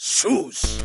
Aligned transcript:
Sus. 0.00 0.78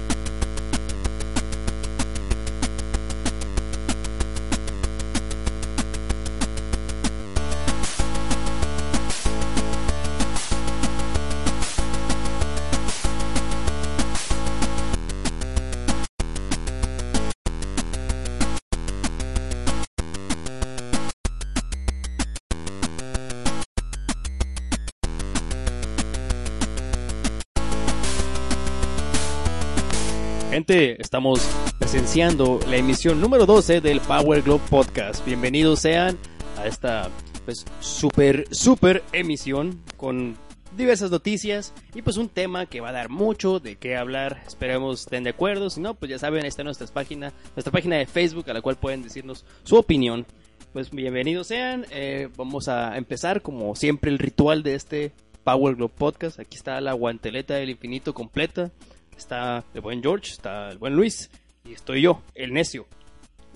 Estamos 30.69 31.41
presenciando 31.77 32.57
la 32.69 32.77
emisión 32.77 33.19
número 33.19 33.45
12 33.45 33.81
del 33.81 33.99
Power 33.99 34.41
Globe 34.43 34.63
Podcast. 34.69 35.25
Bienvenidos 35.25 35.81
sean 35.81 36.17
a 36.57 36.67
esta 36.67 37.09
pues 37.43 37.65
super 37.81 38.45
super 38.49 39.03
emisión 39.11 39.81
con 39.97 40.37
diversas 40.77 41.11
noticias 41.11 41.73
y 41.93 42.01
pues 42.01 42.15
un 42.15 42.29
tema 42.29 42.65
que 42.65 42.79
va 42.79 42.89
a 42.89 42.93
dar 42.93 43.09
mucho 43.09 43.59
de 43.59 43.75
qué 43.75 43.97
hablar. 43.97 44.41
Esperemos 44.47 45.01
estén 45.01 45.25
de 45.25 45.31
acuerdo, 45.31 45.69
si 45.69 45.81
no 45.81 45.95
pues 45.95 46.09
ya 46.09 46.17
saben, 46.17 46.43
ahí 46.43 46.47
está 46.47 46.63
nuestra 46.63 46.87
página, 46.87 47.33
nuestra 47.57 47.73
página 47.73 47.97
de 47.97 48.05
Facebook 48.05 48.49
a 48.49 48.53
la 48.53 48.61
cual 48.61 48.77
pueden 48.77 49.03
decirnos 49.03 49.43
su 49.63 49.75
opinión. 49.75 50.25
Pues 50.71 50.91
bienvenidos 50.91 51.47
sean, 51.47 51.85
eh, 51.91 52.29
vamos 52.37 52.69
a 52.69 52.95
empezar 52.95 53.41
como 53.41 53.75
siempre 53.75 54.09
el 54.09 54.17
ritual 54.17 54.63
de 54.63 54.75
este 54.75 55.11
Power 55.43 55.75
Globe 55.75 55.93
Podcast. 55.97 56.39
Aquí 56.39 56.55
está 56.55 56.79
la 56.79 56.93
guanteleta 56.93 57.55
del 57.55 57.71
infinito 57.71 58.13
completa 58.13 58.71
está 59.17 59.63
el 59.73 59.81
buen 59.81 60.01
George, 60.01 60.31
está 60.31 60.69
el 60.69 60.77
buen 60.77 60.95
Luis 60.95 61.29
y 61.65 61.73
estoy 61.73 62.01
yo, 62.01 62.21
el 62.35 62.53
necio. 62.53 62.85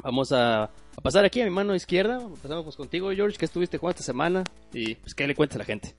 Vamos 0.02 0.31
a, 0.31 0.69
pasar 1.02 1.25
aquí 1.25 1.41
a 1.41 1.45
mi 1.45 1.50
mano 1.50 1.75
izquierda. 1.75 2.22
Empezamos 2.22 2.63
pues 2.63 2.75
contigo, 2.75 3.11
George, 3.11 3.38
que 3.38 3.45
estuviste 3.45 3.78
jugando 3.78 3.95
esta 3.95 4.03
semana 4.03 4.44
y 4.73 4.95
pues 4.95 5.13
qué 5.13 5.28
le 5.28 5.35
cuentas 5.35 5.55
a 5.55 5.59
la 5.59 5.66
gente. 5.66 5.94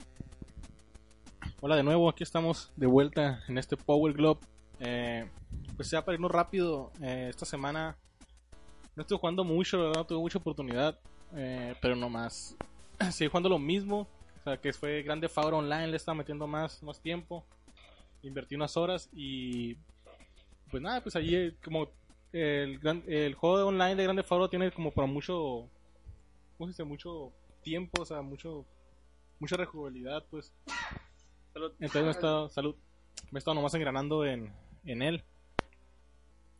Hola 1.61 1.75
de 1.75 1.83
nuevo, 1.83 2.09
aquí 2.09 2.23
estamos 2.23 2.71
de 2.75 2.87
vuelta 2.87 3.43
en 3.47 3.57
este 3.57 3.75
Power 3.77 4.13
Globe. 4.13 4.39
Eh, 4.79 5.27
pues 5.75 5.91
ya 5.91 6.03
para 6.03 6.15
irnos 6.15 6.31
rápido, 6.31 6.91
eh, 7.01 7.27
esta 7.29 7.45
semana 7.45 7.97
no 8.95 9.01
estoy 9.01 9.17
jugando 9.17 9.43
mucho, 9.43 9.77
la 9.77 9.83
verdad, 9.83 9.99
no 10.01 10.05
tuve 10.05 10.19
mucha 10.19 10.37
oportunidad, 10.37 10.97
eh, 11.35 11.75
pero 11.81 11.95
no 11.95 12.09
más. 12.09 12.55
Jugando 13.29 13.49
lo 13.49 13.59
mismo, 13.59 14.07
o 14.39 14.43
sea, 14.43 14.57
que 14.57 14.73
fue 14.73 15.03
Grande 15.03 15.29
Favor 15.29 15.55
Online, 15.55 15.87
le 15.87 15.97
estaba 15.97 16.15
metiendo 16.15 16.47
más, 16.47 16.81
más 16.83 16.99
tiempo 16.99 17.45
invertí 18.23 18.55
unas 18.55 18.75
horas 18.77 19.09
y 19.13 19.75
pues 20.69 20.83
nada, 20.83 21.01
pues 21.01 21.15
allí 21.15 21.35
eh, 21.35 21.55
como 21.63 21.89
el, 22.31 22.79
el 23.07 23.33
juego 23.35 23.67
online 23.67 23.95
de 23.95 24.03
Grande 24.03 24.23
Faro 24.23 24.49
tiene 24.49 24.71
como 24.71 24.91
para 24.91 25.07
mucho, 25.07 25.67
¿cómo 26.57 26.67
se 26.67 26.73
dice? 26.73 26.83
Mucho 26.83 27.31
tiempo, 27.63 28.03
o 28.03 28.05
sea, 28.05 28.21
mucho, 28.21 28.65
mucha 29.39 29.57
rejugabilidad, 29.57 30.25
pues. 30.29 30.53
Entonces 31.55 32.01
me 32.01 32.07
he 32.07 32.11
estado, 32.11 32.49
salud, 32.49 32.75
me 33.31 33.37
he 33.37 33.39
estado 33.39 33.55
nomás 33.55 33.73
engranando 33.73 34.25
en, 34.25 34.53
en 34.85 35.01
él. 35.01 35.23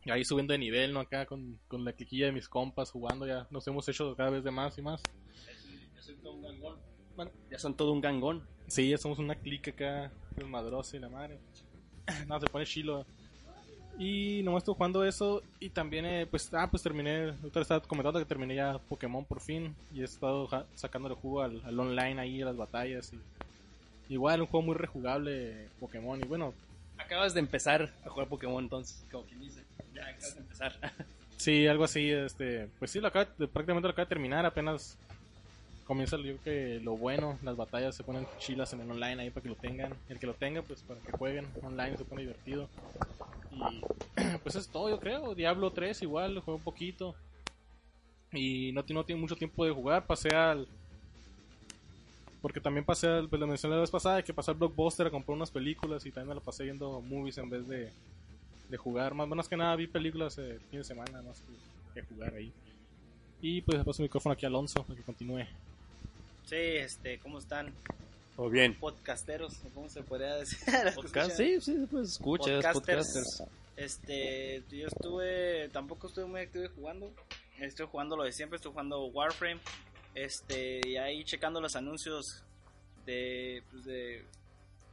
Y 0.04 0.10
ahí 0.10 0.24
subiendo 0.24 0.52
de 0.52 0.58
nivel, 0.58 0.92
¿no? 0.92 1.00
Acá 1.00 1.26
con, 1.26 1.60
con 1.68 1.84
la 1.84 1.92
cliquilla 1.92 2.26
de 2.26 2.32
mis 2.32 2.48
compas 2.48 2.90
jugando, 2.90 3.26
ya 3.26 3.46
nos 3.50 3.66
hemos 3.66 3.88
hecho 3.88 4.16
cada 4.16 4.30
vez 4.30 4.42
de 4.42 4.50
más 4.50 4.76
y 4.78 4.82
más. 4.82 5.02
Ya 5.94 6.02
son 6.02 6.16
todo 6.22 6.32
un 6.32 6.42
gangón. 6.42 6.78
Bueno, 7.16 7.30
ya 7.50 7.58
son 7.58 7.76
todo 7.76 7.92
un 7.92 8.00
gangón. 8.00 8.48
Sí, 8.70 8.88
ya 8.88 8.98
somos 8.98 9.18
una 9.18 9.34
clica 9.34 9.72
acá, 9.72 10.12
madrosa 10.46 10.96
y 10.96 11.00
la 11.00 11.08
madre. 11.08 11.38
No, 12.28 12.38
se 12.38 12.46
pone 12.46 12.64
chilo. 12.64 13.04
Y 13.98 14.42
nomás 14.44 14.60
estuve 14.60 14.76
jugando 14.76 15.04
eso 15.04 15.42
y 15.58 15.70
también, 15.70 16.06
eh, 16.06 16.26
pues, 16.26 16.48
ah, 16.54 16.68
pues 16.70 16.80
terminé, 16.80 17.30
otra 17.44 17.62
estaba 17.62 17.80
comentando 17.80 18.20
que 18.20 18.24
terminé 18.24 18.54
ya 18.54 18.78
Pokémon 18.78 19.24
por 19.24 19.40
fin 19.40 19.74
y 19.92 20.02
he 20.02 20.04
estado 20.04 20.48
sacándole 20.76 21.16
jugo 21.16 21.42
al, 21.42 21.60
al, 21.64 21.78
online 21.78 22.20
ahí, 22.20 22.42
a 22.42 22.46
las 22.46 22.56
batallas. 22.56 23.12
Y, 23.12 24.14
igual, 24.14 24.40
un 24.40 24.46
juego 24.46 24.64
muy 24.64 24.76
rejugable 24.76 25.68
Pokémon 25.80 26.20
y 26.20 26.24
bueno. 26.24 26.54
Acabas 26.96 27.34
de 27.34 27.40
empezar 27.40 27.92
a 28.04 28.08
jugar 28.08 28.28
Pokémon 28.28 28.62
entonces, 28.62 29.04
como 29.10 29.24
quien 29.24 29.40
dice, 29.40 29.64
ya 29.92 30.06
acabas 30.06 30.34
de 30.34 30.40
empezar. 30.40 30.72
Sí, 31.36 31.66
algo 31.66 31.84
así, 31.84 32.10
este, 32.10 32.68
pues 32.78 32.90
sí, 32.90 33.00
lo 33.00 33.08
acabo, 33.08 33.24
prácticamente 33.34 33.88
lo 33.88 33.92
acabo 33.92 34.04
de 34.04 34.10
terminar, 34.10 34.44
apenas 34.44 34.98
comienza 35.90 36.16
yo 36.18 36.40
que 36.44 36.78
lo 36.84 36.96
bueno, 36.96 37.36
las 37.42 37.56
batallas 37.56 37.96
se 37.96 38.04
ponen 38.04 38.24
chilas 38.38 38.72
en 38.72 38.80
el 38.80 38.88
online 38.92 39.24
ahí 39.24 39.30
para 39.30 39.42
que 39.42 39.48
lo 39.48 39.56
tengan. 39.56 39.92
El 40.08 40.20
que 40.20 40.26
lo 40.28 40.34
tenga, 40.34 40.62
pues 40.62 40.84
para 40.84 41.00
que 41.00 41.10
jueguen 41.10 41.48
online 41.64 41.96
se 41.96 42.04
pone 42.04 42.22
divertido. 42.22 42.68
Y 43.50 43.58
pues 44.44 44.54
es 44.54 44.68
todo, 44.68 44.88
yo 44.88 45.00
creo. 45.00 45.34
Diablo 45.34 45.72
3 45.72 46.00
igual, 46.02 46.36
lo 46.36 46.42
juego 46.42 46.58
un 46.58 46.62
poquito. 46.62 47.16
Y 48.30 48.70
no, 48.70 48.84
no 48.88 49.04
tiene 49.04 49.20
mucho 49.20 49.34
tiempo 49.34 49.64
de 49.64 49.72
jugar, 49.72 50.06
pasé 50.06 50.28
al... 50.28 50.68
Porque 52.40 52.60
también 52.60 52.84
pasé 52.84 53.08
al, 53.08 53.28
pues 53.28 53.40
lo 53.40 53.48
mencioné 53.48 53.74
la 53.74 53.80
vez 53.80 53.90
pasada, 53.90 54.22
que 54.22 54.32
pasé 54.32 54.52
al 54.52 54.58
Blockbuster 54.58 55.08
a 55.08 55.10
comprar 55.10 55.34
unas 55.34 55.50
películas 55.50 56.06
y 56.06 56.12
también 56.12 56.28
me 56.28 56.34
lo 56.36 56.40
pasé 56.40 56.62
viendo 56.62 57.00
movies 57.00 57.38
en 57.38 57.50
vez 57.50 57.66
de, 57.66 57.90
de 58.68 58.76
jugar. 58.76 59.12
Más, 59.14 59.26
menos 59.26 59.48
que 59.48 59.56
nada 59.56 59.74
vi 59.74 59.88
películas 59.88 60.38
el 60.38 60.60
fin 60.60 60.78
de 60.78 60.84
semana, 60.84 61.20
más 61.20 61.40
que, 61.40 62.00
que 62.00 62.06
jugar 62.06 62.32
ahí. 62.32 62.52
Y 63.42 63.62
pues 63.62 63.78
paso 63.82 64.02
el 64.02 64.04
micrófono 64.04 64.34
aquí 64.34 64.46
a 64.46 64.48
Alonso 64.48 64.84
para 64.84 64.96
que 64.96 65.04
continúe. 65.04 65.46
Sí, 66.50 66.56
este, 66.56 67.20
¿cómo 67.20 67.38
están? 67.38 67.72
Todo 68.34 68.50
bien. 68.50 68.74
Podcasteros, 68.74 69.54
¿cómo 69.72 69.88
se 69.88 70.02
podría 70.02 70.34
decir? 70.34 70.58
Podcast, 70.96 71.36
sí, 71.36 71.60
sí, 71.60 71.86
pues 71.88 72.14
escuchas, 72.14 72.66
podcasters. 72.72 73.44
Este, 73.76 74.60
yo 74.68 74.88
estuve, 74.88 75.68
tampoco 75.68 76.08
estuve 76.08 76.24
muy 76.24 76.40
activo 76.40 76.64
jugando. 76.74 77.12
Estoy 77.60 77.86
jugando 77.86 78.16
lo 78.16 78.24
de 78.24 78.32
siempre, 78.32 78.56
estoy 78.56 78.72
jugando 78.72 79.04
Warframe. 79.04 79.60
Este, 80.16 80.80
y 80.88 80.96
ahí 80.96 81.22
checando 81.22 81.60
los 81.60 81.76
anuncios 81.76 82.42
de, 83.06 83.62
pues 83.70 83.84
de, 83.84 84.24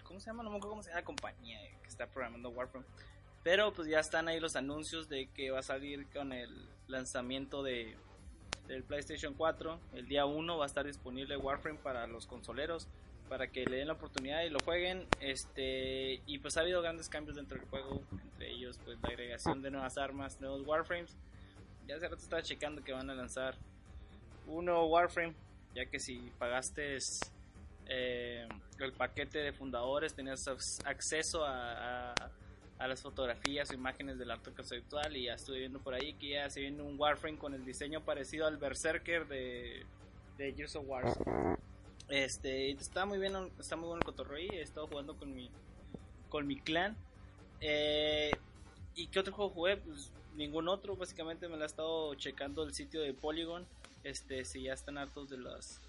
¿cómo 0.04 0.20
se 0.20 0.28
llama? 0.28 0.44
No 0.44 0.52
me 0.52 0.58
acuerdo 0.58 0.74
cómo 0.74 0.84
se 0.84 0.90
llama 0.90 1.02
la 1.02 1.06
compañía 1.06 1.60
que 1.82 1.90
está 1.90 2.06
programando 2.06 2.50
Warframe. 2.50 2.86
Pero 3.42 3.74
pues 3.74 3.88
ya 3.88 4.00
están 4.00 4.28
ahí 4.28 4.40
los 4.40 4.56
anuncios 4.56 5.10
de 5.10 5.26
que 5.34 5.50
va 5.50 5.62
a 5.62 5.64
salir 5.64 6.06
con 6.14 6.34
el 6.34 6.52
lanzamiento 6.88 7.64
de 7.64 7.98
del 8.68 8.84
PlayStation 8.84 9.34
4. 9.34 9.80
El 9.94 10.08
día 10.08 10.26
1 10.26 10.58
va 10.58 10.66
a 10.66 10.68
estar 10.68 10.86
disponible 10.86 11.38
Warframe 11.38 11.80
para 11.80 12.08
los 12.08 12.28
consoleros 12.28 12.88
para 13.28 13.48
que 13.48 13.66
le 13.66 13.78
den 13.78 13.88
la 13.88 13.94
oportunidad 13.94 14.44
y 14.44 14.50
lo 14.50 14.60
jueguen. 14.60 15.06
Este 15.20 16.22
y 16.26 16.40
pues 16.40 16.58
ha 16.58 16.62
habido 16.62 16.82
grandes 16.82 17.10
cambios 17.10 17.36
dentro 17.36 17.58
del 17.58 17.68
juego, 17.68 18.02
entre 18.34 18.52
ellos 18.52 18.80
pues 18.84 18.98
la 19.02 19.10
agregación 19.10 19.62
de 19.62 19.72
nuevas 19.72 19.98
armas, 19.98 20.40
nuevos 20.40 20.66
Warframes. 20.66 21.16
Ya 21.88 21.96
hace 21.96 22.08
rato 22.08 22.22
estaba 22.22 22.42
checando 22.42 22.84
que 22.84 22.92
van 22.92 23.10
a 23.10 23.16
lanzar 23.16 23.56
un 24.48 24.66
nuevo 24.66 24.86
Warframe, 24.88 25.34
ya 25.74 25.86
que 25.86 26.00
si 26.00 26.32
pagaste 26.38 26.98
eh, 27.88 28.48
el 28.80 28.94
paquete 28.94 29.40
de 29.40 29.54
fundadores 29.54 30.14
tenías 30.14 30.48
acceso 30.86 31.46
a 31.46 32.12
a 32.12 32.30
las 32.86 33.02
fotografías 33.02 33.72
o 33.72 33.74
imágenes 33.74 34.20
del 34.20 34.30
arte 34.30 34.52
conceptual 34.52 35.16
y 35.18 35.24
ya 35.24 35.34
estuve 35.34 35.60
viendo 35.60 35.80
por 35.80 35.96
ahí 35.96 36.14
que 36.14 36.30
ya 36.30 36.50
se 36.50 36.60
viene 36.60 36.84
un 36.84 37.00
Warframe 37.00 37.38
con 37.38 37.56
el 37.56 37.66
diseño 37.66 38.02
parecido 38.02 38.46
al 38.46 38.58
Berserker 38.58 39.28
de, 39.28 39.84
de 40.38 40.54
Gears 40.54 40.76
of 40.76 40.86
War. 40.88 41.06
Este, 42.10 42.70
está 42.72 43.06
muy 43.06 43.18
bien, 43.18 43.34
está 43.60 43.76
muy 43.76 43.88
bueno 43.88 44.02
el 44.02 44.06
cotorreo 44.06 44.52
he 44.52 44.62
estado 44.62 44.88
jugando 44.88 45.16
con 45.16 45.34
mi 45.34 45.50
con 46.30 46.46
mi 46.46 46.60
clan. 46.60 46.96
Eh, 47.62 48.32
¿Y 48.96 49.08
qué 49.08 49.20
otro 49.20 49.34
juego 49.34 49.52
jugué? 49.52 49.78
Pues 49.78 50.12
ningún 50.36 50.68
otro, 50.68 50.96
básicamente 50.96 51.48
me 51.48 51.58
lo 51.58 51.64
he 51.64 51.66
estado 51.66 52.14
checando 52.16 52.64
el 52.64 52.74
sitio 52.74 53.02
de 53.02 53.14
Polygon. 53.14 53.66
Este, 54.04 54.46
si 54.46 54.64
ya 54.64 54.74
están 54.74 54.98
hartos 54.98 55.30
de 55.30 55.38
las 55.38 55.82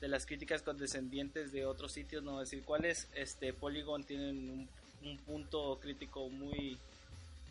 de 0.00 0.08
las 0.08 0.26
críticas 0.26 0.62
condescendientes 0.62 1.52
de 1.52 1.64
otros 1.64 1.92
sitios, 1.92 2.22
no 2.22 2.38
decir 2.38 2.62
cuáles, 2.64 3.08
este 3.14 3.54
Polygon 3.54 4.04
tienen 4.04 4.50
un 4.50 4.68
un 5.06 5.16
punto 5.18 5.78
crítico 5.80 6.28
muy 6.28 6.78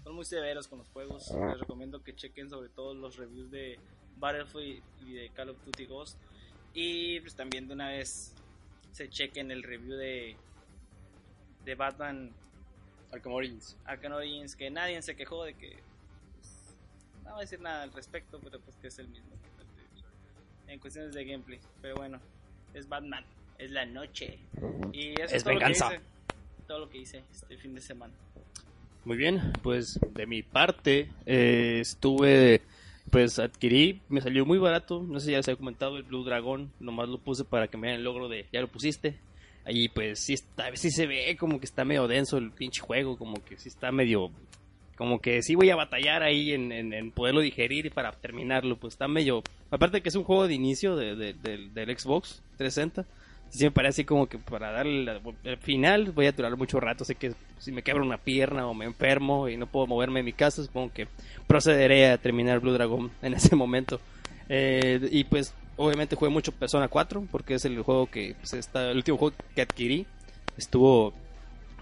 son 0.04 0.16
muy 0.16 0.26
severos 0.26 0.68
con 0.68 0.80
los 0.80 0.88
juegos. 0.90 1.32
Les 1.32 1.60
recomiendo 1.60 2.04
que 2.04 2.16
chequen 2.16 2.50
sobre 2.50 2.70
todo 2.70 2.94
los 2.94 3.18
reviews 3.18 3.50
de 3.50 3.80
Battlefield 4.18 4.84
y 5.06 5.14
de 5.14 5.30
Call 5.30 5.50
of 5.50 5.58
Duty 5.66 5.86
Ghost. 5.88 6.18
Y 6.74 7.20
pues 7.22 7.36
también 7.36 7.68
de 7.68 7.74
una 7.74 7.90
vez 7.90 8.34
se 8.92 9.10
chequen 9.10 9.50
el 9.50 9.64
review 9.64 9.96
de, 9.96 10.36
de 11.66 11.76
Batman 11.76 12.32
Arkham 13.12 13.34
Origins. 13.34 13.78
Arkham 13.86 14.14
Origins, 14.14 14.56
que 14.56 14.70
nadie 14.70 15.02
se 15.02 15.16
quejó 15.16 15.44
de 15.44 15.56
que... 15.56 15.80
pues, 16.36 16.76
no 17.24 17.32
voy 17.32 17.40
a 17.40 17.42
decir 17.42 17.60
nada 17.60 17.82
al 17.82 17.92
respecto, 17.92 18.40
pero 18.44 18.60
pues 18.60 18.78
que 18.78 18.88
es 18.88 19.00
el 19.00 19.08
mismo. 19.08 19.32
En 20.68 20.80
cuestiones 20.80 21.16
de 21.16 21.26
gameplay. 21.26 21.60
Pero 21.82 21.96
bueno, 21.96 22.20
es 22.74 22.88
Batman, 22.88 23.26
es 23.58 23.72
la 23.72 23.86
noche. 23.86 24.40
Y 24.94 25.20
eso 25.20 25.36
Es 25.36 25.44
todo 25.44 25.54
venganza. 25.54 25.86
Lo 25.86 25.92
que 25.92 25.96
hice, 25.98 26.15
todo 26.68 26.80
lo 26.80 26.90
que 26.90 27.00
hice 27.00 27.24
este 27.32 27.58
fin 27.58 27.74
de 27.76 27.82
semana. 27.82 28.14
Muy 29.04 29.18
bien, 29.18 29.54
pues 29.62 30.00
de 30.16 30.26
mi 30.26 30.42
parte 30.42 31.10
eh, 31.28 31.78
estuve, 31.82 32.62
pues 33.12 33.38
adquirí, 33.38 34.02
me 34.10 34.20
salió 34.22 34.46
muy 34.48 34.58
barato, 34.58 35.04
no 35.08 35.20
sé 35.20 35.28
si 35.28 35.32
ya 35.34 35.44
se 35.44 35.52
ha 35.52 35.56
comentado 35.56 35.98
el 35.98 36.04
Blue 36.04 36.24
Dragon, 36.24 36.72
nomás 36.80 37.08
lo 37.10 37.20
puse 37.20 37.44
para 37.46 37.68
que 37.68 37.78
me 37.78 37.88
den 37.90 37.98
el 37.98 38.04
logro 38.04 38.28
de, 38.30 38.48
ya 38.52 38.62
lo 38.62 38.68
pusiste. 38.68 39.16
Ahí 39.64 39.90
pues 39.90 40.20
sí 40.20 40.34
está, 40.34 40.76
sí 40.76 40.92
se 40.92 41.08
ve 41.08 41.36
como 41.40 41.60
que 41.60 41.66
está 41.66 41.86
medio 41.86 42.08
denso 42.08 42.38
el 42.38 42.52
pinche 42.52 42.82
juego, 42.82 43.18
como 43.18 43.44
que 43.44 43.58
sí 43.58 43.68
está 43.70 43.92
medio, 43.92 44.32
como 44.96 45.20
que 45.20 45.42
sí 45.42 45.56
voy 45.56 45.70
a 45.72 45.76
batallar 45.76 46.22
ahí 46.24 46.52
en, 46.52 47.12
poderlo 47.12 47.42
digerir 47.42 47.92
para 47.92 48.12
terminarlo, 48.12 48.78
pues 48.78 48.94
está 48.94 49.08
medio, 49.08 49.42
aparte 49.72 50.02
que 50.02 50.10
es 50.10 50.16
un 50.16 50.24
juego 50.24 50.48
de 50.48 50.54
inicio 50.54 50.96
de- 50.96 51.16
de- 51.16 51.34
del- 51.34 51.74
del 51.74 51.98
Xbox 51.98 52.44
360. 52.58 53.06
Sí 53.56 53.64
me 53.64 53.72
parece 53.72 54.06
como 54.06 54.28
que 54.28 54.38
para 54.38 54.70
darle 54.72 55.22
el 55.46 55.58
final 55.58 56.12
voy 56.12 56.26
a 56.26 56.34
durar 56.34 56.58
mucho 56.58 56.82
rato. 56.82 57.06
Sé 57.06 57.16
que 57.16 57.34
si 57.58 57.72
me 57.72 57.84
quebro 57.84 58.04
una 58.04 58.18
pierna 58.18 58.68
o 58.68 58.74
me 58.74 58.84
enfermo 58.84 59.48
y 59.48 59.56
no 59.56 59.66
puedo 59.66 59.88
moverme 59.88 60.20
de 60.20 60.24
mi 60.24 60.34
casa, 60.34 60.62
supongo 60.62 60.92
que 60.94 61.08
procederé 61.48 62.10
a 62.10 62.18
terminar 62.18 62.60
Blue 62.60 62.74
Dragon 62.74 63.10
en 63.22 63.34
ese 63.34 63.56
momento. 63.56 64.02
Eh, 64.50 65.08
y 65.10 65.24
pues 65.24 65.54
obviamente 65.78 66.18
jugué 66.18 66.30
mucho 66.30 66.52
Persona 66.52 66.90
4 66.90 67.28
porque 67.32 67.56
es 67.56 67.64
el 67.64 67.82
juego 67.82 68.08
que 68.08 68.36
pues, 68.40 68.54
está, 68.54 68.92
el 68.92 68.98
último 68.98 69.18
juego 69.18 69.36
que 69.56 69.62
adquirí. 69.62 70.06
Estuvo 70.58 71.14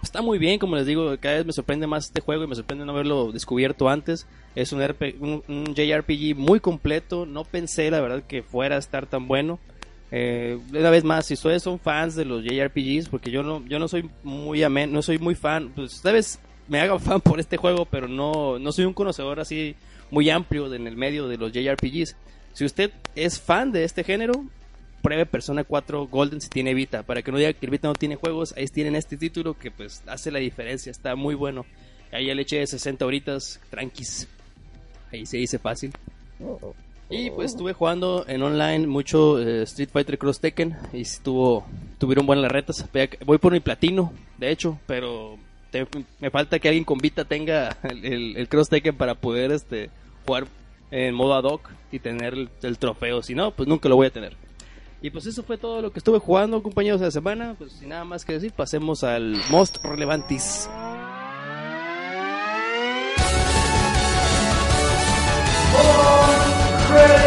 está 0.04 0.22
muy 0.22 0.38
bien, 0.38 0.60
como 0.60 0.75
les 0.75 0.86
digo, 0.86 1.16
cada 1.20 1.38
vez 1.38 1.46
me 1.46 1.54
sorprende 1.54 1.88
más 1.88 2.06
este 2.06 2.22
juego 2.22 2.44
y 2.44 2.48
me 2.48 2.56
sorprende 2.56 2.86
no 2.86 2.92
haberlo 2.92 3.31
descubierto 3.31 3.90
antes. 3.90 4.28
Es 4.54 4.74
un, 4.74 4.86
RP 4.86 5.16
un, 5.20 5.44
un 5.48 5.74
JRPG 5.74 6.36
muy 6.36 6.60
completo, 6.60 7.25
no 7.25 7.46
pensé 7.46 7.90
la 7.90 8.00
verdad 8.00 8.22
que 8.22 8.44
fuera 8.44 8.75
a 8.75 8.80
estar 8.80 9.08
tan 9.08 9.28
bueno. 9.28 9.60
Eh, 10.15 10.60
una 10.69 10.92
vez 10.92 11.04
más, 11.04 11.25
si 11.25 11.33
ustedes 11.33 11.63
son 11.63 11.80
fans 11.80 12.13
de 12.13 12.24
los 12.24 12.44
JRPGs, 12.44 13.10
porque 13.10 13.31
yo 13.31 13.42
no, 13.42 13.65
yo 13.65 13.80
no 13.80 13.88
soy 13.88 14.07
muy 14.21 14.62
amén, 14.62 14.94
no 14.94 15.01
soy 15.01 15.18
muy 15.18 15.33
fan, 15.33 15.71
pues 15.74 16.04
tal 16.04 16.13
vez 16.13 16.39
me 16.68 16.80
haga 16.80 17.00
fan 17.00 17.19
por 17.19 17.39
este 17.39 17.57
juego, 17.57 17.86
pero 17.86 18.07
no, 18.07 18.60
no 18.60 18.71
soy 18.71 18.86
un 18.86 18.94
conocedor 18.94 19.39
así 19.39 19.75
muy 20.12 20.30
amplio 20.30 20.71
en 20.71 20.86
el 20.86 20.95
medio 20.95 21.27
de 21.27 21.38
los 21.38 21.51
JRPGs. 21.51 22.15
Si 22.54 22.63
usted 22.63 22.92
es 23.15 23.39
fan 23.39 23.71
de 23.71 23.86
este 23.86 24.04
género, 24.04 24.45
pruebe 25.01 25.25
Persona 25.25 25.63
4 25.63 26.06
Golden 26.06 26.42
si 26.42 26.50
tiene 26.50 26.75
Vita, 26.75 27.01
para 27.01 27.24
que 27.24 27.31
no 27.31 27.39
diga 27.39 27.54
que 27.54 27.65
Vita 27.65 27.88
no 27.88 27.95
tiene 27.95 28.15
juegos, 28.15 28.54
ahí 28.56 28.68
tienen 28.68 28.95
este 28.95 29.18
título 29.18 29.57
que 29.57 29.71
pues 29.71 30.04
hace 30.06 30.30
la 30.30 30.38
diferencia, 30.38 30.92
está 30.92 31.15
muy 31.15 31.33
bueno. 31.33 31.65
Ahí 32.12 32.27
ya 32.27 32.36
le 32.36 32.44
eché 32.44 32.68
60 32.68 33.04
horitas, 33.04 33.60
tranquis. 33.71 34.27
Ahí 35.12 35.25
se 35.25 35.38
dice 35.38 35.57
fácil. 35.57 35.92
Y 37.13 37.30
pues 37.30 37.51
estuve 37.51 37.74
jugando 37.74 38.25
en 38.27 38.42
online 38.42 38.88
mucho 38.88 39.39
eh, 39.39 39.62
Street 39.63 39.89
Fighter 39.94 40.18
Cross 40.18 40.39
Tekken 40.39 40.75
y 40.94 41.01
estuvo, 41.01 41.63
tuvieron 42.00 42.25
buenas 42.25 42.51
retas. 42.51 42.83
Voy 43.24 43.38
por 43.38 43.51
mi 43.51 43.60
platino, 43.60 44.12
de 44.39 44.50
hecho, 44.50 44.80
pero 44.88 45.38
me 46.19 46.31
falta 46.31 46.57
que 46.57 46.69
alguien 46.69 46.83
con 46.83 46.98
Vita 46.98 47.24
tenga 47.24 47.77
el, 47.83 48.48
Cross 48.50 48.69
Tekken 48.69 48.95
para 48.95 49.13
poder 49.13 49.51
este 49.51 49.92
jugar 50.25 50.48
en 50.89 51.13
modo 51.13 51.36
ad 51.36 51.44
hoc 51.44 51.69
y 51.92 52.00
tener 52.00 52.33
el, 52.63 52.77
trofeo. 52.80 53.21
Si 53.21 53.36
no, 53.36 53.51
pues 53.51 53.69
nunca 53.69 53.89
lo 53.89 53.95
voy 53.95 54.07
a 54.07 54.12
tener. 54.12 54.36
Y 55.04 55.12
pues 55.12 55.27
eso 55.27 55.44
fue 55.44 55.60
todo 55.60 55.83
lo 55.83 55.92
que 55.92 56.00
estuve 56.00 56.18
jugando, 56.18 56.63
compañeros, 56.63 57.00
de 57.00 57.07
la 57.07 57.12
semana. 57.12 57.56
Pues 57.60 57.74
sin 57.74 57.89
nada 57.89 58.06
más 58.06 58.25
que 58.25 58.33
decir, 58.33 58.54
pasemos 58.54 59.04
al 59.04 59.38
most 59.51 59.83
relevantis. 59.83 60.68
Sus. 66.94 67.23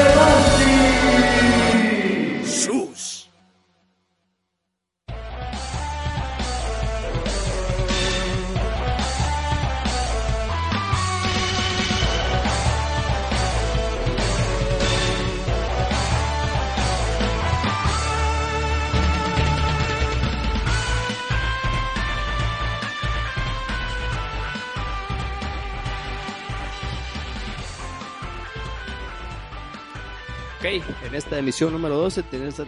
Esta 31.36 31.42
emisión 31.42 31.70
número 31.70 31.96
12 31.96 32.22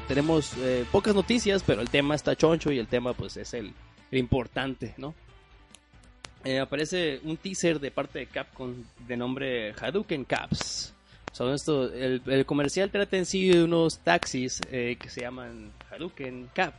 tenemos, 0.06 0.52
eh, 0.58 0.84
pocas 0.92 1.14
noticias, 1.14 1.62
pero 1.66 1.80
el 1.80 1.88
tema 1.88 2.14
está 2.14 2.36
choncho 2.36 2.70
y 2.70 2.78
el 2.78 2.86
tema 2.86 3.14
pues 3.14 3.38
es 3.38 3.54
el, 3.54 3.72
importante, 4.10 4.92
¿no? 4.98 5.14
Eh, 6.44 6.58
aparece 6.58 7.18
un 7.24 7.38
teaser 7.38 7.80
de 7.80 7.90
parte 7.90 8.18
de 8.18 8.26
Capcom 8.26 8.74
de 9.06 9.16
nombre 9.16 9.72
Hadouken 9.72 10.26
Caps. 10.26 10.92
Son 11.32 11.54
esto, 11.54 11.90
el, 11.90 12.44
comercial 12.44 12.90
trata 12.90 13.16
en 13.16 13.24
sí 13.24 13.48
de 13.48 13.64
unos 13.64 14.00
taxis 14.00 14.60
eh, 14.70 14.98
que 15.00 15.08
se 15.08 15.22
llaman 15.22 15.72
Hadouken 15.90 16.50
Cap. 16.52 16.74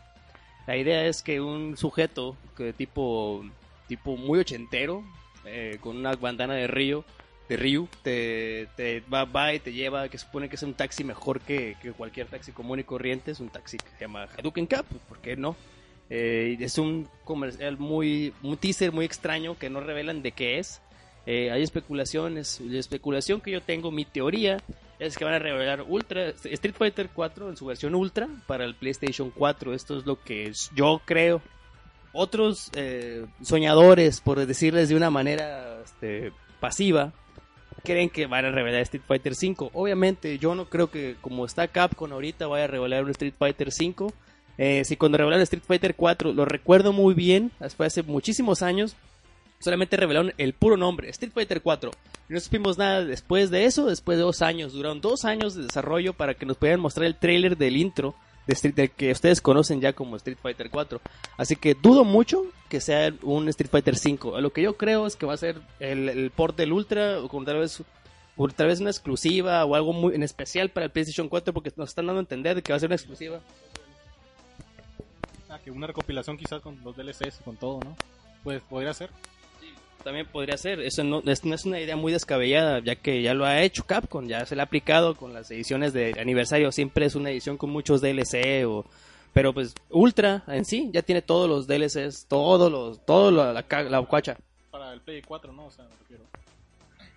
La 0.68 0.78
idea 0.78 1.08
es 1.08 1.24
que 1.24 1.42
un 1.42 1.76
sujeto 1.76 2.38
tipo, 2.78 3.44
tipo 3.88 4.16
muy 4.16 4.38
ochentero, 4.42 5.04
con 5.82 5.98
una 5.98 6.14
bandana 6.14 6.54
de 6.54 6.68
río, 6.68 7.04
de 7.50 7.58
Ryu, 7.58 7.90
te, 8.04 8.68
te 8.76 9.02
va, 9.12 9.26
va 9.26 9.54
y 9.54 9.60
te 9.60 9.74
lleva, 9.74 10.08
que 10.08 10.20
supone 10.20 10.48
que 10.48 10.56
es 10.56 10.64
un 10.64 10.76
taxi 10.76 11.04
mejor 11.04 11.42
que, 11.42 11.76
que 11.82 11.92
cualquier 11.92 12.28
taxi 12.28 12.52
común 12.52 12.80
y 12.80 12.84
corriente, 12.84 13.32
es 13.32 13.40
un 13.40 13.50
taxi 13.50 13.78
que 13.78 13.90
se 13.90 14.00
llama 14.00 14.28
Hadouken 14.38 14.68
Cap, 14.68 14.86
¿por 15.08 15.18
qué 15.20 15.36
no? 15.36 15.56
Eh, 16.12 16.58
es 16.60 16.78
un 16.78 17.08
comercial 17.24 17.78
muy, 17.78 18.34
un 18.44 18.58
teaser 18.58 18.92
muy 18.92 19.06
extraño 19.06 19.58
que 19.58 19.70
no 19.70 19.82
revelan 19.82 20.22
de 20.22 20.32
qué 20.32 20.60
es. 20.60 20.82
Eh, 21.26 21.52
hay 21.52 21.62
especulaciones, 21.62 22.62
la 22.62 22.80
especulación 22.80 23.42
que 23.42 23.52
yo 23.52 23.62
tengo, 23.62 23.92
mi 23.92 24.06
teoría 24.06 24.58
es 25.00 25.18
que 25.18 25.26
van 25.26 25.36
a 25.36 25.40
revelar 25.40 25.86
Ultra 25.88 26.30
Street 26.30 26.76
Fighter 26.76 27.10
4 27.14 27.50
en 27.50 27.58
su 27.58 27.66
versión 27.66 27.96
Ultra 27.96 28.28
para 28.48 28.66
el 28.66 28.76
PlayStation 28.76 29.32
4. 29.32 29.74
Esto 29.74 29.98
es 29.98 30.06
lo 30.06 30.22
que 30.22 30.52
yo 30.76 31.02
creo. 31.06 31.42
Otros 32.12 32.72
eh, 32.76 33.26
soñadores, 33.42 34.22
por 34.22 34.46
decirles 34.46 34.90
de 34.90 34.96
una 34.96 35.12
manera 35.12 35.82
este, 35.84 36.32
pasiva, 36.60 37.14
creen 37.80 38.10
que 38.10 38.26
van 38.28 38.46
a 38.46 38.52
revelar 38.52 38.82
Street 38.82 39.04
Fighter 39.08 39.36
5. 39.36 39.72
Obviamente, 39.74 40.38
yo 40.40 40.56
no 40.56 40.66
creo 40.66 40.90
que 40.90 41.16
como 41.22 41.46
está 41.46 41.68
Capcom 41.68 42.12
ahorita 42.12 42.48
vaya 42.48 42.66
a 42.66 42.68
revelar 42.68 43.04
un 43.04 43.12
Street 43.12 43.34
Fighter 43.38 43.72
5. 43.72 44.14
Eh, 44.58 44.84
si 44.86 44.98
cuando 44.98 45.18
revelaron 45.18 45.42
Street 45.44 45.64
Fighter 45.66 45.96
4, 45.96 46.34
lo 46.34 46.46
recuerdo 46.46 46.92
muy 46.92 47.14
bien, 47.14 47.52
fue 47.78 47.86
hace 47.86 48.04
muchísimos 48.04 48.62
años, 48.62 48.96
solamente 49.60 49.96
revelaron 49.96 50.34
el 50.38 50.54
puro 50.54 50.76
nombre, 50.76 51.10
Street 51.10 51.32
Fighter 51.34 51.62
4. 51.62 51.92
Y 52.30 52.34
no 52.34 52.40
supimos 52.40 52.78
nada 52.78 53.06
después 53.06 53.50
de 53.52 53.66
eso, 53.66 53.86
después 53.86 54.18
de 54.18 54.24
dos 54.24 54.42
años. 54.42 54.74
Duraron 54.74 55.02
dos 55.02 55.26
años 55.26 55.56
de 55.56 55.64
desarrollo 55.64 56.14
para 56.14 56.34
que 56.34 56.46
nos 56.46 56.58
pudieran 56.58 56.82
mostrar 56.82 57.08
el 57.08 57.16
trailer 57.16 57.58
del 57.58 57.78
intro 57.78 58.16
de 58.50 58.54
Street, 58.54 58.74
del 58.74 58.92
que 58.92 59.12
ustedes 59.12 59.42
conocen 59.42 59.80
ya 59.80 59.94
como 59.94 60.16
Street 60.18 60.38
Fighter 60.42 60.70
4. 60.70 61.00
Así 61.38 61.56
que 61.56 61.76
dudo 61.76 62.04
mucho 62.04 62.44
que 62.68 62.82
sea 62.82 63.14
un 63.22 63.48
Street 63.50 63.70
Fighter 63.70 63.96
5. 63.96 64.42
Lo 64.42 64.52
que 64.52 64.62
yo 64.62 64.76
creo 64.76 65.08
es 65.08 65.16
que 65.16 65.26
va 65.26 65.34
a 65.34 65.38
ser 65.38 65.62
el, 65.80 66.10
el 66.10 66.32
port 66.32 66.58
del 66.58 66.74
Ultra, 66.74 67.20
o 67.20 67.44
tal 67.46 67.60
vez, 67.60 67.82
tal 68.56 68.68
vez 68.68 68.80
una 68.80 68.90
exclusiva 68.90 69.64
o 69.66 69.76
algo 69.76 69.94
muy 69.94 70.16
en 70.16 70.24
especial 70.24 70.70
para 70.70 70.88
el 70.88 70.92
PlayStation 70.92 71.30
4, 71.30 71.54
porque 71.54 71.72
nos 71.76 71.90
están 71.90 72.08
dando 72.08 72.20
a 72.20 72.22
entender 72.22 72.56
de 72.56 72.64
que 72.64 72.74
va 72.74 72.78
a 72.78 72.80
ser 72.80 72.90
una 72.90 72.96
exclusiva. 72.96 73.40
Ah, 75.50 75.60
que 75.64 75.72
una 75.72 75.88
recopilación 75.88 76.38
quizás 76.38 76.62
con 76.62 76.84
los 76.84 76.96
DLCs 76.96 77.42
con 77.46 77.56
todo, 77.56 77.80
¿no? 77.84 77.96
Pues 78.44 78.62
podría 78.62 78.94
ser. 78.94 79.10
También 80.04 80.26
podría 80.28 80.56
ser, 80.58 80.80
eso 80.80 81.04
no 81.04 81.22
es, 81.26 81.44
no 81.44 81.54
es 81.54 81.66
una 81.66 81.80
idea 81.80 81.96
muy 81.96 82.12
descabellada, 82.14 82.80
ya 82.80 82.96
que 82.96 83.22
ya 83.22 83.34
lo 83.34 83.46
ha 83.46 83.62
hecho 83.62 83.84
Capcom, 83.86 84.28
ya 84.28 84.46
se 84.46 84.56
le 84.56 84.62
ha 84.62 84.66
aplicado 84.66 85.16
con 85.16 85.34
las 85.34 85.52
ediciones 85.52 85.92
de 85.94 86.16
aniversario, 86.20 86.72
siempre 86.72 87.06
es 87.06 87.16
una 87.16 87.30
edición 87.32 87.58
con 87.58 87.70
muchos 87.70 88.02
DLC 88.02 88.66
o 88.66 88.86
pero 89.34 89.54
pues 89.54 89.76
Ultra 89.90 90.44
en 90.48 90.66
sí 90.66 90.90
ya 90.94 91.02
tiene 91.04 91.22
todos 91.22 91.48
los 91.50 91.68
DLCs, 91.68 92.26
todos 92.28 92.72
los 92.72 93.06
todo 93.06 93.30
la, 93.32 93.62
ca- 93.64 93.84
la 93.84 94.02
cuacha. 94.02 94.38
Para 94.72 94.92
el 94.94 95.02
Play 95.02 95.22
4, 95.22 95.52
¿no? 95.52 95.66
O 95.68 95.72
sea, 95.72 95.86
me 95.86 95.92
refiero. 96.00 96.24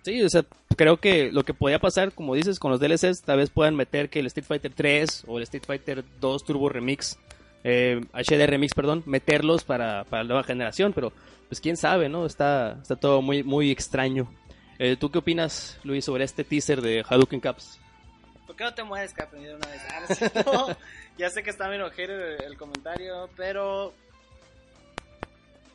Sí, 0.03 0.21
o 0.21 0.29
sea, 0.29 0.43
creo 0.75 0.97
que 0.97 1.31
lo 1.31 1.43
que 1.43 1.53
podía 1.53 1.79
pasar, 1.79 2.11
como 2.11 2.35
dices, 2.35 2.59
con 2.59 2.69
los 2.71 2.79
DLCs, 2.79 3.21
tal 3.23 3.37
vez 3.37 3.49
puedan 3.49 3.75
meter 3.75 4.09
que 4.09 4.19
el 4.19 4.27
Street 4.27 4.45
Fighter 4.45 4.71
3 4.75 5.23
o 5.27 5.37
el 5.37 5.43
Street 5.43 5.63
Fighter 5.65 6.03
2 6.19 6.43
Turbo 6.43 6.69
Remix, 6.69 7.17
eh, 7.63 8.01
HD 8.13 8.45
Remix, 8.47 8.73
perdón, 8.73 9.03
meterlos 9.05 9.63
para, 9.63 10.03
para 10.05 10.23
la 10.23 10.27
nueva 10.29 10.43
generación, 10.43 10.93
pero 10.93 11.11
pues 11.47 11.61
quién 11.61 11.77
sabe, 11.77 12.09
¿no? 12.09 12.25
Está, 12.25 12.77
está 12.81 12.95
todo 12.95 13.21
muy, 13.21 13.43
muy 13.43 13.71
extraño. 13.71 14.31
Eh, 14.79 14.97
¿Tú 14.99 15.11
qué 15.11 15.19
opinas, 15.19 15.79
Luis, 15.83 16.03
sobre 16.05 16.23
este 16.23 16.43
teaser 16.43 16.81
de 16.81 17.05
Hadouken 17.07 17.39
Caps? 17.39 17.79
¿Por 18.47 18.55
qué 18.55 18.63
no 18.63 18.73
te 18.73 18.83
mueves, 18.83 19.13
que 19.13 19.23
de 19.37 19.55
una 19.55 19.67
vez? 19.67 19.81
Ah, 19.89 20.43
no 20.45 20.67
ya 21.17 21.29
sé 21.29 21.43
que 21.43 21.49
está 21.49 21.67
medio 21.67 21.85
ojero 21.87 22.13
el, 22.13 22.43
el 22.43 22.57
comentario, 22.57 23.29
pero 23.37 23.93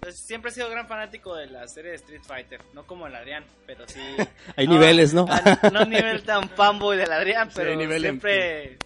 pues, 0.00 0.16
siempre 0.20 0.50
he 0.50 0.54
sido 0.54 0.70
gran 0.70 0.86
fanático 0.86 1.34
de 1.36 1.46
la 1.48 1.66
serie 1.68 1.90
de 1.90 1.96
Street 1.96 2.22
Fighter, 2.24 2.60
no 2.72 2.86
como 2.86 3.06
el 3.06 3.14
Adrián, 3.14 3.44
pero 3.66 3.86
sí. 3.86 4.00
Hay 4.56 4.66
niveles, 4.66 5.12
¿no? 5.12 5.26
no 5.72 5.84
nivel 5.84 6.22
tan 6.22 6.48
fanboy 6.48 6.96
del 6.96 7.12
Adrián, 7.12 7.50
pero 7.54 7.72
en- 7.72 8.00
siempre. 8.00 8.78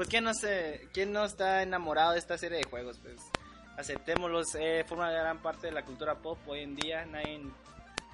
Pues 0.00 0.08
quién 0.08 0.24
no 0.24 0.32
sé, 0.32 0.88
quién 0.94 1.12
no 1.12 1.26
está 1.26 1.62
enamorado 1.62 2.12
de 2.12 2.20
esta 2.20 2.38
serie 2.38 2.56
de 2.56 2.64
juegos, 2.64 2.98
pues 3.02 3.20
aceptémoslos, 3.76 4.54
eh, 4.54 4.82
forma 4.88 5.10
gran 5.10 5.42
parte 5.42 5.66
de 5.66 5.74
la 5.74 5.84
cultura 5.84 6.14
pop 6.14 6.38
hoy 6.46 6.60
en 6.60 6.74
día. 6.74 7.04
Nadie, 7.04 7.42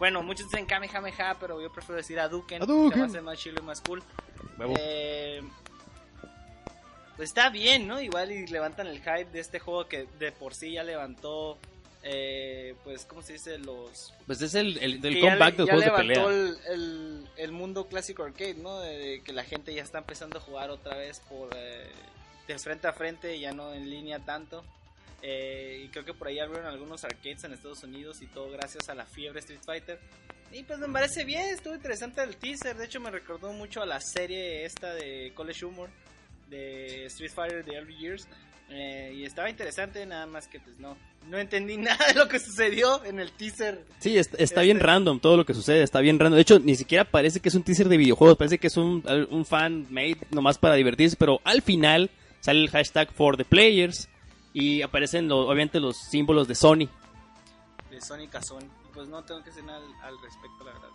bueno, 0.01 0.21
muchos 0.25 0.51
dicen 0.51 0.67
Kamehameha, 0.67 1.37
pero 1.39 1.63
yo 1.63 1.71
prefiero 1.71 1.99
decir 1.99 2.19
Hadouken, 2.19 2.65
Hadouken. 2.65 2.91
que 2.91 2.97
me 2.97 3.05
hace 3.05 3.21
más 3.21 3.39
chido 3.39 3.61
y 3.61 3.65
más 3.65 3.81
cool. 3.83 4.03
Eh, 4.77 5.43
pues 7.17 7.29
está 7.29 7.51
bien, 7.51 7.87
¿no? 7.87 8.01
Igual 8.01 8.33
y 8.33 8.49
levantan 8.49 8.89
el 8.89 8.99
hype 8.99 9.27
de 9.27 9.39
este 9.39 9.61
juego 9.61 9.87
que 9.87 10.09
de 10.19 10.33
por 10.33 10.55
sí 10.55 10.73
ya 10.73 10.83
levantó, 10.83 11.57
eh, 12.09 12.75
pues, 12.85 13.05
¿cómo 13.05 13.21
se 13.23 13.33
dice? 13.35 13.59
Los... 13.59 14.15
Pues 14.27 14.41
es 14.41 14.55
el, 14.55 14.79
el 14.79 15.01
del 15.01 15.19
comeback 15.21 15.59
le- 15.59 15.65
del 15.65 15.67
ya 15.67 15.73
juego 15.75 15.91
de 15.91 15.97
pelea. 15.97 16.25
el, 16.25 16.59
el, 16.69 17.29
el 17.37 17.53
mundo 17.53 17.89
clásico 17.89 18.23
arcade, 18.23 18.55
¿no? 18.55 18.79
De, 18.81 18.97
de 18.97 19.23
que 19.23 19.33
la 19.33 19.43
gente 19.45 19.75
ya 19.75 19.83
está 19.83 19.99
empezando 19.99 20.39
a 20.39 20.41
jugar 20.41 20.71
otra 20.71 20.97
vez 20.97 21.21
por 21.29 21.51
eh, 21.57 21.91
de 22.47 22.59
frente 22.59 22.87
a 22.87 22.93
frente, 22.93 23.39
ya 23.41 23.53
no 23.53 23.73
en 23.75 23.91
línea 23.91 24.21
tanto. 24.21 24.65
Eh, 25.23 25.83
y 25.85 25.89
creo 25.89 26.05
que 26.05 26.15
por 26.15 26.29
ahí 26.29 26.39
abrieron 26.39 26.67
algunos 26.69 27.03
arcades 27.03 27.43
en 27.43 27.53
Estados 27.55 27.83
Unidos 27.83 28.23
y 28.23 28.27
todo 28.29 28.51
gracias 28.51 28.89
a 28.89 28.95
la 28.95 29.05
fiebre 29.07 29.41
Street 29.41 29.61
Fighter. 29.65 29.99
Y 30.53 30.63
pues 30.63 30.79
me 30.79 30.89
parece 30.89 31.25
bien, 31.25 31.49
estuvo 31.49 31.75
interesante 31.75 32.23
el 32.23 32.37
teaser. 32.37 32.77
De 32.77 32.85
hecho, 32.85 33.01
me 33.01 33.11
recordó 33.11 33.53
mucho 33.53 33.83
a 33.83 33.87
la 33.87 34.01
serie 34.01 34.65
esta 34.65 34.95
de 34.95 35.33
College 35.35 35.65
Humor 35.65 35.91
de 36.49 37.07
Street 37.07 37.33
Fighter 37.33 37.65
de 37.65 37.75
Early 37.75 37.97
Years. 37.99 38.29
Eh, 38.69 39.13
y 39.17 39.25
estaba 39.25 39.51
interesante, 39.51 40.05
nada 40.07 40.27
más 40.27 40.47
que 40.47 40.61
pues 40.61 40.79
no, 40.79 40.97
no 41.29 41.39
entendí 41.39 41.77
nada 41.79 42.07
de 42.07 42.15
lo 42.15 42.29
que 42.29 42.39
sucedió 42.39 43.05
en 43.05 43.19
el 43.21 43.33
teaser. 43.33 43.85
Sí, 44.01 44.17
está, 44.19 44.37
está 44.37 44.45
Este- 44.45 44.63
bien 44.63 44.81
random 44.81 45.21
todo 45.21 45.37
lo 45.37 45.45
que 45.47 45.55
sucede, 45.55 45.83
está 45.83 46.01
bien 46.01 46.19
random. 46.19 46.37
De 46.37 46.43
hecho, 46.43 46.59
ni 46.59 46.75
siquiera 46.77 47.05
parece 47.05 47.41
que 47.41 47.49
es 47.49 47.55
un 47.55 47.63
teaser 47.63 47.89
de 47.89 47.97
videojuegos, 47.97 48.37
parece 48.37 48.59
que 48.59 48.67
es 48.69 48.77
un, 48.77 49.03
un 49.31 49.45
fan 49.45 49.87
made 49.91 50.19
nomás 50.31 50.59
para 50.59 50.75
divertirse, 50.75 51.17
pero 51.17 51.41
al 51.45 51.63
final 51.63 52.11
sale 52.41 52.61
el 52.61 52.71
hashtag 52.71 53.11
for 53.13 53.37
the 53.37 53.45
players 53.45 54.09
y 54.53 54.83
aparecen 54.83 55.29
lo- 55.29 55.47
obviamente 55.49 55.81
los 55.81 55.97
símbolos 55.97 56.49
de 56.49 56.55
Sony. 56.55 56.89
de 57.91 58.01
Sony. 58.01 58.23
Y 58.25 58.93
pues 58.95 59.09
no 59.09 59.23
tengo 59.25 59.43
que 59.43 59.51
decir 59.51 59.65
nada 59.65 59.79
al, 59.79 60.15
al 60.15 60.23
respecto, 60.23 60.65
la 60.65 60.73
verdad. 60.73 60.89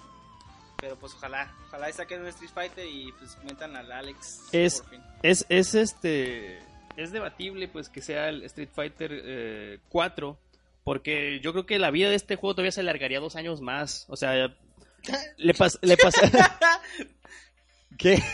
Pero 0.78 0.96
pues 0.98 1.14
ojalá, 1.14 1.54
ojalá 1.68 1.92
saquen 1.92 2.22
un 2.22 2.28
Street 2.28 2.50
Fighter 2.52 2.88
y 2.88 3.12
pues 3.20 3.38
metan 3.44 3.76
al 3.76 3.92
Alex 3.92 4.48
Es- 4.52 4.82
por 4.82 4.90
fin. 4.90 5.02
Es, 5.22 5.46
es 5.50 5.76
este 5.76 6.60
es 7.03 7.12
debatible 7.12 7.67
pues 7.67 7.89
que 7.89 8.01
sea 8.01 8.29
el 8.29 8.43
Street 8.43 8.70
Fighter 8.74 9.12
eh, 9.13 9.79
4 9.89 10.38
porque 10.84 11.39
yo 11.41 11.51
creo 11.51 11.65
que 11.65 11.79
la 11.79 11.91
vida 11.91 12.10
de 12.10 12.15
este 12.15 12.36
juego 12.36 12.55
todavía 12.55 12.72
se 12.72 12.81
alargaría 12.81 13.20
dos 13.20 13.36
años 13.36 13.62
más. 13.62 14.05
O 14.10 14.15
sea, 14.15 14.55
le 15.38 15.53
pasa 15.53 15.79
le 15.81 15.98
¿Qué? 17.98 18.22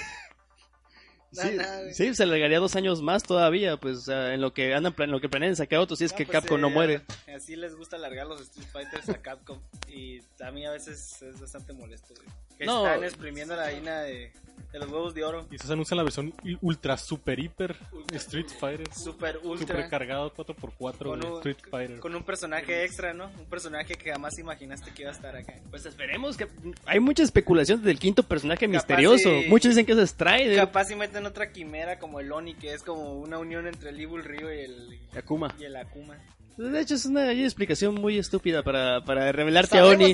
Sí, 1.92 2.16
se 2.16 2.24
alargaría 2.24 2.58
dos 2.58 2.76
años 2.76 3.04
más 3.04 3.22
todavía, 3.22 3.78
pues, 3.78 3.98
o 3.98 4.02
sea, 4.02 4.34
en 4.34 4.42
lo 4.42 4.54
que 4.54 4.74
andan, 4.74 4.96
en 4.98 5.12
lo 5.12 5.22
que 5.22 5.30
planean 5.30 5.56
sacar 5.56 5.80
otros, 5.80 6.00
si 6.00 6.06
es 6.06 6.12
No, 6.12 6.18
que 6.18 6.26
pues, 6.26 6.36
Capcom 6.36 6.58
eh, 6.58 6.62
no 6.62 6.70
muere. 6.72 7.02
Así 7.36 7.56
les 7.56 7.76
gusta 7.76 7.98
alargar 7.98 8.26
los 8.26 8.42
Street 8.42 8.68
Fighters 8.72 9.10
a 9.10 9.22
Capcom. 9.22 9.60
Y 9.88 10.22
a 10.42 10.50
mí 10.52 10.66
a 10.66 10.72
veces 10.72 11.22
es 11.22 11.40
bastante 11.40 11.74
molesto, 11.74 12.16
güey. 12.16 12.28
Que 12.58 12.66
No. 12.66 12.86
están 12.86 13.04
exprimiendo 13.04 13.56
la 13.56 13.66
harina 13.66 14.00
de, 14.02 14.32
de 14.72 14.80
los 14.80 14.90
huevos 14.90 15.14
de 15.14 15.24
oro. 15.24 15.46
Y 15.52 15.58
se 15.58 15.72
anuncia 15.72 15.96
la 15.96 16.04
versión 16.04 16.34
ultra 16.62 16.98
super 16.98 17.40
hiper 17.40 17.76
Street 18.14 18.48
Fighter. 18.60 18.92
Super 18.94 19.38
ultra. 19.44 19.68
Super 19.76 19.90
cargado 19.90 20.34
4x4 20.34 20.98
Con 20.98 21.26
un- 21.26 21.38
Street 21.38 21.58
Fighter. 21.70 22.00
Con 22.00 22.16
un 22.16 22.24
personaje 22.24 22.84
extra, 22.84 23.14
¿no? 23.14 23.26
Un 23.38 23.46
personaje 23.46 23.96
que 23.96 24.12
jamás 24.12 24.38
imaginaste 24.40 24.92
que 24.92 25.04
iba 25.04 25.12
a 25.12 25.14
estar 25.14 25.36
acá. 25.36 25.54
Pues 25.70 25.86
esperemos 25.86 26.36
que 26.36 26.48
hay 26.86 27.00
mucha 27.00 27.24
especulación 27.24 27.84
del 27.84 28.00
quinto 28.00 28.24
personaje 28.24 28.66
Capaz 28.66 28.74
misterioso. 28.74 29.30
y- 29.34 29.48
Muchos 29.50 29.70
dicen 29.70 29.86
que 29.86 29.92
es 29.94 30.10
Strider, 30.10 30.56
Capaz 30.56 30.86
si 30.86 30.96
meten 30.96 31.26
otra 31.26 31.52
quimera 31.52 32.00
como 32.00 32.20
el 32.20 32.32
Oni, 32.32 32.56
que 32.56 32.74
es 32.74 32.82
como 32.84 33.14
una 33.20 33.38
unión 33.38 33.68
entre 33.68 33.92
el 33.92 34.00
Evil 34.00 34.24
Rio 34.24 34.54
y 34.54 34.60
el, 34.60 35.00
Akuma. 35.16 35.54
y 35.60 35.66
el 35.66 35.76
Akuma. 35.76 36.18
De 36.58 36.82
hecho, 36.82 36.96
es 36.96 37.06
una 37.06 37.32
explicación 37.32 37.96
muy 37.96 38.18
estúpida 38.18 38.64
para, 38.64 39.04
para 39.06 39.32
revelarte 39.32 39.78
a 39.78 39.86
Oni. 39.86 40.14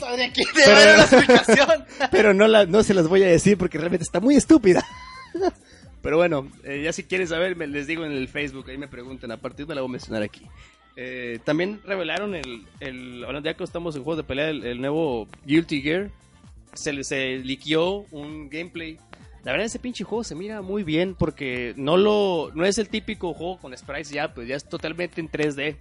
Pero- 2.11 2.33
no, 2.33 2.47
la, 2.47 2.65
no 2.65 2.83
se 2.83 2.93
las 2.93 3.07
voy 3.07 3.23
a 3.23 3.27
decir 3.27 3.57
porque 3.57 3.77
realmente 3.77 4.03
está 4.03 4.19
muy 4.19 4.35
estúpida. 4.35 4.85
Pero 6.01 6.17
bueno, 6.17 6.51
eh, 6.65 6.81
ya 6.83 6.91
si 6.91 7.03
quieren 7.03 7.27
saber, 7.29 7.55
me 7.55 7.65
les 7.65 7.87
digo 7.87 8.03
en 8.05 8.11
el 8.11 8.27
Facebook, 8.27 8.69
ahí 8.69 8.77
me 8.77 8.89
preguntan, 8.89 9.31
a 9.31 9.37
partir 9.37 9.65
de 9.65 9.73
la 9.75 9.81
voy 9.81 9.89
a 9.89 9.91
mencionar 9.93 10.21
aquí. 10.21 10.41
Eh, 10.97 11.39
también 11.45 11.79
revelaron 11.85 12.35
el, 12.35 12.65
el, 12.81 13.23
ahora 13.23 13.41
ya 13.41 13.53
que 13.55 13.63
estamos 13.63 13.95
en 13.95 14.03
juegos 14.03 14.17
de 14.17 14.23
pelea, 14.27 14.49
el, 14.49 14.65
el 14.65 14.81
nuevo 14.81 15.27
Guilty 15.45 15.81
Gear. 15.81 16.11
Se, 16.73 16.91
le- 16.91 17.03
se 17.05 17.37
liqueó 17.37 18.05
un 18.11 18.49
gameplay. 18.49 18.97
La 19.45 19.51
verdad 19.53 19.65
ese 19.67 19.79
pinche 19.79 20.03
juego 20.03 20.23
se 20.23 20.35
mira 20.35 20.61
muy 20.61 20.83
bien 20.83 21.15
porque 21.15 21.73
no 21.77 21.97
lo 21.97 22.51
no 22.55 22.65
es 22.65 22.77
el 22.77 22.89
típico 22.89 23.33
juego 23.33 23.57
con 23.59 23.77
sprites 23.77 24.09
ya, 24.09 24.33
pues 24.33 24.47
ya 24.47 24.55
es 24.55 24.65
totalmente 24.67 25.21
en 25.21 25.29
3D. 25.29 25.77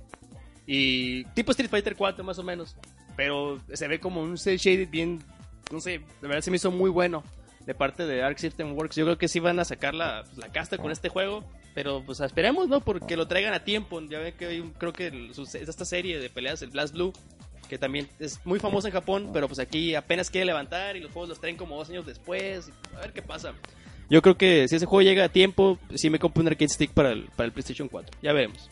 Y 0.66 1.25
tipo 1.35 1.50
Street 1.52 1.71
Fighter 1.71 1.97
4 1.97 2.25
más 2.25 2.38
o 2.38 2.42
menos. 2.42 2.76
Pero 3.16 3.61
se 3.73 3.88
ve 3.88 4.00
como 4.00 4.23
un 4.23 4.38
cel 4.38 4.59
shaded 4.59 4.88
bien, 4.88 5.23
no 5.71 5.81
sé, 5.81 6.00
de 6.21 6.28
verdad 6.28 6.40
se 6.40 6.50
me 6.50 6.57
hizo 6.57 6.71
muy 6.71 6.88
bueno 6.90 7.23
de 7.66 7.75
parte 7.75 8.07
de 8.07 8.23
Arc 8.23 8.38
System 8.38 8.73
Works. 8.75 8.97
Yo 8.97 9.04
creo 9.04 9.19
que 9.19 9.28
sí 9.28 9.38
van 9.40 9.59
a 9.61 9.64
sacar 9.64 9.95
la, 9.95 10.25
la 10.37 10.49
casta 10.50 10.78
con 10.78 10.90
este 10.90 11.09
juego. 11.09 11.45
Pero 11.75 12.02
pues 12.04 12.21
esperemos, 12.21 12.69
¿no? 12.69 12.81
Porque 12.81 13.16
lo 13.16 13.26
traigan 13.26 13.54
a 13.54 13.64
tiempo. 13.64 13.99
Ya 14.02 14.19
ven 14.19 14.35
que 14.37 14.45
hay 14.47 14.61
un- 14.61 14.73
creo 14.73 14.92
que 14.92 15.07
el- 15.07 15.31
esta 15.31 15.85
serie 15.87 16.19
de 16.19 16.28
peleas, 16.28 16.61
el 16.61 16.69
Blast 16.71 16.92
Blue, 16.92 17.14
que 17.69 17.78
también 17.78 18.09
es 18.19 18.40
muy 18.45 18.59
famosa 18.59 18.88
en 18.88 18.92
Japón, 18.92 19.31
pero 19.33 19.47
pues 19.49 19.59
aquí 19.59 19.95
apenas 19.95 20.28
quiere 20.31 20.45
levantar 20.45 20.97
y 20.97 21.00
los 21.00 21.11
juegos 21.12 21.31
los 21.31 21.40
traen 21.40 21.57
como 21.57 21.76
dos 21.78 21.88
años 21.88 22.04
después. 22.04 22.71
a 22.95 23.00
ver 23.00 23.12
qué 23.14 23.23
pasa. 23.23 23.54
Yo 24.11 24.21
creo 24.21 24.37
que 24.37 24.69
si 24.69 24.76
ese 24.76 24.85
juego 24.85 25.00
llega 25.00 25.25
a 25.25 25.28
tiempo, 25.31 25.78
sí 25.95 26.11
me 26.11 26.19
compro 26.19 26.42
un 26.42 26.49
arcade 26.49 26.69
stick 26.69 26.90
para 26.90 27.12
el, 27.12 27.25
para 27.37 27.47
el 27.47 27.52
PlayStation 27.52 27.88
4. 27.88 28.19
Ya 28.21 28.35
veremos. 28.35 28.69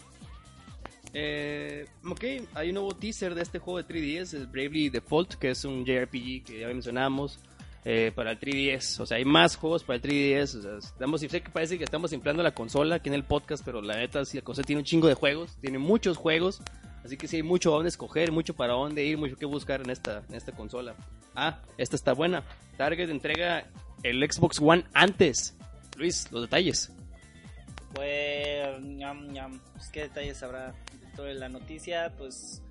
Eh, 1.13 1.87
ok, 2.09 2.25
hay 2.55 2.69
un 2.69 2.75
nuevo 2.75 2.95
teaser 2.95 3.35
de 3.35 3.43
este 3.43 3.59
juego 3.59 3.83
de 3.83 3.87
3DS, 3.87 4.35
el 4.35 4.47
Bravely 4.47 4.91
Default, 4.91 5.35
que 5.35 5.51
es 5.51 5.65
un 5.65 5.85
JRPG 5.85 6.45
que 6.45 6.61
ya 6.61 6.69
mencionamos 6.69 7.41
eh, 7.85 8.13
para 8.15 8.33
el 8.33 8.41
3DS. 8.41 9.01
O 9.01 9.07
sea, 9.07 9.17
hay 9.17 9.25
más 9.25 9.57
juegos 9.57 9.83
para 9.83 9.97
el 9.97 10.03
3DS. 10.03 10.59
O 10.59 10.63
sea, 10.63 10.79
estamos, 10.79 11.21
sé 11.21 11.41
que 11.41 11.51
parece 11.51 11.79
que 11.79 11.85
estamos 11.85 12.13
inflando 12.13 12.43
la 12.43 12.53
consola 12.53 12.97
aquí 12.97 13.09
en 13.09 13.15
el 13.15 13.25
podcast, 13.25 13.65
pero 13.65 13.83
la 13.83 13.97
neta, 13.97 14.25
sí, 14.25 14.37
la 14.37 14.45
consola 14.45 14.67
tiene 14.67 14.81
un 14.81 14.85
chingo 14.85 15.09
de 15.09 15.15
juegos, 15.15 15.57
tiene 15.61 15.79
muchos 15.79 16.17
juegos. 16.17 16.63
Así 17.05 17.17
que 17.17 17.27
sí 17.27 17.37
hay 17.37 17.43
mucho 17.43 17.71
a 17.71 17.77
dónde 17.77 17.89
escoger, 17.89 18.31
mucho 18.31 18.55
para 18.55 18.75
dónde 18.75 19.05
ir, 19.05 19.17
mucho 19.17 19.37
que 19.37 19.47
buscar 19.47 19.81
en 19.81 19.91
esta, 19.91 20.23
en 20.29 20.35
esta 20.35 20.53
consola. 20.53 20.95
Ah, 21.35 21.61
esta 21.79 21.97
está 21.97 22.13
buena. 22.13 22.45
Target 22.77 23.09
entrega 23.09 23.67
el 24.03 24.21
Xbox 24.31 24.61
One 24.61 24.85
antes. 24.93 25.57
Luis, 25.97 26.31
los 26.31 26.43
detalles. 26.43 26.93
Pues. 27.95 28.31
Pues, 29.81 29.89
¿qué 29.91 30.03
detalles 30.03 30.43
habrá 30.43 30.75
de 31.17 31.35
la 31.35 31.49
noticia? 31.49 32.13
Pues, 32.17 32.63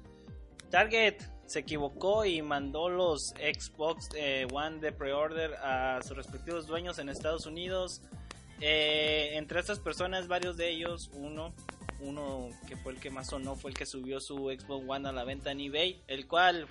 Target 0.69 1.21
se 1.45 1.59
equivocó 1.59 2.25
y 2.25 2.41
mandó 2.41 2.89
los 2.89 3.29
Xbox 3.29 4.09
eh, 4.15 4.47
One 4.51 4.79
de 4.79 4.91
pre-order 4.91 5.55
a 5.55 5.99
sus 6.03 6.15
respectivos 6.15 6.67
dueños 6.67 6.99
en 6.99 7.09
Estados 7.09 7.45
Unidos. 7.45 8.01
Eh, 8.61 9.31
entre 9.33 9.59
estas 9.59 9.79
personas, 9.79 10.27
varios 10.27 10.57
de 10.57 10.69
ellos, 10.69 11.09
uno, 11.13 11.53
uno 12.01 12.49
que 12.67 12.75
fue 12.77 12.93
el 12.93 12.99
que 12.99 13.09
más 13.09 13.27
sonó, 13.27 13.55
fue 13.55 13.71
el 13.71 13.77
que 13.77 13.85
subió 13.85 14.19
su 14.19 14.35
Xbox 14.49 14.85
One 14.87 15.09
a 15.09 15.11
la 15.11 15.23
venta 15.23 15.51
en 15.51 15.61
eBay, 15.61 16.01
el 16.07 16.27
cual 16.27 16.67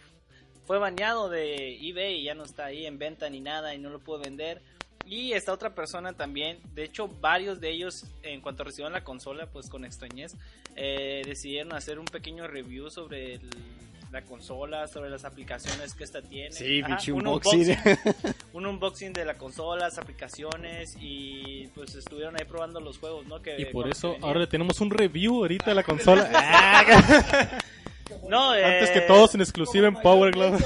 fue 0.66 0.78
baneado 0.78 1.28
de 1.28 1.76
eBay 1.76 2.20
y 2.20 2.25
ya 2.25 2.34
no 2.34 2.44
está 2.44 2.66
ahí 2.66 2.87
en 2.87 2.98
venta 2.98 3.30
ni 3.30 3.40
nada 3.40 3.75
y 3.75 3.78
no 3.78 3.90
lo 3.90 4.00
pudo 4.00 4.20
vender. 4.20 4.62
Y 5.08 5.32
esta 5.32 5.52
otra 5.52 5.74
persona 5.74 6.12
también, 6.12 6.58
de 6.74 6.84
hecho 6.84 7.08
varios 7.08 7.60
de 7.60 7.70
ellos 7.70 8.04
en 8.22 8.40
cuanto 8.40 8.62
recibieron 8.64 8.92
la 8.92 9.02
consola, 9.04 9.46
pues 9.46 9.68
con 9.70 9.84
extrañez, 9.84 10.36
eh, 10.76 11.22
decidieron 11.24 11.72
hacer 11.72 11.98
un 11.98 12.04
pequeño 12.04 12.46
review 12.46 12.90
sobre 12.90 13.34
el- 13.36 13.50
la 14.12 14.22
consola, 14.22 14.86
sobre 14.86 15.10
las 15.10 15.24
aplicaciones 15.26 15.92
que 15.94 16.02
esta 16.04 16.22
tiene. 16.22 16.50
Sí, 16.52 16.80
Ajá, 16.82 16.96
un 17.12 17.26
unboxing. 17.26 17.76
un 18.54 18.64
unboxing 18.66 19.12
de 19.12 19.24
la 19.26 19.36
consola, 19.36 19.84
las 19.86 19.98
aplicaciones 19.98 20.96
y 20.98 21.66
pues 21.74 21.94
estuvieron 21.94 22.34
ahí 22.38 22.46
probando 22.46 22.80
los 22.80 22.96
juegos, 22.98 23.26
¿no? 23.26 23.42
Que, 23.42 23.56
Y 23.60 23.64
por 23.66 23.86
eso 23.88 24.16
ahora 24.22 24.40
le 24.40 24.46
tenemos 24.46 24.80
un 24.80 24.90
review 24.90 25.36
ahorita 25.36 25.66
de 25.66 25.74
la 25.74 25.82
consola. 25.84 26.30
No, 28.28 28.50
Antes 28.52 28.90
eh, 28.90 28.92
que 28.94 29.00
todos 29.02 29.34
en 29.34 29.40
exclusiva 29.40 29.88
en 29.88 29.94
Power 29.96 30.32
Glove. 30.32 30.58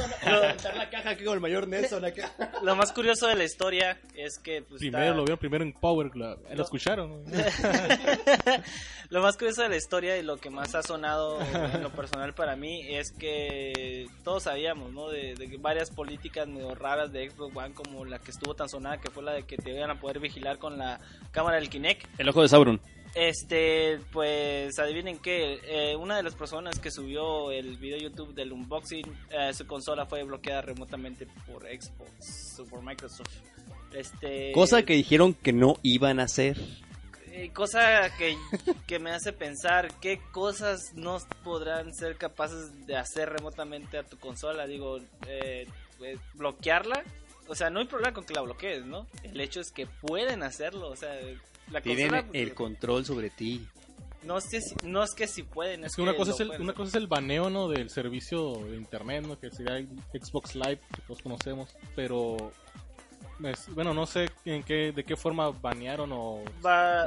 la 0.77 0.91
caja 0.91 1.11
aquí 1.11 1.25
con 1.25 1.35
el 1.35 1.41
mayor 1.41 1.67
Nelson 1.69 2.05
acá. 2.05 2.33
Lo 2.63 2.77
más 2.77 2.93
curioso 2.93 3.27
de 3.27 3.35
la 3.37 3.45
historia 3.45 3.99
es 4.15 4.39
que 4.39 4.63
pues, 4.63 4.79
Primero 4.81 5.05
está- 5.05 5.17
lo 5.17 5.23
vieron 5.25 5.39
primero 5.39 5.65
en 5.65 5.73
Power 5.73 6.11
Club. 6.11 6.39
Eh, 6.49 6.57
Lo 6.57 6.63
escucharon. 6.63 7.25
lo 9.11 9.23
más 9.23 9.37
curioso 9.37 9.63
de 9.63 9.69
la 9.69 9.77
historia 9.77 10.17
y 10.17 10.23
lo 10.23 10.37
que 10.39 10.51
más 10.51 10.75
ha 10.75 10.83
sonado 10.83 11.41
en 11.41 11.83
lo 11.83 11.91
personal 11.91 12.35
para 12.35 12.57
mí 12.57 12.83
es 12.95 13.13
que 13.13 14.07
todos 14.25 14.45
sabíamos, 14.45 14.93
¿no? 14.93 15.09
De, 15.09 15.35
de 15.35 15.57
varias 15.59 15.91
políticas 15.91 16.47
medio 16.49 16.75
raras 16.75 17.13
de 17.13 17.31
Xbox 17.31 17.57
One, 17.57 17.75
como 17.75 18.05
la 18.05 18.19
que 18.19 18.31
estuvo 18.31 18.55
tan 18.55 18.69
sonada, 18.69 18.99
que 18.99 19.11
fue 19.11 19.23
la 19.23 19.33
de 19.33 19.43
que 19.45 19.57
te 19.57 19.71
iban 19.71 19.91
a 19.91 20.01
poder 20.01 20.19
vigilar 20.21 20.59
con 20.59 20.79
la 20.79 21.01
cámara 21.31 21.57
del 21.57 21.69
Kinect. 21.69 22.07
El 22.19 22.29
ojo 22.29 22.43
de 22.43 22.49
Sauron. 22.49 22.81
Este, 23.15 23.99
pues 24.11 24.79
adivinen 24.79 25.19
que 25.19 25.61
eh, 25.65 25.97
una 25.97 26.17
de 26.17 26.23
las 26.23 26.35
personas 26.35 26.79
que 26.79 26.91
subió 26.91 27.51
el 27.51 27.77
video 27.77 27.99
YouTube 27.99 28.35
del 28.35 28.53
unboxing, 28.53 29.05
eh, 29.31 29.53
su 29.53 29.67
consola 29.67 30.07
fue 30.07 30.23
bloqueada 30.23 30.63
remotamente 30.63 31.27
por 31.47 31.63
Xbox 31.65 32.59
o 32.61 32.65
por 32.65 32.83
Microsoft. 32.83 33.29
Este, 33.93 34.53
Cosa 34.53 34.83
que 34.85 34.95
dijeron 34.95 35.35
que 35.35 35.53
no 35.53 35.77
iban 35.83 36.21
a 36.21 36.25
hacer. 36.25 36.57
eh, 37.31 37.51
cosa 37.53 38.11
que, 38.17 38.37
que 38.87 38.99
me 38.99 39.11
hace 39.11 39.35
pensar 39.35 39.89
qué 40.01 40.19
cosas 40.33 40.93
no 40.95 41.19
podrán 41.45 41.93
ser 41.95 42.17
capaces 42.17 42.87
de 42.87 42.97
hacer 42.97 43.29
remotamente 43.29 43.99
a 43.99 44.05
tu 44.05 44.19
consola. 44.19 44.67
Digo, 44.67 44.99
eh, 45.27 45.67
pues, 45.99 46.19
bloquearla. 46.35 47.05
O 47.49 47.55
sea, 47.55 47.69
no 47.69 47.81
hay 47.81 47.87
problema 47.87 48.15
con 48.15 48.25
que 48.25 48.33
la 48.33 48.41
bloquees, 48.41 48.87
¿no? 48.87 49.07
El 49.23 49.39
hecho 49.41 49.61
es 49.61 49.71
que 49.71 49.87
pueden 49.87 50.43
hacerlo. 50.43 50.89
O 50.89 50.97
sea, 50.97 51.13
la 51.71 51.81
Tienen 51.81 52.09
consola. 52.11 52.29
el 52.33 52.55
control 52.55 53.05
sobre 53.05 53.31
ti. 53.31 53.67
No, 54.25 54.41
sé 54.41 54.61
si- 54.61 54.77
no 54.85 55.03
es 55.03 55.15
que 55.15 55.27
si 55.27 55.43
pueden. 55.43 55.85
Es 55.85 55.97
que 55.97 56.03
una 56.03 56.15
cosa 56.17 56.31
es, 56.33 56.41
el, 56.41 56.47
pueden 56.49 56.63
una 56.63 56.75
cosa 56.75 56.89
es 56.91 56.95
el 56.95 57.07
baneo 57.09 57.51
¿no? 57.51 57.69
del 57.69 57.91
servicio 57.91 58.55
de 58.71 58.77
internet, 58.77 59.25
¿no? 59.27 59.39
que 59.39 59.51
sería 59.51 59.79
el 59.79 59.89
Xbox 60.13 60.55
Live, 60.55 60.79
que 60.95 61.03
todos 61.07 61.21
conocemos, 61.23 61.75
pero 61.97 62.53
es- 63.49 63.75
bueno, 63.75 63.93
no 63.95 64.07
sé 64.07 64.29
en 64.45 64.63
qué, 64.63 64.93
de 64.93 65.05
qué 65.05 65.17
forma 65.17 65.51
banearon 65.51 66.11
o, 66.13 66.43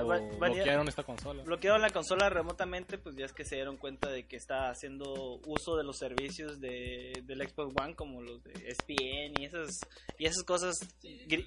banea- 0.04 0.38
bloquearon 0.56 0.88
esta 0.88 1.04
consola. 1.04 1.44
bloquearon 1.44 1.82
la 1.82 1.90
consola 1.90 2.30
remotamente, 2.30 2.98
pues 2.98 3.16
ya 3.16 3.26
es 3.26 3.34
que 3.34 3.46
se 3.46 3.56
dieron 3.56 3.78
cuenta 3.78 4.10
de 4.10 4.26
que 4.28 4.36
está 4.36 4.70
haciendo 4.70 5.40
uso 5.46 5.76
de 5.78 5.84
los 5.84 5.98
servicios 5.98 6.60
de, 6.60 7.14
del 7.24 7.48
Xbox 7.48 7.74
One, 7.82 7.96
como 7.96 8.22
los 8.22 8.44
de 8.44 8.54
SPN 8.74 9.34
y 9.42 9.46
esas, 9.46 9.70
y 10.18 10.26
esas 10.26 10.44
cosas 10.44 10.76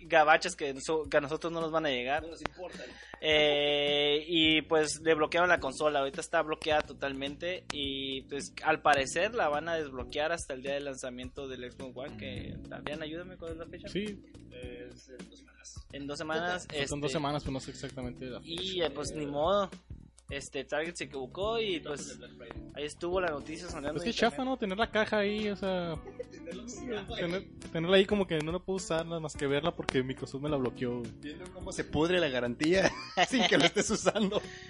gabachas 0.02 0.54
que, 0.56 0.74
so- 0.80 1.08
que 1.08 1.16
a 1.16 1.20
nosotros 1.20 1.52
no 1.52 1.60
nos 1.60 1.70
van 1.72 1.86
a 1.86 1.90
llegar. 1.90 2.24
Eh, 3.20 4.24
y 4.28 4.62
pues 4.62 5.00
le 5.02 5.14
bloquearon 5.14 5.48
la 5.48 5.58
consola, 5.58 6.00
ahorita 6.00 6.20
está 6.20 6.42
bloqueada 6.42 6.82
totalmente 6.82 7.64
y 7.72 8.22
pues 8.22 8.52
al 8.62 8.80
parecer 8.80 9.34
la 9.34 9.48
van 9.48 9.68
a 9.68 9.74
desbloquear 9.76 10.30
hasta 10.32 10.54
el 10.54 10.62
día 10.62 10.74
de 10.74 10.80
lanzamiento 10.80 11.48
del 11.48 11.70
Xbox 11.70 11.96
One, 11.96 12.16
que 12.16 12.56
también 12.68 13.02
ayúdame 13.02 13.36
con 13.36 13.56
la 13.58 13.66
fecha. 13.66 13.88
Sí, 13.88 14.18
En 15.92 16.06
dos 16.06 16.18
semanas. 16.18 16.66
son 16.86 17.00
dos 17.00 17.08
este, 17.08 17.18
semanas, 17.18 17.42
pero 17.42 17.52
no 17.52 17.60
sé 17.60 17.70
exactamente 17.70 18.26
la 18.26 18.40
fecha. 18.40 18.62
Y 18.62 18.82
eh, 18.82 18.90
pues 18.90 19.12
ni 19.14 19.26
modo. 19.26 19.70
Este 20.30 20.62
Target 20.62 20.94
se 20.94 21.04
equivocó 21.04 21.58
y 21.58 21.80
pues 21.80 22.18
ahí 22.74 22.84
estuvo 22.84 23.18
la 23.18 23.30
noticia 23.30 23.66
sonando. 23.70 23.96
Es 23.96 24.02
que 24.04 24.10
en 24.10 24.16
chafa. 24.16 24.44
¿no? 24.44 24.58
Tener 24.58 24.76
la 24.76 24.90
caja 24.90 25.18
ahí, 25.20 25.48
o 25.48 25.56
sea... 25.56 25.96
tener- 27.16 27.48
tenerla 27.72 27.96
ahí 27.96 28.04
como 28.04 28.26
que 28.26 28.38
no 28.40 28.52
la 28.52 28.58
puedo 28.58 28.76
usar 28.76 29.06
nada 29.06 29.20
más 29.20 29.34
que 29.34 29.46
verla 29.46 29.74
porque 29.74 30.02
Microsoft 30.02 30.42
me 30.42 30.50
la 30.50 30.56
bloqueó. 30.58 31.00
Viendo 31.22 31.50
cómo 31.54 31.72
se 31.72 31.84
pudre 31.84 32.20
la 32.20 32.28
garantía 32.28 32.92
sin 33.28 33.46
que 33.46 33.56
lo 33.56 33.64
estés 33.64 33.88
usando. 33.90 34.42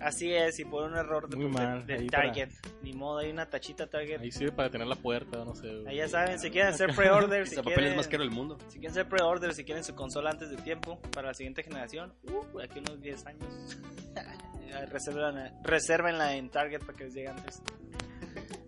Así 0.00 0.32
es, 0.32 0.58
y 0.58 0.64
por 0.64 0.84
un 0.84 0.96
error 0.96 1.28
de, 1.28 1.36
mal, 1.48 1.86
de 1.86 1.94
ahí 1.94 2.06
para- 2.08 2.24
Target. 2.32 2.50
Ni 2.82 2.92
modo, 2.92 3.18
hay 3.18 3.30
una 3.30 3.48
tachita 3.48 3.86
Target. 3.86 4.20
Ahí 4.20 4.30
sirve 4.30 4.52
para 4.52 4.70
tener 4.70 4.86
la 4.86 4.96
puerta, 4.96 5.44
no 5.44 5.54
sé. 5.54 5.68
Ahí 5.86 5.96
ya 5.96 6.08
saben, 6.08 6.38
si 6.38 6.50
quieren 6.50 6.72
hacer 6.72 6.94
pre-order, 6.96 7.46
si 7.46 7.56
papel 7.56 7.74
quieren, 7.74 7.90
es 7.92 7.96
más 7.96 8.08
caro 8.08 8.22
del 8.22 8.32
mundo. 8.32 8.58
si 8.68 8.78
quieren 8.78 8.90
hacer 8.90 9.08
pre-order, 9.08 9.54
si 9.54 9.64
quieren 9.64 9.84
su 9.84 9.94
consola 9.94 10.30
antes 10.30 10.50
de 10.50 10.56
tiempo 10.56 11.00
para 11.12 11.28
la 11.28 11.34
siguiente 11.34 11.62
generación, 11.62 12.12
uh, 12.24 12.60
aquí 12.60 12.78
unos 12.78 13.00
10 13.00 13.26
años. 13.26 13.78
Resérvenla, 14.90 15.52
resérvenla 15.64 16.36
en 16.36 16.48
Target 16.48 16.80
para 16.80 16.96
que 16.96 17.04
les 17.04 17.14
llegue 17.14 17.28
antes. 17.28 17.60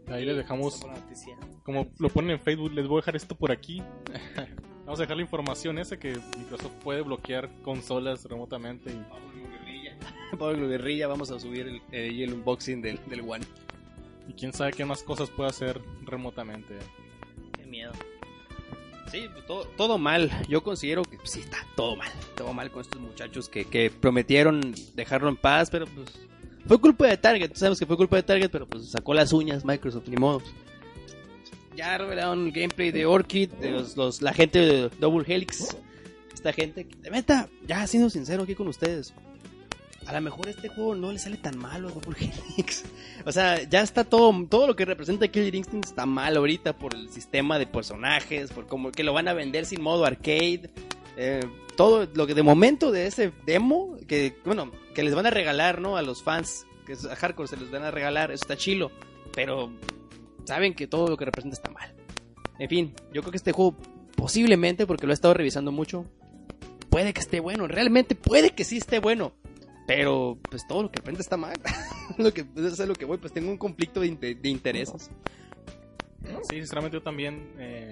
Ahí 0.09 0.25
les 0.25 0.37
dejamos 0.37 0.85
como 1.63 1.93
lo 1.99 2.09
ponen 2.09 2.33
en 2.33 2.41
Facebook, 2.41 2.73
les 2.73 2.87
voy 2.87 2.99
a 2.99 3.01
dejar 3.01 3.17
esto 3.17 3.35
por 3.35 3.53
aquí. 3.53 3.83
Vamos 4.85 4.99
a 4.99 5.03
dejar 5.05 5.17
la 5.17 5.23
información 5.23 5.79
esa 5.79 5.97
que 5.97 6.19
Microsoft 6.39 6.73
puede 6.83 7.03
bloquear 7.03 7.49
consolas 7.63 8.25
remotamente. 8.25 8.91
Y, 8.91 9.62
Pablo 10.39 10.69
Guerrilla, 10.69 11.07
vamos 11.09 11.31
a 11.31 11.39
subir 11.41 11.67
el, 11.67 11.83
el, 11.93 12.21
el 12.23 12.35
unboxing 12.35 12.83
del, 12.83 12.99
del 13.09 13.21
One. 13.21 13.45
y 14.29 14.33
quién 14.35 14.53
sabe 14.53 14.73
qué 14.73 14.85
más 14.85 15.03
cosas 15.03 15.31
puede 15.31 15.51
hacer 15.51 15.81
remotamente. 16.05 16.75
Qué 17.59 17.67
miedo. 17.67 17.93
Sí, 19.11 19.27
todo, 19.47 19.65
todo 19.77 19.99
mal. 19.99 20.31
Yo 20.49 20.63
considero 20.63 21.03
que 21.03 21.17
pues, 21.19 21.31
sí 21.33 21.41
está 21.41 21.59
todo 21.77 21.97
mal. 21.97 22.11
Todo 22.37 22.53
mal 22.55 22.71
con 22.71 22.81
estos 22.81 23.01
muchachos 23.01 23.49
que, 23.49 23.65
que 23.67 23.91
prometieron 23.91 24.75
dejarlo 24.95 25.29
en 25.29 25.37
paz, 25.37 25.69
pero 25.71 25.87
pues 25.87 26.09
fue 26.67 26.81
culpa 26.81 27.07
de 27.09 27.17
Target. 27.19 27.53
Sabes 27.55 27.79
que 27.79 27.85
fue 27.87 27.97
culpa 27.99 28.17
de 28.17 28.23
Target, 28.23 28.49
pero 28.51 28.67
pues 28.67 28.89
sacó 28.91 29.13
las 29.13 29.33
uñas 29.35 29.65
Microsoft, 29.67 30.09
ni 30.09 30.17
modo. 30.17 30.41
Ya 31.77 31.97
revelaron 31.99 32.47
el 32.47 32.53
gameplay 32.53 32.91
de 32.91 33.05
Orchid, 33.07 33.51
de 33.53 33.71
los, 33.71 33.97
los- 33.97 34.23
la 34.23 34.33
gente 34.33 34.59
de 34.61 34.89
Double 35.01 35.25
Helix. 35.27 35.77
Esta 36.33 36.53
gente, 36.53 36.87
de 37.01 37.11
neta, 37.11 37.49
ya 37.67 37.87
siendo 37.87 38.09
sincero 38.11 38.43
aquí 38.45 38.55
con 38.55 38.69
ustedes. 38.69 39.13
A 40.07 40.13
lo 40.13 40.21
mejor 40.21 40.49
este 40.49 40.69
juego 40.69 40.95
no 40.95 41.13
le 41.13 41.19
sale 41.19 41.37
tan 41.37 41.57
malo 41.57 41.89
a 41.89 41.93
Double 41.93 42.17
Helix. 42.19 42.85
O 43.25 43.31
sea, 43.31 43.63
ya 43.63 43.83
está 43.83 44.03
todo, 44.03 44.35
todo 44.49 44.67
lo 44.67 44.75
que 44.75 44.85
representa 44.85 45.29
Killer 45.29 45.55
Instinct 45.55 45.87
está 45.87 46.07
mal 46.07 46.37
ahorita 46.37 46.77
por 46.77 46.93
el 46.93 47.09
sistema 47.09 47.57
de 47.57 47.69
personajes, 47.69 48.51
por 48.51 48.67
cómo 48.67 48.91
que 48.91 49.05
lo 49.05 49.13
van 49.13 49.29
a 49.29 49.33
vender 49.33 49.65
sin 49.65 49.81
modo 49.81 50.05
arcade. 50.05 50.71
eh, 51.17 51.41
todo 51.77 52.09
lo 52.15 52.27
que 52.27 52.35
de 52.35 52.43
momento 52.43 52.91
de 52.91 53.07
ese 53.07 53.33
demo, 53.47 53.97
que 54.09 54.37
bueno, 54.45 54.73
que 54.95 55.03
les 55.03 55.15
van 55.15 55.27
a 55.27 55.31
regalar, 55.31 55.81
¿no? 55.81 55.97
A 55.97 56.03
los 56.03 56.23
fans, 56.23 56.67
que 56.85 56.95
a 56.95 57.15
Hardcore 57.15 57.49
se 57.49 57.57
les 57.57 57.71
van 57.71 57.85
a 57.85 57.91
regalar, 57.91 58.31
eso 58.33 58.45
está 58.45 58.57
chilo. 58.57 58.91
Pero 59.35 59.73
saben 60.45 60.75
que 60.75 60.87
todo 60.87 61.09
lo 61.09 61.17
que 61.17 61.25
representa 61.25 61.57
está 61.57 61.71
mal. 61.71 61.95
En 62.59 62.69
fin, 62.69 62.95
yo 63.13 63.23
creo 63.23 63.31
que 63.31 63.39
este 63.39 63.53
juego 63.53 63.77
posiblemente, 64.17 64.87
porque 64.87 65.07
lo 65.07 65.13
he 65.13 65.15
estado 65.15 65.35
revisando 65.35 65.73
mucho, 65.73 66.05
puede 66.91 67.13
que 67.13 67.21
esté 67.21 67.41
bueno, 67.41 67.67
realmente 67.67 68.15
puede 68.15 68.51
que 68.51 68.65
sí 68.65 68.77
esté 68.77 68.99
bueno. 68.99 69.33
Pero, 69.87 70.39
pues 70.51 70.67
todo 70.67 70.83
lo 70.85 70.91
que 70.91 70.99
representa 70.99 71.23
está 71.23 71.37
mal. 71.37 71.59
lo 72.19 72.33
que, 72.33 72.45
es 72.57 72.81
a 72.81 72.87
lo 72.87 72.95
que 72.95 73.05
voy, 73.05 73.19
pues 73.19 73.33
tengo 73.33 73.51
un 73.51 73.59
conflicto 73.59 74.01
de, 74.01 74.07
inte- 74.09 74.35
de 74.41 74.49
intereses. 74.49 75.11
Sí, 76.49 76.57
sinceramente 76.57 76.97
yo 76.97 77.03
también. 77.03 77.53
eh, 77.59 77.91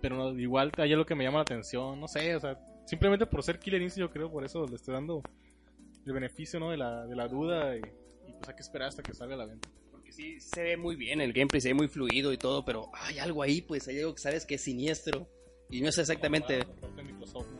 pero 0.00 0.16
no, 0.16 0.38
igual 0.38 0.72
hay 0.76 0.92
algo 0.92 1.06
que 1.06 1.14
me 1.14 1.24
llama 1.24 1.38
la 1.38 1.42
atención. 1.44 1.98
No 1.98 2.06
sé, 2.06 2.36
o 2.36 2.40
sea, 2.40 2.58
simplemente 2.86 3.26
por 3.26 3.42
ser 3.42 3.58
Killer 3.58 3.80
Instinct, 3.80 4.08
yo 4.08 4.12
creo, 4.12 4.30
por 4.30 4.44
eso 4.44 4.66
le 4.66 4.76
estoy 4.76 4.94
dando 4.94 5.22
el 6.04 6.12
beneficio 6.12 6.60
¿no? 6.60 6.70
de, 6.70 6.76
la, 6.76 7.06
de 7.06 7.16
la 7.16 7.28
duda. 7.28 7.74
Y, 7.76 7.80
y 8.28 8.32
pues 8.34 8.48
hay 8.48 8.54
que 8.54 8.62
esperar 8.62 8.88
hasta 8.88 9.02
que 9.02 9.14
salga 9.14 9.34
a 9.34 9.38
la 9.38 9.46
venta. 9.46 9.68
Porque 9.90 10.12
sí, 10.12 10.38
se 10.38 10.62
ve 10.62 10.76
muy 10.76 10.96
bien 10.96 11.20
el 11.22 11.32
gameplay, 11.32 11.60
se 11.62 11.68
ve 11.68 11.74
muy 11.74 11.88
fluido 11.88 12.32
y 12.32 12.36
todo, 12.38 12.64
pero 12.64 12.90
hay 12.94 13.18
algo 13.18 13.42
ahí, 13.42 13.62
pues 13.62 13.88
hay 13.88 13.98
algo 14.00 14.14
que 14.14 14.20
sabes 14.20 14.44
que 14.44 14.56
es 14.56 14.60
siniestro. 14.62 15.26
Y 15.70 15.80
no 15.80 15.88
es 15.88 15.98
exactamente... 15.98 16.58
De 16.94 17.02
Microsoft, 17.02 17.48
¿no? 17.52 17.55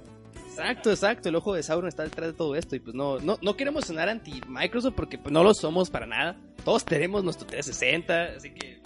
Exacto, 0.59 0.91
exacto, 0.91 1.29
el 1.29 1.35
ojo 1.37 1.55
de 1.55 1.63
Sauron 1.63 1.89
está 1.89 2.03
detrás 2.05 2.29
de 2.29 2.33
todo 2.33 2.55
esto 2.57 2.77
y 2.77 2.81
pues 2.81 2.95
no, 2.95 3.19
no, 3.21 3.39
no 3.43 3.57
queremos 3.57 3.85
sonar 3.85 4.09
anti 4.09 4.41
Microsoft 4.49 4.95
porque 4.97 5.19
pues 5.19 5.33
no 5.33 5.43
lo 5.45 5.53
somos 5.55 5.91
para 5.91 6.07
nada. 6.07 6.37
Todos 6.65 6.85
tenemos 6.85 7.23
nuestro 7.25 7.47
360, 7.47 8.37
así 8.37 8.51
que... 8.53 8.81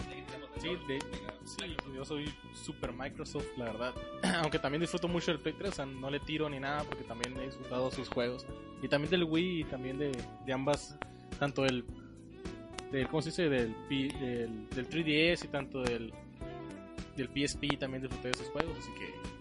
Sí, 0.61 0.67
de- 0.87 0.99
sí, 1.45 1.75
yo 1.95 2.05
soy 2.05 2.31
super 2.53 2.91
Microsoft, 2.93 3.45
la 3.57 3.65
verdad. 3.65 3.93
Aunque 4.43 4.59
también 4.59 4.81
disfruto 4.81 5.07
mucho 5.07 5.31
del 5.31 5.39
Play 5.39 5.55
3, 5.57 5.71
o 5.71 5.75
sea, 5.75 5.85
no 5.85 6.09
le 6.09 6.19
tiro 6.19 6.49
ni 6.49 6.59
nada 6.59 6.83
porque 6.83 7.03
también 7.03 7.35
he 7.37 7.45
disfrutado 7.45 7.89
sus 7.89 8.09
juegos. 8.09 8.45
Y 8.83 8.87
también 8.87 9.09
del 9.09 9.23
Wii 9.23 9.61
y 9.61 9.63
también 9.63 9.97
de, 9.97 10.11
de 10.45 10.53
ambas, 10.53 10.97
tanto 11.39 11.63
del, 11.63 11.83
del 12.91 13.07
¿cómo 13.07 13.21
se 13.23 13.29
dice? 13.29 13.49
Del, 13.49 13.73
del, 13.89 14.69
del 14.69 14.89
3DS 14.89 15.45
y 15.45 15.47
tanto 15.47 15.81
del, 15.81 16.13
del 17.15 17.27
PSP 17.29 17.79
también 17.79 18.03
disfruté 18.03 18.27
de 18.27 18.33
esos 18.33 18.49
juegos, 18.49 18.77
así 18.77 18.91
que 18.99 19.40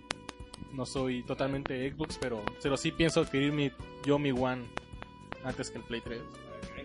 no 0.72 0.86
soy 0.86 1.22
totalmente 1.24 1.90
Xbox, 1.90 2.18
pero, 2.20 2.42
pero 2.62 2.76
sí 2.76 2.92
pienso 2.92 3.20
adquirir 3.20 3.52
mi, 3.52 3.70
yo 4.04 4.18
mi 4.18 4.30
One 4.30 4.62
antes 5.44 5.70
que 5.70 5.78
el 5.78 5.84
Play 5.84 6.00
3. 6.02 6.20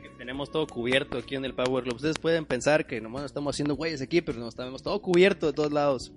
que 0.02 0.10
Tenemos 0.18 0.52
todo 0.52 0.66
cubierto 0.68 1.18
aquí 1.18 1.36
en 1.36 1.46
el 1.46 1.54
Power 1.54 1.84
Club. 1.84 1.96
Ustedes 1.96 2.18
pueden 2.20 2.46
pensar 2.46 2.88
que 2.88 3.02
nomás 3.02 3.24
estamos 3.26 3.56
haciendo 3.56 3.76
güeyes 3.76 4.02
aquí, 4.02 4.22
pero 4.22 4.40
no 4.40 4.48
estamos 4.48 4.82
todo 4.84 5.02
cubierto 5.02 5.48
de 5.48 5.54
todos 5.54 5.72
lados. 5.72 6.14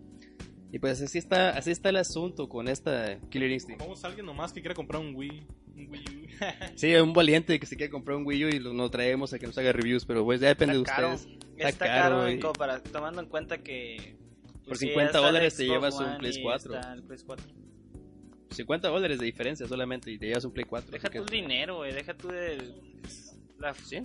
Y 0.71 0.79
pues 0.79 1.01
así 1.01 1.17
está, 1.19 1.51
así 1.51 1.71
está 1.71 1.89
el 1.89 1.97
asunto 1.97 2.49
con 2.49 2.69
esta 2.69 3.19
Killer 3.31 3.51
Instinct. 3.51 3.81
Vamos 3.81 4.05
a 4.05 4.09
alguien 4.09 4.27
nomás 4.27 4.53
que 4.53 4.61
quiera 4.61 4.75
comprar 4.75 5.01
un 5.01 5.15
Wii, 5.15 5.47
un 5.77 5.89
Wii 5.91 6.05
U. 6.05 6.45
Sí, 6.77 6.95
un 6.97 7.15
valiente 7.15 7.59
que 7.59 7.65
se 7.67 7.77
quiere 7.77 7.91
comprar 7.91 8.19
un 8.19 8.27
Wii 8.27 8.45
U 8.45 8.49
y 8.49 8.59
lo, 8.59 8.75
lo 8.75 8.91
traemos 8.91 9.33
a 9.33 9.39
que 9.39 9.47
nos 9.47 9.57
haga 9.57 9.73
reviews, 9.73 10.05
pero 10.05 10.25
pues 10.25 10.41
ya 10.41 10.49
depende 10.49 10.77
Está 10.77 10.91
de 10.93 10.97
caro. 11.03 11.15
ustedes. 11.15 11.39
Está, 11.57 11.87
caro, 11.87 12.03
caro, 12.03 12.21
güey. 12.23 12.35
en 12.35 12.41
compara- 12.41 12.83
tomando 12.83 13.21
en 13.23 13.29
cuenta 13.29 13.59
que... 13.59 14.17
Por 14.69 14.77
sí, 14.77 14.87
50 14.87 15.07
está 15.07 15.19
el 15.19 15.25
dólares 15.25 15.57
te 15.57 15.67
llevas 15.67 15.95
un 15.99 16.19
Play 16.19 16.33
y 16.37 16.43
4. 16.43 16.75
está 16.75 16.93
el 16.93 17.03
Play 17.03 17.19
4. 17.27 17.47
50 18.51 18.89
dólares 18.89 19.19
de 19.19 19.27
diferencia 19.27 19.67
solamente 19.67 20.11
y 20.11 20.19
te 20.19 20.27
llevas 20.27 20.45
un 20.45 20.53
Play 20.53 20.67
4. 20.67 20.91
Deja 20.91 21.11
tu 21.11 21.25
dinero, 21.25 21.77
güey. 21.77 21.93
Deja 21.93 22.15
tú 22.15 22.29
de... 22.29 22.75
La... 23.59 23.75
¿Sí? 23.75 23.99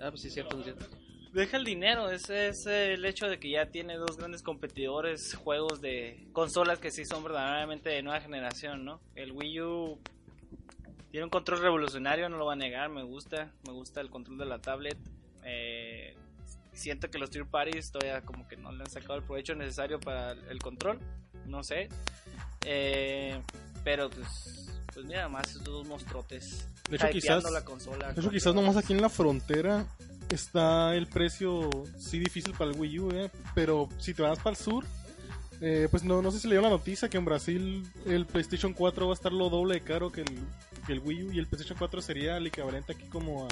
Ah, 0.00 0.10
pues 0.10 0.22
sí, 0.22 0.30
cierto, 0.30 0.62
cierto. 0.62 0.86
deja 1.32 1.56
el 1.56 1.64
dinero, 1.64 2.10
ese 2.10 2.48
es 2.48 2.66
el 2.66 3.04
hecho 3.04 3.26
de 3.26 3.38
que 3.38 3.50
ya 3.50 3.66
tiene 3.66 3.96
dos 3.96 4.16
grandes 4.16 4.42
competidores, 4.42 5.34
juegos 5.34 5.80
de 5.80 6.28
consolas 6.32 6.78
que 6.78 6.90
sí 6.90 7.04
son 7.04 7.24
verdaderamente 7.24 7.90
de 7.90 8.02
nueva 8.02 8.20
generación, 8.20 8.84
¿no? 8.84 9.00
El 9.14 9.32
Wii 9.32 9.60
U 9.62 9.98
tiene 11.10 11.24
un 11.24 11.30
control 11.30 11.60
revolucionario, 11.60 12.28
no 12.28 12.36
lo 12.36 12.46
va 12.46 12.52
a 12.52 12.56
negar, 12.56 12.90
me 12.90 13.02
gusta, 13.02 13.52
me 13.66 13.72
gusta 13.72 14.00
el 14.00 14.10
control 14.10 14.38
de 14.38 14.46
la 14.46 14.60
tablet. 14.60 14.98
Eh, 15.42 16.14
siento 16.78 17.10
que 17.10 17.18
los 17.18 17.30
tier 17.30 17.46
parties 17.46 17.90
todavía 17.90 18.22
como 18.22 18.46
que 18.48 18.56
no 18.56 18.72
le 18.72 18.82
han 18.84 18.90
sacado 18.90 19.16
el 19.16 19.22
provecho 19.22 19.54
necesario 19.54 20.00
para 20.00 20.32
el 20.32 20.58
control, 20.58 20.98
no 21.46 21.62
sé. 21.62 21.88
Eh, 22.64 23.40
pero 23.84 24.10
pues, 24.10 24.70
pues 24.92 25.06
mira, 25.06 25.28
más 25.28 25.48
estos 25.48 25.64
dos 25.64 25.86
monstruotes. 25.86 26.66
De 26.88 26.96
hecho, 26.96 27.08
quizás- 27.10 27.50
la 27.50 27.64
consola. 27.64 28.12
De 28.12 28.20
hecho, 28.20 28.30
quizás 28.30 28.54
nomás 28.54 28.76
aquí 28.76 28.92
en 28.92 29.00
la 29.02 29.08
frontera 29.08 29.86
está 30.30 30.94
el 30.94 31.06
precio, 31.06 31.70
sí, 31.98 32.18
difícil 32.18 32.52
para 32.52 32.70
el 32.70 32.78
Wii 32.78 32.98
U, 33.00 33.10
¿eh? 33.12 33.30
Pero 33.54 33.88
si 33.98 34.14
te 34.14 34.22
vas 34.22 34.38
para 34.38 34.50
el 34.50 34.56
sur, 34.56 34.84
eh, 35.60 35.88
pues 35.90 36.04
no, 36.04 36.20
no 36.22 36.30
sé 36.30 36.38
si 36.38 36.48
le 36.48 36.54
dio 36.54 36.62
la 36.62 36.68
noticia 36.68 37.08
que 37.08 37.16
en 37.16 37.24
Brasil 37.24 37.86
el 38.06 38.26
PlayStation 38.26 38.72
4 38.74 39.06
va 39.06 39.12
a 39.12 39.14
estar 39.14 39.32
lo 39.32 39.48
doble 39.50 39.74
de 39.74 39.80
caro 39.82 40.12
que 40.12 40.20
el, 40.20 40.38
que 40.86 40.92
el 40.92 41.00
Wii 41.00 41.22
U 41.24 41.32
y 41.32 41.38
el 41.38 41.46
PlayStation 41.46 41.78
4 41.78 42.00
sería 42.02 42.36
el 42.36 42.46
equivalente 42.46 42.92
aquí 42.92 43.04
como 43.06 43.46
a... 43.46 43.48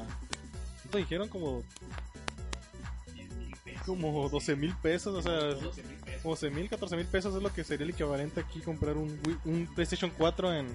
¿Cuánto 0.82 0.98
dijeron? 0.98 1.28
Como... 1.28 1.64
Como 3.87 4.29
12 4.29 4.57
mil 4.57 4.75
pesos, 4.83 5.14
o 5.14 5.22
sea, 5.22 5.55
12 6.25 6.51
mil, 6.51 6.68
14 6.68 6.96
mil 6.96 7.07
pesos 7.07 7.35
es 7.37 7.42
lo 7.42 7.53
que 7.53 7.62
sería 7.64 7.85
el 7.85 7.90
equivalente 7.90 8.40
aquí 8.40 8.61
comprar 8.61 8.96
un, 8.96 9.09
Wii- 9.22 9.38
un 9.44 9.66
PlayStation 9.75 10.11
4 10.18 10.55
en, 10.55 10.66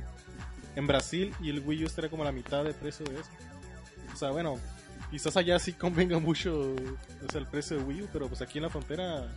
en 0.78 0.88
Brasil 0.88 1.34
y 1.42 1.50
el 1.50 1.60
Wii 1.60 1.84
U 1.84 1.88
estaría 1.88 2.10
como 2.10 2.24
a 2.24 2.28
la 2.28 2.32
mitad 2.32 2.64
de 2.64 2.74
precio 2.74 3.06
de 3.06 3.20
eso. 3.20 3.30
O 4.14 4.16
sea, 4.16 4.32
bueno, 4.32 4.58
quizás 5.12 5.36
allá 5.36 5.60
sí 5.60 5.74
convenga 5.74 6.20
mucho 6.20 6.72
o 6.72 7.32
sea, 7.32 7.42
el 7.42 7.48
precio 7.48 7.78
de 7.78 7.84
Wii 7.84 8.02
U, 8.04 8.08
pero 8.14 8.28
pues 8.30 8.42
aquí 8.42 8.60
en 8.60 8.64
la 8.64 8.70
frontera 8.70 9.28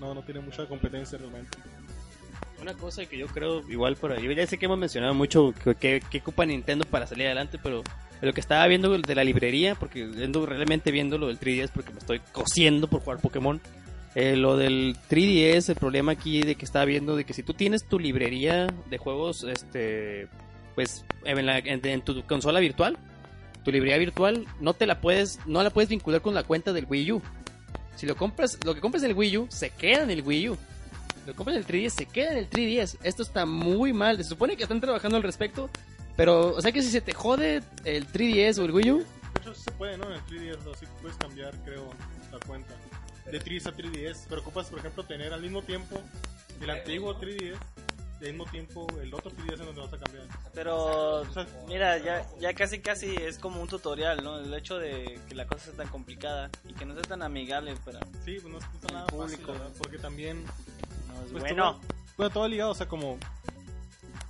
no, 0.00 0.12
no 0.12 0.22
tiene 0.22 0.40
mucha 0.40 0.66
competencia 0.66 1.16
realmente. 1.16 1.56
Una 2.60 2.74
cosa 2.74 3.04
que 3.06 3.16
yo 3.18 3.26
creo, 3.28 3.60
igual 3.70 3.96
por 3.96 4.12
ahí, 4.12 4.34
ya 4.34 4.46
sé 4.46 4.58
que 4.58 4.64
hemos 4.66 4.78
mencionado 4.78 5.14
mucho 5.14 5.54
que, 5.62 5.74
que, 5.74 6.00
que 6.10 6.18
ocupa 6.18 6.44
Nintendo 6.44 6.84
para 6.86 7.06
salir 7.06 7.26
adelante, 7.26 7.58
pero 7.62 7.84
lo 8.20 8.32
que 8.32 8.40
estaba 8.40 8.66
viendo 8.66 8.96
de 8.96 9.14
la 9.14 9.24
librería, 9.24 9.74
porque 9.74 10.02
ando 10.02 10.46
realmente 10.46 10.90
viendo 10.90 11.18
lo 11.18 11.28
del 11.28 11.38
3DS 11.38 11.70
porque 11.72 11.92
me 11.92 11.98
estoy 11.98 12.20
cosiendo 12.32 12.88
por 12.88 13.00
jugar 13.00 13.20
Pokémon. 13.20 13.60
Eh, 14.14 14.34
lo 14.34 14.56
del 14.56 14.96
3DS, 15.10 15.68
el 15.68 15.74
problema 15.76 16.12
aquí 16.12 16.40
de 16.40 16.54
que 16.54 16.64
estaba 16.64 16.86
viendo 16.86 17.16
de 17.16 17.24
que 17.24 17.34
si 17.34 17.42
tú 17.42 17.52
tienes 17.52 17.86
tu 17.86 17.98
librería 17.98 18.66
de 18.88 18.98
juegos, 18.98 19.44
este, 19.44 20.28
pues 20.74 21.04
en, 21.24 22.00
tu 22.00 22.22
consola 22.22 22.60
virtual, 22.60 22.96
tu 23.62 23.70
librería 23.70 23.98
virtual 23.98 24.46
no 24.58 24.72
te 24.72 24.86
la 24.86 25.02
puedes, 25.02 25.38
no 25.44 25.62
la 25.62 25.68
puedes 25.68 25.90
vincular 25.90 26.22
con 26.22 26.34
la 26.34 26.44
cuenta 26.44 26.72
del 26.72 26.86
Wii 26.88 27.12
U. 27.12 27.22
Si 27.96 28.06
lo 28.06 28.16
compras, 28.16 28.58
lo 28.64 28.74
que 28.74 28.80
compras 28.80 29.02
en 29.02 29.10
el 29.10 29.16
Wii 29.16 29.38
U 29.38 29.46
se 29.50 29.70
queda 29.70 30.04
en 30.04 30.10
el 30.10 30.22
Wii 30.22 30.50
U. 30.50 30.56
Lo 31.26 31.34
compras 31.34 31.56
en 31.56 31.62
el 31.62 31.66
3DS, 31.66 31.90
se 31.90 32.06
queda 32.06 32.32
en 32.32 32.38
el 32.38 32.48
3DS. 32.48 32.98
Esto 33.02 33.22
está 33.22 33.44
muy 33.44 33.92
mal. 33.92 34.16
Se 34.16 34.24
supone 34.24 34.56
que 34.56 34.62
están 34.62 34.80
trabajando 34.80 35.16
al 35.16 35.22
respecto. 35.22 35.68
Pero, 36.16 36.54
o 36.54 36.60
sea 36.60 36.72
que 36.72 36.82
si 36.82 36.90
se 36.90 37.00
te 37.00 37.12
jode 37.12 37.62
el 37.84 38.06
3DS 38.10 38.58
o 38.58 38.64
el 38.64 38.70
Wii 38.72 38.90
U, 38.92 38.98
De 38.98 39.40
hecho, 39.40 39.54
sí 39.54 39.62
se 39.64 39.70
puede, 39.72 39.98
¿no? 39.98 40.06
En 40.06 40.12
el 40.12 40.20
3DS, 40.24 40.72
así 40.74 40.86
puedes 41.02 41.16
cambiar, 41.18 41.54
creo, 41.64 41.90
la 42.32 42.38
cuenta. 42.46 42.74
De 43.30 43.40
3DS 43.40 43.66
a 43.66 43.72
3DS, 43.76 44.26
pero 44.28 44.40
ocupas, 44.40 44.66
por 44.68 44.78
ejemplo, 44.78 45.04
tener 45.04 45.32
al 45.32 45.42
mismo 45.42 45.62
tiempo 45.62 46.00
el 46.60 46.70
antiguo 46.70 47.18
3DS 47.20 47.56
y 48.18 48.24
al 48.24 48.30
mismo 48.32 48.46
tiempo 48.46 48.86
el 49.02 49.12
otro 49.12 49.30
3DS 49.30 49.60
en 49.60 49.66
donde 49.66 49.80
vas 49.82 49.92
a 49.92 49.98
cambiar. 49.98 50.26
Pero 50.54 51.24
mira, 51.68 51.98
ya, 51.98 52.24
ya 52.40 52.54
casi 52.54 52.78
casi 52.80 53.14
es 53.14 53.38
como 53.38 53.60
un 53.60 53.68
tutorial, 53.68 54.24
¿no? 54.24 54.38
El 54.38 54.54
hecho 54.54 54.78
de 54.78 55.20
que 55.28 55.34
la 55.34 55.46
cosa 55.46 55.66
sea 55.66 55.74
tan 55.74 55.88
complicada 55.88 56.48
y 56.66 56.72
que 56.72 56.86
no 56.86 56.94
sea 56.94 57.02
tan 57.02 57.22
amigable 57.22 57.74
para... 57.84 57.98
Sí, 58.24 58.38
pues 58.40 58.44
no 58.44 58.58
es 58.58 58.92
nada 58.92 59.06
público. 59.06 59.52
¿verdad? 59.52 59.68
porque 59.76 59.98
también 59.98 60.42
no 61.08 61.22
es 61.24 61.30
Pues 61.32 61.42
bueno, 61.42 61.72
todo- 61.72 61.80
bueno, 62.16 62.32
todo 62.32 62.48
ligado, 62.48 62.70
o 62.70 62.74
sea, 62.74 62.88
como 62.88 63.18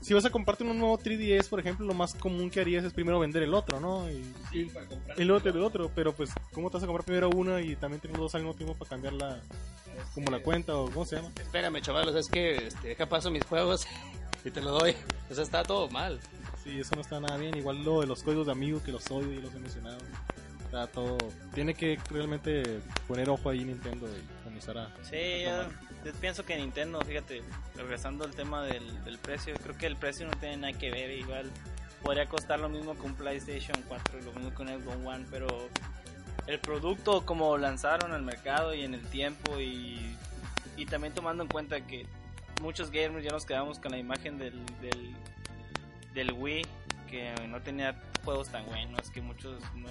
si 0.06 0.14
vas 0.14 0.24
a 0.24 0.30
comprarte 0.30 0.62
un 0.62 0.78
nuevo 0.78 0.96
3DS, 0.96 1.48
por 1.48 1.58
ejemplo, 1.58 1.84
lo 1.84 1.92
más 1.92 2.14
común 2.14 2.48
que 2.48 2.60
harías 2.60 2.84
es 2.84 2.92
primero 2.92 3.18
vender 3.18 3.42
el 3.42 3.52
otro, 3.52 3.80
¿no? 3.80 4.08
Y, 4.08 4.22
y, 4.52 4.70
y 5.16 5.24
luego 5.24 5.42
te 5.42 5.48
el 5.48 5.64
otro, 5.64 5.90
pero 5.96 6.12
pues, 6.12 6.30
¿cómo 6.52 6.70
te 6.70 6.74
vas 6.74 6.84
a 6.84 6.86
comprar 6.86 7.04
primero 7.04 7.28
uno 7.30 7.58
y 7.58 7.74
también 7.74 8.00
tener 8.00 8.16
dos 8.16 8.32
al 8.36 8.42
mismo 8.42 8.54
tiempo 8.54 8.74
para 8.76 8.88
cambiar 8.88 9.14
la, 9.14 9.40
como 10.14 10.30
la 10.30 10.38
cuenta 10.38 10.76
o 10.76 10.88
cómo 10.92 11.04
se 11.04 11.16
llama? 11.16 11.32
espérame, 11.36 11.80
chavalos, 11.80 12.14
es 12.14 12.28
que 12.28 12.68
este, 12.68 12.86
deja 12.86 13.06
paso 13.06 13.32
mis 13.32 13.44
juegos 13.46 13.84
y 14.44 14.50
te 14.52 14.60
lo 14.60 14.78
doy. 14.78 14.94
O 15.28 15.34
sea, 15.34 15.42
está 15.42 15.64
todo 15.64 15.88
mal. 15.88 16.20
Sí, 16.62 16.78
eso 16.78 16.94
no 16.94 17.00
está 17.00 17.18
nada 17.18 17.36
bien. 17.36 17.56
Igual 17.56 17.82
lo 17.82 18.00
de 18.00 18.06
los 18.06 18.22
códigos 18.22 18.46
de 18.46 18.52
amigos 18.52 18.82
que 18.82 18.92
los 18.92 19.10
odio 19.10 19.32
y 19.32 19.40
los 19.40 19.52
he 19.54 19.58
mencionado. 19.58 19.98
Está 20.66 20.86
todo. 20.86 21.18
Tiene 21.52 21.74
que 21.74 21.98
realmente 22.10 22.80
poner 23.08 23.28
ojo 23.28 23.50
ahí 23.50 23.64
Nintendo 23.64 24.06
y 24.06 24.44
comenzar 24.44 24.78
a. 24.78 24.94
Sí, 25.02 25.42
yo, 25.42 25.64
yo 26.06 26.12
pienso 26.20 26.44
que 26.44 26.56
Nintendo, 26.56 27.00
fíjate, 27.00 27.42
regresando 27.74 28.24
al 28.24 28.30
tema 28.30 28.62
del, 28.62 29.04
del 29.04 29.18
precio, 29.18 29.54
creo 29.60 29.76
que 29.76 29.86
el 29.86 29.96
precio 29.96 30.26
no 30.26 30.32
tiene 30.38 30.56
nada 30.56 30.72
que 30.72 30.90
ver, 30.90 31.10
igual 31.10 31.50
podría 32.00 32.28
costar 32.28 32.60
lo 32.60 32.68
mismo 32.68 32.94
que 32.94 33.02
un 33.02 33.14
PlayStation 33.14 33.82
4, 33.88 34.20
lo 34.20 34.32
mismo 34.32 34.54
que 34.54 34.62
un 34.62 34.68
Xbox 34.68 34.96
One, 35.04 35.26
pero 35.30 35.68
el 36.46 36.60
producto 36.60 37.26
como 37.26 37.58
lanzaron 37.58 38.12
al 38.12 38.22
mercado 38.22 38.72
y 38.72 38.82
en 38.82 38.94
el 38.94 39.04
tiempo 39.08 39.58
y, 39.58 40.16
y 40.76 40.86
también 40.86 41.12
tomando 41.12 41.42
en 41.42 41.48
cuenta 41.48 41.80
que 41.80 42.06
muchos 42.62 42.92
gamers 42.92 43.24
ya 43.24 43.32
nos 43.32 43.44
quedamos 43.44 43.80
con 43.80 43.90
la 43.90 43.98
imagen 43.98 44.38
del, 44.38 44.64
del, 44.80 45.12
del 46.14 46.32
Wii, 46.32 46.64
que 47.10 47.34
no 47.48 47.60
tenía 47.62 48.00
juegos 48.24 48.48
tan 48.50 48.64
buenos, 48.66 49.10
que 49.10 49.20
muchos 49.20 49.60
no 49.74 49.88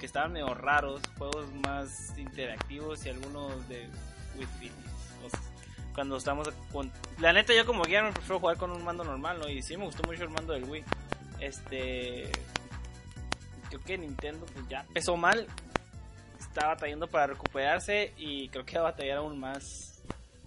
que 0.00 0.06
estaban 0.06 0.32
medio 0.32 0.54
raros, 0.54 1.02
juegos 1.18 1.52
más 1.66 2.16
interactivos 2.18 3.04
y 3.04 3.10
algunos 3.10 3.68
de 3.68 3.86
Wii 4.34 4.46
Fit 4.58 4.89
Cuando 5.94 6.16
estamos 6.16 6.48
con... 6.72 6.90
La 7.18 7.32
neta 7.32 7.54
yo 7.54 7.66
como 7.66 7.82
gamer 7.82 8.12
prefiero 8.12 8.38
jugar 8.38 8.56
con 8.56 8.70
un 8.70 8.84
mando 8.84 9.04
normal, 9.04 9.38
¿no? 9.40 9.48
Y 9.48 9.62
sí 9.62 9.76
me 9.76 9.84
gustó 9.84 10.02
mucho 10.04 10.22
el 10.22 10.30
mando 10.30 10.52
del 10.52 10.64
Wii. 10.64 10.84
Este... 11.40 12.30
Creo 13.68 13.84
que 13.84 13.98
Nintendo 13.98 14.46
pues 14.46 14.68
ya 14.68 14.80
empezó 14.80 15.16
mal. 15.16 15.46
Está 16.38 16.68
batallando 16.68 17.06
para 17.06 17.28
recuperarse 17.28 18.12
y 18.16 18.48
creo 18.48 18.64
que 18.64 18.78
va 18.78 18.88
a 18.88 18.90
batallar 18.90 19.18
aún 19.18 19.38
más. 19.38 20.02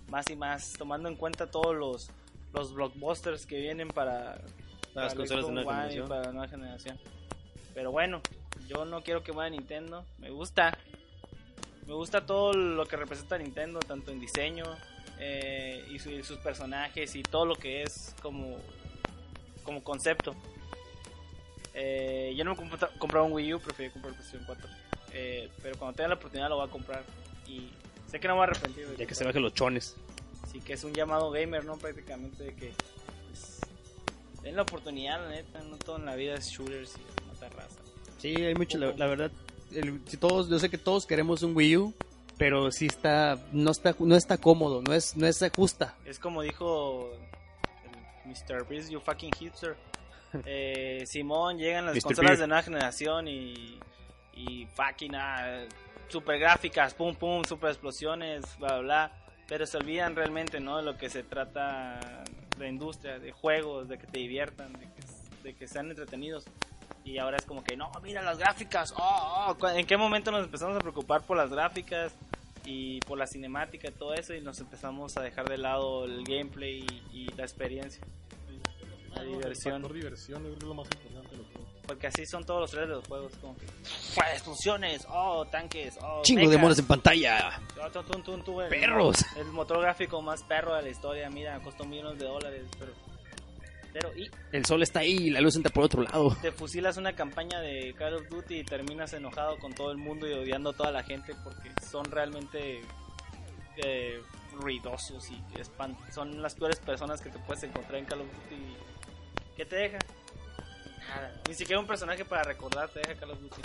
Más 0.09 0.29
y 0.29 0.35
más, 0.35 0.73
tomando 0.73 1.09
en 1.09 1.15
cuenta 1.15 1.49
todos 1.49 1.75
los, 1.75 2.09
los 2.53 2.73
blockbusters 2.73 3.45
que 3.45 3.57
vienen 3.57 3.87
para, 3.87 4.41
Para 4.93 5.05
las 5.07 5.15
consolas 5.15 5.47
de 5.47 5.51
nueva 5.53 5.71
One 5.71 5.81
generación. 5.81 6.07
para 6.09 6.23
la 6.23 6.31
nueva 6.31 6.47
generación. 6.47 6.99
Pero 7.73 7.91
bueno, 7.91 8.21
yo 8.67 8.85
no 8.85 9.01
quiero 9.01 9.23
que 9.23 9.31
muera 9.31 9.49
Nintendo. 9.49 10.05
Me 10.19 10.29
gusta. 10.29 10.77
Me 11.87 11.93
gusta 11.93 12.25
todo 12.25 12.53
lo 12.53 12.85
que 12.85 12.95
representa 12.95 13.37
Nintendo, 13.37 13.79
tanto 13.79 14.11
en 14.11 14.19
diseño 14.19 14.63
eh, 15.19 15.85
y, 15.91 15.99
su- 15.99 16.09
y 16.11 16.23
sus 16.23 16.37
personajes 16.37 17.15
y 17.15 17.23
todo 17.23 17.45
lo 17.45 17.55
que 17.55 17.83
es 17.83 18.15
como, 18.21 18.57
como 19.63 19.83
concepto. 19.83 20.35
Eh, 21.73 22.33
yo 22.37 22.43
no 22.45 22.55
me 22.55 22.61
he 22.61 22.69
compra- 22.69 22.89
comprado 22.99 23.25
un 23.25 23.33
Wii 23.33 23.53
U, 23.55 23.59
prefiero 23.59 23.91
comprar 23.93 24.11
el 24.13 24.17
PlayStation 24.17 24.45
4. 24.45 24.69
Eh, 25.13 25.49
pero 25.61 25.77
cuando 25.77 25.95
tenga 25.95 26.09
la 26.09 26.15
oportunidad 26.15 26.49
lo 26.49 26.57
voy 26.57 26.67
a 26.67 26.71
comprar. 26.71 27.03
Y 27.47 27.69
sé 28.09 28.19
que 28.19 28.27
no 28.27 28.35
me 28.35 28.39
voy 28.39 28.47
a 28.47 28.51
arrepentir. 28.51 28.95
Ya 28.97 29.05
que 29.05 29.15
se 29.15 29.23
bajen 29.25 29.41
los 29.41 29.53
chones. 29.53 29.95
Así 30.43 30.59
que 30.61 30.73
es 30.73 30.83
un 30.83 30.93
llamado 30.93 31.31
gamer, 31.31 31.65
¿no? 31.65 31.77
Prácticamente 31.77 32.43
de 32.43 32.55
que 32.55 32.71
pues, 33.27 33.59
den 34.41 34.55
la 34.55 34.61
oportunidad, 34.61 35.21
la 35.21 35.29
neta. 35.29 35.59
No 35.63 35.77
todo 35.77 35.97
en 35.97 36.05
la 36.05 36.15
vida 36.15 36.35
es 36.35 36.47
shooters 36.49 36.95
y 36.97 37.27
matar 37.27 37.53
raza. 37.55 37.79
Sí, 38.19 38.35
hay 38.35 38.55
mucho, 38.55 38.77
la, 38.77 38.93
la 38.93 39.07
verdad. 39.07 39.31
El- 39.73 40.01
si 40.07 40.17
todos, 40.17 40.49
yo 40.49 40.59
sé 40.59 40.69
que 40.69 40.77
todos 40.77 41.05
queremos 41.05 41.43
un 41.43 41.55
Wii 41.55 41.77
U, 41.77 41.93
pero 42.37 42.71
sí 42.71 42.87
está, 42.87 43.37
no 43.51 43.71
está, 43.71 43.95
no 43.99 44.15
está 44.15 44.37
cómodo, 44.37 44.81
no 44.81 44.93
es, 44.93 45.15
no 45.15 45.27
es 45.27 45.43
justa. 45.55 45.95
Es 46.05 46.19
como 46.19 46.41
dijo 46.41 47.11
Mr. 48.25 48.67
Beast, 48.67 48.89
you 48.89 48.99
fucking 48.99 49.31
hipster. 49.37 49.75
Eh, 50.47 51.03
Simón, 51.05 51.59
llegan 51.59 51.85
las 51.85 51.93
Mr. 51.93 52.01
consolas 52.05 52.31
Beard. 52.31 52.39
de 52.41 52.47
nueva 52.47 52.63
generación 52.63 53.27
y, 53.27 53.77
y 54.33 54.65
fucking 54.73 55.13
ah, 55.13 55.65
super 56.07 56.39
gráficas, 56.39 56.95
pum 56.95 57.13
pum, 57.13 57.43
super 57.47 57.69
explosiones, 57.69 58.41
bla 58.57 58.69
bla 58.69 58.79
bla. 58.79 59.11
Pero 59.47 59.67
se 59.67 59.77
olvidan 59.77 60.15
realmente, 60.15 60.59
¿no? 60.59 60.77
De 60.77 60.83
lo 60.83 60.97
que 60.97 61.11
se 61.11 61.21
trata 61.21 62.23
la 62.57 62.67
industria, 62.67 63.19
de 63.19 63.31
juegos, 63.31 63.87
de 63.89 63.99
que 63.99 64.07
te 64.07 64.17
diviertan, 64.17 64.73
de 64.73 64.79
que, 64.85 65.43
de 65.43 65.53
que 65.55 65.67
sean 65.67 65.91
entretenidos. 65.91 66.45
Y 67.05 67.17
ahora 67.17 67.37
es 67.37 67.45
como 67.45 67.63
que, 67.63 67.75
no, 67.75 67.91
mira 68.01 68.21
las 68.21 68.37
gráficas. 68.37 68.93
Oh, 68.97 69.55
oh, 69.59 69.67
¿En 69.69 69.85
qué 69.85 69.97
momento 69.97 70.31
nos 70.31 70.45
empezamos 70.45 70.75
a 70.75 70.79
preocupar 70.79 71.21
por 71.23 71.35
las 71.37 71.49
gráficas 71.49 72.13
y 72.65 72.99
por 73.01 73.17
la 73.17 73.27
cinemática 73.27 73.89
y 73.89 73.91
todo 73.91 74.13
eso? 74.13 74.33
Y 74.33 74.41
nos 74.41 74.59
empezamos 74.59 75.17
a 75.17 75.21
dejar 75.21 75.49
de 75.49 75.57
lado 75.57 76.05
el 76.05 76.23
gameplay 76.23 76.85
y, 77.11 77.23
y 77.23 77.27
la 77.35 77.43
experiencia. 77.43 78.01
La 79.15 79.21
El 79.21 79.29
diversión. 79.29 79.81
diversión, 79.93 80.45
es 80.47 80.63
lo 80.63 80.73
más 80.73 80.87
importante. 80.91 81.29
de 81.31 81.37
lo 81.37 81.49
que- 81.49 81.63
Porque 81.85 82.07
así 82.07 82.25
son 82.25 82.45
todos 82.45 82.61
los 82.61 82.71
trailers 82.71 82.89
de 82.91 82.95
los 82.95 83.07
juegos. 83.07 83.33
Como 83.41 83.55
que, 83.57 83.65
explosiones, 84.33 85.05
oh, 85.09 85.45
tanques, 85.45 85.97
oh, 86.01 86.21
Chingo 86.23 86.41
de 86.41 86.47
mechas, 86.47 86.61
monos 86.61 86.79
en 86.79 86.87
pantalla. 86.87 87.61
tun, 87.91 88.05
tun, 88.05 88.23
tun, 88.23 88.43
tun, 88.43 88.63
el- 88.63 88.69
Perros. 88.69 89.17
El 89.35 89.45
motor 89.47 89.81
gráfico 89.81 90.21
más 90.21 90.41
perro 90.43 90.73
de 90.75 90.83
la 90.83 90.89
historia, 90.89 91.29
mira, 91.29 91.59
costó 91.59 91.83
millones 91.85 92.17
de 92.19 92.25
dólares, 92.25 92.65
pero 92.79 92.91
Y 94.15 94.29
El 94.51 94.65
sol 94.65 94.81
está 94.83 94.99
ahí 95.01 95.27
y 95.27 95.29
la 95.29 95.39
luz 95.41 95.55
entra 95.55 95.71
por 95.71 95.83
otro 95.83 96.01
lado. 96.01 96.35
te 96.41 96.51
fusilas 96.51 96.97
una 96.97 97.13
campaña 97.13 97.59
de 97.61 97.93
Call 97.97 98.15
of 98.15 98.27
Duty 98.29 98.59
y 98.59 98.63
terminas 98.63 99.13
enojado 99.13 99.57
con 99.59 99.73
todo 99.73 99.91
el 99.91 99.97
mundo 99.97 100.27
y 100.27 100.33
odiando 100.33 100.71
a 100.71 100.73
toda 100.73 100.91
la 100.91 101.03
gente 101.03 101.33
porque 101.43 101.71
son 101.89 102.05
realmente 102.05 102.81
eh, 103.77 104.21
ruidosos 104.53 105.29
y 105.31 105.41
son 106.11 106.41
las 106.41 106.55
peores 106.55 106.79
personas 106.79 107.21
que 107.21 107.29
te 107.29 107.39
puedes 107.39 107.63
encontrar 107.63 107.95
en 107.97 108.05
Call 108.05 108.21
of 108.21 108.27
Duty. 108.27 108.61
¿Qué 109.57 109.65
te 109.65 109.75
deja? 109.75 109.97
Nada. 111.07 111.41
Ni 111.47 111.53
siquiera 111.53 111.79
un 111.79 111.87
personaje 111.87 112.23
para 112.25 112.43
recordar 112.43 112.89
te 112.89 112.99
deja 112.99 113.15
Call 113.15 113.31
of 113.31 113.39
Duty. 113.41 113.61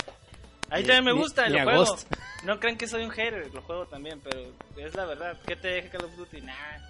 Ahí 0.71 0.81
Ni- 0.83 0.87
también 0.87 1.05
me 1.05 1.13
ni- 1.13 1.19
gusta, 1.19 1.47
ni 1.47 1.53
lo 1.53 1.59
a 1.61 1.63
juego. 1.63 1.85
Ghost. 1.85 2.11
No 2.43 2.59
crean 2.59 2.77
que 2.77 2.87
soy 2.87 3.03
un 3.03 3.09
hater, 3.11 3.51
lo 3.53 3.61
juego 3.63 3.85
también, 3.87 4.19
pero 4.21 4.51
es 4.77 4.93
la 4.95 5.05
verdad. 5.05 5.39
¿Qué 5.47 5.55
te 5.55 5.67
deja 5.69 5.89
Call 5.89 6.05
of 6.05 6.15
Duty? 6.15 6.41
Nada. 6.41 6.89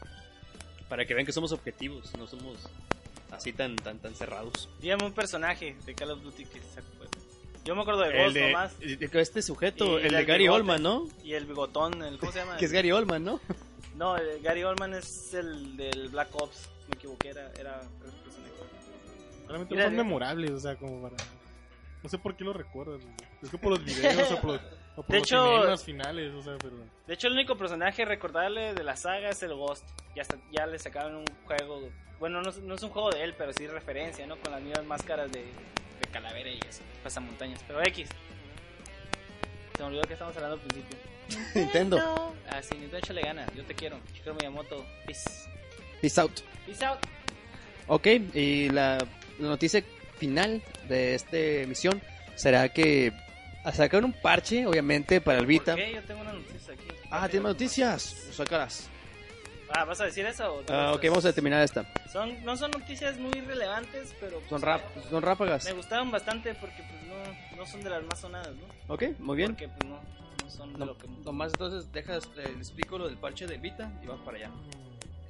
Para 0.90 1.06
que 1.06 1.14
vean 1.14 1.26
que 1.26 1.32
somos 1.32 1.52
objetivos, 1.52 2.12
no 2.18 2.26
somos 2.28 2.58
así 3.32 3.54
tan 3.54 3.76
tan 3.76 4.00
tan 4.00 4.14
cerrados. 4.16 4.70
Dígame 4.82 5.06
un 5.06 5.14
personaje 5.14 5.76
de 5.86 5.96
Call 5.96 6.12
of 6.12 6.22
Duty 6.22 6.46
que 6.46 6.60
se 6.60 6.80
acuerde. 6.80 7.18
Yo 7.66 7.76
me 7.76 7.82
acuerdo 7.82 8.02
de 8.02 8.10
El 8.10 8.24
Ghost 8.24 8.34
de, 8.36 8.48
nomás. 8.48 8.74
este 9.14 9.42
sujeto, 9.42 10.00
Y 10.00 10.04
el 10.06 10.12
de 10.14 10.26
Gary 10.26 10.44
bigote. 10.44 10.60
Oldman, 10.62 10.82
¿no? 10.82 11.08
Y 11.24 11.34
el 11.34 11.46
bigotón, 11.46 12.02
el, 12.04 12.18
¿cómo 12.18 12.32
se 12.32 12.40
llama? 12.40 12.58
Que 12.58 12.66
es 12.66 12.72
Gary 12.72 12.92
Oldman, 12.92 13.24
¿no? 13.24 13.40
No, 13.96 14.16
el 14.18 14.42
Gary 14.42 14.64
Oldman 14.64 14.94
es 14.94 15.34
el 15.34 15.76
del 15.78 16.08
Black 16.10 16.30
Ops. 16.36 16.70
Me 16.88 16.96
equivoqué, 16.96 17.30
era, 17.30 17.52
era 17.60 17.82
el 17.82 18.12
personaje. 18.24 18.54
Realmente 19.48 19.84
son 19.84 19.96
memorables, 19.96 20.52
o 20.52 20.60
sea, 20.60 20.76
como 20.78 21.02
para... 21.02 21.16
No 22.04 22.10
sé 22.10 22.18
por 22.18 22.36
qué 22.36 22.44
lo 22.44 22.54
recuerdas. 22.54 23.02
güey. 23.02 23.14
Es 23.42 23.50
que 23.50 23.58
por 23.58 23.72
los 23.72 23.84
videos 23.84 24.32
o 24.32 24.42
por, 24.42 24.52
los- 24.52 24.62
o 24.96 25.04
por 25.04 25.08
De 25.08 25.20
los 25.20 25.28
hecho- 25.28 25.78
finales, 25.78 26.34
o 26.34 26.42
sea, 26.42 26.58
pero... 26.58 26.78
De 27.08 27.14
hecho, 27.14 27.28
el 27.28 27.34
único 27.34 27.58
personaje 27.58 28.06
recordable 28.06 28.74
de 28.74 28.84
la 28.84 28.96
saga 28.96 29.30
es 29.30 29.44
el 29.44 29.54
Ghost. 29.54 29.86
Ya, 30.16 30.22
hasta- 30.22 30.38
ya 30.52 30.66
le 30.66 30.80
sacaron 30.80 31.16
un 31.18 31.26
juego. 31.46 31.90
Bueno, 32.20 32.42
no, 32.42 32.50
es- 32.50 32.60
no 32.60 32.76
es 32.76 32.84
un 32.84 32.90
juego 32.90 33.10
de 33.12 33.24
él, 33.24 33.34
pero 33.38 33.52
sí 33.54 33.68
referencia, 33.68 34.26
¿no? 34.28 34.38
Con 34.38 34.52
las 34.54 34.62
mismas 34.62 34.86
máscaras 34.86 35.32
de, 35.32 35.42
de 35.44 36.08
calavera 36.12 36.50
y 36.50 36.60
eso. 36.68 36.82
Pasamontañas. 37.04 37.62
Pero 37.68 37.82
X. 37.84 38.10
Se 39.76 39.84
me 39.84 39.88
olvidó 39.90 40.02
que 40.04 40.14
estamos 40.14 40.36
hablando 40.36 40.56
al 40.58 40.62
principio. 40.62 40.98
Nintendo. 41.56 42.34
Ah, 42.50 42.62
sí, 42.62 42.76
Nintendo 42.78 43.14
le 43.14 43.22
gana. 43.22 43.46
Yo 43.56 43.64
te 43.66 43.74
quiero. 43.76 43.98
Shigeru 44.14 44.36
Miyamoto. 44.36 44.86
Peace. 45.06 45.50
Peace 46.02 46.20
out. 46.20 46.40
Peace 46.66 46.84
out. 46.86 47.00
Ok, 47.88 48.06
y 48.34 48.70
la, 48.70 48.98
la 49.40 49.48
noticia 49.48 49.84
final 50.20 50.62
de 50.88 51.16
esta 51.16 51.38
emisión 51.38 52.02
será 52.36 52.70
que 52.70 53.12
sacaron 53.74 54.06
un 54.06 54.14
parche, 54.14 54.66
obviamente, 54.68 55.22
para 55.22 55.40
el 55.40 55.46
Vita. 55.46 55.74
¿Por 55.76 55.84
qué? 55.84 55.94
Yo 55.94 56.04
tengo 56.04 56.22
una 56.22 56.34
noticia 56.34 56.74
aquí. 56.74 56.84
Ah, 57.10 57.28
¿tienes 57.28 57.44
más 57.44 57.54
noticias? 57.54 58.02
Sácalas. 58.34 58.88
Ah, 59.72 59.84
¿vas 59.86 60.02
a 60.02 60.06
decir 60.06 60.26
eso? 60.26 60.56
o 60.56 60.60
te 60.62 60.74
Ah, 60.74 60.88
vas 60.88 60.96
ok, 60.98 61.04
vamos 61.10 61.26
a 61.26 61.34
terminar 61.34 61.64
esta. 61.64 61.86
Son, 62.12 62.44
no 62.44 62.58
son 62.58 62.72
noticias 62.72 63.18
muy 63.20 63.32
relevantes, 63.34 64.16
pero... 64.20 64.40
Son, 64.40 64.48
pues, 64.50 64.62
rap, 64.64 64.82
son 65.10 65.22
ráfagas. 65.22 65.66
Me 65.66 65.74
gustaron 65.74 66.10
bastante 66.10 66.56
porque 66.56 66.82
pues 66.84 67.04
no, 67.04 67.58
no 67.58 67.66
son 67.68 67.82
de 67.84 67.90
las 67.92 68.04
más 68.04 68.20
sonadas, 68.20 68.50
¿no? 68.56 68.94
Ok, 68.94 69.04
muy 69.20 69.38
bien. 69.38 69.52
Porque 69.52 69.68
pues 69.68 69.88
no, 69.90 70.00
no 70.44 70.50
son 70.50 70.74
de 70.74 70.80
No, 70.80 70.86
lo 70.86 70.98
que... 70.98 71.08
nomás 71.24 71.52
entonces 71.54 71.92
dejas, 71.92 72.24
eh, 72.38 72.50
le 72.52 72.58
explico 72.58 72.98
lo 72.98 73.08
del 73.08 73.18
parche 73.18 73.46
de 73.46 73.58
Vita 73.58 73.92
y 74.04 74.08
vamos 74.08 74.26
para 74.26 74.38
allá. 74.38 74.50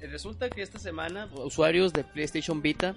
Eh, 0.00 0.06
Resulta 0.06 0.48
que 0.48 0.62
esta 0.62 0.78
semana 0.78 1.28
usuarios 1.34 1.92
de 1.92 2.02
PlayStation 2.04 2.62
Vita 2.62 2.94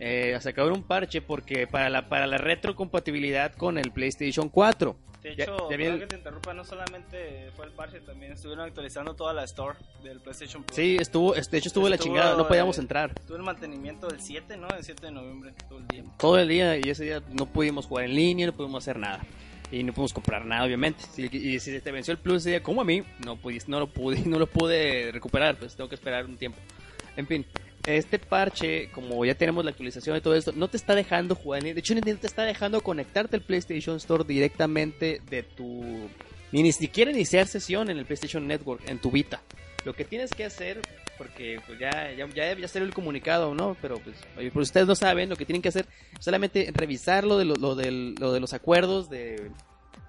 eh, 0.00 0.36
sacaron 0.40 0.72
un 0.72 0.82
parche 0.82 1.20
porque 1.22 1.66
para 1.66 1.88
la 1.88 2.08
para 2.08 2.26
la 2.26 2.38
retrocompatibilidad 2.38 3.52
con 3.54 3.78
el 3.78 3.90
PlayStation 3.92 4.48
4. 4.48 4.96
De 5.22 5.34
Ya- 5.36 5.44
hecho, 5.44 5.70
ya 5.70 5.76
viene- 5.78 5.98
que 6.00 6.06
te 6.06 6.16
interrumpa, 6.16 6.52
no 6.52 6.64
solamente 6.64 7.50
fue 7.56 7.64
el 7.64 7.72
parche, 7.72 8.00
también 8.00 8.32
estuvieron 8.32 8.66
actualizando 8.66 9.14
toda 9.14 9.32
la 9.32 9.44
store 9.44 9.78
del 10.02 10.20
PlayStation 10.20 10.62
Plus. 10.64 10.76
Sí, 10.76 10.96
estuvo, 11.00 11.32
de 11.32 11.40
hecho 11.40 11.68
estuvo 11.68 11.84
de 11.84 11.90
la 11.90 11.96
Estuvo, 11.96 12.12
chingada, 12.14 12.36
no 12.36 12.46
podíamos 12.46 12.76
eh, 12.76 12.82
entrar 12.82 13.14
Tuve 13.26 13.38
el 13.38 13.42
mantenimiento 13.42 14.06
del 14.08 14.20
7, 14.20 14.58
¿no? 14.58 14.68
El 14.68 14.84
7 14.84 15.06
de 15.06 15.12
noviembre, 15.12 15.54
todo 15.66 15.78
el 15.78 15.86
día. 15.88 16.04
todo 16.18 16.38
el 16.38 16.48
día 16.48 16.76
y 16.76 16.90
ese 16.90 17.04
día 17.04 17.22
no 17.32 17.46
pudimos 17.46 17.86
jugar 17.86 18.04
en 18.04 18.14
línea, 18.14 18.46
no 18.48 18.52
pudimos 18.52 18.84
hacer 18.84 18.98
nada. 18.98 19.24
Y 19.72 19.82
no 19.82 19.94
pudimos 19.94 20.12
comprar 20.12 20.44
nada, 20.44 20.66
obviamente. 20.66 21.02
Sí, 21.10 21.26
Y, 21.32 21.58
si 21.58 21.80
te 21.80 21.90
venció 21.90 22.12
el 22.12 22.18
Plus 22.18 22.42
ese 22.42 22.50
día, 22.50 22.62
como 22.62 22.82
a 22.82 22.84
mí, 22.84 23.02
no, 23.24 23.36
pudiste, 23.36 23.70
no, 23.70 23.80
lo 23.80 23.86
pude, 23.86 24.16
no 24.26 24.38
lo 24.38 24.46
pude 24.46 25.10
recuperar, 25.10 25.56
pues 25.56 25.74
tengo 25.74 25.88
que 25.88 25.94
esperar 25.94 26.26
un 26.26 26.36
tiempo. 26.36 26.58
En 27.16 27.26
fin, 27.26 27.46
este 27.86 28.18
parche, 28.18 28.90
como 28.90 29.24
ya 29.24 29.34
tenemos 29.34 29.64
la 29.64 29.70
actualización 29.70 30.14
de 30.14 30.20
todo 30.20 30.34
esto, 30.34 30.52
no 30.52 30.68
te 30.68 30.76
está 30.76 30.94
dejando 30.94 31.34
jugar. 31.34 31.62
De 31.62 31.70
hecho, 31.70 31.94
ni 31.94 32.00
te 32.00 32.26
está 32.26 32.44
dejando 32.44 32.80
conectarte 32.80 33.36
al 33.36 33.42
PlayStation 33.42 33.96
Store 33.96 34.24
directamente 34.26 35.20
de 35.30 35.42
tu. 35.42 36.08
Ni, 36.52 36.62
ni 36.62 36.72
siquiera 36.72 37.10
iniciar 37.10 37.46
sesión 37.46 37.90
en 37.90 37.98
el 37.98 38.06
PlayStation 38.06 38.46
Network, 38.46 38.88
en 38.88 38.98
tu 39.00 39.10
Vita. 39.10 39.42
Lo 39.84 39.92
que 39.92 40.04
tienes 40.04 40.30
que 40.30 40.44
hacer, 40.46 40.80
porque 41.18 41.60
pues 41.66 41.78
ya, 41.78 42.10
ya, 42.16 42.26
ya, 42.28 42.56
ya 42.58 42.68
salió 42.68 42.86
el 42.88 42.94
comunicado, 42.94 43.54
¿no? 43.54 43.76
Pero 43.82 43.98
pues, 43.98 44.16
pues 44.34 44.68
ustedes 44.68 44.86
no 44.86 44.94
saben, 44.94 45.28
lo 45.28 45.36
que 45.36 45.44
tienen 45.44 45.60
que 45.60 45.68
hacer 45.68 45.86
es 46.18 46.24
solamente 46.24 46.70
revisar 46.72 47.24
lo 47.24 47.36
de, 47.36 47.44
lo, 47.44 47.54
lo 47.56 47.74
del- 47.74 48.14
lo 48.18 48.32
de 48.32 48.40
los 48.40 48.54
acuerdos 48.54 49.10
de, 49.10 49.50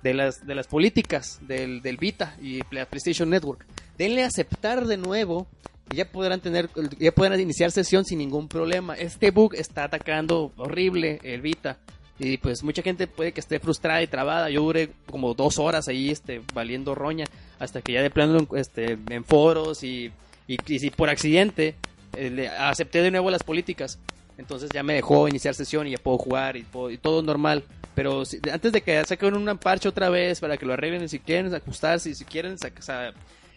de, 0.02 0.14
las, 0.14 0.46
de 0.48 0.56
las 0.56 0.68
políticas 0.68 1.40
del, 1.42 1.82
del 1.82 1.98
Vita 1.98 2.38
y 2.42 2.62
la 2.74 2.86
PlayStation 2.86 3.30
Network. 3.30 3.66
Denle 3.98 4.24
aceptar 4.24 4.86
de 4.86 4.96
nuevo 4.98 5.48
ya 5.90 6.06
podrán 6.06 6.42
tener, 6.42 6.70
ya 7.00 7.12
podrán 7.12 7.40
iniciar 7.40 7.72
sesión 7.72 8.06
sin 8.06 8.20
ningún 8.20 8.48
problema. 8.48 8.96
Este 8.96 9.32
bug 9.32 9.56
está 9.56 9.86
atacando 9.86 10.52
horrible 10.58 11.20
el 11.24 11.42
Vita. 11.42 11.78
Y 12.18 12.38
pues 12.38 12.64
mucha 12.64 12.82
gente 12.82 13.08
puede 13.08 13.34
que 13.34 13.42
esté 13.42 13.60
frustrada 13.60 14.02
y 14.02 14.08
trabada. 14.08 14.50
Yo 14.50 14.62
duré 14.62 14.92
como 15.10 15.34
dos 15.34 15.60
horas 15.60 15.88
ahí 15.88 16.10
este, 16.10 16.42
valiendo 16.54 16.96
roña. 16.96 17.26
Hasta 17.60 17.82
que 17.82 17.94
ya 17.94 18.02
de 18.02 18.10
plano 18.10 18.48
este, 18.56 18.98
en 19.10 19.24
foros 19.26 19.84
y, 19.84 20.12
y, 20.48 20.58
y 20.68 20.90
por 20.92 21.10
accidente 21.10 21.76
eh, 22.16 22.50
acepté 22.58 23.02
de 23.02 23.12
nuevo 23.12 23.30
las 23.30 23.44
políticas. 23.44 24.00
Entonces 24.38 24.70
ya 24.74 24.84
me 24.84 24.96
dejó 24.96 25.28
iniciar 25.28 25.56
sesión 25.56 25.88
y 25.88 25.92
ya 25.92 25.98
puedo 25.98 26.18
jugar 26.18 26.58
y, 26.58 26.64
todo 26.64 27.22
normal. 27.22 27.64
Pero 27.94 28.24
antes 28.52 28.72
de 28.74 28.82
que 28.82 29.04
saquen 29.06 29.36
una 29.36 29.56
parche 29.56 29.88
otra 29.88 30.10
vez 30.10 30.42
para 30.42 30.58
que 30.58 30.66
lo 30.66 30.74
arreglen, 30.74 31.08
si 31.08 31.20
quieren 31.20 31.54
ajustarse, 31.54 32.14
si 32.14 32.26
quieren 32.26 32.58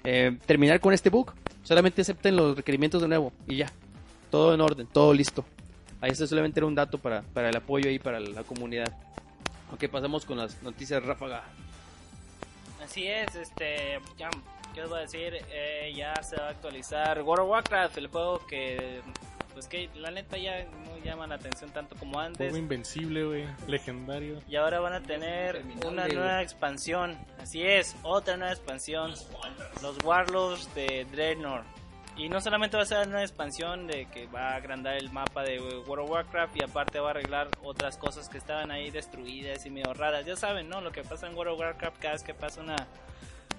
eh, 0.05 0.37
terminar 0.47 0.81
con 0.81 0.93
este 0.93 1.11
bug, 1.11 1.33
solamente 1.63 2.03
acepten 2.03 2.37
los 2.37 2.57
requerimientos 2.57 3.03
de 3.03 3.09
nuevo 3.09 3.33
y 3.47 3.57
ya. 3.57 3.73
Todo 4.31 4.55
en 4.55 4.61
orden, 4.61 4.87
todo 4.87 5.15
listo. 5.15 5.45
Ahí 6.01 6.11
eso 6.11 6.27
solamente 6.27 6.61
era 6.61 6.67
un 6.67 6.75
dato 6.75 6.99
para, 6.99 7.25
el 7.35 7.57
apoyo 7.57 7.89
ahí 7.89 7.99
para 7.99 8.21
la 8.21 8.43
comunidad. 8.45 8.93
Ok, 9.73 9.89
pasamos 9.89 10.25
con 10.25 10.39
las 10.39 10.63
noticias 10.63 11.03
ráfaga. 11.03 11.43
Así 12.83 13.07
es, 13.07 13.35
este, 13.35 14.01
ya, 14.17 14.31
¿qué 14.75 14.81
les 14.81 14.89
voy 14.89 14.99
a 14.99 15.03
decir? 15.03 15.39
Eh, 15.51 15.93
ya 15.95 16.15
se 16.23 16.37
va 16.37 16.47
a 16.47 16.51
actualizar 16.51 17.21
World 17.23 17.45
of 17.45 17.51
Warcraft, 17.51 17.99
el 17.99 18.07
juego 18.07 18.47
que, 18.47 19.01
pues 19.59 19.67
que 19.67 19.91
la 19.97 20.13
neta 20.13 20.37
ya 20.39 20.65
no 20.87 20.99
llama 21.05 21.27
la 21.27 21.35
atención 21.35 21.71
tanto 21.73 21.97
como 21.97 22.21
antes. 22.21 22.39
Juego 22.39 22.59
invencible, 22.59 23.25
güey. 23.25 23.45
Legendario. 23.67 24.39
Y 24.49 24.55
ahora 24.55 24.79
van 24.79 24.93
a 24.93 25.03
tener 25.03 25.65
una 25.85 26.07
nueva 26.07 26.43
expansión. 26.43 27.19
Así 27.41 27.63
es, 27.63 27.97
otra 28.05 28.37
nueva 28.37 28.53
expansión. 28.53 29.15
Los 29.83 29.99
Warlords 30.05 30.73
de 30.77 31.07
Draenor. 31.11 31.65
Y 32.17 32.29
no 32.29 32.41
solamente 32.41 32.77
va 32.77 32.85
a 32.85 32.87
ser 32.87 33.09
una 33.09 33.23
expansión 33.23 33.89
de 33.89 34.07
que 34.07 34.29
va 34.29 34.51
a 34.51 34.55
agrandar 34.55 34.97
el 34.97 35.11
mapa 35.11 35.43
de 35.43 35.61
World 35.61 36.05
of 36.05 36.11
Warcraft 36.11 36.57
y 36.57 36.63
aparte 36.63 37.01
va 37.01 37.09
a 37.09 37.11
arreglar 37.11 37.49
otras 37.65 37.97
cosas 37.97 38.29
que 38.29 38.39
estaban 38.39 38.71
ahí 38.71 38.93
destruidas 38.93 39.67
y 39.67 39.71
medio 39.71 39.93
raras. 39.93 40.25
Ya 40.25 40.37
saben, 40.37 40.69
¿no? 40.69 40.81
Lo 40.81 40.93
que 40.93 41.03
pasa 41.03 41.27
en 41.27 41.35
World 41.35 41.55
of 41.55 41.61
Warcraft 41.61 41.99
cada 41.99 42.13
vez 42.15 42.23
que 42.23 42.35
pasa 42.35 42.61
una, 42.61 42.77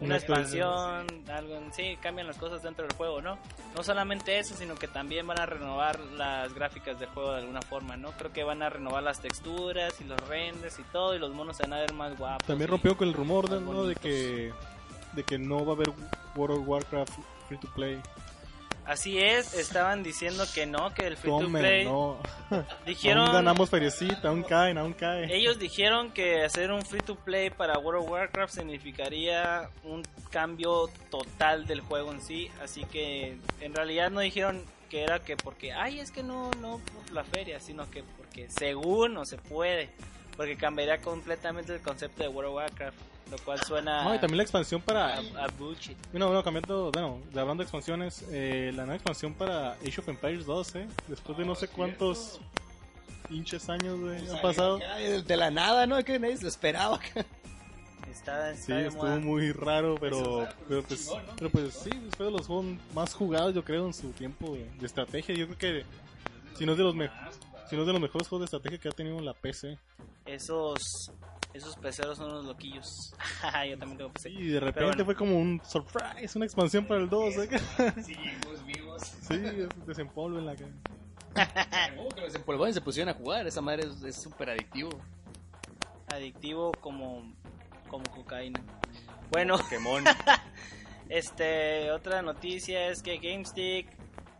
una 0.01 0.15
expansión, 0.15 1.05
algo, 1.27 1.59
sí, 1.71 1.97
cambian 2.01 2.27
las 2.27 2.37
cosas 2.37 2.63
dentro 2.63 2.85
del 2.85 2.95
juego, 2.95 3.21
¿no? 3.21 3.37
No 3.75 3.83
solamente 3.83 4.39
eso, 4.39 4.55
sino 4.55 4.75
que 4.75 4.87
también 4.87 5.27
van 5.27 5.39
a 5.39 5.45
renovar 5.45 5.99
las 6.17 6.53
gráficas 6.53 6.99
del 6.99 7.09
juego 7.09 7.33
de 7.33 7.39
alguna 7.39 7.61
forma, 7.61 7.97
¿no? 7.97 8.11
Creo 8.11 8.31
que 8.31 8.43
van 8.43 8.61
a 8.61 8.69
renovar 8.69 9.03
las 9.03 9.19
texturas 9.19 9.99
y 9.99 10.05
los 10.05 10.19
renders 10.27 10.79
y 10.79 10.83
todo, 10.83 11.15
y 11.15 11.19
los 11.19 11.33
monos 11.33 11.57
se 11.57 11.63
van 11.63 11.73
a 11.73 11.79
ver 11.79 11.93
más 11.93 12.17
guapos. 12.17 12.47
También 12.47 12.69
rompió 12.69 12.95
con 12.95 13.07
el 13.07 13.13
rumor, 13.13 13.49
¿no? 13.49 13.83
De 13.83 13.95
que, 13.95 14.53
de 15.13 15.23
que 15.23 15.37
no 15.37 15.65
va 15.65 15.73
a 15.73 15.75
haber 15.75 15.91
World 16.35 16.59
of 16.59 16.67
Warcraft 16.67 17.13
free 17.47 17.57
to 17.57 17.67
play. 17.73 17.99
Así 18.89 19.19
es, 19.19 19.53
estaban 19.53 20.01
diciendo 20.01 20.45
que 20.51 20.65
no, 20.65 20.91
que 20.95 21.05
el 21.05 21.15
free 21.15 21.29
to 21.29 21.47
play. 21.47 21.85
no. 21.85 22.17
Dijeron, 22.87 23.25
Aún 23.25 23.33
ganamos 23.33 23.69
feriecita, 23.69 24.29
aún 24.29 24.41
caen, 24.41 24.79
aún 24.79 24.93
caen. 24.93 25.29
ellos 25.29 25.59
dijeron 25.59 26.11
que 26.11 26.43
hacer 26.43 26.71
un 26.71 26.81
free 26.81 27.01
to 27.01 27.13
play 27.15 27.51
para 27.51 27.77
World 27.77 28.03
of 28.05 28.09
Warcraft 28.09 28.51
significaría 28.51 29.69
un 29.83 30.01
cambio 30.31 30.89
total 31.11 31.67
del 31.67 31.81
juego 31.81 32.11
en 32.11 32.21
sí, 32.23 32.49
así 32.63 32.83
que 32.85 33.37
en 33.61 33.75
realidad 33.75 34.09
no 34.09 34.21
dijeron 34.21 34.63
que 34.89 35.03
era 35.03 35.19
que 35.19 35.37
porque, 35.37 35.71
ay, 35.71 35.99
es 35.99 36.09
que 36.09 36.23
no, 36.23 36.49
no 36.59 36.79
por 36.79 37.11
la 37.11 37.23
feria, 37.23 37.59
sino 37.59 37.91
que 37.91 38.03
porque 38.17 38.49
según 38.49 39.13
no 39.13 39.23
se 39.23 39.37
puede, 39.37 39.89
porque 40.35 40.57
cambiaría 40.57 40.97
completamente 40.99 41.75
el 41.75 41.81
concepto 41.81 42.23
de 42.23 42.29
World 42.29 42.49
of 42.49 42.55
Warcraft, 42.55 42.97
lo 43.31 43.37
cual 43.39 43.59
suena 43.63 44.03
No, 44.03 44.15
y 44.15 44.19
también 44.19 44.37
la 44.37 44.43
expansión 44.43 44.81
a, 44.81 44.85
para... 44.85 45.17
a 45.17 45.47
bullshit. 45.57 45.97
Bueno, 46.11 46.27
bueno, 46.27 46.43
cambiando, 46.43 46.91
bueno, 46.91 47.19
de 47.31 47.39
hablando 47.39 47.61
de 47.61 47.65
expansiones, 47.65 48.25
eh, 48.31 48.71
la 48.75 48.83
nueva 48.83 48.95
expansión 48.95 49.33
para 49.33 49.73
Age 49.73 49.99
of 50.01 50.09
Empires 50.09 50.45
2, 50.45 50.75
¿eh? 50.75 50.87
Después 51.07 51.37
de 51.37 51.45
no 51.45 51.55
sé 51.55 51.67
cuántos 51.67 52.39
hinches 53.29 53.69
años, 53.69 53.99
güey, 53.99 54.27
han 54.29 54.41
pasado. 54.41 54.79
De 55.25 55.37
la 55.37 55.51
nada, 55.51 55.85
¿no? 55.85 56.03
Que 56.03 56.17
nadie 56.19 56.37
se 56.37 56.43
lo 56.43 56.49
esperaba. 56.49 56.99
Está, 58.11 58.51
está 58.51 58.55
Sí, 58.65 58.71
de 58.73 58.87
estuvo 58.87 59.03
moda. 59.03 59.19
muy 59.19 59.51
raro, 59.51 59.95
pero, 59.99 60.47
pero 60.67 60.81
pues, 60.83 61.11
pero 61.37 61.49
pues 61.51 61.73
sí, 61.75 61.91
fue 62.17 62.25
de 62.25 62.31
los 62.31 62.47
juegos 62.47 62.65
más 62.95 63.13
jugados, 63.13 63.53
yo 63.53 63.63
creo, 63.63 63.85
en 63.85 63.93
su 63.93 64.09
tiempo 64.11 64.53
de, 64.55 64.67
de 64.79 64.85
estrategia. 64.85 65.35
Yo 65.35 65.45
creo 65.45 65.57
que 65.57 65.85
Si 66.57 66.65
no 66.65 66.71
es 66.71 66.77
de 66.79 66.83
los, 66.83 66.95
me- 66.95 67.11
si 67.69 67.75
no 67.75 67.81
es 67.83 67.87
de 67.87 67.93
los 67.93 68.01
mejores 68.01 68.27
juegos 68.27 68.41
de 68.41 68.45
estrategia 68.57 68.79
que 68.79 68.89
ha 68.89 68.91
tenido 68.91 69.19
la 69.21 69.33
PC. 69.33 69.77
Esos, 70.25 71.11
esos 71.53 71.75
peceros 71.77 72.17
son 72.17 72.31
unos 72.31 72.45
loquillos. 72.45 73.13
Yo 73.69 73.77
también 73.77 73.97
tengo 73.97 74.11
PC. 74.13 74.29
Y 74.29 74.47
de 74.49 74.59
repente 74.59 74.85
bueno. 74.85 75.05
fue 75.05 75.15
como 75.15 75.37
un 75.39 75.61
surprise, 75.65 76.37
una 76.37 76.45
expansión 76.45 76.85
para 76.85 77.01
el 77.01 77.09
2. 77.09 77.35
¿eh? 77.37 77.49
Seguimos 78.03 78.65
vivos. 78.65 79.01
sí, 79.21 79.35
es- 79.35 79.85
desempolven 79.87 80.45
la 80.45 80.55
cara. 80.55 80.71
Oh, 81.97 82.09
que 82.09 82.21
los 82.21 82.35
empolvados 82.35 82.73
se 82.75 82.81
pusieron 82.81 83.09
a 83.13 83.17
jugar. 83.17 83.47
Esa 83.47 83.61
madre 83.61 83.83
es- 83.83 84.01
es 84.03 84.15
súper 84.21 84.49
adictivo. 84.49 84.89
Adictivo 86.07 86.71
como, 86.81 87.31
como 87.89 88.03
cocaína. 88.05 88.59
Bueno, 89.31 89.57
Pokémon. 89.59 90.03
este 91.09 91.91
otra 91.91 92.21
noticia 92.21 92.87
es 92.89 93.01
que 93.01 93.17
GameStick 93.17 93.87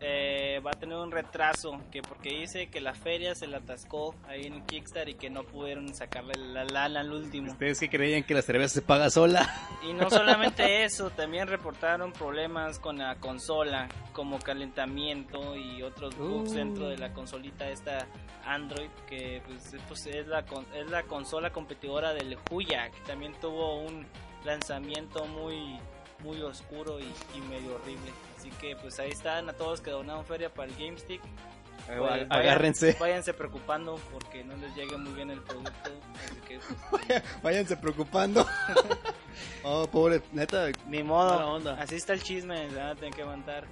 eh, 0.00 0.60
va 0.64 0.70
a 0.70 0.78
tener 0.78 0.96
un 0.96 1.10
retraso. 1.10 1.80
Que 1.90 2.02
porque 2.02 2.30
dice 2.30 2.68
que 2.68 2.80
la 2.80 2.94
feria 2.94 3.34
se 3.34 3.46
la 3.46 3.58
atascó 3.58 4.14
ahí 4.26 4.46
en 4.46 4.64
Kickstarter 4.66 5.10
y 5.10 5.14
que 5.14 5.30
no 5.30 5.44
pudieron 5.44 5.94
sacarle 5.94 6.34
la 6.36 6.64
lana 6.64 7.00
al 7.00 7.12
último. 7.12 7.52
Ustedes 7.52 7.78
que 7.80 7.88
creían 7.90 8.22
que 8.24 8.34
la 8.34 8.42
cerveza 8.42 8.74
se 8.74 8.82
paga 8.82 9.10
sola. 9.10 9.48
Y 9.88 9.92
no 9.92 10.08
solamente 10.10 10.84
eso, 10.84 11.10
también 11.10 11.48
reportaron 11.48 12.12
problemas 12.12 12.78
con 12.78 12.98
la 12.98 13.16
consola, 13.16 13.88
como 14.12 14.38
calentamiento 14.38 15.56
y 15.56 15.82
otros 15.82 16.16
bugs 16.16 16.50
Uh. 16.52 16.54
dentro 16.54 16.88
de 16.88 16.98
la 16.98 17.12
consolita 17.12 17.68
esta 17.68 18.06
Android, 18.46 18.88
que 19.08 19.42
pues, 19.46 19.74
es- 19.74 19.82
pues, 19.86 20.06
es, 20.06 20.26
la, 20.26 20.44
es 20.74 20.88
la 20.90 21.02
consola 21.04 21.50
competidora 21.52 22.14
del 22.14 22.38
Huya, 22.50 22.90
que 22.90 23.00
también 23.06 23.34
tuvo 23.40 23.80
un 23.82 24.06
lanzamiento 24.44 25.26
muy 25.26 25.78
muy 26.22 26.40
oscuro 26.42 27.00
y, 27.00 27.04
y 27.36 27.40
medio 27.48 27.76
horrible. 27.76 28.10
Así 28.40 28.48
que 28.52 28.74
pues 28.76 28.98
ahí 28.98 29.10
están 29.10 29.50
a 29.50 29.52
todos 29.52 29.82
que 29.82 29.90
donaron 29.90 30.24
feria 30.24 30.48
para 30.48 30.70
el 30.72 30.74
GameStick. 30.78 31.20
Pues, 31.86 31.98
vayan- 32.00 32.26
Agárrense. 32.32 32.96
Váyanse 32.98 33.34
preocupando 33.34 33.96
porque 34.10 34.42
no 34.44 34.56
les 34.56 34.74
llegue 34.74 34.96
muy 34.96 35.12
bien 35.12 35.30
el 35.30 35.42
producto. 35.42 35.90
Así 36.24 36.40
que 36.48 36.58
pues, 36.90 37.22
Váyanse 37.42 37.76
preocupando. 37.76 38.46
oh, 39.62 39.86
pobre, 39.88 40.22
neta. 40.32 40.68
Ni 40.86 41.02
modo, 41.02 41.52
onda. 41.52 41.74
así 41.82 41.96
está 41.96 42.14
el 42.14 42.22
chisme, 42.22 42.70
se 42.70 42.76
van 42.76 42.86
a 42.88 42.94
tener 42.94 43.12
que 43.12 43.22
aguantar. 43.22 43.64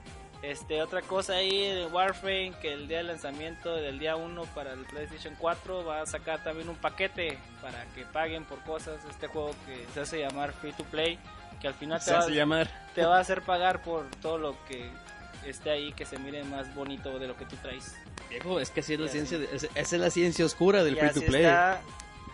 Este, 0.42 0.83
otra 0.83 1.00
cosa 1.00 1.33
ahí 1.35 1.74
de 1.74 1.87
Warframe, 1.87 2.52
que 2.61 2.72
el 2.74 2.88
día 2.88 2.98
de 2.98 3.04
lanzamiento 3.04 3.74
del 3.74 3.98
día 3.98 4.16
1 4.16 4.42
para 4.54 4.74
el 4.74 4.85
PlayStation 4.85 5.35
4 5.38 5.85
va 5.85 6.02
a 6.02 6.07
sacar 6.07 6.44
también 6.44 6.68
un 6.68 6.76
paquete 6.76 7.38
para 7.62 7.87
que 7.94 8.04
paguen 8.04 8.44
por 8.44 8.61
cosas. 8.64 9.00
Este 9.11 9.28
juego 9.28 9.50
que 9.66 9.87
se 9.94 10.00
hace 10.00 10.18
llamar 10.20 10.52
Free 10.52 10.72
to 10.74 10.85
Play, 10.85 11.18
que 11.61 11.68
al 11.68 11.75
final 11.75 12.01
te 12.05 12.12
va, 12.12 12.18
hace 12.21 12.31
llamar. 12.33 12.68
te 12.94 13.05
va 13.05 13.18
a 13.18 13.21
hacer 13.21 13.42
pagar 13.42 13.83
por 13.83 14.07
todo 14.23 14.38
lo 14.38 14.57
que 14.66 14.90
esté 15.47 15.71
ahí, 15.71 15.92
que 15.92 16.05
se 16.07 16.18
mire 16.18 16.44
más 16.44 16.73
bonito 16.75 17.18
de 17.18 17.27
lo 17.29 17.37
que 17.37 17.44
tú 17.47 17.57
traes. 17.57 17.94
Viejo, 18.31 18.61
es 18.61 18.71
que 18.71 18.81
así 18.81 18.94
es 18.94 19.01
la 19.01 19.09
ciencia. 19.09 19.38
de- 19.38 19.49
es- 19.55 19.64
esa 19.75 19.97
es 19.97 20.01
la 20.01 20.11
ciencia 20.11 20.44
oscura 20.44 20.85
del 20.85 20.94
Y 20.94 20.99
free 20.99 21.09
así 21.09 21.21
to 21.21 21.27
play. 21.27 21.44
Está, 21.44 21.81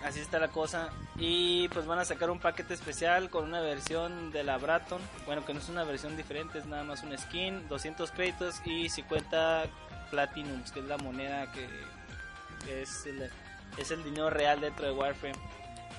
así 0.04 0.20
está 0.20 0.38
la 0.38 0.48
cosa. 0.48 0.88
Y 1.16 1.68
pues 1.68 1.86
van 1.86 1.98
a 2.00 2.04
sacar 2.04 2.30
un 2.30 2.40
paquete 2.40 2.74
especial 2.74 3.30
con 3.30 3.44
una 3.44 3.60
versión 3.60 4.32
de 4.32 4.42
la 4.42 4.58
Braton. 4.58 5.00
Bueno, 5.26 5.44
que 5.46 5.54
no 5.54 5.60
es 5.60 5.68
una 5.68 5.84
versión 5.84 6.16
diferente, 6.16 6.58
es 6.58 6.66
nada 6.66 6.82
más 6.84 7.02
un 7.04 7.16
skin, 7.16 7.68
200 7.68 8.10
créditos 8.10 8.56
y 8.64 8.88
50 8.88 9.64
Platinums, 10.10 10.72
que 10.72 10.80
es 10.80 10.86
la 10.86 10.96
moneda 10.98 11.50
que 11.52 12.82
es 12.82 13.06
el, 13.06 13.30
es 13.78 13.90
el 13.90 14.02
dinero 14.02 14.30
real 14.30 14.60
dentro 14.60 14.86
de 14.86 14.92
Warframe. 14.92 15.34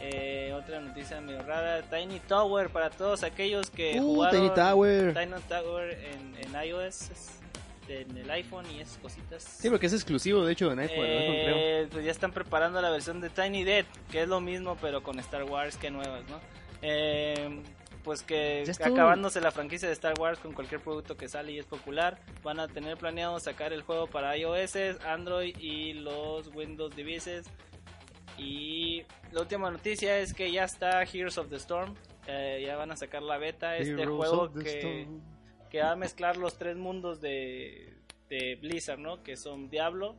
Eh, 0.01 0.53
otra 0.53 0.81
noticia 0.81 1.21
medio 1.21 1.41
rara, 1.43 1.81
Tiny 1.83 2.19
Tower 2.19 2.69
para 2.69 2.89
todos 2.89 3.23
aquellos 3.23 3.69
que 3.69 3.99
Uh, 3.99 4.03
jugaron 4.03 4.41
Tiny 4.41 4.53
Tower. 4.53 5.13
Tiny 5.13 5.41
Tower 5.47 5.91
en, 5.91 6.35
en 6.37 6.67
iOS, 6.67 7.09
en 7.87 8.17
el 8.17 8.29
iPhone 8.31 8.65
y 8.71 8.81
esas 8.81 8.97
cositas. 8.97 9.43
Sí, 9.43 9.69
porque 9.69 9.85
es 9.85 9.93
exclusivo, 9.93 10.45
de 10.45 10.51
hecho, 10.53 10.71
en 10.71 10.79
iPhone, 10.79 11.05
en 11.05 11.21
iPhone, 11.21 11.35
creo. 11.45 11.55
Eh, 11.57 11.87
pues 11.91 12.03
ya 12.05 12.11
están 12.11 12.31
preparando 12.31 12.81
la 12.81 12.89
versión 12.89 13.21
de 13.21 13.29
Tiny 13.29 13.63
Dead, 13.63 13.85
que 14.11 14.23
es 14.23 14.27
lo 14.27 14.41
mismo 14.41 14.77
pero 14.81 15.01
con 15.01 15.17
Star 15.19 15.43
Wars 15.43 15.77
que 15.77 15.89
nuevas, 15.89 16.23
¿no? 16.29 16.39
Eh, 16.81 17.61
pues 18.03 18.21
que 18.21 18.63
acabándose 18.83 19.41
la 19.41 19.49
franquicia 19.49 19.87
de 19.87 19.93
Star 19.93 20.13
Wars 20.19 20.37
con 20.37 20.53
cualquier 20.53 20.79
producto 20.81 21.17
que 21.17 21.27
sale 21.27 21.53
y 21.53 21.57
es 21.57 21.65
popular, 21.65 22.19
van 22.43 22.59
a 22.59 22.67
tener 22.67 22.97
planeado 22.97 23.39
sacar 23.39 23.73
el 23.73 23.81
juego 23.81 24.05
para 24.05 24.37
iOS, 24.37 24.75
Android 25.07 25.55
y 25.57 25.93
los 25.93 26.53
Windows 26.53 26.95
devices. 26.95 27.47
Y 28.37 29.03
la 29.31 29.41
última 29.41 29.71
noticia 29.71 30.17
es 30.19 30.33
que 30.33 30.51
ya 30.51 30.63
está 30.63 31.03
Heroes 31.03 31.37
of 31.37 31.49
the 31.49 31.55
Storm, 31.55 31.95
eh, 32.27 32.63
ya 32.65 32.75
van 32.75 32.91
a 32.91 32.95
sacar 32.95 33.21
la 33.21 33.37
beta, 33.37 33.77
este 33.77 34.01
Heroes 34.01 34.29
juego 34.29 34.53
que 34.53 35.07
que 35.75 35.81
va 35.81 35.91
a 35.91 35.95
mezclar 35.97 36.37
los 36.37 36.57
tres 36.57 36.77
mundos 36.77 37.19
de, 37.19 37.97
de 38.29 38.55
Blizzard, 38.55 38.97
¿no? 38.97 39.21
Que 39.23 39.35
son 39.35 39.69
Diablo, 39.69 40.15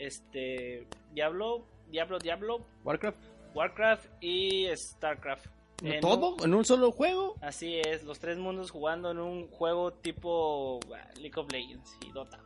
este, 0.00 0.88
Diablo, 1.12 1.64
Diablo, 1.90 2.18
Diablo, 2.18 2.66
Warcraft. 2.82 3.18
Warcraft 3.54 4.06
y 4.20 4.66
Starcraft. 4.74 5.46
En 5.82 6.00
¿Todo? 6.00 6.36
¿En 6.44 6.54
un 6.54 6.64
solo 6.64 6.92
juego? 6.92 7.34
así 7.42 7.78
es, 7.84 8.04
los 8.04 8.18
tres 8.18 8.38
mundos 8.38 8.70
jugando 8.70 9.10
en 9.10 9.18
un 9.18 9.48
juego 9.48 9.92
tipo 9.92 10.78
ah, 10.94 11.08
League 11.20 11.38
of 11.38 11.50
Legends 11.50 11.96
y 12.06 12.10
Dota. 12.12 12.38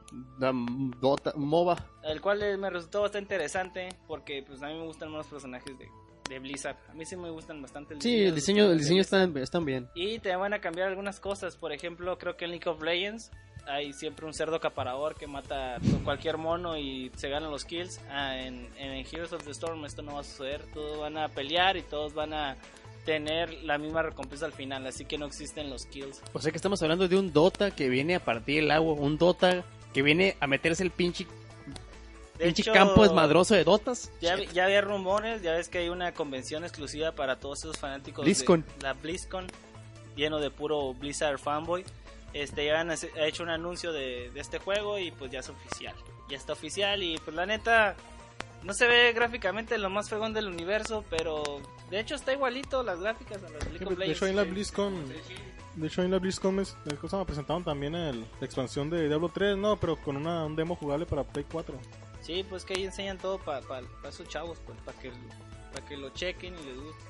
Dota, 1.01 1.33
MOBA. 1.37 1.77
El 2.05 2.21
cual 2.21 2.43
eh, 2.43 2.57
me 2.57 2.71
resultó 2.71 3.03
bastante 3.03 3.35
interesante 3.35 3.89
porque 4.07 4.43
pues 4.47 4.63
a 4.63 4.69
mí 4.69 4.75
me 4.75 4.87
gustan 4.87 5.11
más 5.11 5.19
los 5.19 5.27
personajes 5.27 5.79
de, 5.79 5.89
de 6.29 6.39
Blizzard. 6.39 6.77
A 6.89 6.95
mí 6.95 7.05
sí 7.05 7.17
me 7.17 7.31
gustan 7.31 7.61
bastante 7.61 7.95
el 7.95 8.01
Sí, 8.03 8.11
diseño 8.11 8.29
el 8.31 8.35
diseño, 8.35 8.73
el 8.73 8.79
diseño 8.79 9.01
está, 9.03 9.23
están 9.41 9.65
bien. 9.65 9.89
Y 9.95 10.19
te 10.21 10.35
van 10.35 10.55
a 10.55 10.61
cambiar 10.61 10.89
algunas 10.89 11.21
cosas. 11.21 11.57
Por 11.57 11.73
ejemplo, 11.73 12.17
creo 12.19 12.37
que 12.37 12.47
en 12.47 12.53
League 12.53 12.69
of 12.69 12.83
Legends 12.83 13.31
hay 13.67 13.93
siempre 13.93 14.25
un 14.25 14.33
cerdo 14.33 14.57
acaparador 14.57 15.15
que 15.15 15.27
mata 15.27 15.77
a 15.77 15.81
cualquier 16.03 16.39
mono 16.39 16.79
y 16.79 17.13
se 17.17 17.29
ganan 17.29 17.51
los 17.51 17.67
kills. 17.67 18.01
Ah, 18.09 18.39
en, 18.39 18.71
en 18.79 18.93
Heroes 19.07 19.35
of 19.35 19.45
the 19.45 19.51
Storm 19.51 19.85
esto 19.85 20.01
no 20.03 20.15
va 20.15 20.21
a 20.21 20.25
suceder. 20.25 20.63
Todos 20.73 20.99
van 20.99 21.19
a 21.19 21.29
pelear 21.29 21.77
y 21.77 21.83
todos 21.83 22.15
van 22.15 22.33
a 22.33 22.57
tener 23.09 23.65
la 23.65 23.79
misma 23.79 24.03
recompensa 24.03 24.45
al 24.45 24.53
final. 24.53 24.87
Así 24.87 25.07
que 25.07 25.17
no 25.17 25.25
existen 25.25 25.71
los 25.71 25.87
kills. 25.87 26.21
O 26.35 26.41
sea 26.41 26.53
que 26.53 26.59
estamos 26.59 26.83
hablando 26.83 27.09
de 27.09 27.17
un 27.17 27.33
Dota 27.33 27.71
que 27.71 27.89
viene 27.89 28.15
a 28.15 28.21
partir 28.21 28.59
el 28.59 28.71
agua, 28.71 28.93
un 28.93 29.17
Dota 29.17 29.65
que 29.95 30.03
viene 30.03 30.37
a 30.41 30.47
meterse 30.47 30.83
el 30.83 30.91
pinche, 30.91 31.27
De 32.39 32.45
pinche 32.45 32.61
hecho, 32.63 32.73
campo 32.75 33.07
esmadroso 33.07 33.55
de 33.55 33.65
Dotas. 33.65 34.13
Ya, 34.21 34.37
ya 34.53 34.67
había 34.67 34.83
rumores, 34.83 35.41
ya 35.41 35.53
ves 35.53 35.71
que 35.71 35.79
hay 35.79 35.89
una 35.89 36.13
convención 36.13 36.65
exclusiva 36.65 37.13
para 37.13 37.41
todos 37.41 37.61
esos 37.61 37.79
fanáticos 37.79 38.27
BlizzCon. 38.27 38.67
de 38.77 38.83
la 38.83 38.93
BlizzCon, 38.93 39.47
lleno 40.15 40.39
de 40.39 40.51
puro 40.51 40.93
Blizzard 40.93 41.39
fanboy. 41.39 41.87
Este, 42.35 42.67
ya 42.67 42.79
han 42.79 42.91
hecho 43.17 43.43
un 43.43 43.49
anuncio 43.49 43.91
de, 43.91 44.31
de 44.35 44.41
este 44.41 44.59
juego 44.59 44.99
y 44.99 45.13
pues 45.13 45.31
ya 45.31 45.39
es 45.41 45.49
oficial. 45.49 45.95
Ya 46.29 46.37
está 46.37 46.53
oficial 46.53 47.03
y 47.03 47.17
pues 47.25 47.35
la 47.35 47.47
neta 47.47 47.97
no 48.65 48.73
se 48.75 48.87
ve 48.87 49.13
gráficamente 49.13 49.79
lo 49.79 49.91
más 49.91 50.09
fregón 50.09 50.33
del 50.35 50.47
universo, 50.49 51.05
pero 51.11 51.43
de 51.91 52.01
hecho 52.01 52.15
está 52.17 52.33
igualito 52.33 52.83
las 52.83 53.01
gráficas 53.01 53.39
a 53.43 53.49
las 53.49 53.61
de 53.65 53.71
League 53.71 53.87
of 53.87 53.99
De 53.99 54.11
hecho, 54.13 54.27
en 54.27 54.37
la 54.37 54.45
BlizzCon, 54.45 55.05
de 55.77 55.87
hecho, 55.87 56.03
en 56.03 56.11
la 56.11 56.19
BlizzCon 56.19 56.59
es- 56.61 56.77
eh, 56.91 56.95
cosa 56.97 57.19
me 57.19 57.25
presentaron 57.25 57.63
también 57.65 57.95
el, 57.95 58.21
la 58.21 58.45
expansión 58.47 58.91
de 58.91 59.07
Diablo 59.09 59.29
3, 59.33 59.57
no, 59.57 59.77
pero 59.77 59.97
con 59.97 60.17
una, 60.17 60.45
un 60.45 60.57
demo 60.57 60.75
jugable 60.77 61.07
para 61.07 61.23
Play 61.25 61.47
4. 61.51 61.75
Sí, 62.21 62.45
pues 62.49 62.65
que 62.65 62.75
ahí 62.75 62.85
enseñan 62.85 63.17
todo 63.19 63.39
para 63.39 63.61
esos 64.09 64.29
chavos, 64.29 64.59
pues 64.67 64.77
para 64.85 64.99
que, 64.99 65.11
pa' 65.73 65.81
que 65.87 65.97
lo 65.97 66.11
chequen 66.11 66.55
y 66.59 66.65
les 66.65 66.77
guste. 66.81 67.05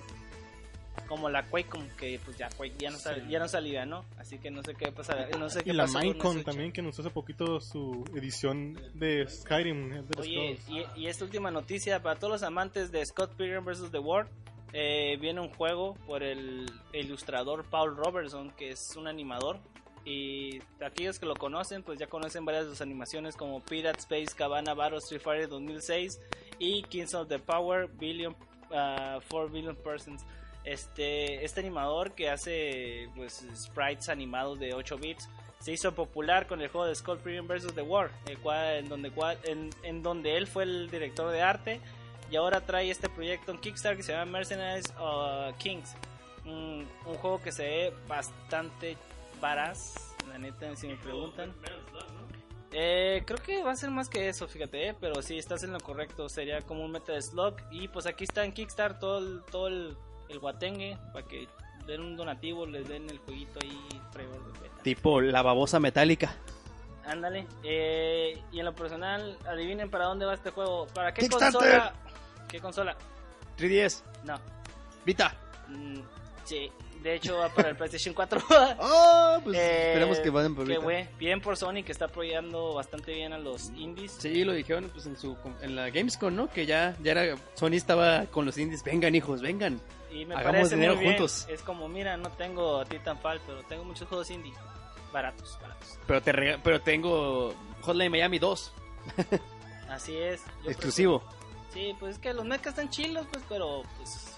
Como 1.07 1.29
la 1.31 1.45
Quake, 1.47 1.69
como 1.69 1.85
que 1.97 2.21
pues 2.25 2.37
ya 2.37 2.49
Quake 2.51 2.75
ya 2.79 2.91
no, 2.91 2.99
sal- 2.99 3.29
ya 3.29 3.39
no 3.39 3.49
salía, 3.49 3.87
¿no? 3.87 4.05
Así 4.19 4.39
que 4.39 4.51
no 4.51 4.63
sé 4.63 4.75
qué 4.75 4.93
pasará. 4.93 5.29
No 5.39 5.49
sé 5.49 5.63
qué 5.63 5.71
Y 5.71 5.73
la 5.73 5.87
Minecon 5.87 6.43
también, 6.45 6.73
que 6.73 6.81
anunció 6.81 7.03
hace 7.03 7.11
poquito 7.13 7.61
su 7.61 8.05
edición 8.15 8.79
de 8.95 9.27
Skyrim. 9.29 10.05
Oye, 10.19 10.59
y, 10.69 10.85
y 11.01 11.07
esta 11.07 11.25
última 11.25 11.51
noticia 11.51 12.03
para 12.03 12.19
todos 12.19 12.33
los 12.33 12.43
amantes 12.43 12.91
de 12.93 13.05
Scott 13.07 13.35
Pilgrim 13.37 13.65
vs. 13.65 13.91
The 13.91 13.99
World. 13.99 14.29
eh, 14.75 15.17
viene 15.19 15.41
un 15.41 15.49
juego 15.49 15.95
por 16.07 16.23
el 16.23 16.67
ilustrador 16.93 17.65
Paul 17.65 17.97
Robertson, 17.97 18.51
que 18.51 18.71
es 18.71 18.95
un 18.97 19.07
animador. 19.09 19.59
Y 20.05 20.61
aquellos 20.81 21.19
que 21.19 21.27
lo 21.27 21.35
conocen, 21.35 21.83
pues 21.83 21.99
ya 21.99 22.07
conocen 22.07 22.45
varias 22.45 22.65
de 22.65 22.71
sus 22.71 22.81
animaciones 22.81 23.35
como 23.37 23.61
Pirate 23.61 23.99
Space 24.01 24.35
Cabana 24.37 24.73
Battle 24.75 24.99
Street 24.99 25.21
Fighter 25.21 25.49
2006 25.49 26.21
y 26.59 26.83
Kings 26.85 27.15
of 27.15 27.29
the 27.29 27.39
Power 27.39 27.89
Billion, 27.89 28.35
ah, 28.73 29.19
4 29.31 29.49
Billion 29.51 29.77
Persons. 29.77 30.23
Este, 30.65 31.45
este 31.45 31.61
animador 31.61 32.13
que 32.13 32.29
hace 32.29 33.09
pues 33.17 33.47
sprites 33.57 34.09
animados 34.09 34.59
de 34.59 34.75
8 34.75 34.99
bits 34.99 35.29
se 35.61 35.73
hizo 35.73 35.95
popular 35.95 36.47
con 36.47 36.61
el 36.61 36.69
juego 36.69 36.87
de 36.87 36.95
Skull 36.95 37.19
Pilgrim 37.19 37.49
vs. 37.49 37.75
The 37.75 37.83
War, 37.83 38.11
el 38.27 38.39
cual, 38.39 38.77
en, 38.77 38.89
donde, 38.89 39.13
en, 39.45 39.71
en 39.83 40.03
donde 40.03 40.37
él 40.37 40.47
fue 40.47 40.65
el 40.65 40.91
director 40.91 41.33
de 41.33 41.43
arte 41.43 41.81
y 42.31 42.37
ahora 42.37 42.61
trae 42.61 42.91
este 42.91 43.09
proyecto 43.09 43.53
en 43.53 43.59
Kickstarter 43.59 43.97
que 43.97 44.03
se 44.03 44.13
llama 44.13 44.33
Mercenaries 44.33 44.93
uh, 45.01 45.55
Kings. 45.57 45.95
Un, 46.45 46.87
juego 47.05 47.43
que 47.43 47.53
se 47.53 47.63
ve 47.63 47.95
bastante 48.07 48.97
varaz, 49.41 50.15
la 50.29 50.39
neta, 50.39 50.75
si 50.77 50.89
me 50.89 50.97
preguntan. 50.97 51.55
Eh, 52.73 53.23
creo 53.27 53.39
que 53.39 53.63
va 53.63 53.73
a 53.73 53.77
ser 53.77 53.91
más 53.91 54.09
que 54.09 54.29
eso, 54.29 54.47
fíjate, 54.47 54.89
eh, 54.89 54.97
pero 54.99 55.23
sí, 55.23 55.39
estás 55.39 55.63
en 55.63 55.73
lo 55.73 55.81
correcto, 55.81 56.29
sería 56.29 56.61
como 56.63 56.85
un 56.85 56.93
meta 56.93 57.13
de 57.13 57.23
slug. 57.23 57.57
Y 57.71 57.89
pues 57.89 58.07
aquí 58.07 58.25
está 58.25 58.45
en 58.45 58.53
Kickstarter 58.53 58.99
todo 58.99 59.19
el, 59.19 59.43
todo 59.51 59.69
el, 59.69 59.97
el 60.29 60.39
guatengue 60.39 60.99
para 61.13 61.27
que 61.27 61.49
den 61.87 62.03
un 62.03 62.17
donativo, 62.17 62.67
les 62.67 62.87
den 62.87 63.09
el 63.09 63.19
jueguito 63.19 63.59
ahí, 63.63 63.89
fregón 64.13 64.53
de 64.53 64.61
beta. 64.61 64.83
Tipo 64.83 65.21
la 65.21 65.43
babosa 65.43 65.81
metálica. 65.81 66.35
Ándale. 67.07 67.47
Eh, 67.65 68.39
y 68.53 68.59
en 68.59 68.65
lo 68.67 68.75
personal, 68.75 69.39
adivinen 69.47 69.91
para 69.91 70.05
dónde 70.05 70.27
va 70.27 70.35
este 70.35 70.51
juego. 70.51 70.87
¿Para 70.89 71.15
qué 71.15 71.29
consola? 71.29 71.95
¿Qué 72.47 72.61
consola? 72.61 72.97
3DS. 73.57 74.03
No. 74.25 74.39
Vita. 75.07 75.35
Mm, 75.69 76.01
sí. 76.49 76.73
De 77.03 77.15
hecho, 77.15 77.39
va 77.39 77.49
para 77.51 77.69
el 77.69 77.77
PlayStation 77.77 78.13
4. 78.13 78.41
Oh, 78.81 79.39
pues 79.45 79.57
Eh, 79.57 79.87
esperemos 79.93 80.19
que 80.19 80.31
vayan 80.31 80.55
por 80.57 80.67
güey. 80.83 81.07
Bien 81.17 81.41
por 81.41 81.57
Sony 81.57 81.85
que 81.85 81.93
está 81.93 82.07
apoyando 82.07 82.75
bastante 82.75 83.15
bien 83.15 83.33
a 83.33 83.39
los 83.39 83.71
indies. 83.77 84.17
Sí, 84.19 84.43
lo 84.43 84.53
dijeron 84.53 84.91
pues 84.93 85.07
en 85.07 85.17
su 85.17 85.37
en 85.63 85.77
la 85.77 85.91
Gamescom, 85.91 86.35
¿no? 86.35 86.49
Que 86.51 86.67
ya 86.67 86.97
ya 87.01 87.13
era 87.13 87.37
Sony 87.55 87.75
estaba 87.75 88.27
con 88.27 88.45
los 88.47 88.59
indies, 88.59 88.83
vengan 88.83 89.15
hijos, 89.15 89.41
vengan. 89.43 89.81
Y 90.11 90.25
me 90.25 90.35
Hagamos 90.35 90.57
parece 90.57 90.75
dinero 90.75 90.95
muy 90.97 91.05
bien. 91.05 91.17
juntos. 91.19 91.47
Es 91.49 91.63
como, 91.63 91.87
mira, 91.89 92.17
no 92.17 92.31
tengo 92.31 92.85
Titanfall, 92.87 93.41
pero 93.47 93.63
tengo 93.69 93.85
muchos 93.85 94.09
juegos 94.09 94.29
indie. 94.31 94.53
Baratos, 95.13 95.57
baratos. 95.63 95.99
Pero 96.07 96.21
te 96.21 96.33
rega- 96.33 96.61
pero 96.65 96.81
tengo 96.81 97.55
Hotline 97.83 98.11
Miami 98.11 98.39
2, 98.41 98.73
Así 99.89 100.17
es. 100.17 100.43
exclusivo. 100.67 101.21
prefiero- 101.21 101.39
Sí, 101.73 101.95
pues 102.01 102.15
es 102.17 102.19
que 102.19 102.33
los 102.35 102.45
mechas 102.45 102.69
están 102.69 102.89
chilos, 102.91 103.27
pues, 103.31 103.45
pero 103.49 103.83
pues 103.99 104.38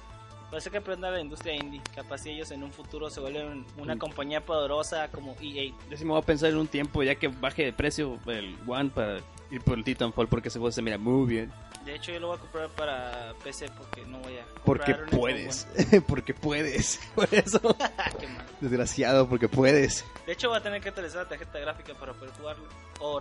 parece 0.50 0.70
que 0.70 0.78
aprender 0.78 1.12
la 1.12 1.20
industria 1.20 1.54
indie. 1.54 1.80
Capaz 1.94 2.18
si 2.18 2.30
ellos 2.30 2.50
en 2.50 2.62
un 2.62 2.72
futuro 2.72 3.08
se 3.10 3.20
vuelven 3.20 3.64
una 3.78 3.94
Mm. 3.94 3.98
compañía 3.98 4.44
poderosa 4.44 5.08
como 5.10 5.36
EA. 5.40 5.72
Yo 5.90 5.96
sí 5.96 6.04
me 6.04 6.10
voy 6.10 6.20
a 6.20 6.24
pensar 6.24 6.50
en 6.50 6.56
un 6.58 6.68
tiempo 6.68 7.02
ya 7.02 7.14
que 7.14 7.28
baje 7.28 7.64
de 7.64 7.72
precio 7.72 8.18
el 8.26 8.56
One 8.66 8.90
para 8.90 9.18
ir 9.50 9.62
por 9.62 9.78
el 9.78 9.84
Titanfall 9.84 10.28
porque 10.28 10.48
ese 10.48 10.58
juego 10.58 10.72
se 10.72 10.82
mira 10.82 10.98
muy 10.98 11.26
bien. 11.28 11.52
De 11.84 11.94
hecho, 11.94 12.12
yo 12.12 12.20
lo 12.20 12.26
voy 12.28 12.36
a 12.36 12.40
comprar 12.40 12.68
para 12.70 13.32
PC 13.42 13.66
porque 13.78 14.04
no 14.04 14.18
voy 14.18 14.36
a. 14.36 14.44
Porque 14.64 14.92
comprar 14.94 15.02
un 15.02 15.08
Xbox 15.08 15.18
puedes, 15.20 16.02
porque 16.06 16.34
puedes. 16.34 17.00
Por 17.14 17.28
eso. 17.34 17.58
Qué 18.20 18.28
mal. 18.28 18.46
desgraciado, 18.60 19.26
porque 19.28 19.48
puedes. 19.48 20.04
De 20.26 20.32
hecho, 20.34 20.50
voy 20.50 20.58
a 20.58 20.62
tener 20.62 20.82
que 20.82 20.90
actualizar 20.90 21.22
la 21.22 21.28
tarjeta 21.30 21.58
gráfica 21.58 21.94
para 21.94 22.12
poder 22.12 22.34
jugarlo 22.34 22.64
o, 23.00 23.18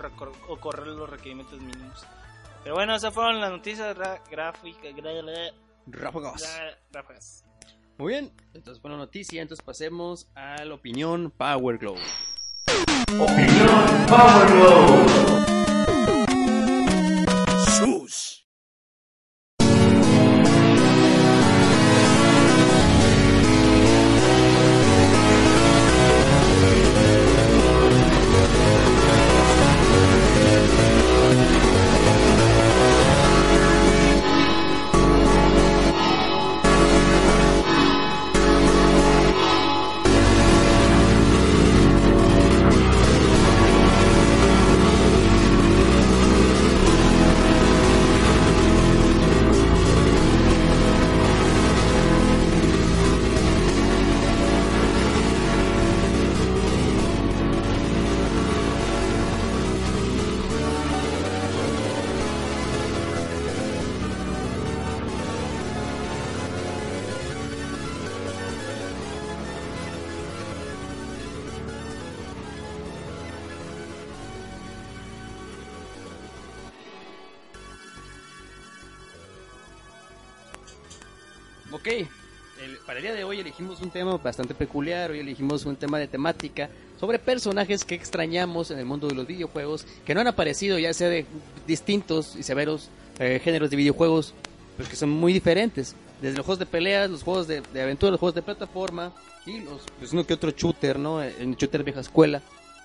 o 0.50 0.58
correr 0.58 0.88
los 0.88 1.10
requerimientos 1.10 1.60
mínimos. 1.62 2.06
Pero 2.64 2.76
bueno, 2.76 2.94
esas 2.96 3.14
fueron 3.14 3.40
las 3.40 3.50
noticias 3.50 3.96
gráficas. 4.30 4.94
Gra- 5.92 6.78
ráfagas. 6.92 7.46
Muy 7.98 8.14
bien, 8.14 8.32
entonces 8.54 8.82
buena 8.82 8.98
noticia, 8.98 9.42
entonces 9.42 9.64
pasemos 9.66 10.30
a 10.36 10.64
la 10.64 10.74
opinión 10.74 11.32
Power 11.32 11.78
Glow. 11.78 11.98
Sus. 17.80 18.29
Ok, 81.72 81.88
el- 81.88 82.78
para 82.86 82.98
el 83.00 83.04
día 83.04 83.14
de 83.14 83.24
hoy 83.24 83.40
elegimos 83.40 83.82
un 83.82 83.92
tema 83.92 84.18
bastante 84.18 84.54
peculiar, 84.56 85.12
hoy 85.12 85.20
elegimos 85.20 85.66
un 85.66 85.76
tema 85.76 86.00
de 86.00 86.08
temática 86.08 86.70
sobre 87.00 87.20
personajes 87.20 87.86
que 87.86 87.96
extrañamos 87.96 88.72
en 88.72 88.80
el 88.80 88.86
mundo 88.86 89.08
de 89.08 89.16
los 89.16 89.28
videojuegos, 89.28 89.86
que 90.06 90.14
no 90.14 90.22
han 90.22 90.28
aparecido 90.28 90.78
ya 90.80 90.94
sea 90.94 91.10
de 91.10 91.26
distintos 91.68 92.36
y 92.36 92.44
severos 92.44 92.90
eh, 93.20 93.40
géneros 93.44 93.70
de 93.70 93.76
videojuegos, 93.78 94.34
pues 94.78 94.90
que 94.90 94.96
son 94.96 95.10
muy 95.10 95.32
diferentes, 95.32 95.96
desde 96.22 96.38
los 96.38 96.46
juegos 96.46 96.60
de 96.60 96.66
peleas, 96.66 97.10
los 97.10 97.24
juegos 97.24 97.48
de, 97.48 97.62
aventura, 97.82 98.12
los 98.12 98.20
juegos 98.20 98.36
de 98.36 98.42
plataforma 98.42 99.14
y 99.46 99.60
los, 99.60 99.84
pues 100.00 100.12
uno 100.12 100.26
que 100.26 100.34
otro 100.34 100.52
shooter, 100.52 100.98
¿no? 101.00 101.24
En 101.24 101.56
shooter 101.56 101.84
vieja 101.84 102.00
escuela. 102.02 102.42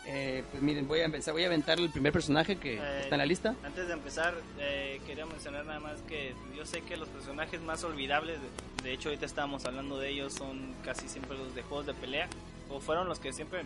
Eh, 0.06 0.44
pues 0.50 0.62
miren, 0.62 0.86
voy 0.86 1.00
a 1.00 1.04
empezar, 1.06 1.32
voy 1.32 1.44
a 1.44 1.46
aventar 1.46 1.78
el 1.78 1.90
primer 1.90 2.12
personaje 2.12 2.56
que 2.56 2.74
Eh, 2.74 3.00
está 3.02 3.14
en 3.14 3.18
la 3.20 3.26
lista. 3.26 3.54
Antes 3.64 3.86
de 3.86 3.92
empezar, 3.94 4.34
eh, 4.58 5.00
quería 5.06 5.24
mencionar 5.24 5.64
nada 5.64 5.80
más 5.80 6.00
que 6.02 6.34
yo 6.54 6.66
sé 6.66 6.82
que 6.82 6.96
los 6.96 7.08
personajes 7.08 7.60
más 7.62 7.82
olvidables, 7.84 8.38
de, 8.40 8.82
de 8.84 8.92
hecho 8.92 9.08
ahorita 9.08 9.24
estábamos 9.24 9.64
hablando 9.64 9.98
de 9.98 10.10
ellos, 10.10 10.34
son 10.34 10.74
casi 10.84 11.08
siempre 11.08 11.38
los 11.38 11.54
de 11.54 11.62
juegos 11.62 11.86
de 11.86 11.94
pelea, 11.94 12.28
o 12.68 12.80
fueron 12.80 13.08
los 13.08 13.18
que 13.18 13.32
siempre, 13.32 13.62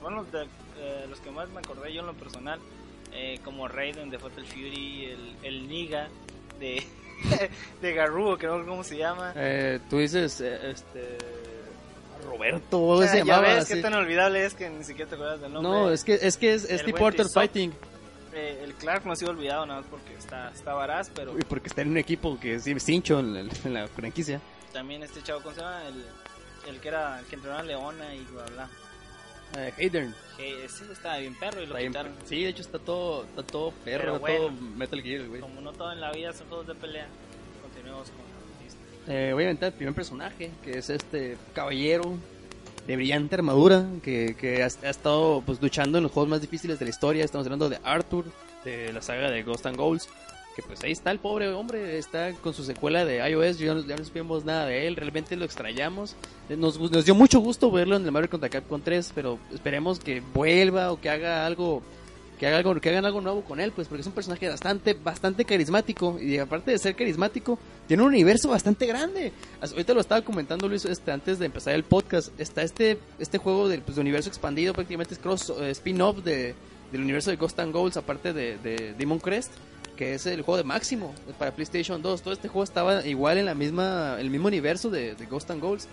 fueron 0.00 0.20
los, 0.20 0.32
de, 0.32 0.44
eh, 0.78 1.06
los 1.08 1.20
que 1.20 1.30
más 1.30 1.50
me 1.50 1.58
acordé 1.58 1.92
yo 1.92 2.00
en 2.00 2.06
lo 2.06 2.14
personal, 2.14 2.58
eh, 3.12 3.38
como 3.44 3.68
Raiden 3.68 4.08
de 4.10 4.18
Fatal 4.18 4.46
Fury, 4.46 5.04
el, 5.06 5.36
el 5.42 5.68
Niga 5.68 6.08
de, 6.58 6.82
de 7.82 7.92
Garrubo, 7.92 8.38
que 8.38 8.46
no 8.46 8.60
sé 8.60 8.66
cómo 8.66 8.84
se 8.84 8.96
llama. 8.96 9.32
Eh, 9.36 9.80
tú 9.90 9.98
dices, 9.98 10.40
este... 10.40 11.18
Roberto, 12.28 12.78
o 12.80 12.88
O 12.98 13.02
se 13.02 13.08
sea, 13.08 13.24
ya 13.24 13.40
ves 13.40 13.64
así. 13.64 13.74
qué 13.74 13.82
tan 13.82 13.94
olvidable 13.94 14.44
es 14.44 14.54
que 14.54 14.68
ni 14.70 14.84
siquiera 14.84 15.08
te 15.08 15.14
acuerdas 15.16 15.40
del 15.40 15.52
nombre. 15.52 15.70
No, 15.72 15.90
es 15.90 16.04
que 16.04 16.14
es, 16.14 16.36
que 16.36 16.54
es, 16.54 16.70
Arthur 16.70 17.14
Tizoc. 17.14 17.32
Fighting. 17.32 17.72
Eh, 18.34 18.60
el 18.64 18.74
Clark 18.74 19.04
no 19.06 19.12
ha 19.12 19.16
sido 19.16 19.30
olvidado 19.32 19.66
nada 19.66 19.80
más 19.80 19.90
porque 19.90 20.14
está, 20.14 20.50
está 20.50 20.74
varaz, 20.74 21.10
pero 21.14 21.32
Uy, 21.32 21.42
porque 21.48 21.68
está 21.68 21.82
en 21.82 21.88
un 21.90 21.96
equipo 21.98 22.38
que 22.38 22.54
es 22.54 22.64
cincho 22.84 23.18
en, 23.20 23.48
la 23.74 23.88
franquicia. 23.88 24.40
también 24.72 25.02
este 25.02 25.22
chavo, 25.22 25.40
¿cómo 25.42 25.54
se 25.54 25.60
llama? 25.62 25.82
El, 25.88 26.04
el 26.74 26.80
que 26.80 26.88
era 26.88 27.18
el 27.20 27.24
que 27.26 27.34
entrenaba 27.36 27.60
a 27.62 27.64
Leona 27.64 28.14
y 28.14 28.22
bla 28.24 28.44
bla. 28.54 28.68
Eh, 29.56 29.72
Hayden. 29.78 30.14
Que 30.36 30.66
ese 30.66 30.92
estaba 30.92 31.16
bien 31.18 31.34
perro 31.34 31.62
y 31.62 31.66
lo 31.66 31.68
Está 31.68 31.78
bien- 31.78 31.92
quitaron. 31.92 32.12
Sí, 32.26 32.42
de 32.44 32.48
hecho 32.50 32.60
está 32.62 32.78
todo, 32.78 33.24
está 33.24 33.42
todo 33.42 33.70
perro, 33.72 34.00
Pero 34.02 34.16
está 34.16 34.18
bueno. 34.18 34.38
todo 34.38 34.50
Metal 34.76 35.02
Gear, 35.02 35.26
güey. 35.26 35.40
Como 35.40 35.60
no 35.62 35.72
todo 35.72 35.90
en 35.92 36.00
la 36.00 36.12
vida 36.12 36.32
son 36.34 36.46
juegos 36.48 36.66
de 36.66 36.74
pelea, 36.74 37.06
continuemos 37.62 38.10
con. 38.10 38.37
Eh, 39.08 39.30
voy 39.32 39.44
a 39.44 39.46
inventar 39.46 39.68
el 39.68 39.74
primer 39.74 39.94
personaje, 39.94 40.50
que 40.62 40.76
es 40.78 40.90
este 40.90 41.38
caballero 41.54 42.14
de 42.86 42.96
brillante 42.96 43.36
armadura, 43.36 43.86
que, 44.02 44.36
que 44.38 44.62
ha, 44.62 44.66
estado 44.66 45.42
pues 45.46 45.62
luchando 45.62 45.96
en 45.96 46.04
los 46.04 46.12
juegos 46.12 46.28
más 46.28 46.42
difíciles 46.42 46.78
de 46.78 46.84
la 46.84 46.90
historia. 46.90 47.24
Estamos 47.24 47.46
hablando 47.46 47.70
de 47.70 47.78
Arthur, 47.84 48.26
de 48.64 48.92
la 48.92 49.00
saga 49.00 49.30
de 49.30 49.42
Ghost 49.42 49.64
and 49.64 49.78
Goals. 49.78 50.10
Que 50.54 50.62
pues 50.62 50.82
ahí 50.82 50.92
está 50.92 51.10
el 51.10 51.20
pobre 51.20 51.48
hombre, 51.48 51.96
está 51.96 52.32
con 52.34 52.52
su 52.52 52.64
secuela 52.64 53.04
de 53.04 53.26
iOS, 53.30 53.58
ya 53.58 53.74
no, 53.74 53.86
ya 53.86 53.96
supimos 53.98 54.44
nada 54.44 54.66
de 54.66 54.88
él, 54.88 54.96
realmente 54.96 55.36
lo 55.36 55.44
extrañamos. 55.44 56.14
Eh, 56.50 56.56
Nos, 56.56 56.78
nos 56.78 57.04
dio 57.04 57.14
mucho 57.14 57.38
gusto 57.38 57.70
verlo 57.70 57.96
en 57.96 58.04
el 58.04 58.12
Mario 58.12 58.28
contra 58.28 58.50
Capcom 58.50 58.82
3, 58.82 59.12
pero 59.14 59.38
esperemos 59.54 60.00
que 60.00 60.20
vuelva 60.34 60.92
o 60.92 61.00
que 61.00 61.08
haga 61.08 61.46
algo 61.46 61.82
que 62.38 62.46
haga 62.46 62.58
algo 62.58 62.74
que 62.80 62.88
hagan 62.88 63.04
algo 63.04 63.20
nuevo 63.20 63.42
con 63.42 63.60
él 63.60 63.72
pues 63.72 63.88
porque 63.88 64.02
es 64.02 64.06
un 64.06 64.12
personaje 64.12 64.48
bastante 64.48 64.94
bastante 64.94 65.44
carismático 65.44 66.18
y 66.20 66.38
aparte 66.38 66.70
de 66.70 66.78
ser 66.78 66.94
carismático 66.94 67.58
tiene 67.86 68.02
un 68.02 68.10
universo 68.10 68.48
bastante 68.48 68.86
grande. 68.86 69.32
Ahorita 69.60 69.94
lo 69.94 70.00
estaba 70.00 70.22
comentando 70.22 70.68
Luis 70.68 70.84
este 70.84 71.10
antes 71.10 71.38
de 71.38 71.46
empezar 71.46 71.74
el 71.74 71.84
podcast 71.84 72.28
está 72.38 72.62
este 72.62 72.98
este 73.18 73.38
juego 73.38 73.68
del 73.68 73.82
pues, 73.82 73.96
de 73.96 74.02
universo 74.02 74.28
expandido 74.28 74.72
prácticamente 74.72 75.14
es 75.14 75.20
cross 75.20 75.52
eh, 75.60 75.70
spin-off 75.70 76.18
de, 76.18 76.54
del 76.92 77.02
universo 77.02 77.30
de 77.30 77.36
Ghost 77.36 77.58
and 77.58 77.72
Goals 77.72 77.96
aparte 77.96 78.32
de, 78.32 78.56
de 78.58 78.94
Demon 78.96 79.18
Crest 79.18 79.52
que 79.96 80.14
es 80.14 80.26
el 80.26 80.42
juego 80.42 80.58
de 80.58 80.64
Máximo 80.64 81.12
para 81.38 81.50
PlayStation 81.50 82.00
2 82.00 82.22
todo 82.22 82.32
este 82.32 82.48
juego 82.48 82.62
estaba 82.62 83.04
igual 83.04 83.38
en 83.38 83.46
la 83.46 83.54
misma 83.54 84.16
el 84.20 84.30
mismo 84.30 84.46
universo 84.46 84.90
de, 84.90 85.16
de 85.16 85.26
Ghost 85.26 85.50
and 85.50 85.60
Goals 85.60 85.88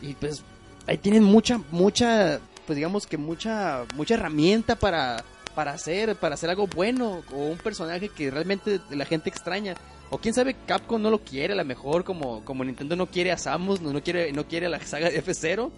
y 0.00 0.14
pues 0.14 0.42
ahí 0.86 0.96
tienen 0.96 1.22
mucha 1.22 1.60
mucha 1.70 2.40
pues 2.66 2.76
digamos 2.76 3.06
que 3.06 3.18
mucha 3.18 3.84
mucha 3.94 4.14
herramienta 4.14 4.76
para 4.76 5.22
para 5.54 5.72
hacer 5.72 6.16
para 6.16 6.34
hacer 6.34 6.50
algo 6.50 6.66
bueno 6.66 7.22
o 7.32 7.46
un 7.46 7.58
personaje 7.58 8.08
que 8.08 8.30
realmente 8.30 8.80
la 8.90 9.04
gente 9.04 9.28
extraña. 9.28 9.74
O 10.10 10.18
quién 10.18 10.34
sabe 10.34 10.54
Capcom 10.66 11.00
no 11.00 11.10
lo 11.10 11.20
quiere 11.20 11.54
a 11.54 11.56
lo 11.56 11.64
mejor 11.64 12.04
como 12.04 12.44
como 12.44 12.64
Nintendo 12.64 12.96
no 12.96 13.06
quiere 13.06 13.32
a 13.32 13.38
Samus 13.38 13.80
no, 13.80 13.92
no 13.92 14.02
quiere 14.02 14.32
no 14.32 14.46
quiere 14.46 14.66
a 14.66 14.70
la 14.70 14.80
saga 14.80 15.10
de 15.10 15.22
F0 15.22 15.70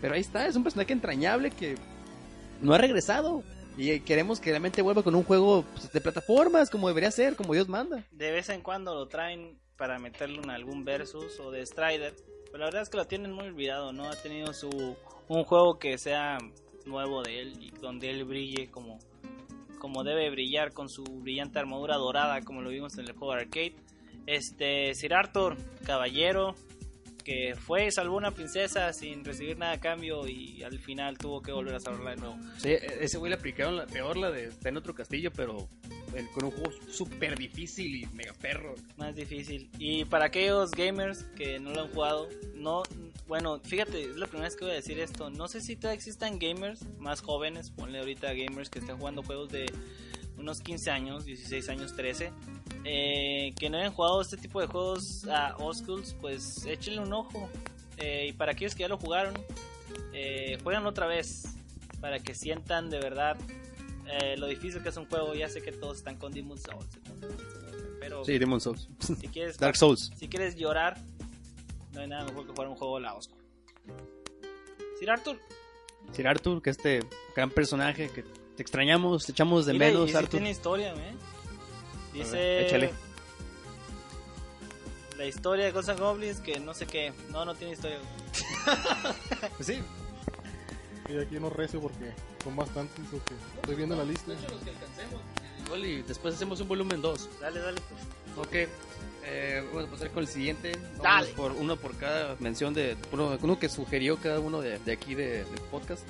pero 0.00 0.14
ahí 0.14 0.20
está 0.20 0.46
es 0.46 0.56
un 0.56 0.62
personaje 0.62 0.92
entrañable 0.92 1.50
que 1.50 1.76
no 2.60 2.74
ha 2.74 2.78
regresado. 2.78 3.42
Y 3.76 3.98
queremos 4.00 4.38
que 4.38 4.50
realmente 4.50 4.82
vuelva 4.82 5.02
con 5.02 5.16
un 5.16 5.24
juego 5.24 5.64
pues, 5.72 5.90
de 5.90 6.00
plataformas 6.00 6.70
como 6.70 6.86
debería 6.86 7.10
ser 7.10 7.34
como 7.34 7.54
Dios 7.54 7.68
manda. 7.68 8.04
De 8.12 8.30
vez 8.30 8.48
en 8.48 8.60
cuando 8.60 8.94
lo 8.94 9.08
traen 9.08 9.58
para 9.76 9.98
meterlo 9.98 10.42
en 10.44 10.50
algún 10.50 10.84
versus 10.84 11.40
o 11.40 11.50
de 11.50 11.66
Strider, 11.66 12.14
pero 12.46 12.58
la 12.58 12.64
verdad 12.66 12.82
es 12.82 12.88
que 12.88 12.96
lo 12.96 13.06
tienen 13.06 13.32
muy 13.32 13.46
olvidado, 13.46 13.92
no 13.92 14.08
ha 14.08 14.14
tenido 14.14 14.52
su 14.52 14.96
un 15.26 15.44
juego 15.44 15.78
que 15.78 15.98
sea 15.98 16.38
nuevo 16.86 17.22
de 17.22 17.40
él 17.40 17.56
y 17.60 17.70
donde 17.70 18.10
él 18.10 18.24
brille 18.24 18.70
como 18.70 18.98
como 19.84 20.02
debe 20.02 20.30
brillar 20.30 20.72
con 20.72 20.88
su 20.88 21.04
brillante 21.04 21.58
armadura 21.58 21.96
dorada 21.96 22.40
como 22.40 22.62
lo 22.62 22.70
vimos 22.70 22.96
en 22.96 23.04
el 23.04 23.12
juego 23.12 23.34
de 23.34 23.42
arcade. 23.42 23.76
Este, 24.24 24.94
Sir 24.94 25.12
Arthur, 25.12 25.58
caballero, 25.84 26.54
que 27.24 27.54
fue 27.56 27.86
y 27.86 27.90
salvó 27.90 28.16
una 28.16 28.30
princesa 28.32 28.92
sin 28.92 29.24
recibir 29.24 29.56
nada 29.58 29.72
a 29.72 29.80
cambio 29.80 30.28
y 30.28 30.62
al 30.62 30.78
final 30.78 31.16
tuvo 31.18 31.40
que 31.42 31.50
volver 31.52 31.74
a 31.74 31.80
salvarla 31.80 32.10
de 32.10 32.16
nuevo. 32.18 32.36
Sí, 32.58 32.68
e- 32.68 32.98
ese 33.00 33.18
güey 33.18 33.30
le 33.30 33.36
aplicaron 33.36 33.76
la 33.76 33.86
peor, 33.86 34.16
la 34.16 34.30
de 34.30 34.44
está 34.46 34.68
en 34.68 34.76
otro 34.76 34.94
castillo, 34.94 35.30
pero 35.34 35.66
el- 36.14 36.28
con 36.30 36.44
un 36.44 36.50
juego 36.52 36.70
súper 36.90 37.36
difícil 37.38 37.96
y 37.96 38.06
mega 38.14 38.32
perro. 38.34 38.74
Más 38.96 39.16
difícil. 39.16 39.68
Y 39.78 40.04
para 40.04 40.26
aquellos 40.26 40.70
gamers 40.70 41.24
que 41.36 41.58
no 41.58 41.70
lo 41.72 41.82
han 41.82 41.88
jugado, 41.88 42.28
no, 42.54 42.82
bueno, 43.26 43.58
fíjate, 43.64 44.02
es 44.02 44.16
la 44.16 44.26
primera 44.26 44.48
vez 44.48 44.56
que 44.56 44.64
voy 44.66 44.72
a 44.72 44.76
decir 44.76 44.98
esto. 45.00 45.30
No 45.30 45.48
sé 45.48 45.60
si 45.62 45.76
todavía 45.76 45.96
existan 45.96 46.38
gamers 46.38 46.84
más 46.98 47.20
jóvenes, 47.22 47.70
ponle 47.70 47.98
ahorita 48.00 48.32
gamers 48.34 48.68
que 48.68 48.80
estén 48.80 48.98
jugando 48.98 49.22
juegos 49.22 49.48
de 49.48 49.66
unos 50.38 50.60
15 50.60 50.90
años, 50.90 51.24
16 51.24 51.68
años, 51.68 51.94
13, 51.96 52.32
eh, 52.84 53.54
que 53.58 53.70
no 53.70 53.78
hayan 53.78 53.92
jugado 53.92 54.20
este 54.20 54.36
tipo 54.36 54.60
de 54.60 54.66
juegos 54.66 55.26
a 55.26 55.56
old 55.58 55.76
schools, 55.76 56.14
pues 56.20 56.64
échenle 56.66 57.00
un 57.00 57.12
ojo. 57.12 57.48
Eh, 57.96 58.26
y 58.28 58.32
para 58.32 58.52
aquellos 58.52 58.74
que 58.74 58.80
ya 58.80 58.88
lo 58.88 58.98
jugaron, 58.98 59.34
eh, 60.12 60.58
juegan 60.62 60.84
otra 60.86 61.06
vez 61.06 61.44
para 62.00 62.18
que 62.18 62.34
sientan 62.34 62.90
de 62.90 62.98
verdad 62.98 63.36
eh, 64.06 64.36
lo 64.36 64.46
difícil 64.46 64.82
que 64.82 64.88
es 64.90 64.96
un 64.96 65.06
juego. 65.06 65.34
Ya 65.34 65.48
sé 65.48 65.62
que 65.62 65.72
todos 65.72 65.98
están 65.98 66.16
con 66.18 66.32
Demon's 66.32 66.62
Souls, 66.62 66.86
pero 68.00 68.24
Sí, 68.24 68.38
Demon 68.38 68.60
Souls. 68.60 68.88
si 68.98 69.28
quieres 69.28 69.56
Dark 69.58 69.76
Souls. 69.76 70.12
si 70.16 70.28
quieres 70.28 70.56
llorar, 70.56 70.98
no 71.92 72.00
hay 72.00 72.08
nada 72.08 72.24
mejor 72.24 72.44
que 72.46 72.50
jugar 72.50 72.68
un 72.68 72.76
juego 72.76 72.98
la 73.00 73.14
oscuro. 73.14 73.42
Sir 74.98 75.10
Arthur, 75.10 75.38
Sir 76.12 76.26
Arthur, 76.28 76.60
que 76.60 76.70
este 76.70 77.00
gran 77.34 77.50
personaje 77.50 78.10
que 78.10 78.24
te 78.56 78.62
extrañamos, 78.62 79.26
te 79.26 79.32
echamos 79.32 79.66
de 79.66 79.72
mira, 79.72 79.88
y 79.88 79.92
menos, 79.92 80.10
sí 80.10 80.16
Arthur. 80.16 80.30
tiene 80.30 80.50
historia, 80.50 80.92
¿eh? 80.94 81.14
A 82.10 82.14
Dice 82.16 82.36
ver, 82.36 82.64
échale. 82.66 82.90
la 85.18 85.26
historia 85.26 85.64
de 85.66 85.72
Ghosts 85.72 85.88
and 85.90 86.00
Goblins 86.00 86.40
que 86.40 86.60
no 86.60 86.74
sé 86.74 86.86
qué. 86.86 87.12
No, 87.30 87.44
no 87.44 87.54
tiene 87.54 87.72
historia. 87.74 87.98
Pues 89.56 89.66
sí, 89.66 89.78
Y 91.08 91.18
aquí 91.18 91.38
no 91.38 91.50
recio 91.50 91.80
porque 91.80 92.12
son 92.42 92.56
bastantes 92.56 92.98
los 93.12 93.22
que 93.22 93.34
estoy 93.56 93.74
viendo 93.76 93.94
la 93.96 94.04
lista. 94.04 94.32
igual 95.66 95.84
y 95.84 96.02
después 96.02 96.34
hacemos 96.34 96.60
un 96.60 96.68
volumen 96.68 97.00
2. 97.02 97.28
Dale, 97.40 97.60
dale. 97.60 97.80
pues. 97.80 98.46
Ok, 98.46 98.68
eh, 99.24 99.64
vamos 99.72 99.88
a 99.88 99.90
pasar 99.92 100.10
con 100.10 100.22
el 100.22 100.28
siguiente. 100.28 100.72
Vamos 100.96 101.02
Dale. 101.02 101.28
Por 101.34 101.52
uno 101.52 101.76
por 101.76 101.96
cada 101.96 102.36
mención 102.40 102.74
de 102.74 102.96
uno, 103.12 103.38
uno 103.40 103.58
que 103.58 103.68
sugirió 103.68 104.16
cada 104.18 104.40
uno 104.40 104.60
de, 104.60 104.78
de 104.80 104.92
aquí 104.92 105.14
de- 105.14 105.44
del 105.44 105.60
podcast. 105.70 106.02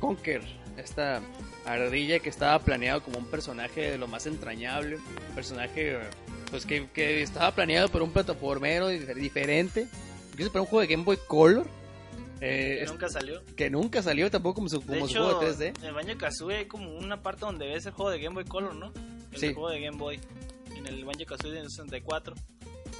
Conker, 0.00 0.42
esta 0.76 1.20
ardilla 1.64 2.18
que 2.20 2.28
estaba 2.28 2.58
planeado 2.60 3.02
como 3.02 3.18
un 3.18 3.26
personaje 3.26 3.90
de 3.92 3.98
lo 3.98 4.06
más 4.08 4.26
entrañable, 4.26 4.96
un 4.96 5.34
personaje 5.34 5.98
pues 6.50 6.64
que, 6.66 6.88
que 6.90 7.22
estaba 7.22 7.50
planeado 7.54 7.88
por 7.88 8.02
un 8.02 8.10
plataformero 8.12 8.90
dif- 8.90 9.14
diferente, 9.14 9.88
incluso 10.32 10.52
para 10.52 10.62
un 10.62 10.66
juego 10.68 10.80
de 10.82 10.86
Game 10.88 11.04
Boy 11.04 11.18
Color. 11.26 11.66
eh, 12.40 12.78
Que 12.80 12.86
nunca 12.86 13.08
salió. 13.08 13.42
que 13.56 13.70
nunca 13.70 14.02
salió 14.02 14.30
tampoco 14.30 14.56
como 14.56 14.68
su, 14.68 14.80
De 14.80 14.86
como 14.86 15.06
su 15.08 15.12
hecho, 15.14 15.24
juego 15.24 15.40
de 15.40 15.72
3D. 15.72 15.78
en 15.80 15.84
el 15.86 15.94
Banjo 15.94 16.18
Kazooie 16.18 16.56
hay 16.58 16.66
como 16.66 16.90
una 16.96 17.22
parte 17.22 17.40
donde 17.46 17.66
ves 17.66 17.86
el 17.86 17.92
juego 17.92 18.10
de 18.10 18.20
Game 18.20 18.34
Boy 18.34 18.44
Color, 18.44 18.74
¿no? 18.74 18.92
El 19.32 19.38
Sí. 19.40 19.52
juego 19.54 19.70
de 19.70 19.80
Game 19.80 19.96
Boy. 19.96 20.20
En 20.76 20.86
el 20.86 21.04
Banjo 21.04 21.24
Kazooie 21.26 21.54
de 21.54 21.68
64. 21.68 22.34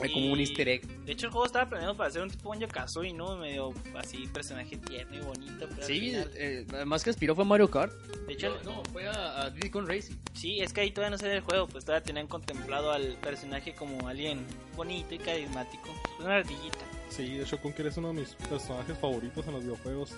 Hay 0.03 0.13
como 0.13 0.33
un 0.33 0.39
easter 0.41 0.69
egg. 0.69 0.87
De 1.05 1.13
hecho, 1.13 1.27
el 1.27 1.33
juego 1.33 1.47
estaba 1.47 1.67
planeado 1.69 1.97
para 1.97 2.11
ser 2.11 2.23
un 2.23 2.31
tipo 2.31 2.51
Banjo 2.51 2.69
Kazooie, 2.69 3.15
¿no? 3.15 3.37
Medio 3.39 3.73
así, 3.97 4.27
personaje 4.27 4.77
tierno 4.77 5.17
y 5.17 5.21
bonito. 5.21 5.67
Pero 5.71 5.87
Sí, 5.87 6.01
final- 6.01 6.31
eh, 6.35 6.67
además 6.71 7.03
que 7.03 7.11
aspiró 7.11 7.35
fue 7.35 7.45
Mario 7.47 7.71
Kart. 7.71 7.93
de 8.27 8.33
hecho, 8.35 8.59
No, 8.65 8.83
fue 8.93 9.07
a, 9.09 9.43
a 9.43 9.51
Diddy 9.51 9.71
Kong 9.71 9.89
Racing. 9.89 10.17
sí, 10.35 10.61
es 10.61 10.73
que 10.75 10.83
ahí 10.83 10.91
todavía 10.91 11.11
no 11.13 11.19
se 11.19 11.29
ve 11.29 11.37
el 11.37 11.41
juego, 11.41 11.67
pues 11.67 11.85
todavía 11.85 12.05
tenían 12.05 12.27
contemplado 12.27 12.93
al 12.93 13.15
personaje 13.23 13.75
como 13.75 14.07
alguien 14.09 14.45
bonito 14.77 15.15
y 15.15 15.19
carismático. 15.19 15.89
Una 16.21 16.37
ardillita. 16.37 16.79
Sí, 17.09 17.37
de 17.37 17.43
hecho 17.45 17.59
Conker 17.61 17.87
es 17.87 17.97
uno 17.97 18.09
de 18.09 18.15
mis 18.21 18.35
personajes 18.35 18.99
favoritos 18.99 19.47
en 19.47 19.53
los 19.55 19.63
videojuegos. 19.63 20.13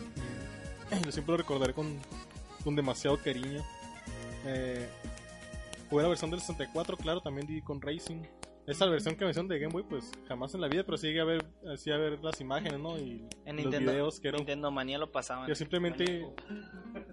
Yo 1.05 1.13
siempre 1.13 1.33
lo 1.33 1.37
recordaré 1.39 1.73
con, 1.75 2.01
con 2.65 2.75
demasiado 2.75 3.17
cariño. 3.23 3.63
Eh, 4.47 4.89
jugué 5.91 6.03
la 6.03 6.09
versión 6.09 6.31
del 6.31 6.41
64, 6.41 6.97
claro, 6.97 7.21
también 7.21 7.47
di 7.47 7.61
con 7.61 7.81
Racing. 7.81 8.23
Esa 8.69 8.85
versión 8.85 9.17
que 9.17 9.25
mencioné 9.25 9.55
de 9.55 9.61
Game 9.61 9.73
Boy, 9.73 9.83
pues 9.83 10.13
jamás 10.29 10.55
en 10.55 10.61
la 10.61 10.69
vida, 10.69 10.85
pero 10.85 10.99
sí 10.99 11.07
llegué 11.07 11.21
a 11.21 11.25
ver, 11.25 11.45
sí 11.77 11.91
a 11.91 11.97
ver 11.97 12.23
las 12.23 12.39
imágenes, 12.39 12.79
¿no? 12.79 12.99
Y 12.99 13.27
En 13.47 13.57
los 13.57 13.65
Nintendo, 13.65 13.93
videos 13.93 14.21
que 14.21 14.29
eran 14.29 14.41
Nintendo 14.41 14.71
Manía 14.71 14.99
lo 14.99 15.11
pasaban. 15.11 15.49
Yo 15.49 15.55
simplemente 15.55 16.27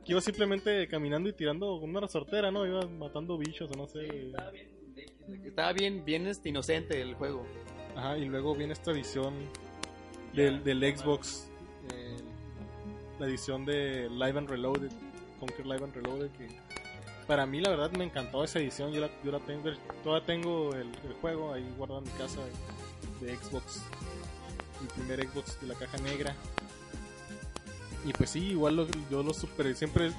que 0.04 0.12
iba 0.12 0.20
simplemente 0.20 0.86
caminando 0.90 1.30
y 1.30 1.34
tirando 1.34 1.80
con 1.80 1.90
una 1.90 2.02
resortera, 2.02 2.52
¿no? 2.52 2.66
Iba 2.66 2.86
matando 2.88 3.38
bichos 3.38 3.72
o 3.72 3.78
no 3.78 3.88
sé. 3.88 4.34
Estaba 5.46 5.72
bien, 5.72 6.04
bien 6.04 6.28
este, 6.28 6.50
inocente 6.50 7.02
el 7.02 7.16
juego. 7.16 7.46
Ajá, 7.96 8.18
y 8.18 8.26
luego 8.26 8.54
viene 8.54 8.74
esta 8.74 8.92
edición 8.92 9.34
del, 10.34 10.62
del 10.62 10.98
Xbox, 10.98 11.50
eh, 11.94 12.18
la 13.18 13.28
edición 13.28 13.66
de 13.66 14.10
Live 14.10 14.38
and 14.38 14.50
Reloaded, 14.50 14.92
Conquer 15.40 15.66
Live 15.66 15.86
and 15.86 15.96
Reloaded, 15.96 16.32
que 16.32 16.48
para 17.28 17.46
mí 17.46 17.60
la 17.62 17.70
verdad 17.70 17.92
me 17.92 18.04
encantó 18.04 18.44
esa 18.44 18.60
edición, 18.60 18.92
yo 18.92 19.02
la, 19.02 19.10
yo 19.24 19.32
la 19.32 19.40
tengo, 19.40 19.70
todavía 20.04 20.26
tengo 20.26 20.74
el, 20.76 20.92
juego 21.22 21.54
ahí 21.54 21.68
guardado 21.78 22.00
en 22.02 22.06
mi 22.06 22.18
casa 22.20 22.40
de, 23.22 23.36
Xbox, 23.36 23.82
el 24.82 24.88
primer 24.90 25.28
Xbox 25.28 25.60
de 25.62 25.68
la 25.68 25.76
caja 25.76 25.98
negra. 25.98 26.36
Y 28.06 28.14
pues 28.14 28.30
sí, 28.30 28.52
igual 28.52 28.76
lo- 28.76 28.88
yo 29.10 29.24
lo 29.24 29.34
super, 29.34 29.76
siempre, 29.76 30.12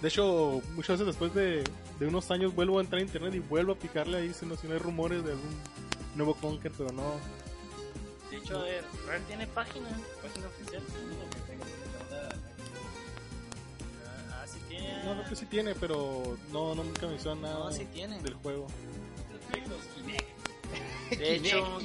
de 0.00 0.08
hecho 0.08 0.62
muchas 0.74 0.98
veces 0.98 1.06
después 1.06 1.34
de, 1.34 1.62
de 1.98 2.06
unos 2.06 2.30
años 2.30 2.54
vuelvo 2.54 2.78
a 2.78 2.82
entrar 2.82 3.00
a 3.00 3.04
internet 3.04 3.34
y 3.34 3.40
vuelvo 3.40 3.72
a 3.72 3.76
picarle 3.76 4.18
ahí 4.18 4.32
si 4.32 4.46
no, 4.46 4.56
si 4.56 4.66
no 4.66 4.72
hay 4.72 4.78
rumores 4.78 5.22
de 5.24 5.32
algún 5.32 5.54
nuevo 6.14 6.34
Conquer, 6.34 6.72
pero 6.76 6.90
no, 6.92 7.02
De 8.30 8.38
hecho, 8.38 8.64
Rare 9.06 9.20
tiene 9.28 9.46
página, 9.48 9.88
página 10.22 10.46
oficial. 10.46 10.82
No, 15.06 15.12
creo 15.14 15.28
que 15.30 15.36
sí 15.36 15.46
tiene, 15.46 15.74
pero 15.74 16.36
no, 16.52 16.74
no 16.74 16.84
nunca 16.84 17.06
nada 17.34 17.58
No, 17.60 17.72
sí 17.72 17.84
tiene. 17.92 18.20
del 18.22 18.34
juego. 18.34 18.66
De 21.10 21.36
hecho, 21.36 21.78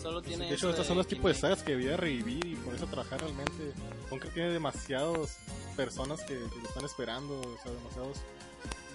solo 0.00 0.20
tiene. 0.22 0.46
De 0.46 0.54
hecho, 0.54 0.66
eso 0.66 0.70
estas 0.70 0.86
son 0.86 0.96
los 0.96 1.06
tipos 1.06 1.32
de 1.32 1.34
sagas 1.38 1.62
que 1.62 1.72
debía 1.72 1.96
revivir 1.96 2.44
y 2.44 2.56
ponerse 2.56 2.84
a 2.84 2.88
trabajar 2.88 3.20
realmente. 3.20 3.72
Conker 4.10 4.32
tiene 4.34 4.48
demasiadas 4.50 5.38
personas 5.76 6.20
que, 6.22 6.34
que 6.34 6.58
lo 6.60 6.68
están 6.68 6.84
esperando, 6.84 7.40
o 7.40 7.62
sea, 7.62 7.72
demasiados. 7.72 8.18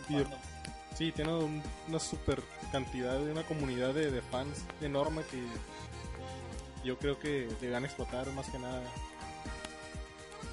video- 0.08 0.28
Sí, 0.98 1.14
tiene 1.14 1.32
un- 1.34 1.64
una 1.88 2.00
super 2.00 2.42
cantidad 2.74 3.18
de 3.20 3.32
una 3.32 3.44
comunidad 3.44 3.94
de, 3.94 4.12
de 4.12 4.22
fans 4.22 4.66
enorme 4.82 5.22
que 5.32 5.42
yo 6.84 6.98
creo 6.98 7.18
que 7.18 7.48
deberían 7.62 7.86
explotar 7.86 8.30
más 8.34 8.50
que 8.50 8.60
nada 8.60 8.82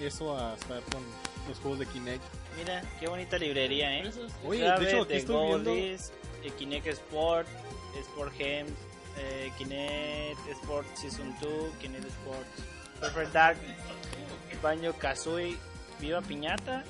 eso 0.01 0.37
a 0.39 0.55
estar 0.55 0.83
con 0.85 1.03
los 1.49 1.59
juegos 1.59 1.81
de 1.81 1.87
Kinect. 1.87 2.23
Mira, 2.57 2.83
qué 2.99 3.09
bonita 3.09 3.39
librería, 3.39 3.99
¿eh? 3.99 4.11
Oye, 4.45 4.61
de 4.63 4.89
hecho, 4.89 5.03
aquí 5.03 5.13
de 5.13 5.17
estoy 5.19 5.47
viendo. 5.47 5.71
Goldies, 5.71 6.13
eh, 6.43 6.51
Kinect 6.57 6.87
Sport, 6.87 7.47
Sport 8.01 8.33
Games, 8.39 8.73
eh, 9.19 9.53
Kinect 9.59 10.49
Sport 10.63 10.87
Season 10.97 11.35
2, 11.41 11.51
Kinect 11.81 12.05
Sport, 12.07 12.47
Perfect 13.01 13.33
Dark, 13.33 13.59
Banjo 14.63 14.93
Kazooie, 14.95 15.57
Viva 16.01 16.23
Piñata, 16.23 16.85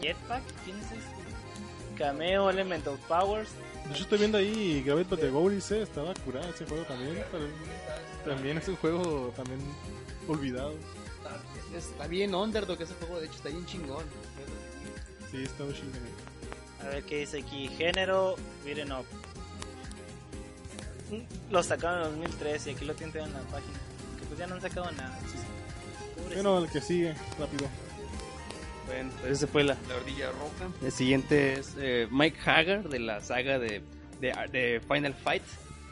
Jetpack, 0.00 0.42
¿quién 0.64 0.78
es 0.78 0.84
este? 0.86 1.24
Cameo, 1.96 2.50
Element 2.50 2.86
of 2.86 2.98
Powers, 3.06 3.50
De 3.84 3.92
hecho, 3.92 4.02
estoy 4.02 4.18
viendo 4.18 4.38
ahí 4.38 4.82
Gravity 4.82 5.28
Goalies, 5.28 5.70
eh, 5.70 5.82
estaba 5.82 6.14
curado 6.14 6.48
ese 6.50 6.64
juego 6.66 6.84
también. 6.84 7.22
Pero 7.30 7.46
también 8.24 8.58
es 8.58 8.68
un 8.68 8.76
juego 8.76 9.32
también 9.36 9.60
olvidado. 10.26 10.74
Está, 11.72 11.78
está 11.78 12.06
bien 12.06 12.34
underdog 12.34 12.80
ese 12.80 12.94
juego, 12.94 13.20
de 13.20 13.26
hecho 13.26 13.36
está 13.36 13.48
bien 13.50 13.66
chingón. 13.66 14.04
Sí, 15.34 15.42
está 15.42 15.64
muy 15.64 15.74
chido. 15.74 15.88
a 16.80 16.88
ver 16.90 17.02
qué 17.02 17.18
dice 17.18 17.38
aquí, 17.40 17.66
género, 17.76 18.36
beaten 18.64 18.92
up. 18.92 19.04
Lo 21.50 21.60
sacaron 21.60 22.06
en 22.06 22.20
2013 22.20 22.70
y 22.70 22.74
aquí 22.74 22.84
lo 22.84 22.94
tienen 22.94 23.16
en 23.16 23.32
la 23.32 23.40
página. 23.40 23.78
Que 24.18 24.26
pues 24.26 24.38
ya 24.38 24.46
no 24.46 24.54
han 24.54 24.60
sacado 24.60 24.92
nada. 24.92 25.18
Bueno, 26.32 26.58
el 26.58 26.70
que 26.70 26.80
sigue, 26.80 27.14
rápido. 27.38 27.68
Bueno, 28.86 29.10
pues 29.20 29.32
esa 29.32 29.46
fue 29.48 29.64
la, 29.64 29.76
la 29.88 29.94
ardilla 29.96 30.30
roja. 30.30 30.72
El 30.82 30.92
siguiente 30.92 31.54
es 31.54 31.74
eh, 31.78 32.06
Mike 32.12 32.38
Hagar 32.48 32.88
de 32.88 33.00
la 33.00 33.20
saga 33.20 33.58
de, 33.58 33.82
de, 34.20 34.32
de 34.52 34.80
Final 34.86 35.14
Fight. 35.14 35.42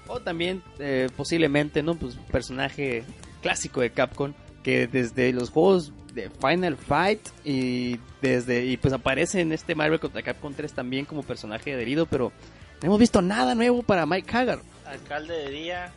O 0.07 0.21
también 0.21 0.63
eh, 0.79 1.09
posiblemente, 1.17 1.83
¿no? 1.83 1.97
Pues 1.97 2.15
personaje 2.31 3.03
clásico 3.41 3.81
de 3.81 3.91
Capcom 3.91 4.35
que 4.63 4.87
desde 4.87 5.33
los 5.33 5.51
juegos 5.51 5.93
de 6.15 6.31
Final 6.31 6.77
Fight 6.77 7.21
y 7.45 7.99
desde 8.21 8.65
y 8.65 8.77
pues 8.77 8.93
aparece 8.93 9.41
en 9.41 9.53
este 9.53 9.75
Marvel 9.75 10.01
contra 10.01 10.23
Capcom 10.23 10.53
3 10.55 10.73
también 10.73 11.05
como 11.05 11.23
personaje 11.23 11.73
adherido, 11.73 12.07
pero 12.07 12.33
no 12.81 12.87
hemos 12.87 12.99
visto 12.99 13.23
nada 13.23 13.55
nuevo 13.55 13.83
para 13.83 14.07
Mike 14.07 14.37
Hagar. 14.37 14.61
Alcalde 14.87 15.35
de 15.35 15.51
día, 15.51 15.93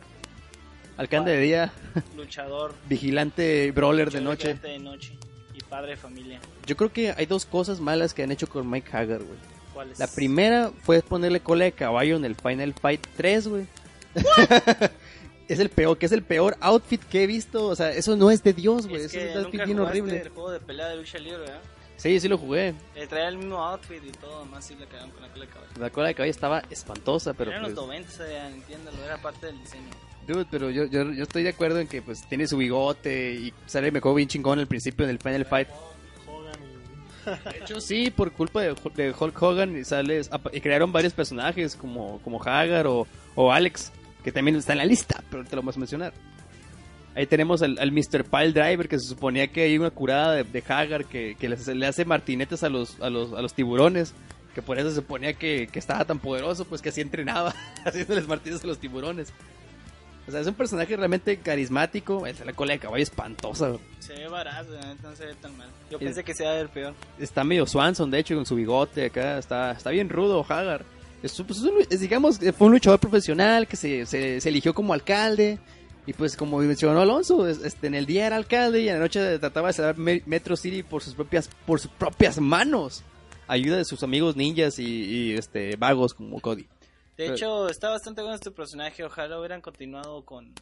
Alcalde 0.96 1.32
de 1.32 1.40
día, 1.40 1.72
luchador, 2.16 2.74
vigilante 2.88 3.70
brawler 3.72 4.10
de 4.10 4.20
noche. 4.20 4.54
vigilante 4.54 4.68
de 4.68 4.78
noche 4.78 5.18
y 5.54 5.60
padre 5.60 5.90
de 5.92 5.96
familia. 5.96 6.40
Yo 6.66 6.76
creo 6.76 6.92
que 6.92 7.12
hay 7.16 7.26
dos 7.26 7.44
cosas 7.46 7.80
malas 7.80 8.14
que 8.14 8.22
han 8.22 8.32
hecho 8.32 8.48
con 8.48 8.68
Mike 8.70 8.90
Hagar, 8.96 9.22
güey. 9.22 9.38
¿Cuál 9.74 9.92
es? 9.92 9.98
La 9.98 10.06
primera 10.06 10.70
fue 10.82 11.02
ponerle 11.02 11.40
cola 11.40 11.64
de 11.64 11.72
caballo 11.72 12.16
en 12.16 12.24
el 12.24 12.34
Final 12.34 12.74
Fight 12.74 13.06
3, 13.16 13.48
güey. 13.48 13.66
es 15.48 15.58
el 15.60 15.68
peor, 15.68 15.98
que 15.98 16.06
es 16.06 16.12
el 16.12 16.22
peor 16.22 16.56
outfit 16.60 17.02
que 17.04 17.24
he 17.24 17.26
visto. 17.26 17.66
O 17.66 17.76
sea, 17.76 17.90
eso 17.90 18.16
no 18.16 18.30
es 18.30 18.42
de 18.42 18.52
Dios, 18.52 18.86
güey. 18.86 19.02
Es 19.02 19.12
que 19.12 19.30
es 19.30 19.36
un 19.36 19.44
outfit 19.44 19.64
bien 19.64 19.80
horrible. 19.80 20.20
el 20.20 20.28
juego 20.30 20.50
de 20.50 20.60
pelea 20.60 20.88
de 20.88 20.96
lucha 20.96 21.18
libre, 21.18 21.38
¿verdad? 21.40 21.60
Sí, 21.96 22.20
sí 22.20 22.28
lo 22.28 22.36
jugué. 22.36 22.74
Eh, 22.94 23.06
traía 23.08 23.28
el 23.28 23.38
mismo 23.38 23.56
outfit 23.58 24.02
y 24.04 24.10
todo, 24.12 24.44
más 24.44 24.66
si 24.66 24.74
le 24.74 24.84
cagaron 24.86 25.10
con 25.12 25.22
la 25.22 25.28
cola 25.28 25.44
de 25.46 25.50
caballo. 25.50 25.70
La 25.80 25.90
cola 25.90 26.08
de 26.08 26.14
caballo 26.14 26.30
estaba 26.30 26.62
espantosa, 26.70 27.32
pero 27.32 27.50
Era 27.50 27.58
en 27.60 27.64
pues... 27.64 27.74
los 27.74 27.86
90, 27.86 28.30
ya, 28.30 28.48
entiéndalo, 28.48 29.04
era 29.04 29.16
parte 29.16 29.46
del 29.46 29.58
diseño. 29.60 29.88
Dude, 30.26 30.44
pero 30.50 30.70
yo, 30.70 30.84
yo, 30.86 31.10
yo 31.12 31.22
estoy 31.22 31.42
de 31.44 31.50
acuerdo 31.50 31.78
en 31.80 31.86
que 31.86 32.02
pues 32.02 32.28
tiene 32.28 32.46
su 32.48 32.56
bigote 32.58 33.32
y 33.32 33.54
sale 33.66 33.90
me 33.92 34.00
juego 34.00 34.16
bien 34.16 34.28
chingón 34.28 34.58
al 34.58 34.66
principio 34.66 35.06
del 35.06 35.18
Final 35.20 35.44
Fight. 35.46 35.68
Hogan 36.26 36.54
y- 36.62 37.50
De 37.52 37.58
hecho, 37.60 37.80
sí, 37.80 38.10
por 38.10 38.30
culpa 38.32 38.60
de, 38.60 38.74
de 38.96 39.14
Hulk 39.18 39.42
Hogan 39.42 39.78
y, 39.78 39.84
sales, 39.84 40.28
crearon 40.62 40.92
varios 40.92 41.12
personajes 41.14 41.76
como, 41.76 42.20
como 42.22 42.42
Hagar 42.42 42.86
o, 42.88 43.06
o 43.36 43.52
Alex, 43.52 43.90
que 44.26 44.32
también 44.32 44.56
está 44.56 44.72
en 44.72 44.78
la 44.78 44.84
lista, 44.84 45.22
pero 45.30 45.44
te 45.44 45.54
lo 45.54 45.62
vamos 45.62 45.76
a 45.76 45.78
mencionar. 45.78 46.12
Ahí 47.14 47.26
tenemos 47.26 47.62
al, 47.62 47.78
al 47.78 47.92
Mr. 47.92 48.24
Pile 48.24 48.50
Driver, 48.52 48.88
que 48.88 48.98
se 48.98 49.06
suponía 49.06 49.46
que 49.46 49.62
hay 49.62 49.78
una 49.78 49.90
curada 49.90 50.32
de, 50.34 50.42
de 50.42 50.64
Hagar 50.68 51.04
que, 51.04 51.36
que 51.38 51.48
les- 51.48 51.68
le 51.68 51.86
hace 51.86 52.04
martinetes 52.04 52.64
a 52.64 52.68
los, 52.68 53.00
a 53.00 53.08
los, 53.08 53.32
a 53.34 53.40
los 53.40 53.54
tiburones, 53.54 54.14
que 54.52 54.62
por 54.62 54.78
eso 54.80 54.90
se 54.90 54.96
suponía 54.96 55.32
que, 55.34 55.68
que 55.70 55.78
estaba 55.78 56.04
tan 56.04 56.18
poderoso, 56.18 56.64
pues 56.64 56.82
que 56.82 56.88
así 56.88 57.00
entrenaba, 57.00 57.54
haciéndoles 57.84 58.26
martinetes 58.26 58.64
a 58.64 58.66
los 58.66 58.78
tiburones. 58.80 59.32
O 60.26 60.32
sea, 60.32 60.40
es 60.40 60.46
un 60.48 60.54
personaje 60.54 60.96
realmente 60.96 61.36
carismático, 61.36 62.26
es 62.26 62.44
la 62.44 62.52
cola 62.52 62.72
de 62.72 62.80
caballo 62.80 63.04
espantosa. 63.04 63.76
Se 64.00 64.12
ve 64.12 64.26
barato, 64.26 64.72
neta, 64.72 65.08
no 65.08 65.14
se 65.14 65.26
ve 65.26 65.34
tan 65.40 65.56
mal. 65.56 65.68
Yo 65.88 65.98
Es- 65.98 66.04
pensé 66.04 66.24
que 66.24 66.34
se 66.34 66.42
iba 66.42 66.52
a 66.52 66.56
ver 66.56 66.68
peor. 66.68 66.94
está 67.20 67.44
medio 67.44 67.64
Swanson, 67.64 68.10
de 68.10 68.18
hecho, 68.18 68.34
con 68.34 68.44
su 68.44 68.56
bigote 68.56 69.04
acá, 69.06 69.38
está, 69.38 69.70
está 69.70 69.90
bien 69.90 70.08
rudo 70.08 70.44
Hagar. 70.48 70.84
Es, 71.22 71.40
pues, 71.42 71.60
es 71.90 72.00
digamos, 72.00 72.38
que 72.38 72.52
fue 72.52 72.66
un 72.68 72.74
luchador 72.74 73.00
profesional 73.00 73.66
que 73.66 73.76
se, 73.76 74.06
se, 74.06 74.40
se 74.40 74.48
eligió 74.48 74.74
como 74.74 74.92
alcalde. 74.92 75.58
Y 76.08 76.12
pues 76.12 76.36
como 76.36 76.58
mencionó 76.58 77.00
Alonso, 77.00 77.48
es- 77.48 77.62
este, 77.64 77.88
en 77.88 77.94
el 77.96 78.06
día 78.06 78.26
era 78.28 78.36
alcalde 78.36 78.80
y 78.82 78.88
en 78.88 78.94
la 78.94 79.00
noche 79.00 79.38
trataba 79.40 79.68
de 79.68 79.72
salvar 79.74 79.98
Me- 79.98 80.22
Metro 80.26 80.56
City 80.56 80.84
por 80.84 81.02
sus 81.02 81.14
propias, 81.14 81.50
por 81.66 81.80
sus 81.80 81.90
propias 81.90 82.38
manos. 82.40 83.02
Ayuda 83.48 83.76
de 83.78 83.84
sus 83.84 84.02
amigos 84.04 84.36
ninjas 84.36 84.78
y, 84.78 84.84
y, 84.84 85.32
este 85.34 85.74
vagos 85.76 86.14
como 86.14 86.40
Cody. 86.40 86.66
De 87.16 87.28
hecho, 87.28 87.68
está 87.68 87.88
bastante 87.90 88.20
bueno 88.20 88.34
este 88.36 88.50
personaje. 88.52 89.02
Ojalá 89.02 89.38
hubieran 89.38 89.60
continuado 89.60 90.24
con, 90.24 90.52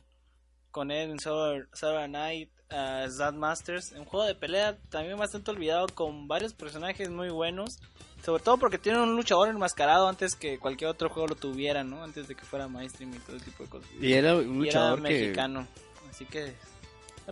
con 0.74 0.90
él 0.90 1.12
en 1.12 1.20
Saturday 1.20 2.08
Night, 2.08 2.50
uh, 2.72 3.08
Zad 3.08 3.34
Masters. 3.34 3.92
Un 3.92 4.04
juego 4.04 4.26
de 4.26 4.34
pelea 4.34 4.76
también 4.90 5.16
bastante 5.16 5.52
olvidado 5.52 5.86
con 5.86 6.26
varios 6.26 6.52
personajes 6.52 7.08
muy 7.10 7.30
buenos. 7.30 7.78
Sobre 8.24 8.42
todo 8.42 8.56
porque 8.58 8.78
tiene 8.78 9.00
un 9.00 9.14
luchador 9.14 9.48
enmascarado 9.48 10.08
antes 10.08 10.34
que 10.34 10.58
cualquier 10.58 10.90
otro 10.90 11.10
juego 11.10 11.28
lo 11.28 11.36
tuviera, 11.36 11.84
¿no? 11.84 12.02
Antes 12.02 12.26
de 12.26 12.34
que 12.34 12.44
fuera 12.44 12.66
mainstream 12.66 13.14
y 13.14 13.18
todo 13.20 13.36
ese 13.36 13.44
tipo 13.44 13.62
de 13.62 13.70
cosas. 13.70 13.88
Y 14.00 14.14
era 14.14 14.34
un 14.34 14.64
Y 14.64 14.68
era 14.68 14.90
luchador 14.90 15.02
que... 15.02 15.02
mexicano. 15.02 15.68
Así 16.10 16.24
que 16.24 16.54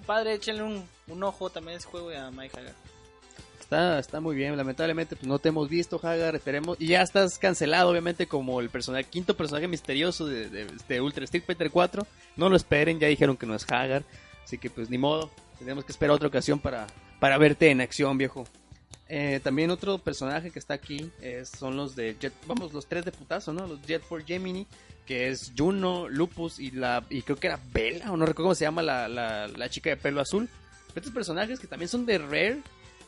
padre, 0.07 0.35
échenle 0.35 0.63
un, 0.63 0.89
un 1.09 1.23
ojo 1.25 1.51
también 1.51 1.75
a 1.75 1.79
ese 1.79 1.89
juego 1.89 2.13
y 2.13 2.15
a 2.15 2.31
Mike 2.31 2.57
Hagar. 2.61 2.75
Está, 3.73 3.99
está 3.99 4.21
muy 4.21 4.37
bien, 4.37 4.55
lamentablemente 4.55 5.17
pues 5.17 5.27
no 5.27 5.39
te 5.39 5.49
hemos 5.49 5.67
visto, 5.71 5.99
Hagar, 6.03 6.35
esperemos. 6.35 6.77
Y 6.79 6.89
ya 6.89 7.01
estás 7.01 7.39
cancelado, 7.39 7.89
obviamente, 7.89 8.27
como 8.27 8.61
el 8.61 8.69
personaje, 8.69 9.05
quinto 9.05 9.35
personaje 9.35 9.67
misterioso 9.67 10.27
de, 10.27 10.51
de, 10.51 10.67
de 10.87 11.01
Ultra 11.01 11.25
Street 11.25 11.45
Fighter 11.47 11.71
4. 11.71 12.07
No 12.37 12.51
lo 12.51 12.57
esperen, 12.57 13.01
ya 13.01 13.07
dijeron 13.09 13.35
que 13.39 13.47
no 13.47 13.55
es 13.55 13.65
Hagar. 13.73 14.05
Así 14.45 14.59
que 14.59 14.69
pues 14.69 14.91
ni 14.91 14.99
modo, 14.99 15.31
tenemos 15.59 15.87
que 15.87 15.93
esperar 15.93 16.15
otra 16.15 16.29
ocasión 16.29 16.59
para, 16.59 16.87
para 17.19 17.39
verte 17.39 17.71
en 17.71 17.81
acción, 17.81 18.19
viejo. 18.19 18.45
Eh, 19.09 19.41
también 19.43 19.71
otro 19.71 19.97
personaje 19.97 20.51
que 20.51 20.59
está 20.59 20.75
aquí 20.75 21.11
es- 21.23 21.49
son 21.49 21.75
los 21.75 21.97
de 21.97 22.15
Jet, 22.21 22.35
vamos, 22.47 22.75
los 22.75 22.87
tres 22.87 23.07
de 23.07 23.13
putazo, 23.13 23.55
¿no? 23.55 23.67
Los 23.67 23.81
Jet 23.87 24.03
for 24.03 24.23
Gemini, 24.23 24.67
que 25.07 25.29
es 25.29 25.51
Juno, 25.57 26.11
Lupus 26.11 26.59
y 26.61 26.73
la 26.73 27.05
y 27.09 27.23
creo 27.23 27.39
que 27.39 27.47
era 27.47 27.59
Bella, 27.73 28.13
o 28.13 28.19
no 28.19 28.27
recuerdo 28.27 28.49
cómo 28.49 28.55
se 28.55 28.67
llama 28.67 28.83
la, 28.83 29.09
la, 29.09 29.49
la 29.49 29.71
chica 29.71 29.89
de 29.89 29.97
pelo 29.97 30.21
azul. 30.21 30.47
Estos 30.95 31.11
personajes 31.15 31.59
que 31.59 31.67
también 31.67 31.89
son 31.89 32.05
de 32.05 32.19
Rare, 32.19 32.61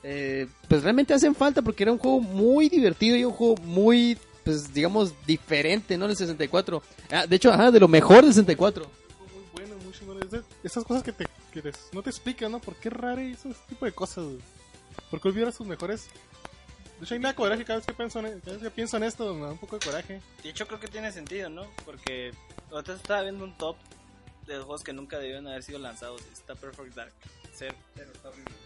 eh, 0.04 0.46
pues 0.68 0.82
realmente 0.82 1.14
hacen 1.14 1.34
falta 1.34 1.62
porque 1.62 1.82
era 1.82 1.90
un 1.92 1.98
juego 1.98 2.20
muy 2.20 2.68
divertido 2.68 3.16
y 3.16 3.24
un 3.24 3.32
juego 3.32 3.56
muy, 3.62 4.16
pues 4.44 4.72
digamos, 4.72 5.12
diferente, 5.26 5.96
¿no? 5.98 6.04
El 6.06 6.14
64. 6.16 6.82
Ah, 7.10 7.26
de 7.26 7.36
hecho, 7.36 7.50
ajá, 7.50 7.70
de 7.70 7.80
lo 7.80 7.88
mejor 7.88 8.22
del 8.24 8.32
64. 8.34 8.84
Muy 8.84 9.42
bueno, 9.52 9.74
muy 9.82 9.92
chingón. 9.92 10.22
Es 10.22 10.30
de- 10.30 10.42
esas 10.62 10.84
cosas 10.84 11.02
que, 11.02 11.12
te, 11.12 11.26
que 11.52 11.62
te- 11.62 11.72
no 11.92 12.02
te 12.02 12.10
explican, 12.10 12.52
¿no? 12.52 12.60
¿Por 12.60 12.74
qué 12.76 12.90
raro 12.90 13.20
ese 13.20 13.50
tipo 13.68 13.86
de 13.86 13.92
cosas? 13.92 14.24
güey? 14.24 14.38
¿Por 15.10 15.20
qué 15.20 15.28
olvidar 15.28 15.52
sus 15.52 15.66
mejores? 15.66 16.06
De 17.00 17.04
hecho, 17.06 17.14
hay 17.14 17.20
nada 17.20 17.34
coraje 17.34 17.64
cada 17.64 17.78
vez 17.78 17.86
que 17.86 17.92
pienso 17.94 18.20
en, 18.20 18.38
cada 18.40 18.52
vez 18.52 18.62
que 18.62 18.70
pienso 18.70 18.96
en 18.98 19.02
esto, 19.02 19.34
me 19.34 19.40
da 19.46 19.52
un 19.52 19.58
poco 19.58 19.78
de 19.78 19.84
coraje. 19.86 20.20
De 20.42 20.50
hecho, 20.50 20.66
creo 20.66 20.78
que 20.78 20.86
tiene 20.88 21.10
sentido, 21.12 21.48
¿no? 21.48 21.66
Porque 21.84 22.30
ahorita 22.70 22.94
estaba 22.94 23.22
viendo 23.22 23.42
un 23.44 23.56
top 23.58 23.76
de 24.46 24.54
juegos 24.58 24.84
que 24.84 24.92
nunca 24.92 25.18
debieron 25.18 25.46
haber 25.48 25.62
sido 25.62 25.78
lanzados. 25.80 26.20
Está 26.32 26.54
Perfect 26.54 26.94
Dark. 26.94 27.12
Cero. 27.54 27.74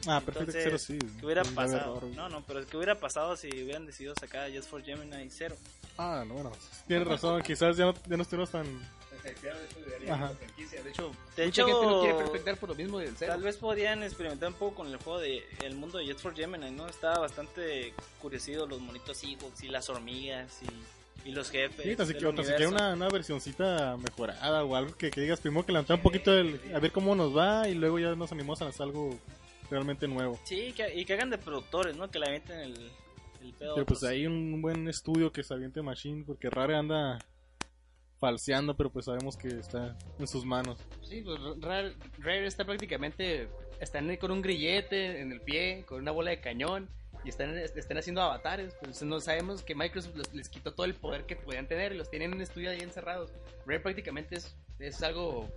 Ah, 0.06 0.20
perfecto, 0.20 0.56
Entonces, 0.58 0.62
cero 0.64 0.78
sí. 0.78 0.98
¿Qué 1.20 1.26
hubiera 1.26 1.42
pasado? 1.44 2.00
No, 2.14 2.28
no, 2.28 2.42
pero 2.44 2.66
¿qué 2.66 2.76
hubiera 2.76 2.98
pasado 2.98 3.36
si 3.36 3.48
hubieran 3.48 3.86
decidido 3.86 4.14
sacar 4.18 4.50
a 4.50 4.54
Just 4.54 4.70
for 4.70 4.82
Gemini 4.82 5.28
cero? 5.30 5.56
Ah, 5.98 6.24
no, 6.26 6.34
bueno. 6.34 6.52
Tienes 6.86 7.06
razón, 7.06 7.42
quizás 7.42 7.76
ya 7.76 7.86
no, 7.86 7.94
ya 8.06 8.16
no 8.16 8.22
estuvimos 8.22 8.50
tan... 8.50 8.66
Ajá. 10.08 10.32
De 10.56 10.90
hecho, 10.90 11.12
De 11.36 11.44
mucha 11.46 11.62
hecho, 11.62 11.66
gente 11.66 11.86
no 11.86 12.00
quiere 12.00 12.14
perfectar 12.16 12.56
por 12.56 12.68
lo 12.70 12.74
mismo 12.74 12.98
del 12.98 13.14
cero. 13.16 13.32
Tal 13.32 13.42
vez 13.42 13.56
podrían 13.56 14.02
experimentar 14.02 14.48
un 14.48 14.54
poco 14.54 14.76
con 14.76 14.86
el 14.86 14.96
juego 14.96 15.18
de 15.18 15.44
el 15.64 15.74
mundo 15.74 15.98
de 15.98 16.06
Just 16.06 16.20
for 16.20 16.34
Gemini, 16.34 16.70
¿no? 16.70 16.88
Estaba 16.88 17.18
bastante 17.18 17.92
curiosido 18.22 18.66
los 18.66 18.80
monitos 18.80 19.22
Ewoks 19.22 19.62
y 19.64 19.68
las 19.68 19.90
hormigas 19.90 20.60
y, 20.62 20.66
y 21.24 21.32
los 21.32 21.50
jefes. 21.50 21.84
Sí, 21.84 21.96
así 21.98 22.14
que, 22.14 22.26
o 22.26 22.34
tan 22.34 22.44
siquiera 22.44 22.68
universo. 22.68 22.86
una, 22.86 22.94
una 22.94 23.08
versioncita 23.08 23.96
mejorada 23.96 24.64
o 24.64 24.76
algo 24.76 24.96
que, 24.96 25.10
que 25.10 25.20
digas 25.20 25.40
primero 25.40 25.64
que 25.66 25.72
levantar 25.72 25.96
un 25.96 26.02
poquito 26.02 26.32
el, 26.34 26.60
a 26.74 26.78
ver 26.78 26.92
cómo 26.92 27.14
nos 27.14 27.36
va 27.36 27.68
y 27.68 27.74
luego 27.74 27.98
ya 27.98 28.14
nos 28.14 28.32
animamos 28.32 28.60
a 28.62 28.64
lanzar 28.64 28.86
algo 28.86 29.18
realmente 29.70 30.08
nuevo. 30.08 30.38
Sí, 30.44 30.72
que, 30.72 30.94
y 30.94 31.04
que 31.04 31.12
hagan 31.14 31.30
de 31.30 31.38
productores, 31.38 31.96
¿no? 31.96 32.10
Que 32.10 32.18
le 32.18 32.26
avienten 32.26 32.60
el, 32.60 32.90
el 33.42 33.52
pedo. 33.54 33.74
Pero 33.74 33.86
pues 33.86 34.02
hay 34.04 34.26
un 34.26 34.62
buen 34.62 34.88
estudio 34.88 35.32
que 35.32 35.42
se 35.42 35.54
aviente 35.54 35.82
Machine 35.82 36.24
porque 36.26 36.48
Rare 36.48 36.76
anda 36.76 37.18
falseando, 38.18 38.74
pero 38.76 38.90
pues 38.90 39.04
sabemos 39.04 39.36
que 39.36 39.48
está 39.48 39.96
en 40.18 40.26
sus 40.26 40.44
manos. 40.44 40.78
Sí, 41.02 41.22
pues 41.22 41.38
Rare, 41.60 41.94
Rare 42.18 42.46
está 42.46 42.64
prácticamente, 42.64 43.48
están 43.80 44.14
con 44.16 44.30
un 44.30 44.42
grillete 44.42 45.20
en 45.20 45.32
el 45.32 45.40
pie, 45.40 45.84
con 45.86 46.00
una 46.00 46.10
bola 46.10 46.30
de 46.30 46.40
cañón, 46.40 46.88
y 47.24 47.28
están, 47.30 47.56
están 47.56 47.98
haciendo 47.98 48.22
avatares. 48.22 48.74
Pues 48.80 49.02
no 49.02 49.20
sabemos 49.20 49.62
que 49.62 49.74
Microsoft 49.74 50.16
les, 50.16 50.34
les 50.34 50.48
quitó 50.48 50.72
todo 50.74 50.86
el 50.86 50.94
poder 50.94 51.24
que 51.24 51.36
podían 51.36 51.66
tener 51.68 51.92
y 51.92 51.96
los 51.98 52.10
tienen 52.10 52.30
en 52.30 52.36
un 52.36 52.42
estudio 52.42 52.70
ahí 52.70 52.80
encerrados. 52.80 53.30
Rare 53.66 53.80
prácticamente 53.80 54.36
es, 54.36 54.56
es 54.78 55.02
algo 55.02 55.48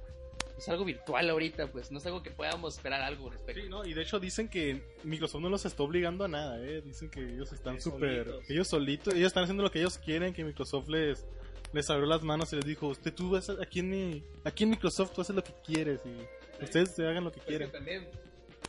es 0.58 0.70
algo 0.70 0.86
virtual 0.86 1.28
ahorita, 1.28 1.72
pues 1.72 1.92
no 1.92 1.98
es 1.98 2.06
algo 2.06 2.22
que 2.22 2.30
podamos 2.30 2.76
esperar 2.76 3.02
algo 3.02 3.28
al 3.28 3.32
respecto. 3.34 3.64
Sí, 3.64 3.68
¿no? 3.70 3.84
Y 3.84 3.96
de 3.96 4.04
hecho 4.04 4.20
dicen 4.20 4.48
que 4.48 4.84
Microsoft 5.04 5.42
no 5.42 5.50
los 5.50 5.66
está 5.66 5.82
obligando 5.82 6.26
a 6.26 6.28
nada, 6.28 6.60
¿eh? 6.64 6.82
Dicen 6.82 7.10
que 7.10 7.20
ellos 7.34 7.52
están 7.52 7.82
súper... 7.82 8.26
solitos. 8.26 8.50
Ellos 8.50 8.68
solitos, 8.68 9.14
ellos 9.16 9.28
están 9.28 9.44
haciendo 9.44 9.64
lo 9.64 9.72
que 9.72 9.80
ellos 9.80 9.98
quieren, 9.98 10.34
que 10.36 10.44
Microsoft 10.44 10.88
les, 10.90 11.26
les 11.74 11.90
abrió 11.90 12.06
las 12.06 12.22
manos 12.22 12.54
y 12.54 12.58
les 12.58 12.66
dijo, 12.66 12.88
usted 12.90 13.12
tú 13.12 13.32
vas 13.32 13.50
a- 13.50 13.54
aquí 13.60 13.80
en, 13.80 14.24
aquí 14.44 14.66
en 14.66 14.70
Microsoft 14.72 15.14
tú 15.16 15.22
haces 15.22 15.36
lo 15.36 15.44
que 15.44 15.54
quieres 15.66 16.02
y 16.06 16.64
ustedes 16.64 16.92
se 16.92 17.08
hagan 17.08 17.24
lo 17.24 17.32
que 17.32 17.40
Pero 17.44 17.66
es 17.66 17.72
que 17.72 17.78
quieren. 17.80 18.00
también, 18.04 18.08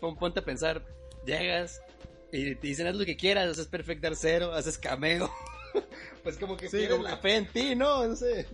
pon- 0.01 0.17
ponte 0.17 0.41
a 0.41 0.45
pensar, 0.45 0.83
llegas 1.27 1.83
y 2.33 2.55
te 2.55 2.67
dicen 2.67 2.87
haz 2.87 2.97
lo 2.97 3.05
que 3.05 3.17
quieras, 3.17 3.49
haces 3.51 3.67
Perfect 3.69 4.03
Dark 4.03 4.17
Zero, 4.17 4.53
haces 4.53 4.79
cameo. 4.79 5.31
pues 6.23 6.37
como 6.39 6.57
que 6.57 6.69
Sí, 6.69 6.87
como 6.89 7.03
la 7.05 7.17
que- 7.17 7.23
fe 7.23 7.37
en 7.37 7.47
ti, 7.47 7.75
¿no? 7.77 8.07
No 8.07 8.17
sé. 8.17 8.47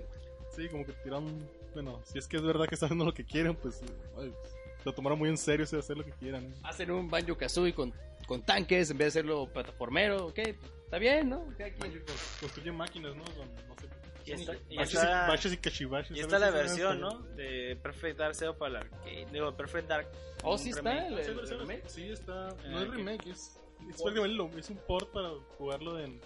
Sí, 0.55 0.69
como 0.69 0.85
que 0.85 0.93
tiraron... 0.93 1.49
Bueno, 1.75 2.01
si 2.05 2.19
es 2.19 2.27
que 2.27 2.37
es 2.39 2.43
verdad 2.43 2.67
que 2.67 2.75
están 2.75 2.89
haciendo 2.89 3.05
lo 3.05 3.15
que 3.15 3.25
quieren, 3.25 3.55
pues... 3.55 3.81
ay, 4.19 4.33
lo 4.85 4.93
tomaron 4.95 5.19
muy 5.19 5.29
en 5.29 5.37
serio 5.39 5.65
ese 5.65 5.77
de 5.77 5.81
hacer 5.81 5.97
lo 5.97 6.05
que 6.05 6.13
quieran. 6.13 6.45
¿eh? 6.45 6.55
hacen 6.65 6.91
un 6.91 7.09
Banjo 7.11 7.37
Kazooie 7.37 7.75
con, 7.75 7.93
con 8.27 8.43
tanques 8.43 8.91
en 8.91 8.99
vez 8.99 9.13
de 9.15 9.21
hacerlo 9.21 9.49
plataformero, 9.53 10.27
ok, 10.29 10.39
está 10.85 10.99
bien, 10.99 11.29
¿no? 11.29 11.45
Construyen 12.41 12.77
máquinas, 12.77 13.15
¿no? 13.15 13.25
Con, 13.25 13.55
no 13.69 13.75
sé. 13.77 13.89
Y 14.25 14.33
está, 14.33 14.55
y 14.69 14.77
baches, 14.77 14.95
está- 14.95 15.25
y, 15.27 15.29
baches 15.31 15.53
y 15.53 15.57
cachibachis. 15.57 16.17
y 16.17 16.21
a 16.21 16.23
está 16.23 16.39
la 16.39 16.51
versión, 16.51 17.01
¿no? 17.01 17.19
De 17.37 17.77
Perfect 17.83 18.19
Dark 18.19 18.35
Zero 18.35 18.57
para 18.59 18.71
el 18.71 18.77
arcade. 18.77 19.27
Digo, 19.33 19.57
Perfect 19.57 19.89
Dark. 19.89 20.09
Oh, 20.43 20.57
sí 20.59 20.71
está, 20.71 21.07
el- 21.07 21.25
Sí, 21.25 21.31
el 21.31 21.59
remake. 21.61 21.83
sí, 21.89 22.09
está. 22.11 22.49
No 22.69 22.79
Ah, 22.79 22.83
es 22.83 22.89
remake, 22.91 23.27
es, 23.31 23.59
es, 23.91 24.03
prácticamente 24.03 24.37
lo- 24.37 24.59
es 24.59 24.71
un 24.71 24.77
port 24.79 25.09
para 25.11 25.31
jugarlo 25.59 25.99
en, 25.99 26.21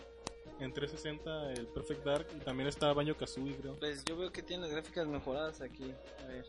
en 0.61 0.73
360, 0.73 1.53
el 1.53 1.67
Perfect 1.69 2.05
Dark. 2.05 2.27
Y 2.37 2.41
también 2.45 2.69
está 2.69 2.93
Banjo 2.93 3.17
Kazooie, 3.17 3.55
creo. 3.57 3.75
Pues 3.79 4.05
yo 4.05 4.17
veo 4.17 4.31
que 4.33 4.43
tiene 4.43 4.63
las 4.65 4.73
gráficas 4.73 5.07
mejoradas 5.07 5.61
aquí. 5.61 5.93
A 6.23 6.27
ver. 6.29 6.47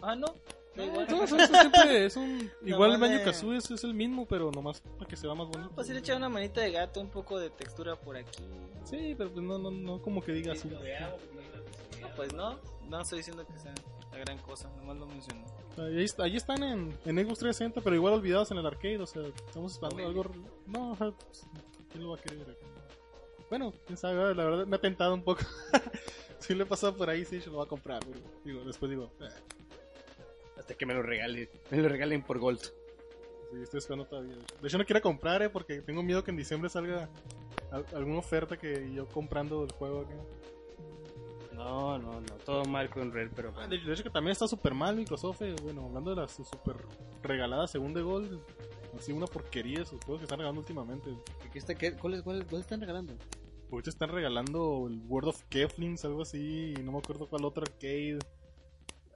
Ah, 0.00 0.14
no. 0.16 0.26
Da 0.26 0.34
No, 0.76 0.84
igual. 0.86 1.06
todo 1.06 1.24
eso, 1.24 1.36
eso 1.36 1.52
siempre 1.54 2.06
es 2.06 2.16
un. 2.16 2.50
Igual 2.64 2.92
el 2.92 2.98
Banjo 3.00 3.18
de- 3.18 3.24
Kazooie 3.24 3.58
es, 3.58 3.70
es 3.70 3.84
el 3.84 3.92
mismo, 3.94 4.26
pero 4.26 4.50
nomás 4.50 4.80
para 4.80 5.06
que 5.06 5.16
se 5.16 5.26
vea 5.26 5.34
más 5.34 5.48
bonito. 5.48 5.70
Pues 5.74 5.86
sí 5.86 5.92
le 5.92 5.98
echa 6.00 6.16
una 6.16 6.28
manita 6.30 6.60
de 6.62 6.72
gato, 6.72 7.00
un 7.00 7.10
poco 7.10 7.38
de 7.38 7.50
textura 7.50 7.94
por 7.96 8.16
aquí. 8.16 8.42
Sí, 8.84 9.14
pero 9.16 9.30
pues 9.30 9.44
no, 9.44 9.58
no, 9.58 9.70
no 9.70 10.00
como 10.02 10.22
que 10.22 10.32
diga 10.32 10.54
así. 10.54 10.68
No, 10.68 10.78
pues 12.16 12.32
no, 12.32 12.58
no 12.88 13.00
estoy 13.00 13.18
diciendo 13.18 13.46
que 13.46 13.58
sea 13.58 13.74
la 14.10 14.18
gran 14.18 14.38
cosa, 14.38 14.68
nomás 14.76 14.96
lo 14.96 15.06
mencioné. 15.06 15.44
Ahí, 15.78 16.04
está- 16.04 16.24
ahí 16.24 16.36
están 16.36 16.62
en, 16.62 16.98
en 17.04 17.16
Xbox 17.16 17.38
360, 17.40 17.80
pero 17.80 17.96
igual 17.96 18.14
olvidados 18.14 18.50
en 18.50 18.58
el 18.58 18.66
arcade. 18.66 18.98
O 18.98 19.06
sea, 19.06 19.22
estamos 19.46 19.72
esperando 19.72 20.06
algo. 20.06 20.24
No, 20.66 20.94
pues, 20.98 21.46
¿quién 21.90 22.04
lo 22.04 22.10
va 22.10 22.16
a 22.16 22.20
querer? 22.20 22.58
bueno, 23.48 23.72
quién 23.86 23.98
sabe, 23.98 24.34
la 24.34 24.44
verdad 24.44 24.66
me 24.66 24.76
ha 24.76 24.80
tentado 24.80 25.12
un 25.14 25.22
poco. 25.22 25.42
si 26.38 26.54
le 26.54 26.62
he 26.62 26.66
pasado 26.66 26.96
por 26.96 27.10
ahí, 27.10 27.24
sí, 27.26 27.38
yo 27.40 27.50
lo 27.50 27.58
voy 27.58 27.66
a 27.66 27.68
comprar. 27.68 28.00
pero 28.00 28.18
digo, 28.44 28.64
después 28.64 28.88
digo, 28.90 29.10
eh, 29.20 29.28
Hasta 30.58 30.74
que 30.74 30.86
me 30.86 30.94
lo 30.94 31.02
regalen. 31.02 31.48
Me 31.70 31.78
lo 31.78 31.88
regalen 31.88 32.22
por 32.22 32.38
Gold. 32.38 32.60
sí, 32.62 33.62
estoy 33.62 33.78
esperando 33.78 34.06
todavía. 34.06 34.34
De 34.60 34.68
hecho, 34.68 34.78
no 34.78 34.84
quiero 34.86 35.02
comprar, 35.02 35.42
eh, 35.42 35.50
porque 35.50 35.82
tengo 35.82 36.02
miedo 36.02 36.24
que 36.24 36.30
en 36.30 36.38
diciembre 36.38 36.70
salga 36.70 37.10
al- 37.70 37.84
alguna 37.94 38.18
oferta 38.20 38.56
que 38.58 38.90
yo 38.94 39.06
comprando 39.08 39.64
el 39.64 39.72
juego. 39.72 40.00
acá. 40.02 40.14
No, 41.64 41.98
no, 41.98 42.20
no. 42.20 42.34
Todo 42.44 42.64
mal 42.64 42.90
con 42.90 43.12
Red, 43.12 43.30
pero 43.34 43.52
Ah, 43.56 43.66
De, 43.66 43.78
de 43.78 43.92
hecho, 43.92 44.02
que 44.02 44.10
también 44.10 44.32
está 44.32 44.46
súper 44.48 44.74
mal 44.74 44.96
Microsoft. 44.96 45.42
eh, 45.42 45.54
Bueno, 45.62 45.86
hablando 45.86 46.10
de 46.14 46.16
la 46.22 46.28
su 46.28 46.44
súper 46.44 46.76
regalada 47.22 47.66
segunda 47.66 48.00
de 48.00 48.04
Gold. 48.06 48.40
Así 48.98 49.10
una 49.12 49.26
porquería 49.26 49.80
esos 49.82 49.98
juegos 50.04 50.18
que 50.20 50.24
están 50.24 50.38
regalando 50.38 50.60
últimamente. 50.60 51.10
¿Qué 51.52 51.58
está, 51.58 51.74
qué, 51.74 51.94
cuáles, 51.94 52.22
cuáles, 52.22 52.44
cuáles 52.44 52.66
están 52.66 52.80
regalando? 52.80 53.14
Ahorita 53.70 53.88
están 53.88 54.10
regalando 54.10 54.86
el 54.86 54.98
World 55.08 55.30
of 55.30 55.42
Keflins, 55.48 56.04
algo 56.04 56.22
así, 56.22 56.74
y 56.76 56.82
no 56.82 56.92
me 56.92 56.98
acuerdo 56.98 57.26
cuál 57.26 57.44
otro 57.46 57.62
arcade. 57.62 58.18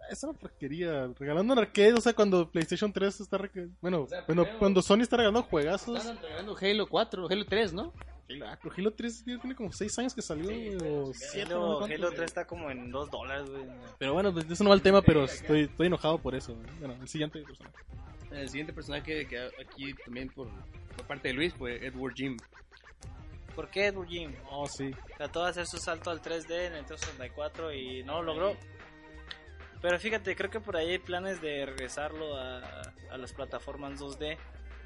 Ah, 0.01 0.07
Es 0.11 0.23
una 0.25 0.33
porquería. 0.33 1.09
Regalando 1.19 1.53
en 1.53 1.59
arcade, 1.59 1.93
o 1.93 2.01
sea, 2.01 2.15
cuando 2.15 2.51
PlayStation 2.51 2.91
3 2.91 3.21
está... 3.21 3.37
reque- 3.37 3.69
Bueno, 3.83 4.07
sea, 4.07 4.25
bueno 4.27 4.45
primero- 4.45 4.59
cuando 4.59 4.81
Sony 4.81 5.01
está 5.03 5.19
regalando 5.19 5.43
juegazos... 5.43 5.99
Están 5.99 6.23
regalando 6.23 6.57
Halo 6.59 6.87
4, 6.89 7.27
Halo 7.31 7.45
3, 7.45 7.73
¿no? 7.75 7.93
Halo, 8.29 8.47
ah, 8.49 8.59
pero 8.61 8.75
Halo 8.77 8.93
3 8.93 9.25
ya 9.25 9.39
tiene 9.39 9.55
como 9.55 9.73
6 9.73 9.99
años 10.01 10.15
que 10.15 10.23
salió, 10.23 10.45
güey, 10.47 10.77
o 10.77 11.13
7, 11.15 11.49
no 11.51 11.57
Halo, 11.57 11.73
sé 11.73 11.79
cuánto. 11.79 11.95
Halo 11.95 12.11
3 12.11 12.21
está 12.25 12.47
como 12.47 12.71
en 12.71 12.91
2 12.91 13.11
dólares, 13.11 13.49
güey. 13.51 13.65
Pero 13.99 14.15
bueno, 14.15 14.33
pues 14.33 14.51
eso 14.51 14.65
no 14.65 14.71
va 14.71 14.75
al 14.75 14.83
tema, 14.83 15.03
pero 15.03 15.25
estoy, 15.25 15.63
estoy 15.63 15.87
enojado 15.87 16.19
por 16.19 16.35
eso. 16.35 16.55
güey. 16.55 16.67
Bueno, 16.81 16.95
el 17.01 17.09
siguiente 17.09 17.41
personaje. 17.41 17.77
El 18.33 18.49
siguiente 18.49 18.73
personaje 18.73 19.27
que 19.27 19.39
aquí 19.61 19.95
también 20.05 20.29
por, 20.29 20.49
por 20.97 21.07
parte 21.07 21.29
de 21.29 21.35
Luis 21.35 21.55
fue 21.55 21.87
Edward 21.87 22.15
Jim. 22.15 22.37
¿Por 23.55 23.71
qué 23.71 23.87
Edward 23.87 24.09
Jim? 24.09 24.35
Oh, 24.51 24.67
sí. 24.67 24.91
Trató 25.17 25.45
de 25.45 25.51
hacer 25.51 25.67
su 25.67 25.79
salto 25.79 26.11
al 26.11 26.21
3D 26.21 26.67
en 26.67 26.75
el 26.75 26.87
64 26.87 27.73
y 27.73 28.03
no 28.03 28.21
lo 28.23 28.35
logró. 28.35 28.57
Pero 29.81 29.99
fíjate, 29.99 30.35
creo 30.35 30.51
que 30.51 30.61
por 30.61 30.77
ahí 30.77 30.91
hay 30.91 30.99
planes 30.99 31.41
de 31.41 31.65
regresarlo 31.65 32.37
a, 32.37 32.83
a 33.11 33.17
las 33.17 33.33
plataformas 33.33 34.01
2D. 34.01 34.37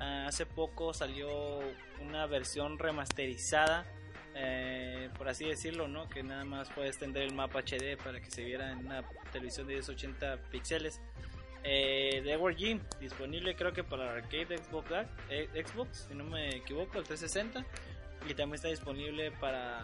Ah, 0.01 0.25
hace 0.27 0.47
poco 0.47 0.95
salió 0.95 1.61
una 2.01 2.25
versión 2.27 2.79
remasterizada, 2.79 3.85
eh, 4.35 5.11
por 5.19 5.29
así 5.29 5.45
decirlo, 5.45 5.89
¿no? 5.89 6.09
Que 6.09 6.23
nada 6.23 6.45
más 6.45 6.71
puede 6.71 6.89
extender 6.89 7.25
el 7.25 7.35
mapa 7.35 7.61
HD 7.61 7.99
para 8.03 8.19
que 8.19 8.31
se 8.31 8.43
viera 8.43 8.73
en 8.73 8.87
una 8.87 9.05
televisión 9.31 9.67
de 9.67 9.75
1080 9.75 10.39
píxeles. 10.51 11.01
Eh, 11.63 12.23
de 12.25 12.33
Edward 12.33 12.57
Jim, 12.57 12.81
disponible 12.99 13.55
creo 13.55 13.75
que 13.75 13.85
para 13.85 14.15
arcade 14.15 14.57
Xbox, 14.57 14.91
eh, 15.29 15.49
Xbox, 15.67 16.07
si 16.09 16.15
no 16.15 16.25
me 16.25 16.57
equivoco, 16.57 16.99
el 16.99 17.05
360. 17.05 17.63
Y 18.27 18.35
también 18.35 18.55
está 18.55 18.69
disponible 18.69 19.31
para 19.33 19.81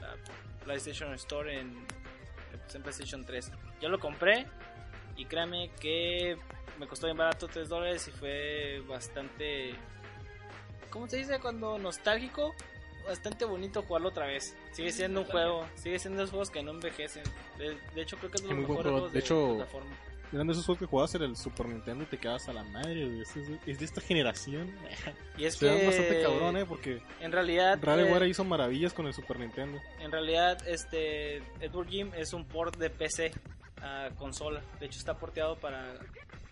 la 0.00 0.16
PlayStation 0.64 1.12
Store 1.14 1.60
en, 1.60 1.86
pues, 2.50 2.74
en 2.74 2.82
PlayStation 2.82 3.24
3. 3.24 3.52
Yo 3.80 3.88
lo 3.88 4.00
compré 4.00 4.46
y 5.16 5.26
créame 5.26 5.70
que 5.80 6.36
me 6.78 6.86
costó 6.86 7.06
bien 7.06 7.16
barato 7.16 7.48
3 7.48 7.68
dólares 7.68 8.08
y 8.08 8.10
fue 8.12 8.82
bastante... 8.88 9.74
¿Cómo 10.90 11.08
se 11.08 11.16
dice 11.16 11.38
cuando 11.40 11.78
nostálgico? 11.78 12.54
Bastante 13.06 13.44
bonito 13.44 13.82
jugarlo 13.82 14.08
otra 14.08 14.26
vez. 14.26 14.56
Sigue 14.72 14.92
siendo 14.92 15.20
un 15.20 15.26
juego, 15.26 15.66
sigue 15.74 15.98
siendo 15.98 16.20
esos 16.20 16.30
juegos 16.30 16.50
que 16.50 16.62
no 16.62 16.70
envejecen. 16.70 17.24
De, 17.58 17.76
de 17.94 18.02
hecho 18.02 18.16
creo 18.16 18.30
que 18.30 18.36
es 18.36 18.42
de 18.42 18.48
los 18.48 18.56
Muy 18.56 18.64
buen 18.64 18.78
mejores 18.78 18.82
juego. 18.82 18.98
juegos 18.98 19.12
De 19.12 19.18
de, 19.18 19.24
hecho, 19.24 19.56
plataforma. 19.56 19.96
Eran 20.32 20.46
de 20.46 20.52
esos 20.52 20.64
juegos 20.64 20.78
que 20.80 20.86
jugabas 20.86 21.14
en 21.14 21.22
el 21.22 21.36
Super 21.36 21.66
Nintendo 21.66 22.04
y 22.04 22.06
te 22.06 22.18
quedabas 22.18 22.48
a 22.48 22.52
la 22.52 22.62
madre, 22.64 23.06
güey. 23.06 23.20
Es, 23.20 23.78
de 23.78 23.84
esta 23.84 24.00
generación. 24.00 24.74
Y 25.36 25.44
es 25.44 25.54
Se 25.58 25.66
que 25.66 25.86
bastante 25.86 26.22
cabrón, 26.22 26.56
eh, 26.56 26.64
porque 26.64 27.02
en 27.20 27.30
realidad 27.30 27.74
eh, 27.74 27.80
Rareware 27.82 28.26
hizo 28.28 28.44
maravillas 28.44 28.92
con 28.94 29.06
el 29.06 29.14
Super 29.14 29.38
Nintendo. 29.38 29.80
En 30.00 30.10
realidad, 30.10 30.66
este 30.66 31.36
Edward 31.60 31.88
Jim 31.88 32.10
es 32.16 32.32
un 32.32 32.46
port 32.46 32.76
de 32.78 32.90
PC 32.90 33.32
a 33.82 34.10
consola. 34.16 34.62
De 34.80 34.86
hecho, 34.86 34.98
está 34.98 35.18
porteado 35.18 35.56
para 35.56 35.94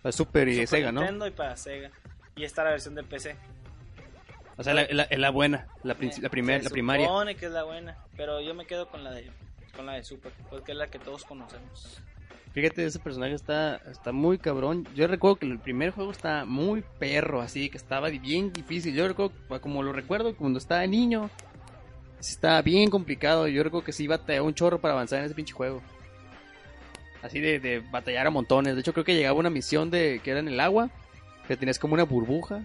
La 0.03 0.11
Super 0.11 0.47
y 0.49 0.53
Super 0.53 0.67
Sega, 0.67 0.91
¿no? 0.91 1.01
Nintendo 1.01 1.27
y 1.27 1.31
para 1.31 1.55
Sega. 1.55 1.91
Y 2.35 2.43
está 2.43 2.63
la 2.63 2.71
versión 2.71 2.95
de 2.95 3.03
PC. 3.03 3.35
O 4.57 4.63
sea, 4.63 4.73
la, 4.73 4.85
la, 4.91 5.07
la 5.09 5.29
buena, 5.31 5.67
la, 5.83 5.93
Eh, 5.93 6.11
la, 6.21 6.29
primer, 6.29 6.59
se 6.59 6.65
la 6.65 6.69
primaria. 6.69 7.07
supone 7.07 7.35
que 7.35 7.47
es 7.47 7.51
la 7.51 7.63
buena, 7.63 7.97
pero 8.15 8.39
yo 8.41 8.53
me 8.53 8.65
quedo 8.65 8.87
con 8.87 9.03
la 9.03 9.11
de 9.11 9.31
con 9.75 9.87
la 9.87 9.93
de 9.93 10.03
Super, 10.03 10.31
porque 10.51 10.73
es 10.73 10.77
la 10.77 10.87
que 10.87 10.99
todos 10.99 11.23
conocemos. 11.25 11.99
Fíjate, 12.53 12.85
ese 12.85 12.99
personaje 12.99 13.33
está, 13.33 13.77
está 13.89 14.11
muy 14.11 14.37
cabrón. 14.37 14.87
Yo 14.93 15.07
recuerdo 15.07 15.37
que 15.37 15.47
el 15.47 15.57
primer 15.57 15.89
juego 15.89 16.11
está 16.11 16.45
muy 16.45 16.83
perro, 16.99 17.41
así 17.41 17.69
que 17.71 17.77
estaba 17.77 18.09
bien 18.09 18.53
difícil. 18.53 18.93
Yo 18.93 19.07
recuerdo, 19.07 19.33
como 19.61 19.81
lo 19.81 19.91
recuerdo, 19.91 20.35
cuando 20.35 20.59
estaba 20.59 20.85
niño, 20.85 21.31
estaba 22.19 22.61
bien 22.61 22.91
complicado. 22.91 23.47
Yo 23.47 23.63
recuerdo 23.63 23.85
que 23.85 23.91
sí 23.93 24.05
batallaba 24.05 24.45
un 24.45 24.53
chorro 24.53 24.79
para 24.79 24.93
avanzar 24.93 25.17
en 25.19 25.25
ese 25.25 25.33
pinche 25.33 25.53
juego. 25.53 25.81
Así 27.23 27.39
de, 27.39 27.59
de 27.59 27.79
batallar 27.79 28.27
a 28.27 28.29
montones. 28.29 28.75
De 28.75 28.81
hecho, 28.81 28.93
creo 28.93 29.05
que 29.05 29.15
llegaba 29.15 29.39
una 29.39 29.49
misión 29.49 29.89
de 29.89 30.19
que 30.23 30.29
era 30.31 30.39
en 30.41 30.47
el 30.49 30.59
agua, 30.59 30.89
que 31.47 31.57
tenías 31.57 31.79
como 31.79 31.95
una 31.95 32.03
burbuja. 32.03 32.63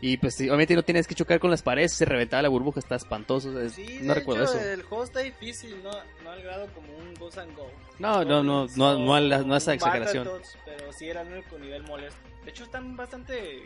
Y 0.00 0.16
pues 0.18 0.38
obviamente 0.40 0.74
no 0.74 0.82
tienes 0.82 1.06
que 1.06 1.14
chocar 1.14 1.38
con 1.38 1.50
las 1.50 1.62
paredes, 1.62 1.92
se 1.92 2.04
reventaba 2.04 2.42
la 2.42 2.48
burbuja, 2.50 2.80
está 2.80 2.96
espantoso. 2.96 3.50
o 3.50 3.52
sea, 3.52 3.68
Sí, 3.70 4.00
no 4.02 4.08
de 4.08 4.14
recuerdo 4.20 4.44
hecho, 4.44 4.58
eso. 4.58 4.68
el 4.70 4.82
juego 4.82 5.04
está 5.04 5.20
difícil, 5.20 5.82
no, 5.82 5.90
no 6.22 6.30
al 6.30 6.42
grado 6.42 6.66
como 6.74 6.94
un 6.96 7.14
Ghost 7.14 7.38
and 7.38 7.56
Go. 7.56 7.70
No, 7.98 8.24
no, 8.24 8.42
no, 8.42 8.66
no, 8.76 8.98
no 8.98 9.14
a 9.14 9.20
la- 9.20 9.38
no 9.42 9.54
a 9.54 9.58
esa 9.58 9.72
exageración. 9.72 10.24
Battletoads, 10.26 10.58
pero 10.66 10.92
sí 10.92 11.08
era 11.08 11.22
el 11.22 11.32
único 11.32 11.58
nivel 11.58 11.84
molesto. 11.84 12.18
De 12.44 12.50
hecho, 12.50 12.64
están 12.64 12.96
bastante 12.96 13.62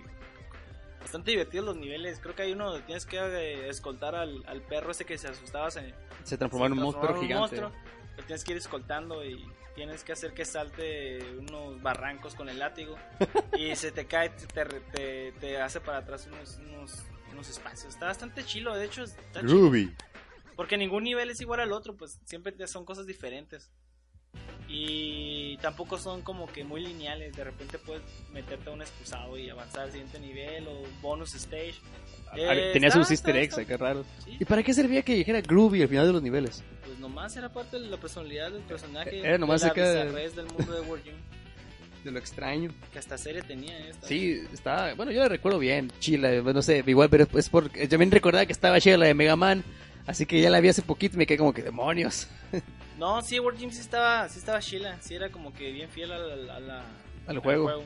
bastante 1.00 1.30
divertidos 1.30 1.66
los 1.66 1.76
niveles. 1.76 2.18
Creo 2.20 2.34
que 2.34 2.42
hay 2.42 2.52
uno 2.52 2.70
donde 2.70 2.82
tienes 2.86 3.06
que 3.06 3.16
eh, 3.18 3.68
escoltar 3.68 4.14
al, 4.14 4.44
al 4.46 4.60
perro 4.62 4.90
ese 4.92 5.04
que 5.04 5.16
se 5.18 5.28
asustaba. 5.28 5.70
Se, 5.70 5.92
Se 6.24 6.36
transformaba 6.36 6.66
en 6.66 6.72
un 6.74 6.80
monstruo 6.84 7.10
en 7.10 7.16
un 7.16 7.22
gigante. 7.22 7.40
monstruo, 7.60 7.72
lo 8.16 8.22
tienes 8.24 8.44
que 8.44 8.52
ir 8.52 8.58
escoltando 8.58 9.24
y 9.24 9.44
tienes 9.78 10.02
que 10.02 10.10
hacer 10.10 10.34
que 10.34 10.44
salte 10.44 11.20
unos 11.38 11.80
barrancos 11.80 12.34
con 12.34 12.48
el 12.48 12.58
látigo. 12.58 12.96
y 13.56 13.76
se 13.76 13.92
te 13.92 14.06
cae, 14.06 14.30
te, 14.30 14.64
te, 14.64 15.32
te 15.32 15.60
hace 15.60 15.80
para 15.80 15.98
atrás 15.98 16.26
unos, 16.26 16.56
unos, 16.56 17.04
unos 17.30 17.48
espacios. 17.48 17.94
Está 17.94 18.06
bastante 18.06 18.44
chilo, 18.44 18.74
de 18.74 18.86
hecho. 18.86 19.04
Está. 19.04 19.40
Porque 20.56 20.76
ningún 20.76 21.04
nivel 21.04 21.30
es 21.30 21.40
igual 21.40 21.60
al 21.60 21.70
otro, 21.70 21.96
pues 21.96 22.18
siempre 22.24 22.52
son 22.66 22.84
cosas 22.84 23.06
diferentes. 23.06 23.70
Y 24.68 25.56
tampoco 25.58 25.98
son 25.98 26.20
como 26.22 26.46
que 26.46 26.62
muy 26.62 26.82
lineales. 26.82 27.34
De 27.34 27.42
repente 27.44 27.78
puedes 27.78 28.02
meterte 28.32 28.68
a 28.68 28.72
un 28.72 28.82
excusado 28.82 29.38
y 29.38 29.48
avanzar 29.48 29.82
al 29.84 29.90
siguiente 29.92 30.20
nivel 30.20 30.68
o 30.68 30.82
bonus 31.00 31.34
stage. 31.34 31.74
Eh, 32.36 32.70
Tenía 32.74 32.90
sus 32.90 33.10
easter 33.10 33.34
eggs, 33.36 33.56
está- 33.56 33.62
acá 33.74 33.82
raros. 33.82 34.06
Sí, 34.22 34.36
¿Y 34.38 34.44
para 34.44 34.62
qué 34.62 34.74
servía 34.74 35.00
que 35.02 35.14
dijera 35.14 35.40
Groovy 35.40 35.80
al 35.82 35.88
final 35.88 36.06
de 36.06 36.12
los 36.12 36.22
niveles? 36.22 36.62
pues 36.84 36.98
nomás 36.98 37.34
era 37.36 37.48
parte 37.50 37.80
de 37.80 37.86
la 37.88 37.96
personalidad 37.96 38.50
del 38.52 38.62
personaje. 38.62 39.20
Era 39.20 39.38
nomás 39.38 39.62
de 39.62 39.68
la 39.68 40.04
del 40.04 40.46
mundo 40.46 40.72
de 40.72 41.12
De 42.04 42.10
lo 42.12 42.18
extraño. 42.18 42.70
Que 42.92 42.98
hasta 42.98 43.18
serie 43.18 43.42
tenía 43.42 43.76
esta. 43.88 44.06
Sí, 44.06 44.40
estaba. 44.52 44.94
Bueno, 44.94 45.10
yo 45.10 45.20
la 45.20 45.28
recuerdo 45.28 45.58
bien. 45.58 45.90
Chila, 45.98 46.30
no 46.42 46.62
sé, 46.62 46.84
igual, 46.86 47.08
pero 47.10 47.26
es 47.34 47.48
porque. 47.48 47.80
Yo 47.80 47.88
también 47.88 48.10
recordaba 48.10 48.46
que 48.46 48.52
estaba 48.52 48.80
chida 48.80 48.96
la 48.98 49.06
de 49.06 49.14
Mega 49.14 49.34
Man. 49.34 49.64
Así 50.06 50.24
que 50.24 50.40
ya 50.40 50.48
la 50.48 50.60
vi 50.60 50.68
hace 50.68 50.82
poquito 50.82 51.16
y 51.16 51.18
me 51.18 51.26
quedé 51.26 51.38
como 51.38 51.52
que 51.52 51.62
demonios. 51.62 52.28
No, 52.98 53.22
sí, 53.22 53.38
World 53.38 53.58
Gym 53.60 53.70
sí 53.70 53.80
estaba, 53.80 54.28
sí 54.28 54.38
estaba 54.38 54.60
chila. 54.60 54.98
Sí 55.00 55.14
era 55.14 55.30
como 55.30 55.52
que 55.52 55.70
bien 55.72 55.88
fiel 55.88 56.12
a 56.12 56.18
la, 56.18 56.56
a 56.56 56.60
la- 56.60 56.84
Al 57.26 57.38
juego. 57.38 57.82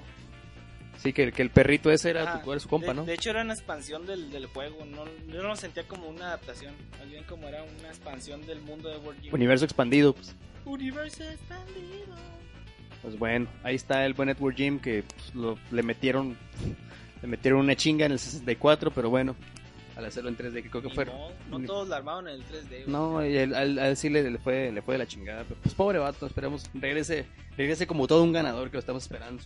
Sí, 0.97 1.13
que, 1.13 1.33
que 1.33 1.43
el 1.43 1.51
perrito 1.51 1.91
ese 1.91 2.11
era, 2.11 2.23
Ajá. 2.23 2.43
tu, 2.43 2.53
era 2.53 2.61
su 2.61 2.69
compa, 2.69 2.89
de, 2.89 2.95
¿no? 2.95 3.05
de 3.05 3.15
hecho 3.15 3.31
era 3.31 3.43
una 3.43 3.55
expansión 3.55 4.07
del, 4.07 4.31
del 4.31 4.47
juego, 4.47 4.85
no, 4.85 5.05
yo 5.27 5.43
no 5.43 5.49
lo 5.49 5.57
sentía 5.57 5.83
como 5.89 6.07
una 6.07 6.27
adaptación, 6.29 6.75
más 6.99 7.09
bien 7.11 7.25
como 7.25 7.49
era 7.49 7.63
una 7.65 7.89
expansión 7.89 8.45
del 8.47 8.61
mundo 8.61 8.89
de 8.91 8.99
World 8.99 9.21
Gym. 9.23 9.35
Universo 9.35 9.65
expandido. 9.65 10.13
Pues, 10.13 10.35
Universo 10.67 11.25
expandido. 11.25 12.15
pues 13.01 13.19
bueno, 13.19 13.49
ahí 13.65 13.75
está 13.75 14.05
el 14.07 14.13
buen 14.13 14.29
Edward 14.29 14.55
Jim 14.55 14.79
que 14.79 15.03
pues, 15.03 15.35
lo- 15.35 15.59
le 15.73 15.83
metieron. 15.83 16.37
Le 17.23 17.27
metieron 17.29 17.61
una 17.61 17.75
chinga 17.75 18.05
en 18.07 18.13
el 18.13 18.19
64, 18.19 18.91
pero 18.91 19.09
bueno. 19.11 19.35
Al 19.97 20.07
hacerlo 20.07 20.31
en 20.31 20.37
3D, 20.39 20.63
que 20.63 20.71
creo 20.71 20.83
que 20.83 20.89
fue. 20.91 21.05
modo, 21.05 21.33
no 21.51 21.61
todos 21.67 21.89
la 21.89 21.97
armaron 21.99 22.27
en 22.29 22.37
el 22.37 22.45
3D. 22.45 22.69
güey. 22.69 22.85
No, 22.87 23.27
y 23.27 23.37
él- 23.37 23.55
al, 23.55 23.79
al 23.79 23.97
sí 23.97 24.09
le, 24.09 24.31
le 24.31 24.39
fue, 24.39 24.73
le 24.73 24.81
fue 24.81 24.95
de 24.95 24.99
la 24.99 25.07
chingada. 25.07 25.45
Pero, 25.47 25.61
pues 25.63 25.75
pobre 25.75 25.99
vato, 25.99 26.27
esperemos 26.27 26.71
regrese, 26.73 27.27
regrese 27.59 27.87
como 27.87 28.07
todo 28.07 28.23
un 28.23 28.33
ganador 28.33 28.69
que 28.71 28.75
lo 28.77 28.81
estamos 28.81 29.03
esperando. 29.03 29.43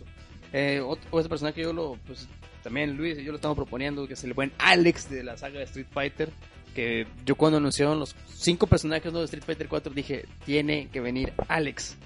Eh, 0.53 0.79
otro, 0.85 1.05
otro 1.11 1.27
personaje 1.29 1.55
que 1.55 1.61
yo 1.63 1.73
lo, 1.73 1.97
pues 2.07 2.29
también 2.63 2.95
Luis 2.95 3.17
y 3.19 3.23
yo 3.25 3.31
lo 3.33 3.35
estamos 3.37 3.57
proponiendo, 3.57 4.07
que 4.07 4.13
es 4.13 4.23
el 4.23 4.33
buen 4.33 4.53
Alex 4.57 5.09
de 5.09 5.23
la 5.23 5.37
saga 5.37 5.59
de 5.59 5.65
Street 5.65 5.87
Fighter. 5.91 6.29
Que 6.73 7.07
yo 7.25 7.35
cuando 7.35 7.57
anunciaron 7.57 7.99
los 7.99 8.15
cinco 8.33 8.67
personajes 8.67 9.11
nuevos 9.11 9.29
de 9.31 9.35
Street 9.37 9.45
Fighter 9.45 9.67
4 9.67 9.93
dije, 9.93 10.25
tiene 10.45 10.87
que 10.93 11.01
venir 11.01 11.33
Alex. 11.49 11.97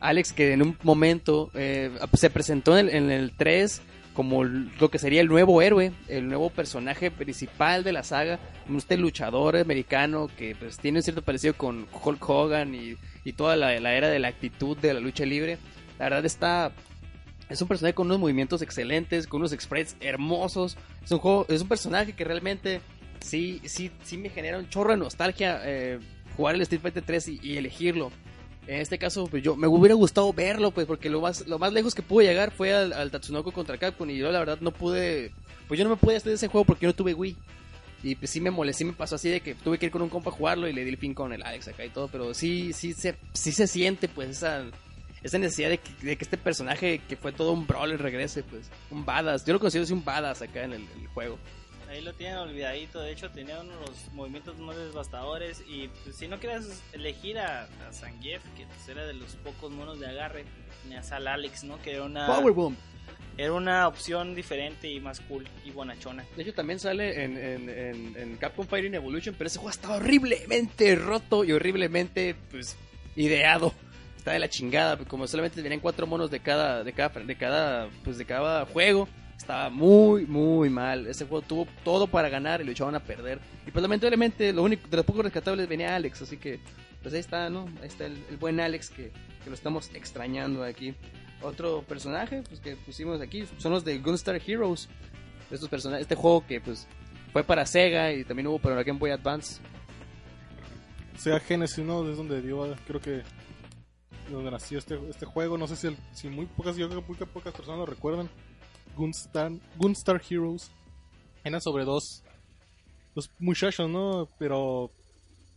Alex 0.00 0.32
que 0.32 0.52
en 0.52 0.62
un 0.62 0.76
momento 0.82 1.50
eh, 1.54 1.90
se 2.14 2.30
presentó 2.30 2.76
en 2.78 2.88
el, 2.88 2.94
en 2.96 3.10
el 3.10 3.32
3 3.36 3.80
como 4.16 4.44
lo 4.44 4.90
que 4.90 4.98
sería 4.98 5.20
el 5.20 5.28
nuevo 5.28 5.60
héroe, 5.60 5.92
el 6.08 6.26
nuevo 6.26 6.48
personaje 6.48 7.10
principal 7.10 7.84
de 7.84 7.92
la 7.92 8.02
saga, 8.02 8.38
este 8.74 8.96
luchador 8.96 9.58
americano 9.58 10.30
que 10.38 10.56
pues 10.56 10.78
tiene 10.78 11.00
un 11.00 11.02
cierto 11.02 11.20
parecido 11.20 11.52
con 11.52 11.86
Hulk 11.92 12.26
Hogan 12.26 12.74
y, 12.74 12.96
toda 13.34 13.56
la, 13.56 13.74
era 13.74 14.08
de 14.08 14.18
la 14.18 14.28
actitud 14.28 14.74
de 14.78 14.94
la 14.94 15.00
lucha 15.00 15.26
libre. 15.26 15.58
La 15.98 16.06
verdad 16.06 16.24
está 16.24 16.72
es 17.50 17.60
un 17.60 17.68
personaje 17.68 17.94
con 17.94 18.06
unos 18.06 18.18
movimientos 18.18 18.62
excelentes, 18.62 19.26
con 19.26 19.42
unos 19.42 19.50
sprites 19.50 19.96
hermosos. 20.00 20.78
Es 21.04 21.12
un 21.12 21.18
juego, 21.18 21.44
es 21.50 21.60
un 21.60 21.68
personaje 21.68 22.14
que 22.14 22.24
realmente 22.24 22.80
sí, 23.20 23.60
sí, 23.66 23.90
sí 24.02 24.16
me 24.16 24.30
genera 24.30 24.58
un 24.58 24.70
chorro 24.70 24.92
de 24.92 24.96
nostalgia 24.96 25.60
eh, 25.62 25.98
jugar 26.38 26.54
el 26.54 26.62
Street 26.62 26.80
Fighter 26.80 27.02
3 27.04 27.28
y, 27.28 27.40
y 27.42 27.58
elegirlo. 27.58 28.10
En 28.66 28.80
este 28.80 28.98
caso, 28.98 29.26
pues 29.28 29.42
yo 29.42 29.54
me 29.54 29.68
hubiera 29.68 29.94
gustado 29.94 30.32
verlo, 30.32 30.72
pues, 30.72 30.86
porque 30.86 31.08
lo 31.08 31.20
más, 31.20 31.46
lo 31.46 31.58
más 31.58 31.72
lejos 31.72 31.94
que 31.94 32.02
pude 32.02 32.26
llegar 32.26 32.50
fue 32.50 32.74
al, 32.74 32.92
al 32.92 33.10
Tatsunoko 33.10 33.52
contra 33.52 33.78
Capcom 33.78 34.10
y 34.10 34.16
yo 34.16 34.30
la 34.32 34.40
verdad 34.40 34.58
no 34.60 34.72
pude, 34.72 35.32
pues 35.68 35.78
yo 35.78 35.84
no 35.84 35.90
me 35.90 35.96
pude 35.96 36.16
hacer 36.16 36.32
ese 36.32 36.48
juego 36.48 36.64
porque 36.64 36.82
yo 36.82 36.88
no 36.88 36.94
tuve 36.94 37.14
Wii. 37.14 37.36
Y 38.02 38.14
pues 38.16 38.30
sí 38.30 38.40
me 38.40 38.50
molesté, 38.50 38.84
me 38.84 38.92
pasó 38.92 39.14
así 39.14 39.30
de 39.30 39.40
que 39.40 39.54
tuve 39.54 39.78
que 39.78 39.86
ir 39.86 39.92
con 39.92 40.02
un 40.02 40.08
compa 40.08 40.30
a 40.30 40.32
jugarlo 40.32 40.68
y 40.68 40.72
le 40.72 40.84
di 40.84 40.90
el 40.90 40.98
fin 40.98 41.14
con 41.14 41.32
el 41.32 41.42
Alex 41.42 41.68
acá 41.68 41.84
y 41.84 41.88
todo, 41.88 42.08
pero 42.08 42.34
sí, 42.34 42.72
sí 42.72 42.92
se, 42.92 43.16
sí 43.32 43.52
se 43.52 43.66
siente 43.66 44.08
pues 44.08 44.30
esa, 44.30 44.64
esa 45.22 45.38
necesidad 45.38 45.70
de 45.70 45.78
que, 45.78 46.16
este 46.20 46.36
personaje 46.36 47.00
que 47.08 47.16
fue 47.16 47.32
todo 47.32 47.52
un 47.52 47.66
brawler 47.66 48.00
regrese, 48.00 48.42
pues, 48.42 48.70
un 48.90 49.04
badass. 49.04 49.44
Yo 49.44 49.54
lo 49.54 49.60
considero 49.60 49.84
así 49.84 49.92
un 49.92 50.04
badass 50.04 50.42
acá 50.42 50.64
en 50.64 50.74
el 50.74 50.86
juego. 51.14 51.38
Ahí 51.88 52.00
lo 52.00 52.12
tienen 52.14 52.38
olvidadito, 52.38 53.00
de 53.00 53.12
hecho 53.12 53.30
tenía 53.30 53.60
uno 53.60 53.72
de 53.78 53.86
los 53.86 54.12
movimientos 54.12 54.58
más 54.58 54.76
devastadores 54.76 55.62
y 55.68 55.88
pues, 56.02 56.16
si 56.16 56.26
no 56.26 56.38
quieres 56.40 56.82
elegir 56.92 57.38
a, 57.38 57.64
a 57.64 57.92
Zangief, 57.92 58.42
que 58.56 58.66
pues, 58.66 58.88
era 58.88 59.06
de 59.06 59.14
los 59.14 59.36
pocos 59.36 59.70
monos 59.70 60.00
de 60.00 60.06
agarre, 60.08 60.44
tenías 60.82 61.12
al 61.12 61.28
Alex, 61.28 61.62
¿no? 61.64 61.80
Que 61.82 61.92
era 61.94 62.02
una, 62.02 62.26
Powerboom. 62.26 62.74
era 63.38 63.52
una 63.52 63.86
opción 63.86 64.34
diferente 64.34 64.90
y 64.90 64.98
más 64.98 65.20
cool 65.20 65.46
y 65.64 65.70
bonachona. 65.70 66.24
De 66.36 66.42
hecho, 66.42 66.54
también 66.54 66.80
sale 66.80 67.22
en, 67.22 67.36
en, 67.36 67.68
en, 67.70 68.16
en 68.16 68.36
Capcom 68.36 68.66
Fighting 68.66 68.94
Evolution, 68.94 69.34
pero 69.38 69.46
ese 69.46 69.58
juego 69.58 69.70
está 69.70 69.92
horriblemente 69.92 70.96
roto 70.96 71.44
y 71.44 71.52
horriblemente, 71.52 72.34
pues, 72.50 72.76
ideado. 73.14 73.72
Está 74.16 74.32
de 74.32 74.40
la 74.40 74.48
chingada, 74.48 74.96
pues, 74.96 75.08
como 75.08 75.28
solamente 75.28 75.62
tenían 75.62 75.78
cuatro 75.80 76.04
monos 76.08 76.32
de 76.32 76.40
cada, 76.40 76.82
de 76.82 76.92
cada, 76.92 77.20
de 77.20 77.36
cada, 77.36 77.88
pues, 78.02 78.18
de 78.18 78.24
cada 78.24 78.66
juego. 78.66 79.08
Estaba 79.36 79.70
muy, 79.70 80.26
muy 80.26 80.70
mal. 80.70 81.06
Ese 81.06 81.26
juego 81.26 81.44
tuvo 81.46 81.68
todo 81.84 82.06
para 82.06 82.28
ganar 82.28 82.60
y 82.60 82.64
lo 82.64 82.72
echaban 82.72 82.94
a 82.94 83.00
perder. 83.00 83.38
Y 83.66 83.70
pues 83.70 83.82
lamentablemente, 83.82 84.52
lo 84.52 84.62
único, 84.62 84.88
de 84.88 84.96
los 84.96 85.06
pocos 85.06 85.24
rescatables 85.24 85.68
venía 85.68 85.94
Alex, 85.94 86.22
así 86.22 86.36
que, 86.36 86.58
pues 87.02 87.14
ahí 87.14 87.20
está, 87.20 87.48
¿no? 87.50 87.66
Ahí 87.80 87.88
está 87.88 88.06
el, 88.06 88.16
buen 88.40 88.58
Alex 88.60 88.90
que, 88.90 89.12
que 89.44 89.50
lo 89.50 89.54
estamos 89.54 89.90
extrañando 89.94 90.64
aquí. 90.64 90.94
Otro 91.42 91.82
personaje, 91.82 92.42
pues 92.48 92.60
que 92.60 92.76
pusimos 92.76 93.20
aquí, 93.20 93.44
son 93.58 93.72
los 93.72 93.84
de 93.84 93.98
Gunstar 93.98 94.40
Heroes. 94.44 94.88
Estos 95.50 95.68
personajes, 95.68 96.02
este 96.02 96.14
juego 96.16 96.44
que 96.44 96.60
pues 96.60 96.88
fue 97.32 97.44
para 97.44 97.66
Sega 97.66 98.12
y 98.12 98.24
también 98.24 98.48
hubo 98.48 98.58
para 98.58 98.82
Game 98.82 98.98
Boy 98.98 99.10
Advance. 99.10 99.60
Sega 101.18 101.38
Genesis, 101.40 101.84
¿no? 101.84 102.08
Es 102.10 102.16
donde 102.16 102.42
dio, 102.42 102.74
creo 102.86 103.00
que 103.00 103.22
donde 104.30 104.50
nació 104.50 104.78
este, 104.78 104.98
este 105.08 105.24
juego. 105.26 105.56
No 105.56 105.68
sé 105.68 105.76
si, 105.76 105.86
el- 105.88 105.96
si 106.12 106.28
muy 106.28 106.46
pocas, 106.46 106.76
yo 106.76 106.88
creo 106.88 107.02
que 107.02 107.06
muy 107.08 107.16
pocas 107.26 107.52
personas 107.52 107.78
lo 107.80 107.86
recuerdan. 107.86 108.28
Gunstar, 108.96 109.52
Gunstar 109.76 110.20
Heroes. 110.28 110.70
Era 111.44 111.60
sobre 111.60 111.84
dos, 111.84 112.22
dos 113.14 113.30
muchachos, 113.38 113.88
¿no? 113.88 114.28
Pero 114.38 114.90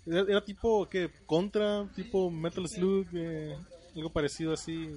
era, 0.06 0.22
era 0.22 0.46
tipo 0.46 0.88
que 0.88 1.10
contra, 1.26 1.86
tipo 1.96 2.30
Metal 2.30 2.68
Slug, 2.68 3.08
eh, 3.14 3.56
algo 3.96 4.10
parecido 4.10 4.54
así. 4.54 4.90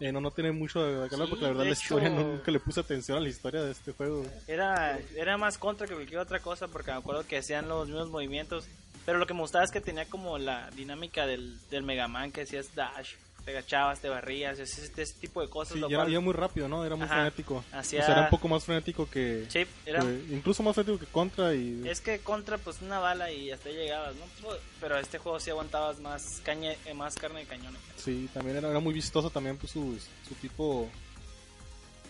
Eh, 0.00 0.12
no, 0.12 0.20
no 0.20 0.30
tiene 0.30 0.52
mucho 0.52 0.80
de 0.84 0.94
hablar 0.94 1.10
Sí, 1.10 1.26
porque 1.28 1.42
la 1.42 1.48
verdad 1.48 1.64
la 1.64 1.70
historia 1.70 2.08
nunca 2.08 2.52
le 2.52 2.60
puse 2.60 2.78
atención 2.78 3.18
a 3.18 3.20
la 3.20 3.28
historia 3.28 3.62
de 3.62 3.72
este 3.72 3.92
juego. 3.92 4.24
Era, 4.46 4.98
era 5.16 5.36
más 5.36 5.58
contra 5.58 5.88
que 5.88 5.94
cualquier 5.94 6.20
otra 6.20 6.38
cosa 6.38 6.68
porque 6.68 6.92
me 6.92 6.98
acuerdo 6.98 7.26
que 7.26 7.38
hacían 7.38 7.68
los 7.68 7.88
mismos 7.88 8.08
movimientos. 8.08 8.68
Pero 9.04 9.18
lo 9.18 9.26
que 9.26 9.34
me 9.34 9.40
gustaba 9.40 9.64
es 9.64 9.72
que 9.72 9.80
tenía 9.80 10.04
como 10.04 10.38
la 10.38 10.70
dinámica 10.70 11.26
del, 11.26 11.58
del 11.70 11.82
Mega 11.82 12.06
Man 12.08 12.30
que 12.30 12.42
hacías 12.42 12.74
dash, 12.74 13.14
te 13.44 13.52
agachabas, 13.52 14.00
te 14.00 14.08
barrías, 14.08 14.58
ese, 14.58 15.06
tipo 15.14 15.40
de 15.40 15.48
cosas. 15.48 15.74
Sí, 15.74 15.80
lo 15.80 15.88
y 15.88 15.94
era, 15.94 16.04
cual- 16.04 16.20
muy 16.20 16.32
rápido, 16.34 16.68
¿no? 16.68 16.84
Era 16.84 16.96
muy 16.96 17.04
Ajá. 17.06 17.14
frenético. 17.14 17.64
O 17.74 17.82
sea, 17.82 18.04
era 18.06 18.20
un 18.24 18.30
poco 18.30 18.46
más 18.48 18.64
frenético 18.64 19.08
que... 19.08 19.46
Sí, 19.48 19.64
era, 19.86 20.02
que- 20.02 20.24
incluso 20.30 20.62
más 20.62 20.74
frenético 20.74 20.98
que 21.04 21.10
Contra 21.10 21.54
y... 21.54 21.82
es 21.88 22.00
que 22.00 22.18
contra 22.20 22.58
pues 22.58 22.82
una 22.82 22.98
bala 22.98 23.32
y 23.32 23.50
hasta 23.50 23.68
ahí 23.70 23.76
llegabas, 23.76 24.14
¿no? 24.16 24.48
Pero 24.80 24.98
este 24.98 25.18
juego 25.18 25.40
sí 25.40 25.50
aguantabas 25.50 25.98
más, 26.00 26.40
caña, 26.44 26.72
eh, 26.84 26.94
más 26.94 27.14
carne 27.14 27.40
de 27.40 27.46
cañón. 27.46 27.74
Sí, 27.96 28.28
también 28.34 28.56
era, 28.58 28.68
era 28.70 28.80
muy 28.80 28.92
vistoso 28.92 29.30
también 29.30 29.56
pues, 29.56 29.72
su, 29.72 29.98
su 30.28 30.34
tipo... 30.34 30.88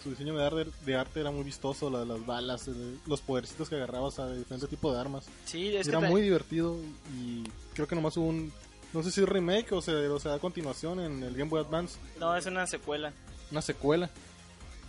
Su 0.02 0.10
diseño 0.10 0.36
de 0.38 0.44
arte, 0.46 0.70
de 0.86 0.94
arte 0.94 1.18
era 1.20 1.32
muy 1.32 1.42
vistoso, 1.42 1.90
la- 1.90 2.04
las 2.04 2.24
balas, 2.24 2.68
el- 2.68 2.98
los 3.06 3.20
podercitos 3.20 3.68
que 3.68 3.74
agarrabas 3.74 4.18
a 4.20 4.32
diferentes 4.32 4.68
tipos 4.68 4.94
de 4.94 5.00
armas. 5.00 5.26
Sí, 5.44 5.74
es 5.76 5.88
era 5.88 6.00
que 6.00 6.06
muy 6.06 6.22
divertido 6.22 6.76
y 7.16 7.42
creo 7.74 7.86
que 7.88 7.94
nomás 7.96 8.16
hubo 8.16 8.26
un... 8.26 8.52
No 8.92 9.02
sé 9.02 9.10
si 9.10 9.20
es 9.22 9.28
remake 9.28 9.72
o 9.72 9.82
sea, 9.82 9.94
o 10.10 10.18
sea, 10.18 10.34
a 10.34 10.38
continuación 10.38 11.00
en 11.00 11.22
el 11.22 11.34
Game 11.36 11.50
Boy 11.50 11.60
Advance, 11.60 11.98
no 12.18 12.34
es 12.36 12.46
una 12.46 12.66
secuela. 12.66 13.12
una 13.50 13.62
secuela. 13.62 14.10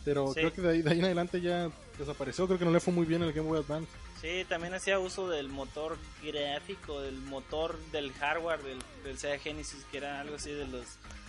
Pero 0.06 0.28
Sí. 0.30 0.36
creo 0.39 0.54
que 0.54 0.62
de 0.62 0.70
ahí, 0.70 0.82
de 0.82 0.91
ahí 0.91 1.00
en 1.00 1.06
adelante 1.06 1.41
ya 1.41 1.70
desapareció, 1.97 2.47
creo 2.47 2.58
que 2.58 2.66
no 2.66 2.72
le 2.72 2.80
fue 2.80 2.93
muy 2.93 3.06
bien 3.06 3.22
el 3.22 3.34
Game 3.34 3.47
Boy 3.47 3.60
Advance. 3.60 3.91
Sí, 4.22 4.45
también 4.50 4.74
hacía 4.74 5.00
uso 5.00 5.28
del 5.30 5.50
motor 5.50 5.97
gráfico, 6.24 7.02
del 7.02 7.16
motor 7.18 7.78
del 7.91 8.12
hardware 8.14 8.62
del, 8.64 8.80
del 9.04 9.18
Sega 9.18 9.38
Genesis, 9.38 9.86
que 9.91 9.97
era 9.97 10.20
algo 10.22 10.36
así 10.36 10.52
de 10.52 10.66
los 10.68 10.86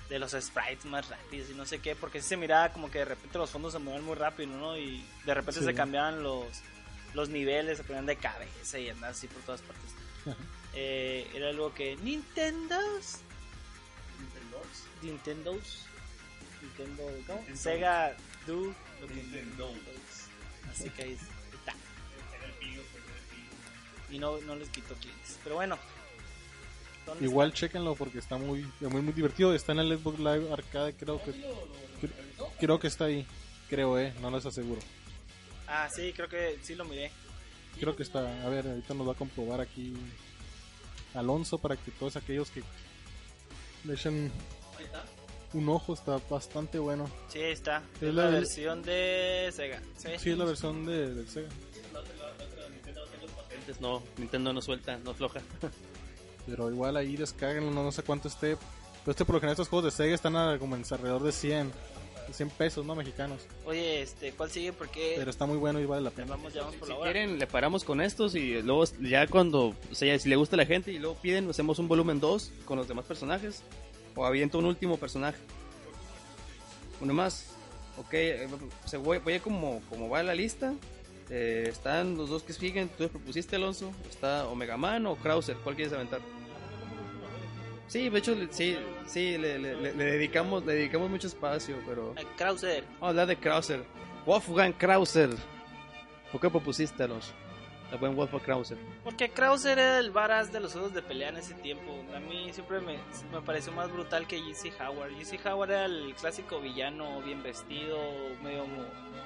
de 0.09 0.19
los 0.19 0.33
sprites 0.33 0.85
más 0.87 1.09
rápidos 1.09 1.51
y 1.51 1.55
no 1.55 1.65
sé 1.65 1.79
qué, 1.79 1.95
porque 1.95 2.21
sí 2.21 2.31
se 2.31 2.37
miraba 2.37 2.73
como 2.73 2.91
que 2.91 2.99
de 2.99 3.05
repente 3.05 3.39
los 3.39 3.49
fondos 3.49 3.73
se 3.73 3.79
movían 3.79 4.03
muy 4.05 4.17
rápido, 4.17 4.49
¿no? 4.57 4.77
Y 4.77 5.05
de 5.25 5.35
repente 5.35 5.61
Sí. 5.61 5.67
se 5.67 5.73
cambiaban 5.73 6.21
los, 6.25 6.47
los 7.15 7.29
niveles, 7.29 7.79
se 7.79 7.85
ponían 7.85 8.07
de 8.07 8.17
cabeza 8.17 8.77
y 8.81 8.89
andaba 8.89 9.13
así 9.13 9.29
por 9.29 9.41
todas 9.43 9.61
partes. 9.63 9.91
Eh, 10.75 11.29
era 11.35 11.49
algo 11.49 11.75
que 11.75 11.97
Nintendo's 11.97 13.19
Nintendo's 15.03 15.85
Nintendo 16.63 17.03
¿cómo? 17.27 17.45
Sega 17.57 18.15
do 18.47 18.73
lo 19.01 19.07
que 19.09 19.45
así 20.71 20.91
que 20.91 21.03
ahí 21.03 21.13
está 21.13 21.75
y 24.11 24.19
no, 24.19 24.39
no 24.43 24.57
les 24.57 24.69
quito 24.69 24.95
clics 24.95 25.39
pero 25.43 25.57
bueno 25.57 25.79
¿dónde 27.07 27.25
Igual 27.25 27.53
chequenlo 27.53 27.95
porque 27.95 28.19
está 28.19 28.37
muy, 28.39 28.65
muy, 28.81 29.01
muy 29.03 29.13
divertido. 29.13 29.55
Está 29.55 29.73
en 29.73 29.81
el 29.81 29.99
Xbox 29.99 30.19
Live 30.19 30.53
Arcade, 30.53 30.95
creo 30.95 31.21
que 31.25 31.33
cre- 31.33 32.51
creo 32.61 32.79
que 32.79 32.87
está 32.89 33.07
ahí. 33.07 33.27
Creo, 33.69 33.99
eh, 33.99 34.13
no 34.21 34.31
les 34.31 34.45
aseguro. 34.47 34.81
ah 35.67 35.89
sí 35.89 36.13
creo 36.15 36.29
que 36.29 36.59
sí 36.63 36.75
lo 36.75 36.85
miré 36.85 37.11
Creo 37.81 37.97
que 37.97 38.03
está. 38.03 38.21
A 38.45 38.49
ver, 38.49 38.67
ahorita 38.69 38.95
nos 38.95 39.09
va 39.09 39.13
a 39.13 39.17
comprobar 39.17 39.61
aquí 39.61 39.95
Alonso 41.15 41.59
para 41.59 41.77
que 41.77 41.91
todos 41.93 42.17
aquellos 42.17 42.51
que 42.51 42.63
le 43.85 43.95
echen 43.95 44.31
un 45.53 45.69
ojo. 45.69 45.95
Está 45.95 46.19
bastante 46.31 46.79
bueno. 46.79 47.11
sí 47.29 47.41
ahí 47.41 47.53
está 47.53 47.83
Es 47.97 48.03
es 48.03 48.15
la- 48.15 48.25
la 48.27 48.31
versión 48.31 48.83
de 48.83 49.51
Sega 49.53 49.81
sí, 49.97 50.09
Sí, 50.19 50.31
es 50.31 50.39
la 50.39 50.45
versión 50.45 50.87
de, 50.87 51.15
del 51.15 51.29
Sega. 51.29 51.49
No, 53.81 54.03
Nintendo 54.19 54.53
no 54.53 54.61
suelta, 54.61 54.99
no 54.99 55.13
afloja. 55.13 55.41
Pero 56.47 56.71
igual 56.71 56.97
ahí 56.97 57.17
descarguenlo, 57.17 57.71
no, 57.71 57.83
no 57.83 57.93
sé 57.93 58.03
cuánto 58.03 58.29
esté. 58.29 58.57
Pero 59.05 59.13
este 59.13 59.25
por 59.25 59.35
lo 59.37 59.41
general 59.41 59.53
estos 59.55 59.69
juegos 59.69 59.87
de 59.87 59.91
Sega 59.97 60.15
están 60.15 60.37
a, 60.37 60.59
como 60.59 60.77
en 60.77 60.85
alrededor 60.91 61.23
de 61.23 61.33
100. 61.33 61.73
De 62.31 62.37
100 62.37 62.51
pesos, 62.51 62.87
¿no? 62.87 62.95
Mexicanos. 62.95 63.43
oye 63.67 64.03
este 64.03 64.33
¿cuál 64.33 64.51
sigue? 64.51 64.73
porque 64.73 65.15
Pero 65.17 65.31
está 65.31 65.47
muy 65.47 65.59
bueno 65.59 65.81
y 65.81 65.87
vale 65.87 66.03
la 66.03 66.11
pena. 66.11 66.31
vamos 66.31 66.53
ya 66.53 66.63
vamos 66.63 66.77
por 66.77 66.89
Si 66.89 66.95
la 66.95 67.01
hora 67.01 67.13
quieren, 67.13 67.39
le 67.39 67.47
paramos 67.47 67.85
con 67.85 68.01
estos 68.01 68.35
y 68.35 68.63
luego 68.63 68.85
ya 69.01 69.27
cuando, 69.27 69.75
o 69.91 69.95
sea, 69.95 70.19
si 70.19 70.29
le 70.29 70.37
gusta 70.37 70.57
a 70.57 70.59
la 70.59 70.67
gente 70.67 70.93
y 70.93 70.99
luego 70.99 71.17
piden, 71.17 71.49
hacemos 71.51 71.79
un 71.79 71.89
volumen 71.89 72.21
2 72.21 72.53
con 72.65 72.79
los 72.79 72.89
demás 72.89 73.05
personajes. 73.05 73.63
O 74.17 74.27
aviento 74.27 74.59
un 74.59 74.65
último 74.65 74.97
personaje. 74.97 75.39
Uno 77.01 77.15
más. 77.15 77.47
Ok, 77.97 78.15
eh, 78.15 78.49
se 78.85 78.97
voy, 78.97 79.19
voy 79.19 79.35
a 79.35 79.41
como, 79.41 79.81
como 79.89 80.09
va 80.09 80.23
la 80.23 80.35
lista. 80.35 80.75
Eh, 81.31 81.69
están 81.69 82.17
los 82.17 82.29
dos 82.29 82.43
que 82.43 82.53
siguen. 82.53 82.89
Tú 82.99 83.09
propusiste, 83.09 83.57
Alonso. 83.57 83.93
Está 84.09 84.49
Omega 84.49 84.77
Man 84.77 85.07
o 85.07 85.17
Krauser. 85.17 85.57
¿Cuál 85.57 85.77
quieres 85.77 85.93
aventar? 85.93 86.21
Sí, 87.91 88.09
de 88.09 88.19
hecho, 88.21 88.37
sí, 88.51 88.79
sí, 89.07 89.37
le, 89.37 89.59
le- 89.59 89.75
le- 89.75 89.93
le 89.95 90.05
dedicamos, 90.05 90.65
le 90.65 90.75
dedicamos 90.75 91.11
mucho 91.11 91.27
espacio, 91.27 91.77
pero... 91.85 92.15
Eh, 92.17 92.25
Krauser 92.37 92.85
Vamos 92.85 93.03
a 93.03 93.07
hablar 93.09 93.27
de 93.27 93.37
Krauser. 93.37 93.83
Wolfgang 94.25 94.73
Krauser. 94.75 95.31
¿Por 96.31 96.41
qué 96.41 96.49
propusiste, 96.49 97.03
Alonso? 97.03 97.33
El 97.91 97.99
buen 97.99 98.15
Wolfgang 98.15 98.43
Krauser. 98.43 98.79
Porque 99.03 99.31
Krauser 99.31 99.77
era 99.77 99.99
el 99.99 100.13
varas 100.13 100.53
de 100.53 100.61
los 100.61 100.71
juegos 100.73 100.95
de 100.95 101.03
pelea 101.03 101.31
en 101.31 101.39
ese 101.39 101.55
tiempo. 101.55 101.93
A 102.15 102.21
mí 102.21 102.53
siempre 102.53 102.79
me, 102.81 102.97
me 103.33 103.41
pareció 103.45 103.73
más 103.73 103.91
brutal 103.93 104.29
que 104.29 104.41
Jesse 104.41 104.73
Howard. 104.81 105.11
Jesse 105.19 105.45
Howard 105.45 105.71
era 105.73 105.85
el 105.87 106.15
clásico 106.15 106.61
villano, 106.61 107.21
bien 107.23 107.43
vestido, 107.43 107.99
medio 108.45 108.67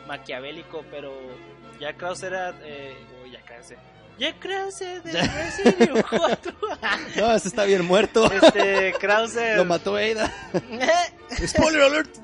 maquiavélico, 0.07 0.83
pero 0.91 1.13
ya 1.79 1.93
Krauser 1.99 2.33
era. 2.33 2.55
Eh, 2.63 2.95
oh, 3.23 3.27
ya 3.27 3.43
Krauser. 3.43 3.77
Ya 4.19 4.33
Krauser 4.39 5.03
de 5.03 5.13
Resident 5.23 5.81
Evil 5.81 6.05
4. 6.09 6.53
No, 7.17 7.35
ese 7.35 7.49
está 7.49 7.65
bien 7.65 7.85
muerto. 7.85 8.31
este, 8.31 8.93
Krauser. 9.01 9.57
Lo 9.59 9.65
mató 9.65 9.97
Ada. 9.97 10.33
Spoiler 11.47 11.83
alert. 11.83 12.15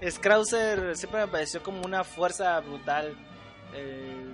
Es 0.00 0.18
Krauser 0.18 0.96
siempre 0.96 1.20
me 1.20 1.28
pareció 1.28 1.62
como 1.62 1.82
una 1.82 2.04
fuerza 2.04 2.60
brutal. 2.60 3.14
Eh, 3.74 4.26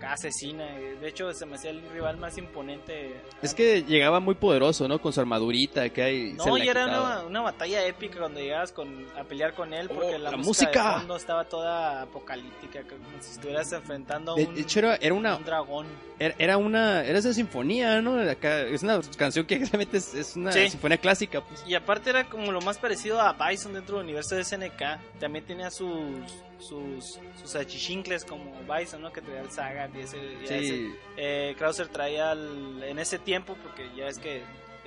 acá 0.00 0.14
asesina. 0.14 0.64
eh, 0.78 0.96
De 1.00 1.08
hecho, 1.08 1.32
se 1.34 1.44
me 1.46 1.56
hacía 1.56 1.70
el 1.70 1.82
rival 1.92 2.16
más 2.16 2.36
imponente. 2.38 3.14
Es 3.42 3.54
que 3.54 3.82
llegaba 3.82 4.18
muy 4.20 4.34
poderoso, 4.34 4.88
¿no? 4.88 5.00
Con 5.00 5.12
su 5.12 5.20
armadurita 5.20 5.88
que 5.90 6.02
hay. 6.02 6.32
No, 6.32 6.56
y 6.56 6.68
era 6.68 6.86
una, 6.86 7.22
una 7.24 7.40
batalla 7.42 7.84
épica 7.86 8.18
cuando 8.18 8.40
llegabas 8.40 8.72
con, 8.72 9.06
a 9.16 9.24
pelear 9.24 9.54
con 9.54 9.72
él 9.74 9.88
porque 9.88 10.14
Oh, 10.14 10.18
la, 10.18 10.30
la 10.30 10.36
música, 10.36 10.66
música. 10.66 10.88
de 10.94 10.98
fondo 11.00 11.16
estaba 11.16 11.44
toda 11.44 12.02
apocalíptica, 12.02 12.82
como 12.82 13.02
si 13.20 13.32
estuvieras 13.32 13.70
enfrentando 13.72 14.32
a 14.32 14.36
De 14.36 14.46
un, 14.46 14.58
hecho, 14.58 14.78
era, 14.80 14.96
era 14.96 15.14
una, 15.14 15.36
un 15.36 15.44
dragón. 15.44 15.86
era, 16.18 16.34
era 16.38 16.56
una, 16.56 17.04
era 17.04 17.18
esa 17.18 17.32
sinfonía, 17.34 18.00
¿no? 18.00 18.18
Acá, 18.30 18.60
es 18.62 18.82
una 18.82 19.00
canción 19.16 19.46
que 19.46 19.58
realmente 19.64 19.98
es, 19.98 20.14
es 20.14 20.36
una 20.36 20.50
Sí. 20.52 20.70
sinfonía 20.70 20.98
clásica, 20.98 21.40
pues. 21.42 21.62
Y 21.66 21.74
aparte 21.74 22.10
era 22.10 22.24
como 22.28 22.50
lo 22.52 22.60
más 22.62 22.78
parecido 22.78 23.20
a 23.20 23.32
Bison 23.34 23.72
dentro 23.74 23.96
del 23.96 24.04
universo 24.04 24.34
de 24.34 24.44
SNK. 24.44 25.18
También 25.20 25.44
tenía 25.44 25.70
sus 25.70 25.90
sus, 26.60 27.18
sus 27.40 27.56
achichincles 27.56 28.24
como 28.24 28.52
Bison, 28.72 29.02
¿no? 29.02 29.12
Que 29.12 29.20
traía 29.22 29.40
el 29.42 29.50
Sagat 29.50 29.94
y 29.96 30.00
ese... 30.00 30.16
y 30.18 30.44
ese- 30.44 30.60
Sí, 30.60 30.90
eh, 31.16 31.54
Krauser 31.58 31.88
traía 31.88 32.32
el- 32.32 32.82
en 32.82 32.98
ese 32.98 33.18
tiempo, 33.18 33.56
porque 33.62 33.88
ya 33.96 34.06
es 34.08 34.18
que 34.18 34.42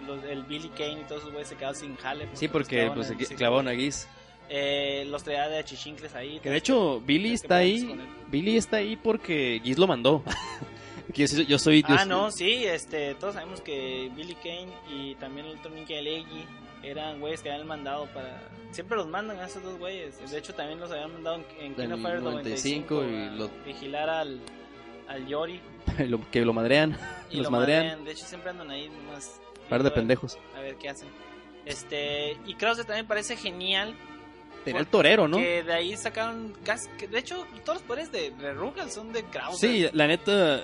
los- 0.08 0.24
el 0.26 0.44
Billy 0.44 0.70
Kane 0.70 1.02
y 1.02 1.04
todos 1.06 1.22
esos 1.22 1.32
güeyes 1.32 1.50
se 1.50 1.56
quedaron 1.56 1.76
sin 1.76 1.96
jale. 1.98 2.28
sí, 2.34 2.46
los 2.46 2.52
porque 2.52 2.76
clavaron 2.78 2.96
pues 3.18 3.28
clavaron 3.38 3.68
a. 3.68 3.72
Geese. 3.76 4.08
Eh, 4.50 5.06
los 5.08 5.24
traía 5.24 5.48
de 5.48 5.58
achichincles 5.60 6.14
ahí. 6.16 6.40
Que 6.40 6.50
de 6.50 6.58
hecho, 6.58 7.00
Billy 7.02 7.34
está 7.34 7.58
ahí. 7.58 7.98
Billy 8.30 8.58
está 8.58 8.78
ahí 8.78 8.96
porque 8.98 9.62
Geese 9.64 9.80
lo 9.80 9.88
mandó. 9.88 10.24
Yo, 11.16 11.28
soy- 11.28 11.46
yo 11.46 11.60
soy. 11.60 11.82
yo 11.82 11.88
Ah, 11.90 12.00
soy- 12.00 12.08
no, 12.10 12.32
sí, 12.32 12.66
este, 12.66 13.14
todos 13.16 13.36
sabemos 13.36 13.62
que 13.62 14.10
Billy 14.16 14.34
Kane 14.36 14.70
y 14.90 15.14
también 15.16 15.46
el 15.46 15.58
otro 15.60 15.70
Michelegi 15.70 16.46
eran 16.84 17.20
güeyes 17.20 17.42
que 17.42 17.52
habían 17.52 17.68
mandado 17.68 18.06
para... 18.08 18.42
Siempre 18.72 18.98
los 18.98 19.08
mandan 19.08 19.40
a 19.40 19.46
esos 19.46 19.62
dos 19.64 19.78
güeyes. 19.78 20.30
De 20.32 20.38
hecho, 20.38 20.54
también 20.56 20.80
los 20.80 20.92
habían 20.92 21.14
mandado 21.14 21.38
en, 21.38 21.46
en 21.66 21.76
King 21.76 21.94
of 21.94 22.02
Fighters 22.02 22.24
95 22.24 22.96
95 22.96 23.04
y 23.04 23.16
a 23.28 23.32
los- 23.32 23.66
vigilar 23.66 24.10
al, 24.10 24.40
al 25.08 25.28
Yori. 25.28 25.62
lo- 26.08 26.30
que 26.32 26.44
lo 26.46 26.54
madrean. 26.54 26.98
Y 27.30 27.38
los 27.38 27.46
lo 27.46 27.52
madrean. 27.52 27.82
madrean. 27.86 28.06
De 28.06 28.12
hecho, 28.12 28.26
siempre 28.26 28.50
andan 28.52 28.70
ahí 28.72 28.90
nomás. 28.90 29.40
Par 29.70 29.82
de 29.82 29.90
ver- 29.90 29.94
pendejos. 29.96 30.38
A 30.56 30.60
ver 30.62 30.76
qué 30.76 30.90
hacen. 30.90 31.08
Este, 31.66 32.38
y 32.46 32.56
Krause 32.56 32.86
también 32.86 33.08
parece 33.08 33.36
genial. 33.38 33.96
Tenía 34.66 34.80
el 34.82 34.88
torero, 34.88 35.28
¿no? 35.28 35.38
Que 35.38 35.62
de 35.64 35.74
ahí 35.74 35.96
sacaron. 35.98 36.54
casi- 36.64 36.90
que 36.98 37.08
de 37.08 37.20
hecho, 37.20 37.46
todos 37.66 37.80
los 37.80 37.84
poderes 37.84 38.12
de, 38.12 38.32
de 38.32 38.54
Rugal 38.54 38.90
son 38.92 39.12
de 39.14 39.24
Krause. 39.24 39.60
Sí, 39.60 39.88
la 39.94 40.08
neta, 40.08 40.62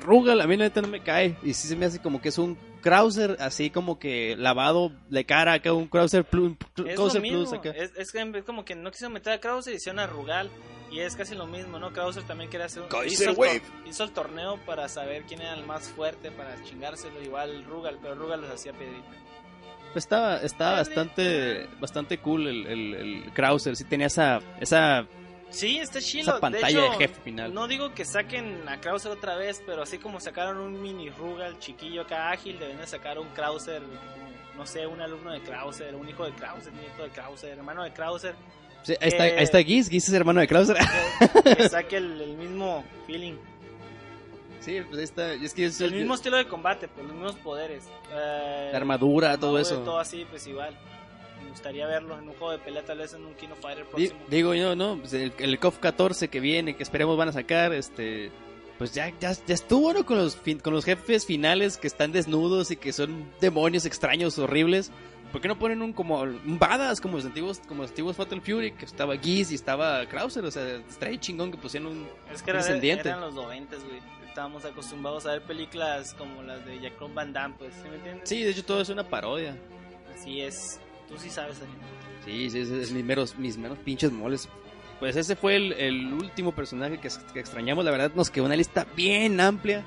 Rugal 0.00 0.40
a 0.40 0.46
mí 0.46 0.56
la 0.56 0.64
neta 0.64 0.82
no 0.82 0.88
me 0.88 1.02
cae. 1.02 1.36
Y 1.42 1.54
sí 1.54 1.68
se 1.68 1.76
me 1.76 1.86
hace 1.86 2.00
como 2.00 2.20
que 2.20 2.28
es 2.28 2.38
un 2.38 2.56
Krauser 2.80 3.36
así 3.40 3.70
como 3.70 3.98
que 3.98 4.36
lavado 4.36 4.92
de 5.08 5.24
cara 5.24 5.54
acá, 5.54 5.72
un 5.72 5.88
Krauser 5.88 6.24
Plus, 6.24 6.52
Es 6.76 6.94
Krauser 6.94 7.20
lo 7.20 7.22
mismo. 7.22 7.38
Plus 7.38 7.52
acá. 7.52 7.70
Es, 7.70 7.92
es 7.96 8.12
que 8.12 8.20
es 8.20 8.44
como 8.44 8.64
que 8.64 8.74
no 8.74 8.90
quiso 8.90 9.10
meter 9.10 9.32
a 9.32 9.40
Krause 9.40 9.68
y 9.68 9.72
hicieron 9.72 9.98
a 9.98 10.06
Rugal. 10.06 10.50
Y 10.90 11.00
es 11.00 11.16
casi 11.16 11.34
lo 11.34 11.46
mismo, 11.46 11.80
¿no? 11.80 11.92
Krauser 11.92 12.22
también 12.22 12.48
quería 12.48 12.66
hacer 12.66 12.82
un. 12.82 12.88
Hizo, 13.06 13.30
el 13.30 13.36
Wave. 13.36 13.62
hizo 13.86 14.04
el 14.04 14.12
torneo 14.12 14.58
para 14.64 14.88
saber 14.88 15.24
quién 15.24 15.40
era 15.40 15.54
el 15.54 15.66
más 15.66 15.88
fuerte 15.88 16.30
para 16.30 16.62
chingárselo. 16.62 17.20
Igual 17.22 17.64
Rugal, 17.64 17.98
pero 18.00 18.14
Rugal 18.14 18.42
los 18.42 18.50
hacía 18.50 18.72
pedir. 18.72 19.02
Estaba, 19.96 20.36
estaba 20.38 20.76
bastante, 20.76 21.66
bastante 21.80 22.18
cool 22.18 22.46
el, 22.46 22.66
el, 22.66 22.94
el 22.94 23.32
Krauser. 23.32 23.74
Sí 23.76 23.84
tenía 23.84 24.06
esa, 24.06 24.40
esa, 24.60 25.06
Sí, 25.50 25.78
está 25.78 26.00
chido. 26.00 26.32
esa 26.32 26.40
pantalla 26.40 26.66
de, 26.66 26.74
de, 26.74 26.86
hecho, 26.88 26.98
jefe 26.98 27.20
final. 27.22 27.54
No 27.54 27.68
digo 27.68 27.94
que 27.94 28.04
saquen 28.04 28.68
a 28.68 28.80
Krauser 28.80 29.12
otra 29.12 29.36
vez, 29.36 29.62
pero 29.64 29.82
así 29.82 29.98
como 29.98 30.20
sacaron 30.20 30.58
un 30.58 30.80
mini 30.82 31.10
Rugal 31.10 31.58
chiquillo 31.58 32.02
acá 32.02 32.30
ágil, 32.30 32.58
deben 32.58 32.78
de 32.78 32.86
sacar 32.86 33.18
un 33.18 33.28
Krauser, 33.28 33.82
no 34.56 34.66
sé, 34.66 34.86
un 34.86 35.00
alumno 35.00 35.32
de 35.32 35.40
Krauser, 35.40 35.94
un 35.94 36.08
hijo 36.08 36.24
de 36.24 36.32
Krauser, 36.32 36.72
nieto 36.72 37.02
de 37.02 37.10
Krauser, 37.10 37.50
hermano 37.50 37.84
de 37.84 37.92
Krauser, 37.92 38.34
Sí, 38.82 38.94
ahí, 39.00 39.08
está, 39.08 39.26
eh, 39.26 39.38
ahí 39.38 39.42
está 39.42 39.58
Geese, 39.64 39.90
Geese 39.90 40.12
es 40.12 40.14
hermano 40.14 40.40
de 40.40 40.46
Krauser. 40.46 40.76
que, 40.76 41.56
que 41.56 41.68
saque 41.68 41.96
el, 41.96 42.20
el 42.20 42.36
mismo 42.36 42.84
feeling, 43.06 43.34
sí, 44.66 44.80
pues 44.82 44.98
ahí 44.98 45.04
está. 45.04 45.32
Es 45.32 45.54
que 45.54 45.66
es 45.66 45.80
el 45.80 45.92
mismo 45.92 46.14
estilo 46.14 46.36
de 46.36 46.46
combate, 46.46 46.88
pues 46.88 47.06
los 47.06 47.14
mismos 47.14 47.36
poderes. 47.36 47.84
Eh, 48.12 48.68
la 48.72 48.76
armadura, 48.76 49.38
todo 49.38 49.58
eso. 49.58 49.78
Todo 49.78 49.98
así, 49.98 50.26
pues 50.28 50.46
igual. 50.46 50.76
Gustaría 51.56 51.86
verlo 51.86 52.18
en 52.18 52.28
un 52.28 52.34
juego 52.34 52.52
de 52.52 52.58
pelea, 52.58 52.84
tal 52.84 52.98
vez 52.98 53.14
en 53.14 53.24
un 53.24 53.34
Kino 53.34 53.54
Fighter 53.56 53.86
próximo. 53.86 54.20
digo 54.28 54.52
yo, 54.54 54.76
¿no? 54.76 54.98
Pues 54.98 55.14
el, 55.14 55.32
el 55.38 55.58
KOF 55.58 55.78
14 55.78 56.28
que 56.28 56.38
viene, 56.38 56.76
que 56.76 56.82
esperemos 56.82 57.16
van 57.16 57.28
a 57.28 57.32
sacar, 57.32 57.72
este... 57.72 58.30
Pues 58.76 58.92
ya, 58.92 59.08
ya, 59.20 59.32
ya 59.32 59.54
estuvo, 59.54 59.94
¿no? 59.94 60.04
Con 60.04 60.18
los, 60.18 60.36
fin- 60.36 60.58
con 60.60 60.74
los 60.74 60.84
jefes 60.84 61.24
finales 61.24 61.78
que 61.78 61.86
están 61.86 62.12
desnudos 62.12 62.70
y 62.70 62.76
que 62.76 62.92
son 62.92 63.24
demonios 63.40 63.86
extraños, 63.86 64.38
horribles. 64.38 64.92
¿Por 65.32 65.40
qué 65.40 65.48
no 65.48 65.58
ponen 65.58 65.80
un 65.80 65.94
como 65.94 66.20
un 66.20 66.58
badass 66.58 67.00
como 67.00 67.16
los 67.16 67.24
antiguos 67.24 67.58
como 67.66 67.82
los 67.82 67.90
antiguos 67.90 68.16
Fatal 68.16 68.42
Fury 68.42 68.72
que 68.72 68.84
estaba 68.84 69.16
Geese 69.16 69.52
y 69.52 69.54
estaba 69.54 70.04
Krauser? 70.06 70.44
O 70.44 70.50
sea, 70.50 70.76
estaría 70.90 71.18
chingón 71.18 71.50
que 71.52 71.56
pusieran 71.56 71.88
un... 71.90 72.06
Es 72.32 72.42
que 72.42 72.50
era- 72.50 72.58
descendiente. 72.60 73.08
eran 73.08 73.22
los 73.22 73.32
90, 73.34 73.76
güey. 73.76 73.98
Estábamos 74.28 74.62
acostumbrados 74.66 75.24
a 75.24 75.32
ver 75.32 75.42
películas 75.44 76.12
como 76.12 76.42
las 76.42 76.62
de 76.66 76.78
Jacob 76.78 77.10
Van 77.14 77.32
Damme, 77.32 77.54
pues, 77.58 77.72
¿sí 77.82 77.88
me 77.88 77.96
entiendes? 77.96 78.28
Sí, 78.28 78.42
de 78.42 78.50
hecho 78.50 78.62
todo 78.66 78.82
es 78.82 78.90
una 78.90 79.08
parodia. 79.08 79.56
Así 80.14 80.42
es. 80.42 80.78
Tú 81.08 81.16
sí 81.18 81.30
sabes, 81.30 81.60
Daniel. 81.60 81.78
Sí, 82.24 82.50
sí, 82.50 82.58
es, 82.60 82.68
es 82.70 82.92
mis 82.92 83.04
meros, 83.04 83.36
mis 83.38 83.56
meros 83.56 83.78
pinches 83.78 84.10
moles. 84.12 84.48
Pues 84.98 85.14
ese 85.16 85.36
fue 85.36 85.56
el, 85.56 85.72
el 85.74 86.12
último 86.12 86.52
personaje 86.52 86.98
que, 86.98 87.08
que 87.32 87.40
extrañamos. 87.40 87.84
La 87.84 87.90
verdad 87.90 88.12
nos 88.14 88.30
quedó 88.30 88.46
una 88.46 88.56
lista 88.56 88.86
bien 88.96 89.40
amplia. 89.40 89.84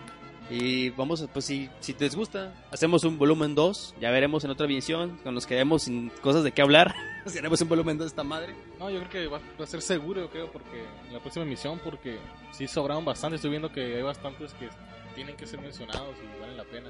Y 0.52 0.90
vamos, 0.92 1.22
a- 1.22 1.28
pues 1.28 1.46
si, 1.46 1.70
si 1.80 1.94
les 2.00 2.16
gusta, 2.16 2.54
hacemos 2.72 3.04
un 3.04 3.18
volumen 3.18 3.54
2. 3.56 3.96
Ya 4.00 4.10
veremos 4.12 4.44
en 4.46 4.52
otra 4.52 4.66
visión. 4.68 5.10
Cuando 5.22 5.32
nos 5.34 5.46
quedemos 5.46 5.84
sin 5.84 6.10
cosas 6.22 6.44
de 6.44 6.52
qué 6.52 6.62
hablar. 6.62 6.94
si 7.26 7.38
haremos 7.38 7.60
un 7.62 7.70
volumen 7.70 7.98
2 7.98 8.06
de 8.06 8.10
esta 8.10 8.24
madre. 8.24 8.56
No, 8.80 8.90
yo 8.90 9.00
creo 9.00 9.10
que 9.10 9.28
va, 9.28 9.40
va 9.60 9.64
a 9.64 9.68
ser 9.68 9.82
seguro, 9.82 10.22
yo 10.22 10.30
creo, 10.30 10.52
porque 10.52 10.86
en 11.08 11.14
la 11.14 11.20
próxima 11.20 11.46
emisión, 11.46 11.80
porque 11.84 12.18
sí 12.52 12.68
sobraron 12.68 13.04
bastante. 13.06 13.36
Estoy 13.36 13.52
viendo 13.52 13.72
que 13.72 13.96
hay 13.98 14.02
bastantes 14.02 14.54
que 14.54 14.70
tienen 15.16 15.36
que 15.36 15.46
ser 15.46 15.60
mencionados 15.60 16.16
y 16.24 16.40
valen 16.42 16.56
la 16.58 16.64
pena. 16.64 16.90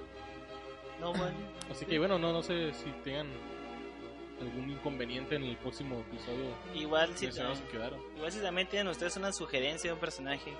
No, 1.01 1.11
bueno. 1.13 1.36
Así 1.71 1.86
que 1.86 1.97
bueno, 1.97 2.19
no, 2.19 2.32
no 2.34 2.43
sé 2.43 2.73
si 2.73 2.89
tengan 3.03 3.27
algún 4.41 4.69
inconveniente 4.71 5.35
en 5.35 5.43
el 5.43 5.57
próximo 5.57 5.99
episodio 5.99 6.53
Igual 6.73 7.15
si, 7.17 7.27
que 7.27 7.33
quedaron. 7.33 7.99
igual 8.15 8.31
si 8.31 8.39
también 8.39 8.67
tienen 8.69 8.87
ustedes 8.87 9.17
una 9.17 9.31
sugerencia 9.33 9.89
de 9.89 9.93
un 9.93 9.99
personaje 9.99 10.53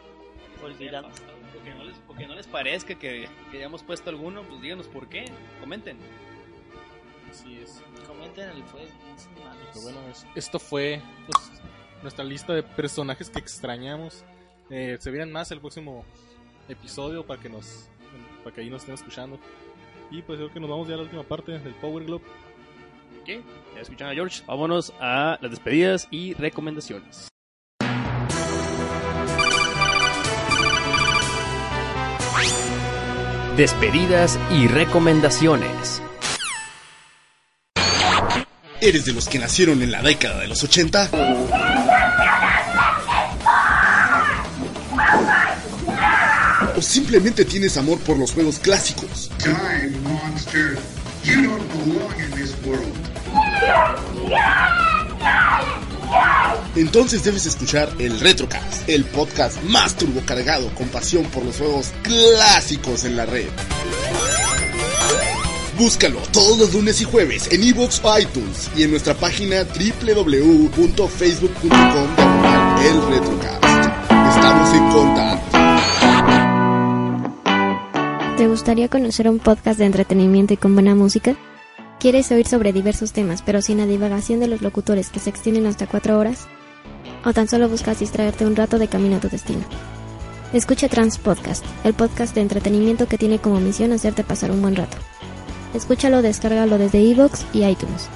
olvidado. 0.63 1.09
Porque 1.53 1.73
no 1.73 1.84
les, 1.84 1.97
porque 2.07 2.27
no 2.27 2.36
les 2.36 2.47
parezca 2.47 2.95
que, 2.95 3.27
que 3.51 3.57
hayamos 3.57 3.84
puesto 3.84 4.09
alguno, 4.09 4.43
pues 4.43 4.61
díganos 4.61 4.88
por 4.88 5.07
qué. 5.09 5.25
Comenten. 5.59 5.97
Así 7.30 7.59
es. 7.59 7.82
Comenten 8.07 8.49
en 8.49 8.57
el. 8.57 8.63
Pero 8.63 9.82
bueno, 9.84 9.99
es- 10.09 10.25
esto 10.36 10.59
fue 10.59 11.01
pues, 11.27 11.51
nuestra 12.01 12.23
lista 12.23 12.53
de 12.53 12.63
personajes 12.63 13.30
que 13.30 13.39
extrañamos. 13.39 14.23
Eh, 14.69 14.97
se 14.99 15.09
vienen 15.11 15.32
más 15.32 15.51
el 15.51 15.59
próximo 15.59 16.05
episodio 16.67 17.25
para 17.25 17.41
que 17.41 17.49
nos 17.49 17.89
para 18.43 18.55
que 18.55 18.61
ahí 18.61 18.69
nos 18.69 18.82
estén 18.82 18.95
escuchando. 18.95 19.39
Y 20.11 20.21
pues 20.23 20.38
creo 20.38 20.51
que 20.51 20.59
nos 20.59 20.69
vamos 20.69 20.88
ya 20.88 20.93
a 20.95 20.97
la 20.97 21.03
última 21.03 21.23
parte 21.23 21.57
del 21.57 21.73
Power 21.75 22.03
Glove. 22.05 22.23
¿Qué? 23.26 23.41
Ya 23.76 23.82
escucharon 23.82 24.12
a 24.12 24.16
George. 24.16 24.43
Vámonos 24.47 24.93
a 24.99 25.38
las 25.41 25.51
despedidas 25.51 26.07
y 26.12 26.34
recomendaciones. 26.34 27.30
Despedidas 33.55 34.39
y 34.51 34.68
recomendaciones. 34.68 36.01
¿Eres 38.82 39.03
de 39.03 39.12
los 39.12 39.28
que 39.28 39.38
nacieron 39.39 39.82
en 39.82 39.91
la 39.91 40.01
década 40.01 40.39
de 40.39 40.47
los 40.47 40.64
80? 40.64 41.10
¿O 46.78 46.82
simplemente 46.82 47.43
tienes 47.43 47.76
amor 47.76 47.99
por 47.99 48.18
los 48.18 48.32
juegos 48.32 48.60
clásicos? 48.60 49.30
Entonces 56.76 57.24
debes 57.24 57.45
escuchar 57.45 57.89
el 57.99 58.20
Retrocast, 58.20 58.88
el 58.88 59.05
podcast 59.05 59.62
más 59.64 59.95
turbocargado 59.95 60.70
con 60.76 60.88
pasión 60.88 61.26
por 61.26 61.43
los 61.43 61.57
juegos 61.57 61.91
clásicos 62.03 63.05
en 63.05 63.18
la 63.18 63.26
red. 63.26 63.47
Búscalo 65.78 66.20
todos 66.34 66.57
los 66.57 66.74
lunes 66.74 66.99
y 67.01 67.05
jueves 67.05 67.47
en 67.51 67.64
iVoox 67.64 68.01
o 68.03 68.20
iTunes 68.20 68.70
y 68.76 68.84
en 68.84 68.91
nuestra 68.91 69.14
página 69.14 69.64
www.facebook.com 69.64 72.10
el 72.84 73.01
Retrocast. 73.07 73.64
Estamos 74.36 74.74
en 74.74 74.89
contacto. 74.89 75.57
¿Te 78.38 78.47
gustaría 78.47 78.89
conocer 78.89 79.30
un 79.30 79.39
podcast 79.39 79.80
de 79.80 79.86
entretenimiento 79.86 80.53
y 80.53 80.57
con 80.57 80.74
buena 80.74 80.95
música? 80.95 81.38
¿Quieres 82.00 82.32
oír 82.32 82.47
sobre 82.47 82.72
diversos 82.72 83.12
temas, 83.12 83.41
pero 83.41 83.62
sin 83.62 83.78
la 83.78 83.86
divagación 83.86 84.39
de 84.39 84.47
los 84.47 84.62
locutores 84.62 85.10
que 85.10 85.20
se 85.20 85.30
extienden 85.30 85.66
hasta 85.66 85.86
cuatro 85.86 86.18
horas? 86.18 86.47
¿O 87.26 87.34
tan 87.34 87.50
solo 87.50 87.68
buscas 87.68 88.00
distraerte 88.00 88.45
un 88.45 88.56
rato 88.56 88.80
de 88.80 88.88
camino 88.88 89.18
a 89.18 89.20
tu 89.20 89.28
destino? 89.28 89.66
Escucha 90.54 90.88
Trans 90.88 91.18
Podcast, 91.18 91.66
el 91.84 91.93
podcast 91.93 92.34
de 92.36 92.41
entretenimiento 92.41 93.10
que 93.10 93.18
tiene 93.18 93.39
como 93.39 93.60
misión 93.60 93.91
hacerte 93.91 94.24
pasar 94.24 94.52
un 94.52 94.62
buen 94.62 94.78
rato. 94.78 94.95
Escúchalo, 95.74 96.22
descárgalo 96.22 96.78
desde 96.78 97.02
iVoox 97.02 97.43
y 97.52 97.66
iTunes. 97.66 98.08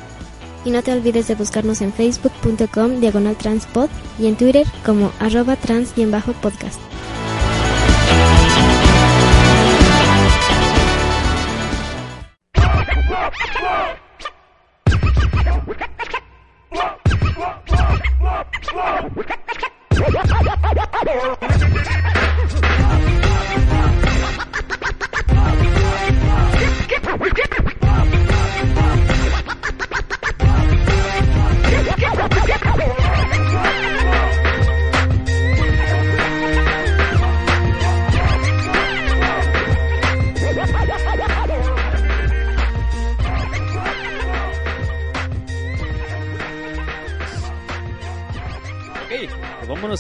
Y 0.63 0.71
no 0.71 0.81
te 0.81 0.93
olvides 0.93 1.27
de 1.27 1.35
buscarnos 1.35 1.81
en 1.81 1.91
facebook.com 1.91 3.01
diagonal 3.01 3.35
transpod 3.35 3.89
y 4.17 4.27
en 4.27 4.37
Twitter 4.37 4.65
como 4.85 5.11
arroba 5.19 5.57
trans-podcast. 5.57 6.79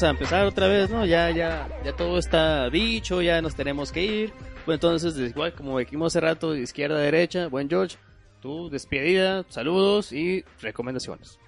A 0.03 0.09
empezar 0.09 0.45
otra 0.45 0.67
vez, 0.67 0.89
¿no? 0.89 1.05
Ya, 1.05 1.31
ya, 1.31 1.67
ya 1.83 1.95
todo 1.95 2.17
está 2.17 2.69
dicho, 2.69 3.21
ya 3.21 3.41
nos 3.41 3.55
tenemos 3.55 3.91
que 3.91 4.03
ir. 4.03 4.33
Pues 4.65 4.75
entonces, 4.75 5.17
igual 5.17 5.53
como 5.53 5.79
dijimos 5.79 6.13
hace 6.13 6.19
rato, 6.19 6.55
izquierda 6.55 6.97
derecha, 6.97 7.47
buen 7.47 7.69
George, 7.69 7.97
tu 8.41 8.69
despedida, 8.69 9.45
saludos 9.49 10.11
y 10.11 10.43
recomendaciones. 10.61 11.39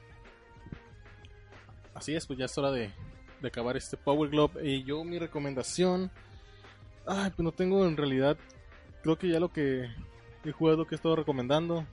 Así 1.93 2.16
es, 2.16 2.26
pues 2.26 2.39
ya 2.39 2.45
es 2.45 2.58
hora 2.58 2.72
de, 2.72 2.91
de 3.41 3.47
acabar 3.47 3.78
este 3.78 3.97
Power 3.97 4.30
Glove. 4.30 4.66
Y 4.66 4.84
yo 4.84 5.03
mi 5.03 5.20
recomendación... 5.20 6.12
Ay, 7.06 7.32
pues 7.36 7.43
no 7.43 7.51
tengo 7.51 7.86
en 7.86 7.97
realidad... 7.97 8.38
Creo 9.03 9.18
que 9.18 9.30
ya 9.30 9.39
lo 9.39 9.51
que 9.51 9.88
he 10.43 10.51
jugado, 10.51 10.86
que 10.86 10.95
he 10.95 10.97
estado 10.97 11.16
recomendando. 11.16 11.86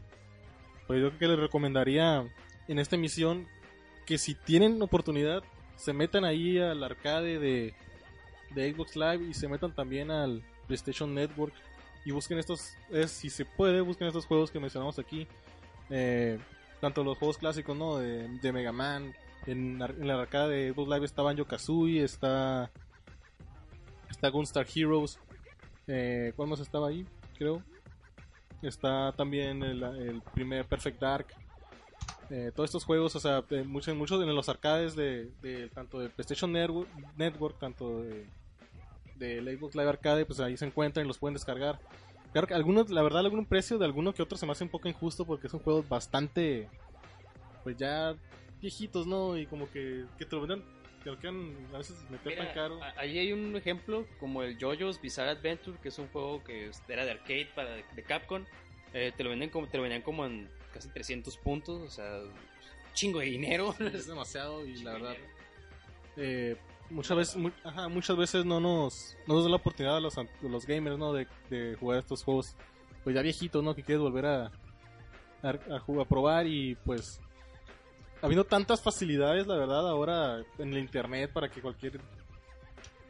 Pues 0.86 1.00
yo 1.00 1.08
creo 1.08 1.18
que 1.18 1.28
les 1.28 1.38
recomendaría 1.38 2.24
en 2.68 2.78
esta 2.78 2.96
emisión 2.96 3.46
que 4.06 4.18
si 4.18 4.34
tienen 4.34 4.80
oportunidad 4.82 5.42
se 5.82 5.92
metan 5.92 6.24
ahí 6.24 6.58
al 6.58 6.84
arcade 6.84 7.40
de, 7.40 7.74
de 8.54 8.72
Xbox 8.72 8.94
Live 8.94 9.24
y 9.28 9.34
se 9.34 9.48
metan 9.48 9.74
también 9.74 10.12
al 10.12 10.44
PlayStation 10.68 11.12
Network 11.12 11.52
y 12.04 12.12
busquen 12.12 12.38
estos, 12.38 12.76
es, 12.90 13.10
si 13.10 13.30
se 13.30 13.44
puede, 13.44 13.80
busquen 13.80 14.06
estos 14.06 14.26
juegos 14.26 14.52
que 14.52 14.60
mencionamos 14.60 15.00
aquí. 15.00 15.26
Eh, 15.90 16.38
tanto 16.80 17.02
los 17.02 17.18
juegos 17.18 17.38
clásicos, 17.38 17.76
¿no? 17.76 17.98
De, 17.98 18.28
de 18.28 18.52
Mega 18.52 18.70
Man. 18.70 19.12
En, 19.46 19.82
en 19.82 20.06
la 20.06 20.20
arcade 20.20 20.54
de 20.54 20.72
Xbox 20.72 20.88
Live 20.88 21.04
está 21.04 21.22
Banjo 21.22 21.44
Kazooie, 21.44 22.04
está. 22.04 22.70
Está 24.08 24.28
Gunstar 24.28 24.66
Heroes. 24.72 25.18
Eh, 25.88 26.32
¿Cuál 26.36 26.48
más 26.48 26.60
estaba 26.60 26.88
ahí? 26.88 27.04
Creo. 27.36 27.60
Está 28.62 29.12
también 29.12 29.64
el, 29.64 29.82
el 29.82 30.22
primer 30.22 30.64
Perfect 30.64 31.00
Dark. 31.00 31.26
Eh, 32.34 32.50
todos 32.56 32.70
estos 32.70 32.84
juegos, 32.84 33.14
o 33.14 33.20
sea, 33.20 33.42
de 33.42 33.62
muchos, 33.62 33.94
muchos 33.94 34.22
en 34.22 34.34
los 34.34 34.48
arcades 34.48 34.96
de, 34.96 35.30
de 35.42 35.68
tanto 35.68 36.00
de 36.00 36.08
PlayStation 36.08 36.50
Network, 36.50 36.88
Network 37.14 37.58
tanto 37.58 38.00
de, 38.00 38.26
del 39.16 39.58
Xbox 39.58 39.74
Live 39.74 39.90
Arcade, 39.90 40.24
pues 40.24 40.40
ahí 40.40 40.56
se 40.56 40.64
encuentran 40.64 41.04
y 41.04 41.08
los 41.08 41.18
pueden 41.18 41.34
descargar. 41.34 41.78
Claro 42.32 42.46
que 42.46 42.54
algunos, 42.54 42.88
la 42.88 43.02
verdad, 43.02 43.20
algún 43.20 43.44
precio 43.44 43.76
de 43.76 43.84
alguno 43.84 44.14
que 44.14 44.22
otro 44.22 44.38
se 44.38 44.46
me 44.46 44.52
hace 44.52 44.64
un 44.64 44.70
poco 44.70 44.88
injusto 44.88 45.26
porque 45.26 45.50
son 45.50 45.60
juegos 45.60 45.86
bastante, 45.86 46.70
pues 47.64 47.76
ya 47.76 48.16
viejitos, 48.62 49.06
¿no? 49.06 49.36
Y 49.36 49.44
como 49.44 49.70
que, 49.70 50.06
que 50.16 50.24
te 50.24 50.34
lo 50.34 50.40
vendan, 50.40 50.64
que 51.04 51.10
lo 51.10 51.18
quieran 51.18 51.54
a 51.74 51.76
veces 51.76 52.02
meter 52.08 52.38
tan 52.38 52.54
caro. 52.54 52.80
ahí 52.96 53.18
hay 53.18 53.34
un 53.34 53.54
ejemplo 53.56 54.06
como 54.18 54.42
el 54.42 54.56
JoJo's 54.56 55.02
Bizarre 55.02 55.32
Adventure, 55.32 55.76
que 55.82 55.88
es 55.90 55.98
un 55.98 56.08
juego 56.08 56.42
que 56.42 56.70
era 56.88 57.04
de 57.04 57.10
arcade 57.10 57.50
para 57.54 57.74
de 57.74 58.02
Capcom. 58.02 58.42
Eh, 58.94 59.12
te 59.14 59.22
lo 59.22 59.28
venden 59.28 59.50
como 59.50 59.68
te 59.68 59.76
lo 59.76 59.82
vendían 59.82 60.00
como 60.00 60.24
en 60.24 60.48
casi 60.72 60.88
300 60.88 61.36
puntos, 61.38 61.80
o 61.82 61.90
sea, 61.90 62.20
chingo 62.94 63.20
de 63.20 63.26
dinero. 63.26 63.74
Es 63.94 64.06
demasiado 64.06 64.64
y 64.66 64.82
la 64.82 64.92
verdad, 64.94 65.14
eh, 66.16 66.56
muchas 66.90 67.16
veces, 67.16 67.36
mu- 67.36 67.50
ajá, 67.64 67.88
muchas 67.88 68.16
veces 68.16 68.44
no 68.44 68.60
nos, 68.60 69.16
no 69.26 69.34
nos 69.34 69.44
da 69.44 69.50
la 69.50 69.56
oportunidad 69.56 69.96
a 69.96 70.00
los, 70.00 70.16
a 70.18 70.24
los 70.42 70.66
gamers, 70.66 70.98
¿no? 70.98 71.12
De, 71.12 71.26
de 71.50 71.76
jugar 71.76 71.98
estos 71.98 72.22
juegos, 72.24 72.54
pues 73.04 73.14
ya 73.14 73.22
viejitos, 73.22 73.62
¿no? 73.62 73.74
Que 73.74 73.82
quieres 73.82 74.02
volver 74.02 74.26
a, 74.26 74.46
a, 75.42 75.48
a 75.76 75.78
jugar, 75.80 76.06
a 76.06 76.08
probar 76.08 76.46
y 76.46 76.74
pues 76.84 77.20
habiendo 78.20 78.44
tantas 78.44 78.80
facilidades, 78.82 79.46
la 79.46 79.56
verdad, 79.56 79.88
ahora 79.88 80.42
en 80.58 80.72
el 80.74 80.78
internet 80.78 81.32
para 81.32 81.48
que 81.48 81.60
cualquier 81.60 82.00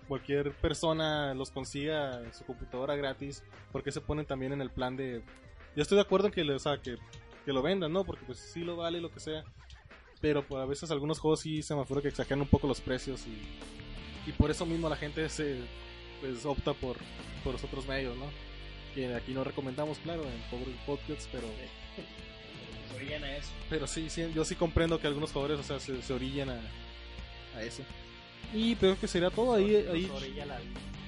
cualquier 0.08 0.52
persona 0.52 1.32
los 1.34 1.50
consiga 1.50 2.20
en 2.22 2.32
su 2.34 2.44
computadora 2.44 2.96
gratis, 2.96 3.42
porque 3.70 3.92
se 3.92 4.00
ponen 4.00 4.26
también 4.26 4.52
en 4.52 4.60
el 4.60 4.70
plan 4.70 4.96
de 4.96 5.22
yo 5.74 5.82
estoy 5.82 5.96
de 5.96 6.02
acuerdo 6.02 6.26
en 6.26 6.32
que, 6.34 6.42
o 6.42 6.58
sea, 6.58 6.76
que, 6.78 6.96
que 7.44 7.52
lo 7.52 7.62
vendan, 7.62 7.92
¿no? 7.92 8.04
Porque 8.04 8.24
pues 8.24 8.38
sí 8.38 8.60
lo 8.60 8.76
vale 8.76 9.00
lo 9.00 9.10
que 9.12 9.20
sea. 9.20 9.44
Pero 10.20 10.46
pues, 10.46 10.62
a 10.62 10.66
veces 10.66 10.90
algunos 10.90 11.18
juegos 11.18 11.40
sí 11.40 11.62
se 11.62 11.74
me 11.74 11.80
ocurre 11.80 12.02
que 12.02 12.08
exageran 12.08 12.42
un 12.42 12.48
poco 12.48 12.66
los 12.68 12.80
precios 12.80 13.22
y, 13.26 14.28
y 14.28 14.32
por 14.32 14.50
eso 14.50 14.64
mismo 14.66 14.88
la 14.88 14.96
gente 14.96 15.28
se 15.28 15.60
pues 16.20 16.46
opta 16.46 16.72
por, 16.74 16.96
por 17.42 17.54
los 17.54 17.64
otros 17.64 17.86
medios, 17.86 18.16
¿no? 18.16 18.26
Que 18.94 19.14
aquí 19.14 19.32
no 19.32 19.42
recomendamos, 19.42 19.98
claro, 19.98 20.22
en 20.22 20.76
Podcasts, 20.86 21.28
pero 21.32 21.48
Se 22.90 22.96
orillan 22.96 23.24
a 23.24 23.36
eso. 23.36 23.48
pero 23.68 23.86
sí, 23.86 24.08
sí, 24.10 24.30
yo 24.34 24.44
sí 24.44 24.54
comprendo 24.54 25.00
que 25.00 25.06
algunos 25.08 25.32
jugadores, 25.32 25.58
o 25.58 25.62
sea, 25.64 25.80
se, 25.80 26.00
se 26.02 26.12
orillan 26.12 26.50
a, 26.50 26.60
a 27.56 27.62
eso. 27.62 27.82
Y 28.54 28.76
creo 28.76 28.98
que 29.00 29.08
sería 29.08 29.30
todo 29.30 29.54
ahí, 29.54 29.74
ahí, 29.74 30.08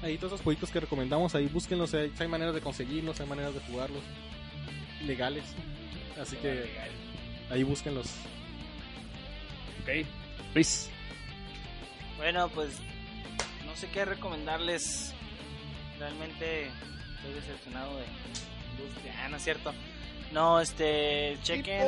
ahí 0.03 0.16
todos 0.16 0.32
esos 0.32 0.41
jueguitos 0.43 0.70
que 0.70 0.80
recomendamos, 0.80 1.35
ahí 1.35 1.47
búsquenlos, 1.47 1.93
hay, 1.95 2.11
hay 2.18 2.26
maneras 2.28 2.55
de 2.55 2.61
conseguirlos, 2.61 3.20
hay 3.20 3.26
maneras 3.28 3.55
de 3.55 3.61
jugarlos 3.61 4.03
legales. 5.07 5.45
Así 6.20 6.36
que 6.36 6.70
ahí 7.50 7.62
búsquenlos. 7.62 8.06
ok, 9.82 10.06
Luis. 10.54 10.90
Bueno, 12.16 12.48
pues 12.48 12.78
no 13.66 13.74
sé 13.76 13.88
qué 13.88 14.04
recomendarles. 14.04 15.12
Realmente 15.98 16.66
estoy 17.16 17.34
decepcionado 17.34 17.96
de 17.98 18.04
industria. 18.72 19.14
Ah, 19.24 19.28
no 19.28 19.36
es 19.36 19.42
cierto. 19.44 19.72
No, 20.32 20.60
este, 20.60 21.38
chequen, 21.42 21.86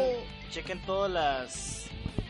chequen 0.50 0.80
todas 0.82 1.10
las, 1.10 1.86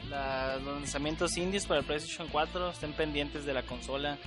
las- 0.08 0.60
los 0.62 0.74
lanzamientos 0.80 1.36
indies 1.36 1.66
para 1.66 1.80
el 1.80 1.86
PlayStation 1.86 2.28
4. 2.28 2.70
Estén 2.70 2.92
pendientes 2.92 3.44
de 3.44 3.54
la 3.54 3.62
consola. 3.62 4.18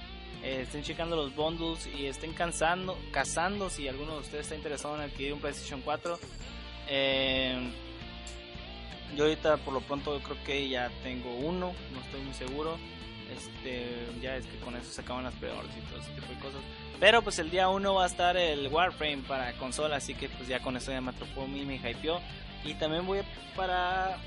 eh, 0.41 0.61
estén 0.61 0.84
checando 0.84 1.15
los 1.17 1.36
bundles 1.36 1.86
y 1.88 2.05
estén 2.05 2.32
cansando, 2.34 2.97
cazando 3.11 3.70
si 3.70 3.89
alguno 3.89 4.13
de 4.13 4.20
ustedes 4.22 4.45
está 4.45 4.55
interesado 4.55 4.95
en 4.95 5.01
adquirir 5.01 5.34
un 5.34 5.41
PlayStation 5.41 5.82
4. 5.82 6.17
Eh, 6.90 7.72
yo 9.16 9.24
ahorita 9.26 9.58
por 9.58 9.74
lo 9.74 9.82
pronto 9.82 10.20
creo 10.22 10.44
que 10.44 10.70
ya 10.70 10.92
tengo 11.04 11.34
uno, 11.36 11.74
no 11.94 12.00
estoy 12.02 12.22
muy 12.22 12.34
seguro. 12.34 12.78
Este, 13.36 14.08
ya 14.22 14.38
es 14.38 14.46
que 14.48 14.58
con 14.58 14.76
eso 14.76 14.92
se 14.92 15.02
acaban 15.02 15.24
las 15.24 15.36
peores 15.36 15.70
y 15.78 15.82
todo 15.88 16.00
ese 16.00 16.12
tipo 16.12 16.28
de 16.34 16.40
cosas. 16.40 16.62
Pero 17.00 17.22
pues 17.22 17.38
el 17.40 17.52
día 17.52 17.70
1 17.70 17.94
va 17.94 18.04
a 18.04 18.08
estar 18.08 18.36
el 18.36 18.68
Warframe 18.68 19.24
para 19.28 19.54
consola, 19.54 19.98
así 19.98 20.16
que 20.16 20.30
pues 20.30 20.48
ya 20.48 20.60
con 20.62 20.76
eso 20.76 20.92
ya 20.92 21.00
me 21.00 21.12
atrapó 21.12 21.44
a 21.44 21.48
mí, 21.48 21.64
me 21.64 21.76
hypeó. 21.76 22.20
Y 22.66 22.74
también 22.74 23.06
voy 23.06 23.20
para, 23.56 24.18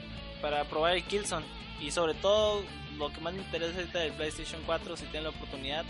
para 0.41 0.65
probar 0.65 0.95
el 0.95 1.03
Killzone. 1.05 1.45
Y 1.81 1.91
sobre 1.91 2.15
todo, 2.15 2.63
lo 2.97 3.13
que 3.13 3.21
más 3.21 3.35
me 3.35 3.43
interesa 3.43 3.79
ahorita 3.79 3.99
del 3.99 4.13
PlayStation 4.13 4.63
4, 4.65 4.97
si 4.97 5.05
tienen 5.07 5.25
la 5.25 5.31
oportunidad, 5.31 5.85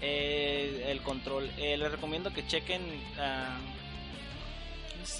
eh, 0.00 0.86
el 0.88 1.02
control. 1.02 1.50
Eh, 1.58 1.76
les 1.76 1.90
recomiendo 1.90 2.32
que 2.32 2.46
chequen 2.46 2.82
ah, 3.18 3.58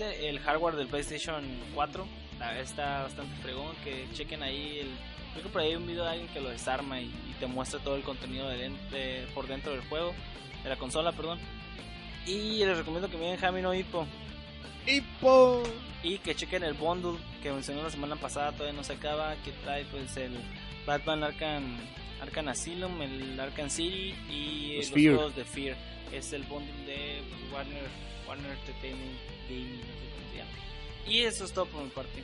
el 0.01 0.39
hardware 0.41 0.77
del 0.77 0.87
PlayStation 0.89 1.45
4. 1.75 2.07
Ah, 2.41 2.59
Está 2.59 3.03
bastante 3.03 3.35
fregón. 3.43 3.75
Que 3.85 4.07
chequen 4.15 4.43
ahí. 4.43 4.79
El, 4.81 4.89
creo 5.33 5.45
que 5.45 5.49
por 5.51 5.61
ahí 5.63 5.71
hay 5.71 5.77
un 5.77 5.87
video 5.87 6.05
de 6.05 6.11
alguien 6.11 6.29
que 6.29 6.41
lo 6.41 6.51
desarma 6.51 7.01
y, 7.01 7.05
y 7.07 7.35
te 7.41 7.47
muestra 7.47 7.81
todo 7.81 7.97
el 7.97 8.03
contenido 8.03 8.49
de, 8.49 8.57
den- 8.59 8.91
de- 8.91 9.27
por 9.35 9.47
dentro 9.47 9.73
del 9.73 9.81
juego, 9.83 10.13
de 10.63 10.69
la 10.69 10.77
consola, 10.77 11.13
perdón. 11.13 11.39
Y 12.27 12.65
les 12.65 12.77
recomiendo 12.77 13.11
que 13.11 13.17
miren 13.17 13.37
Jamino 13.37 13.75
Hippo. 13.75 14.07
¡Hipo! 14.87 15.63
Y 16.03 16.19
que 16.19 16.35
chequen 16.35 16.65
el 16.65 16.75
bundle 16.75 17.19
que 17.43 17.53
mencioné 17.53 17.83
la 17.83 17.91
semana 17.91 18.17
pasada, 18.17 18.53
todavía 18.53 18.73
no 18.77 18.83
se 18.85 18.95
acaba, 18.95 19.35
que 19.45 19.53
trae 19.65 19.85
pues 19.85 20.17
el 20.17 20.33
Batman 20.87 21.23
Arkham, 21.23 21.77
Arkham 22.21 22.49
Asylum, 22.49 23.01
el 23.03 23.39
Arkham 23.39 23.71
City 23.71 24.15
y 24.29 24.77
Los 24.79 24.91
los, 24.91 25.01
juegos 25.17 25.37
de 25.37 25.45
Fear. 25.45 25.77
Es 26.13 26.33
el 26.33 26.43
bundle 26.43 26.73
de 26.85 27.23
Warner, 27.53 27.85
Warner 28.29 28.51
Entertainment 28.59 29.19
Gaming, 29.49 29.81
no 29.81 29.87
sé 29.87 30.09
cómo 30.13 30.31
se 30.31 30.39
llama. 30.39 30.51
Y 31.09 31.19
eso 31.21 31.45
es 31.45 31.53
todo 31.53 31.67
por 31.67 31.83
mi 31.83 31.91
parte. 31.91 32.23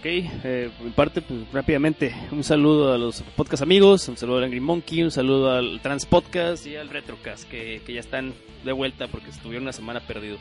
Ok, 0.00 0.06
eh, 0.06 0.70
por 0.76 0.86
mi 0.86 0.92
parte, 0.92 1.22
pues 1.22 1.50
rápidamente, 1.50 2.14
un 2.30 2.44
saludo 2.44 2.92
a 2.92 2.98
los 2.98 3.22
podcast 3.36 3.62
amigos, 3.62 4.06
un 4.08 4.18
saludo 4.18 4.38
al 4.38 4.44
Angry 4.44 4.60
Monkey, 4.60 5.02
un 5.02 5.10
saludo 5.10 5.50
al 5.50 5.80
Trans 5.80 6.04
Podcast 6.04 6.66
y 6.66 6.76
al 6.76 6.90
Retrocast, 6.90 7.48
que, 7.48 7.80
que 7.86 7.94
ya 7.94 8.00
están 8.00 8.34
de 8.64 8.72
vuelta 8.72 9.08
porque 9.08 9.30
estuvieron 9.30 9.62
una 9.62 9.72
semana 9.72 10.00
perdidos. 10.00 10.40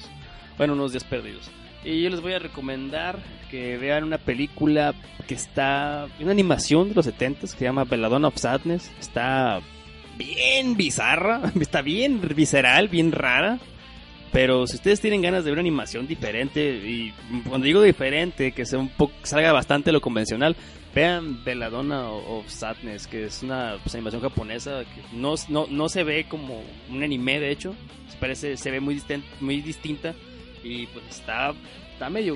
Bueno, 0.58 0.74
unos 0.74 0.92
días 0.92 1.06
perdidos. 1.06 1.50
Y 1.86 2.02
yo 2.02 2.10
les 2.10 2.22
voy 2.22 2.34
a 2.34 2.40
recomendar 2.40 3.20
que 3.52 3.78
vean 3.78 4.04
una 4.04 4.18
película 4.18 4.94
que 5.28 5.34
está, 5.36 6.08
una 6.20 6.32
animación 6.32 6.90
de 6.90 6.96
los 6.96 7.06
70 7.06 7.42
que 7.42 7.48
se 7.48 7.60
llama 7.60 7.84
Belladonna 7.84 8.30
of 8.30 8.38
Sadness. 8.38 8.92
Está 9.00 9.62
bien 10.18 10.76
bizarra, 10.78 11.42
está 11.60 11.82
bien 11.82 12.22
visceral, 12.36 12.88
bien 12.88 13.12
rara. 13.12 13.60
Pero 14.34 14.66
si 14.66 14.78
ustedes 14.78 15.00
tienen 15.00 15.22
ganas 15.22 15.44
de 15.46 15.52
ver 15.52 15.60
una 15.60 15.62
animación 15.62 16.08
diferente, 16.08 16.62
y 16.76 17.14
cuando 17.48 17.66
digo 17.66 17.82
diferente, 17.84 18.52
que 18.52 18.66
sea 18.66 18.80
un 18.80 18.90
poco, 18.90 19.14
salga 19.22 19.54
bastante 19.54 19.92
lo 19.92 20.02
convencional, 20.02 20.56
vean 20.96 21.44
Belladonna 21.44 22.10
of 22.10 22.50
Sadness, 22.50 23.06
que 23.06 23.26
es 23.26 23.44
una 23.44 23.78
pues, 23.84 23.94
animación 23.94 24.24
japonesa 24.24 24.86
que 24.86 25.16
no, 25.16 25.36
no, 25.50 25.68
no 25.70 25.88
se 25.88 26.04
ve 26.04 26.26
como 26.28 26.64
un 26.90 27.04
anime, 27.04 27.40
de 27.40 27.52
hecho, 27.52 27.76
se 28.10 28.18
parece, 28.18 28.58
se 28.58 28.72
ve 28.72 28.80
muy, 28.80 28.96
distin- 28.96 29.24
muy 29.40 29.62
distinta 29.62 30.16
y 30.64 30.88
pues 30.88 31.06
está, 31.12 31.54
está 31.94 32.10
medio, 32.10 32.36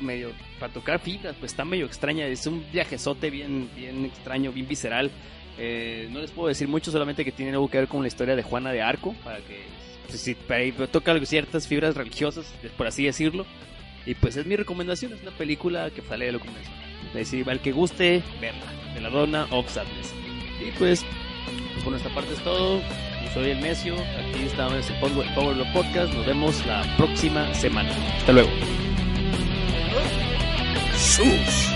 medio, 0.00 0.32
para 0.60 0.70
tocar 0.70 1.00
fibras, 1.00 1.34
pues 1.40 1.52
está 1.52 1.64
medio 1.64 1.86
extraña, 1.86 2.26
es 2.26 2.46
un 2.46 2.62
viajezote 2.70 3.30
bien, 3.30 3.70
bien 3.74 4.04
extraño, 4.04 4.52
bien 4.52 4.68
visceral. 4.68 5.10
Eh, 5.58 6.08
no 6.12 6.20
les 6.20 6.30
puedo 6.30 6.48
decir 6.48 6.68
mucho, 6.68 6.92
solamente 6.92 7.24
que 7.24 7.32
tiene 7.32 7.52
algo 7.52 7.68
que 7.70 7.78
ver 7.78 7.88
con 7.88 8.02
la 8.02 8.08
historia 8.08 8.36
de 8.36 8.42
Juana 8.42 8.70
de 8.70 8.82
Arco, 8.82 9.14
para 9.24 9.38
que 9.38 9.62
pues, 10.08 10.36
para 10.46 10.60
ahí 10.60 10.72
toca 10.90 11.24
ciertas 11.24 11.66
fibras 11.66 11.94
religiosas, 11.94 12.46
por 12.76 12.86
así 12.86 13.04
decirlo. 13.04 13.46
Y 14.06 14.14
pues 14.14 14.36
es 14.36 14.46
mi 14.46 14.56
recomendación, 14.56 15.12
es 15.12 15.20
una 15.22 15.32
película 15.32 15.90
que 15.90 16.02
sale 16.02 16.26
de 16.26 16.32
lo 16.32 16.40
convencional. 16.40 16.80
Decir, 17.12 17.48
al 17.48 17.60
que 17.60 17.72
guste, 17.72 18.22
verla, 18.40 18.64
de 18.94 19.00
la 19.00 19.10
dona 19.10 19.46
of 19.50 19.70
Sadness. 19.70 20.14
Y 20.66 20.70
pues 20.78 21.04
por 21.82 21.92
nuestra 21.92 22.14
parte 22.14 22.32
es 22.32 22.42
todo. 22.42 22.80
Yo 22.80 23.32
soy 23.34 23.50
el 23.50 23.60
Necio, 23.60 23.94
aquí 23.94 24.44
estamos 24.46 24.88
en 24.88 24.94
el 24.94 25.34
Power 25.34 25.54
Glove 25.54 25.72
Podcast. 25.72 26.12
Nos 26.14 26.26
vemos 26.26 26.64
la 26.66 26.82
próxima 26.96 27.52
semana. 27.54 27.90
Hasta 28.16 28.32
luego. 28.32 28.50
¡Sus! 30.96 31.68